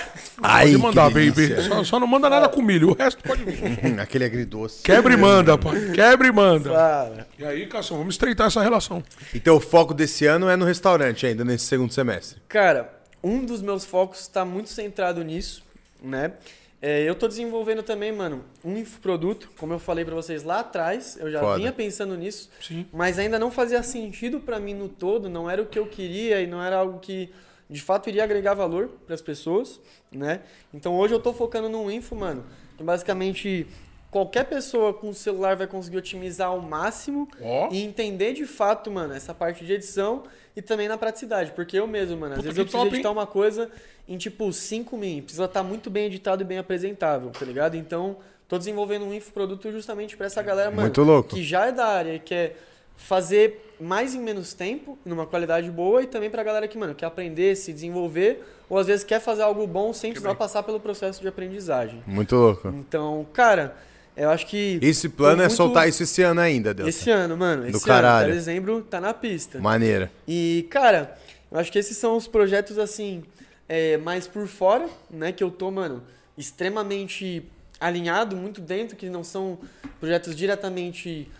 [0.42, 1.62] Ai, pode mandar, que baby.
[1.62, 2.90] Só, só não manda nada com milho.
[2.90, 3.98] O resto pode vir.
[4.00, 4.82] Aquele agridoce.
[4.82, 5.90] Quebra e manda, pai.
[5.92, 7.26] Quebra e manda.
[7.38, 9.02] E aí, Cação, vamos estreitar essa relação.
[9.34, 12.40] Então o foco desse ano é no restaurante ainda, nesse segundo semestre.
[12.48, 15.62] cara, um dos meus focos está muito centrado nisso,
[16.02, 16.34] né?
[16.80, 21.16] É, eu tô desenvolvendo também, mano, um infoproduto, como eu falei pra vocês lá atrás,
[21.20, 21.56] eu já Foda.
[21.56, 22.86] vinha pensando nisso, Sim.
[22.92, 26.40] mas ainda não fazia sentido pra mim no todo, não era o que eu queria
[26.40, 27.30] e não era algo que
[27.68, 29.80] de fato iria agregar valor pras pessoas,
[30.10, 30.40] né?
[30.72, 32.46] Então hoje eu tô focando num info, mano,
[32.76, 33.66] que basicamente
[34.08, 37.68] qualquer pessoa com celular vai conseguir otimizar ao máximo Ó.
[37.72, 40.22] e entender de fato, mano, essa parte de edição
[40.58, 42.94] e também na praticidade, porque eu mesmo, mano, às Puta, vezes eu preciso top, hein?
[42.98, 43.70] editar uma coisa
[44.08, 47.76] em tipo 5 min, precisa estar muito bem editado e bem apresentável, tá ligado?
[47.76, 48.16] Então,
[48.48, 51.28] tô desenvolvendo um infoproduto justamente pra essa galera, mano, Muito louco.
[51.28, 52.56] que já é da área e quer
[52.96, 57.06] fazer mais em menos tempo, numa qualidade boa, e também pra galera que, mano, quer
[57.06, 61.20] aprender, se desenvolver, ou às vezes quer fazer algo bom sem precisar passar pelo processo
[61.20, 62.02] de aprendizagem.
[62.04, 62.66] Muito louco.
[62.66, 63.76] Então, cara,
[64.18, 64.78] eu acho que.
[64.82, 66.88] Esse plano é muito- soltar isso esse ano ainda, Delta.
[66.90, 67.62] Esse ano, mano.
[67.64, 68.26] Esse ano, caralho.
[68.26, 69.58] até dezembro, tá na pista.
[69.60, 70.10] Maneira.
[70.26, 71.16] E, cara,
[71.50, 73.22] eu acho que esses são os projetos, assim,
[73.68, 75.32] é, mais por fora, né?
[75.32, 76.02] Que eu tô, mano,
[76.36, 77.44] extremamente
[77.80, 79.58] alinhado, muito dentro, que não são
[80.00, 81.30] projetos diretamente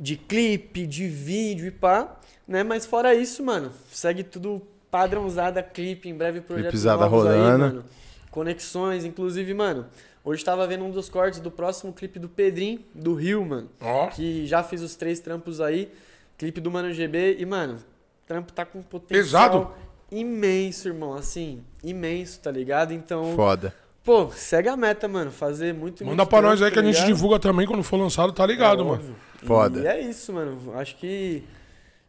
[0.00, 2.16] de clipe, de vídeo e pá,
[2.46, 2.62] né?
[2.62, 7.84] Mas fora isso, mano, segue tudo padrãozada, clipe, em breve projetos Clipezada novos aí, mano.
[8.30, 9.86] Conexões, inclusive, mano,
[10.28, 14.08] hoje tava vendo um dos cortes do próximo clipe do Pedrinho, do Rio, mano Ó.
[14.08, 15.90] que já fiz os três trampos aí,
[16.36, 19.70] clipe do Mano GB, e, mano, o trampo tá com um potencial Pesado?
[20.10, 22.92] imenso, irmão, assim, imenso, tá ligado?
[22.92, 23.74] Então, Foda.
[24.04, 26.82] pô, segue a meta, mano, fazer muito, Manda muito pra nós trampo, aí que a
[26.82, 28.92] tá gente divulga também quando for lançado, tá ligado, É mano.
[28.94, 29.16] óbvio.
[29.44, 29.80] Foda.
[29.80, 31.42] E é isso, mano, acho que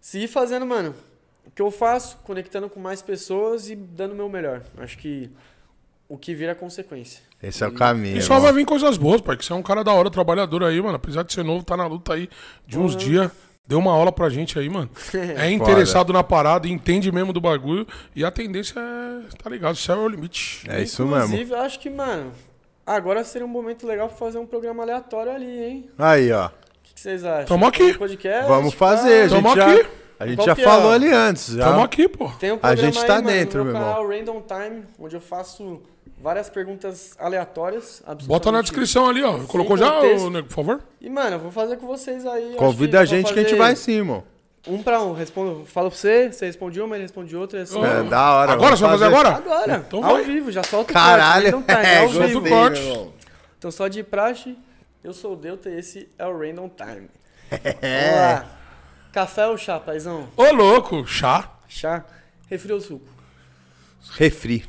[0.02, 0.94] seguir fazendo, mano,
[1.46, 4.62] o que eu faço, conectando com mais pessoas e dando o meu melhor.
[4.78, 5.30] Acho que
[6.08, 7.22] o que vira é consequência.
[7.42, 8.18] Esse é o caminho.
[8.18, 8.42] E só irmão.
[8.48, 9.38] vai vir coisas boas, pai.
[9.38, 10.96] Que você é um cara da hora, trabalhador aí, mano.
[10.96, 12.30] Apesar de ser novo, tá na luta aí
[12.68, 13.32] de uns dias.
[13.66, 14.90] Deu uma aula pra gente aí, mano.
[15.38, 17.88] É interessado na parada, entende mesmo do bagulho.
[18.16, 20.64] E a tendência é, tá ligado, céu é o limite.
[20.68, 21.26] É isso mesmo.
[21.26, 22.32] Inclusive, eu acho que, mano,
[22.86, 25.90] agora seria um momento legal pra fazer um programa aleatório ali, hein?
[25.98, 26.48] Aí, ó.
[26.48, 26.52] O
[26.84, 27.46] que que vocês acham?
[27.46, 27.84] Tamo aqui.
[27.84, 29.42] Um podcast, Vamos fazer, gente.
[29.44, 29.88] Tamo já- aqui.
[30.20, 31.54] A gente Qual já é, falou ali antes.
[31.54, 31.64] Já.
[31.64, 32.28] Tamo aqui, pô.
[32.40, 34.84] Tem um A programa gente tá aí, mano, dentro, no meu meu canal Random Time,
[35.00, 35.82] onde eu faço
[36.22, 38.02] várias perguntas aleatórias.
[38.26, 39.40] Bota na descrição ali, ó.
[39.46, 40.82] Colocou já, ô, nego, por favor?
[41.00, 42.56] E, mano, eu vou fazer com vocês aí.
[42.56, 44.24] Convida a gente que a gente vai sim, irmão.
[44.68, 45.14] Um pra um.
[45.14, 47.60] Respondo, falo pra você, você responde uma, ele responde outra.
[47.60, 47.82] É assim.
[47.82, 48.52] É, da hora.
[48.52, 49.30] Agora você vai fazer agora?
[49.30, 50.24] Agora, Então ao vai.
[50.26, 51.72] vivo, já solta o Caralho, corte.
[51.72, 52.50] Random Time, é, ao vivo.
[52.50, 53.10] corte.
[53.58, 54.58] Então, só de praxe,
[55.04, 57.10] eu sou o Delta e esse é o Random Time.
[57.82, 58.12] É.
[58.12, 58.56] Vamos lá.
[59.12, 60.28] Café ou chá, paizão?
[60.38, 61.50] Ô, louco, chá.
[61.68, 62.06] Chá.
[62.48, 63.08] Refri ou suco?
[64.12, 64.66] Refri.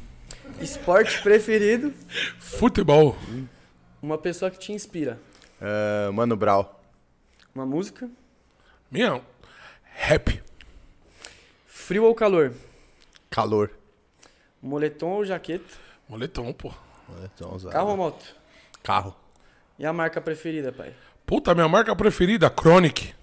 [0.59, 1.93] Esporte preferido?
[2.39, 3.17] Futebol.
[4.03, 5.19] Uma pessoa que te inspira.
[5.61, 6.81] Ah, Mano Brau.
[7.55, 8.09] Uma música?
[8.91, 9.21] Minha,
[9.95, 10.43] rap.
[11.67, 12.53] Frio ou calor?
[13.29, 13.71] Calor.
[14.63, 15.65] Moletom ou jaqueta?
[16.09, 16.73] Moletom, pô.
[17.53, 17.73] Usado.
[17.73, 18.25] Carro ou moto?
[18.83, 19.15] Carro.
[19.79, 20.95] E a marca preferida, pai?
[21.27, 23.15] Puta, minha marca preferida, Chronic.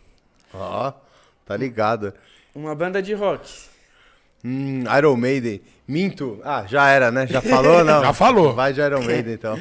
[0.54, 0.92] Ó,
[1.46, 2.14] tá ligado.
[2.54, 3.50] Uma banda de rock.
[4.44, 5.62] Hum, Iron Maiden.
[5.88, 6.40] Minto.
[6.44, 7.26] Ah, já era, né?
[7.28, 8.02] Já falou, não?
[8.04, 8.54] Já falou.
[8.54, 9.60] Vai de Iron Maiden, então.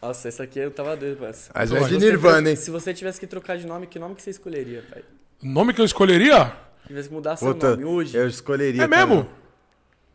[0.00, 1.18] Nossa, essa aqui eu tava doido.
[1.20, 2.56] Mas Se é de Nirvana, hein?
[2.56, 5.02] Se você tivesse que trocar de nome, que nome que você escolheria, pai?
[5.42, 6.52] Nome que eu escolheria?
[6.82, 8.16] Se tivesse que mudar seu Puta, nome hoje.
[8.16, 8.84] eu escolheria.
[8.84, 9.24] É mesmo?
[9.24, 9.30] também.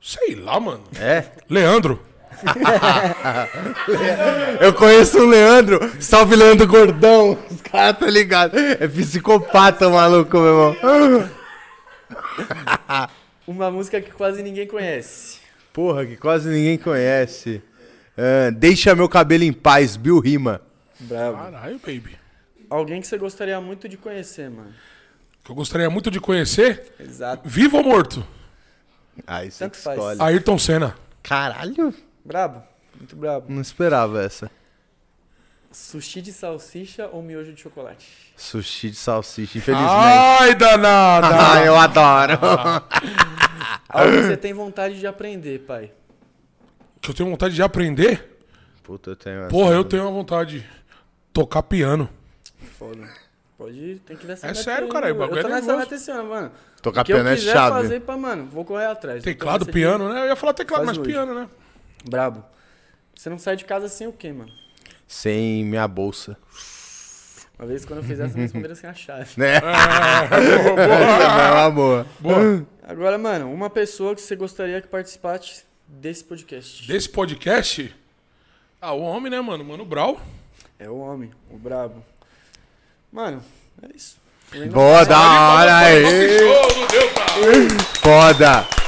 [0.02, 0.84] Sei lá, mano.
[1.00, 1.26] É?
[1.50, 2.00] Leandro.
[4.60, 5.80] Eu conheço o Leandro.
[6.00, 7.38] Salve, Leandro Gordão.
[7.50, 8.58] Os caras tá ligado.
[8.58, 11.30] É psicopata, maluco, meu irmão.
[13.48, 15.40] Uma música que quase ninguém conhece.
[15.74, 17.62] Porra, que quase ninguém conhece.
[18.18, 20.62] Ah, Deixa meu cabelo em paz, Bill Rima.
[21.00, 21.38] Bravo.
[21.38, 22.18] Caralho, baby.
[22.70, 24.74] Alguém que você gostaria muito de conhecer, mano.
[25.44, 27.48] Que eu gostaria muito de conhecer, Exato.
[27.48, 28.26] vivo ou morto?
[29.28, 29.98] Aí você Tanto que faz.
[30.00, 30.22] escolhe.
[30.22, 30.96] Ayrton Senna.
[31.22, 31.94] Caralho.
[32.24, 32.64] Brabo.
[32.98, 33.52] Muito brabo.
[33.52, 34.50] Não esperava essa.
[35.74, 38.06] Sushi de salsicha ou miojo de chocolate?
[38.38, 39.90] Sushi de salsicha, infelizmente.
[39.92, 41.28] Ai, danada.
[41.28, 42.34] Ah, eu adoro.
[43.90, 45.92] Algo que você tem vontade de aprender, pai.
[47.02, 48.38] Que eu tenho vontade de aprender?
[48.84, 49.50] Puta, eu tenho essa.
[49.50, 50.66] Porra, eu tenho uma vontade de
[51.34, 52.08] tocar piano.
[52.78, 53.08] Foda.
[53.58, 55.52] Pode ir, tem que ver essa É meta sério, caralho, o bagulho Eu tô é
[55.54, 55.80] nessa nervoso.
[55.90, 56.52] meta esse ano, mano.
[56.82, 57.76] Tocar eu piano é quiser chave.
[57.82, 59.20] fazer pra, mano, vou correr atrás.
[59.22, 60.22] Então, Teclado, esse aqui- piano, né?
[60.22, 61.10] Eu ia falar teclado, Faz mas hoje.
[61.12, 61.48] piano, né?
[62.08, 62.44] Brabo.
[63.16, 64.52] Você não sai de casa sem o quê, mano?
[65.08, 66.38] Sem minha bolsa.
[67.58, 69.30] Uma vez quando eu fiz essa, me responderam sem a chave.
[69.38, 69.58] Né?
[69.64, 72.08] Ah, uma boa.
[72.20, 72.68] Boa.
[72.82, 76.88] Agora, mano, uma pessoa que você gostaria que participasse desse podcast.
[76.88, 77.96] Desse podcast,
[78.82, 79.64] ah, o homem, né, mano?
[79.64, 80.20] Mano Brau.
[80.78, 82.04] É o homem, o brabo.
[83.10, 83.42] Mano,
[83.82, 84.18] é isso.
[84.72, 86.38] Boa, da hora aí.
[86.38, 87.70] Show, não deu, cara.
[88.02, 88.83] Foda.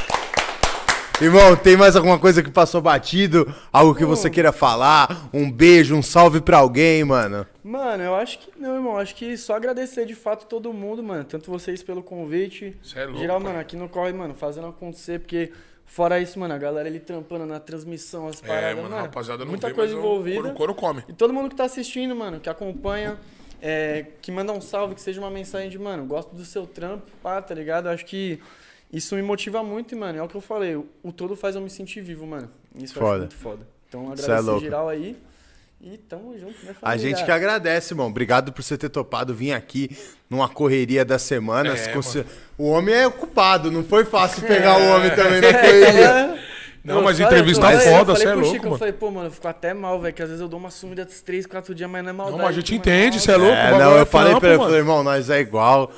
[1.21, 3.53] Irmão, tem mais alguma coisa que passou batido?
[3.71, 5.29] Algo que você queira falar?
[5.33, 7.47] Um beijo, um salve pra alguém, mano.
[7.63, 8.97] Mano, eu acho que não, irmão.
[8.97, 11.23] Acho que só agradecer de fato todo mundo, mano.
[11.23, 12.75] Tanto vocês pelo convite.
[12.83, 15.53] Cê é louco, Geral, mano, aqui no corre, mano, fazendo acontecer, porque
[15.85, 19.51] fora isso, mano, a galera ali trampando na transmissão, as É, paradas, mano, rapaziada, não
[19.51, 20.41] muita vê, coisa mas o envolvida.
[20.41, 21.03] couro, couro come.
[21.07, 23.17] E todo mundo que tá assistindo, mano, que acompanha,
[23.61, 27.05] é, que manda um salve, que seja uma mensagem de, mano, gosto do seu trampo,
[27.23, 27.87] pá, tá ligado?
[27.87, 28.37] Acho que
[28.91, 31.69] isso me motiva muito mano, é o que eu falei, o, todo faz eu me
[31.69, 32.49] sentir vivo, mano.
[32.75, 33.11] Isso eu Foda.
[33.13, 33.67] acho muito foda.
[33.87, 34.61] Então, é agradecer louco.
[34.61, 35.15] geral aí
[35.81, 36.97] e tamo junto, né, A família?
[37.09, 38.07] gente que agradece, irmão.
[38.07, 39.89] Obrigado por você ter topado vir aqui
[40.29, 41.73] numa correria da semana.
[41.73, 42.25] É, Se consi-
[42.57, 46.39] O homem é ocupado, não foi fácil pegar o homem também na É, correria.
[46.83, 48.75] Não, mas olha, entrevista eu falei- foda, eu cê é falei pro louco, Chico, mano.
[48.75, 50.69] Eu falei, pô, mano, eu fico até mal, velho, que às vezes eu dou uma
[50.69, 52.37] sumida de 3, 4 dias, mas não é maldade.
[52.37, 53.53] Não, mas a gente mano, entende, mal, cê é louco.
[53.53, 54.69] É, não, eu é falei trampo, pra ele, mano.
[54.69, 55.91] falei, irmão, nós é igual.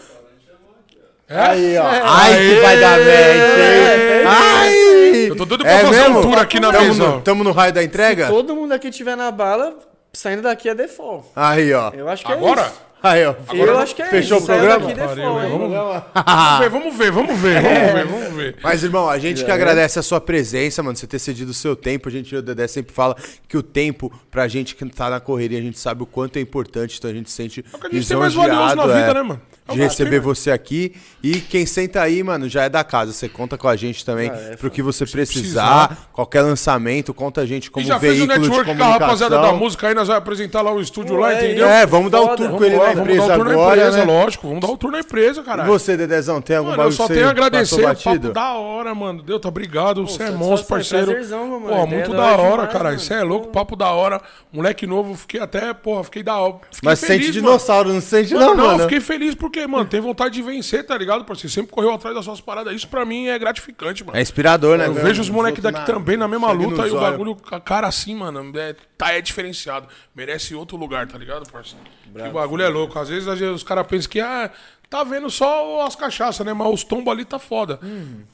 [1.29, 1.39] É?
[1.39, 1.83] Aí, ó.
[1.85, 4.25] Ai, que vai dar merda, hein?
[4.25, 5.29] Ai!
[5.29, 7.07] Eu tô doido pra fazer um tour aqui na tamo mesa.
[7.07, 8.27] No, tamo no raio da entrega?
[8.27, 9.75] Se todo mundo aqui tiver na bala,
[10.13, 11.25] saindo daqui é default.
[11.35, 11.91] Aí, ó.
[11.93, 12.61] Eu acho que é Agora?
[12.61, 12.86] isso.
[13.01, 13.35] Aí, ó.
[13.53, 14.45] eu acho que é Fechou isso.
[14.45, 14.87] o programa?
[14.87, 15.71] Vamos,
[16.17, 18.55] vamos ver, vamos ver, vamos ver, vamos ver, vamos ver.
[18.61, 21.75] Mas, irmão, a gente que agradece a sua presença, mano, você ter cedido o seu
[21.75, 22.09] tempo.
[22.09, 23.15] A gente, o Dedé sempre fala
[23.47, 26.41] que o tempo, pra gente que tá na correria, a gente sabe o quanto é
[26.41, 29.13] importante, então a gente se sente É a gente tem mais valioso na vida, é,
[29.13, 29.41] né, mano?
[29.67, 30.19] É De receber né?
[30.19, 30.93] você aqui.
[31.21, 33.11] E quem senta aí, mano, já é da casa.
[33.11, 35.87] Você conta com a gente também Ah, é, pro que você precisar.
[35.89, 36.09] precisar.
[36.13, 39.41] Qualquer lançamento, conta a gente como E já fez o de network com a rapaziada
[39.41, 41.67] da música aí, nós vamos apresentar lá o estúdio Pô, lá, é entendeu?
[41.67, 43.77] É, vamos dar o tour com ele na vamos empresa dar o tour na agora,
[43.81, 44.03] empresa, né?
[44.05, 44.47] lógico.
[44.47, 45.69] Vamos dar o tour na empresa, E caralho.
[45.69, 48.03] você, Dedezão, tem algum Mano, eu bagulho só que tenho a você agradecer, é papo
[48.05, 48.33] batido?
[48.33, 49.21] da hora, mano.
[49.23, 51.05] Deus, tá obrigado, você é monstro, parceiro.
[51.07, 51.75] prazerzão, meu mano.
[51.75, 52.83] Pô, muito da hora hora, demais, cara.
[52.85, 52.95] mano.
[52.97, 54.21] Isso é louco, papo da hora.
[54.51, 56.55] Moleque novo, fiquei até, porra, fiquei da hora.
[56.83, 57.47] Mas feliz, sente mano.
[57.47, 58.79] dinossauro, não sente Mano, não, não, mano.
[58.83, 61.25] fiquei feliz porque, mano, tem vontade de vencer, tá ligado?
[61.27, 62.73] Você sempre correu atrás das suas paradas.
[62.73, 64.17] Isso pra mim é gratificante, mano.
[64.17, 64.87] É inspirador, né?
[64.87, 68.15] Eu vejo os moleques daqui também na mesma luta e o bagulho, ca- cara assim,
[68.15, 69.87] mano, é, tá, é diferenciado.
[70.15, 71.85] Merece outro lugar, tá ligado, parceiro?
[72.13, 72.97] Que o bagulho é louco.
[72.97, 74.51] Às vezes, às vezes os caras pensam que, ah,
[74.89, 76.53] tá vendo só as cachaças, né?
[76.53, 77.79] Mas os tombos ali tá foda.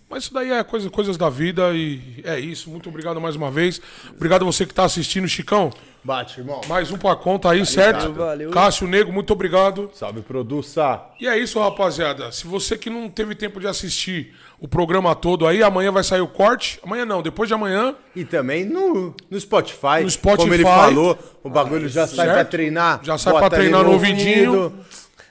[0.10, 2.70] Mas isso daí é coisa, coisas da vida e é isso.
[2.70, 3.82] Muito obrigado mais uma vez.
[4.16, 5.72] Obrigado a você que tá assistindo, Chicão.
[6.04, 6.62] Bate, irmão.
[6.68, 8.12] Mais um pra conta aí, certo?
[8.14, 8.52] valeu.
[8.52, 9.90] Cássio Nego, muito obrigado.
[9.94, 11.02] Salve, produça.
[11.20, 12.32] E é isso, rapaziada.
[12.32, 16.22] Se você que não teve tempo de assistir o programa todo aí, amanhã vai sair
[16.22, 16.80] o corte.
[16.84, 17.96] Amanhã não, depois de amanhã.
[18.16, 20.04] E também no, no Spotify.
[20.04, 20.42] No Spotify.
[20.42, 22.34] Como ele falou, o bagulho já sai certo.
[22.34, 23.00] pra treinar.
[23.04, 24.74] Já sai pra treinar no ouvidinho.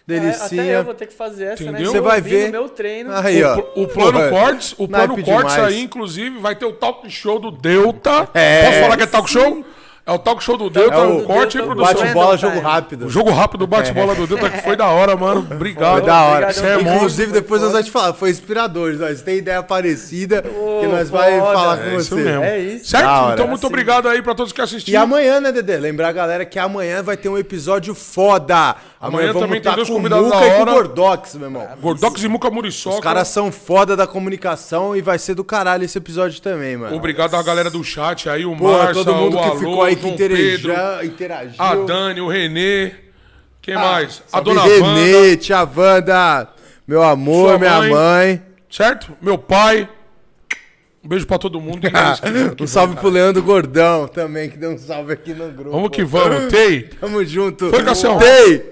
[0.08, 1.92] É, até eu vou ter que fazer essa, Entendeu?
[1.92, 1.98] né?
[1.98, 2.50] Você vai ver.
[2.50, 3.12] meu treino.
[3.12, 3.56] Aí, ó.
[3.76, 5.74] O plano Porra, cortes, o plano cortes demais.
[5.74, 8.28] aí, inclusive, vai ter o talk show do Delta.
[8.34, 8.66] É.
[8.66, 9.64] Posso falar que é talk show?
[10.04, 11.94] É o talk show do Delta, É o corte e produção.
[11.94, 13.06] Bate-bola, jogo rápido.
[13.06, 15.46] O jogo rápido do bate-bola do Delta, que foi da hora, mano.
[15.48, 15.92] Obrigado.
[15.98, 16.52] Foi da hora.
[16.52, 16.96] Você é obrigado.
[16.96, 18.94] Inclusive, depois nós vamos te falar, foi inspirador.
[18.94, 22.22] Nós tem ideia parecida que nós vai falar com É isso você.
[22.22, 22.42] mesmo.
[22.42, 22.86] É isso.
[22.90, 23.06] Certo?
[23.06, 23.34] Hora.
[23.34, 25.02] Então, muito obrigado aí pra todos que E assistiram.
[25.02, 25.76] amanhã, né, Dedê?
[25.76, 28.74] Lembrar a galera que amanhã vai ter um episódio foda.
[29.02, 30.72] Amanhã vamos também tem tá dois com convidados Muca da e com hora.
[30.72, 31.68] Gordox, meu irmão.
[31.80, 32.96] Gordox e Muca Muriçoca.
[32.96, 36.94] Os caras são foda da comunicação e vai ser do caralho esse episódio também, mano.
[36.94, 39.96] Obrigado a galera do chat aí, o Márcio, todo mundo o que Alô, ficou aí
[39.96, 40.72] que interagiu,
[41.02, 41.54] interagiu.
[41.58, 42.92] a Dani, o Renê.
[43.60, 44.22] Quem mais?
[44.32, 45.36] A dona Renê, Wanda.
[45.36, 46.48] tia Wanda,
[46.86, 47.90] meu amor, minha mãe.
[47.90, 48.42] mãe.
[48.70, 49.16] Certo?
[49.20, 49.88] Meu pai.
[51.04, 51.80] Um beijo pra todo mundo.
[52.60, 55.70] Um salve pro Leandro Gordão também, que deu um salve aqui no grupo.
[55.72, 56.46] Vamos que vamos.
[56.46, 56.82] Tei.
[57.00, 57.70] Tamo junto.
[57.70, 58.18] Foi, Cassião.
[58.18, 58.71] Tei.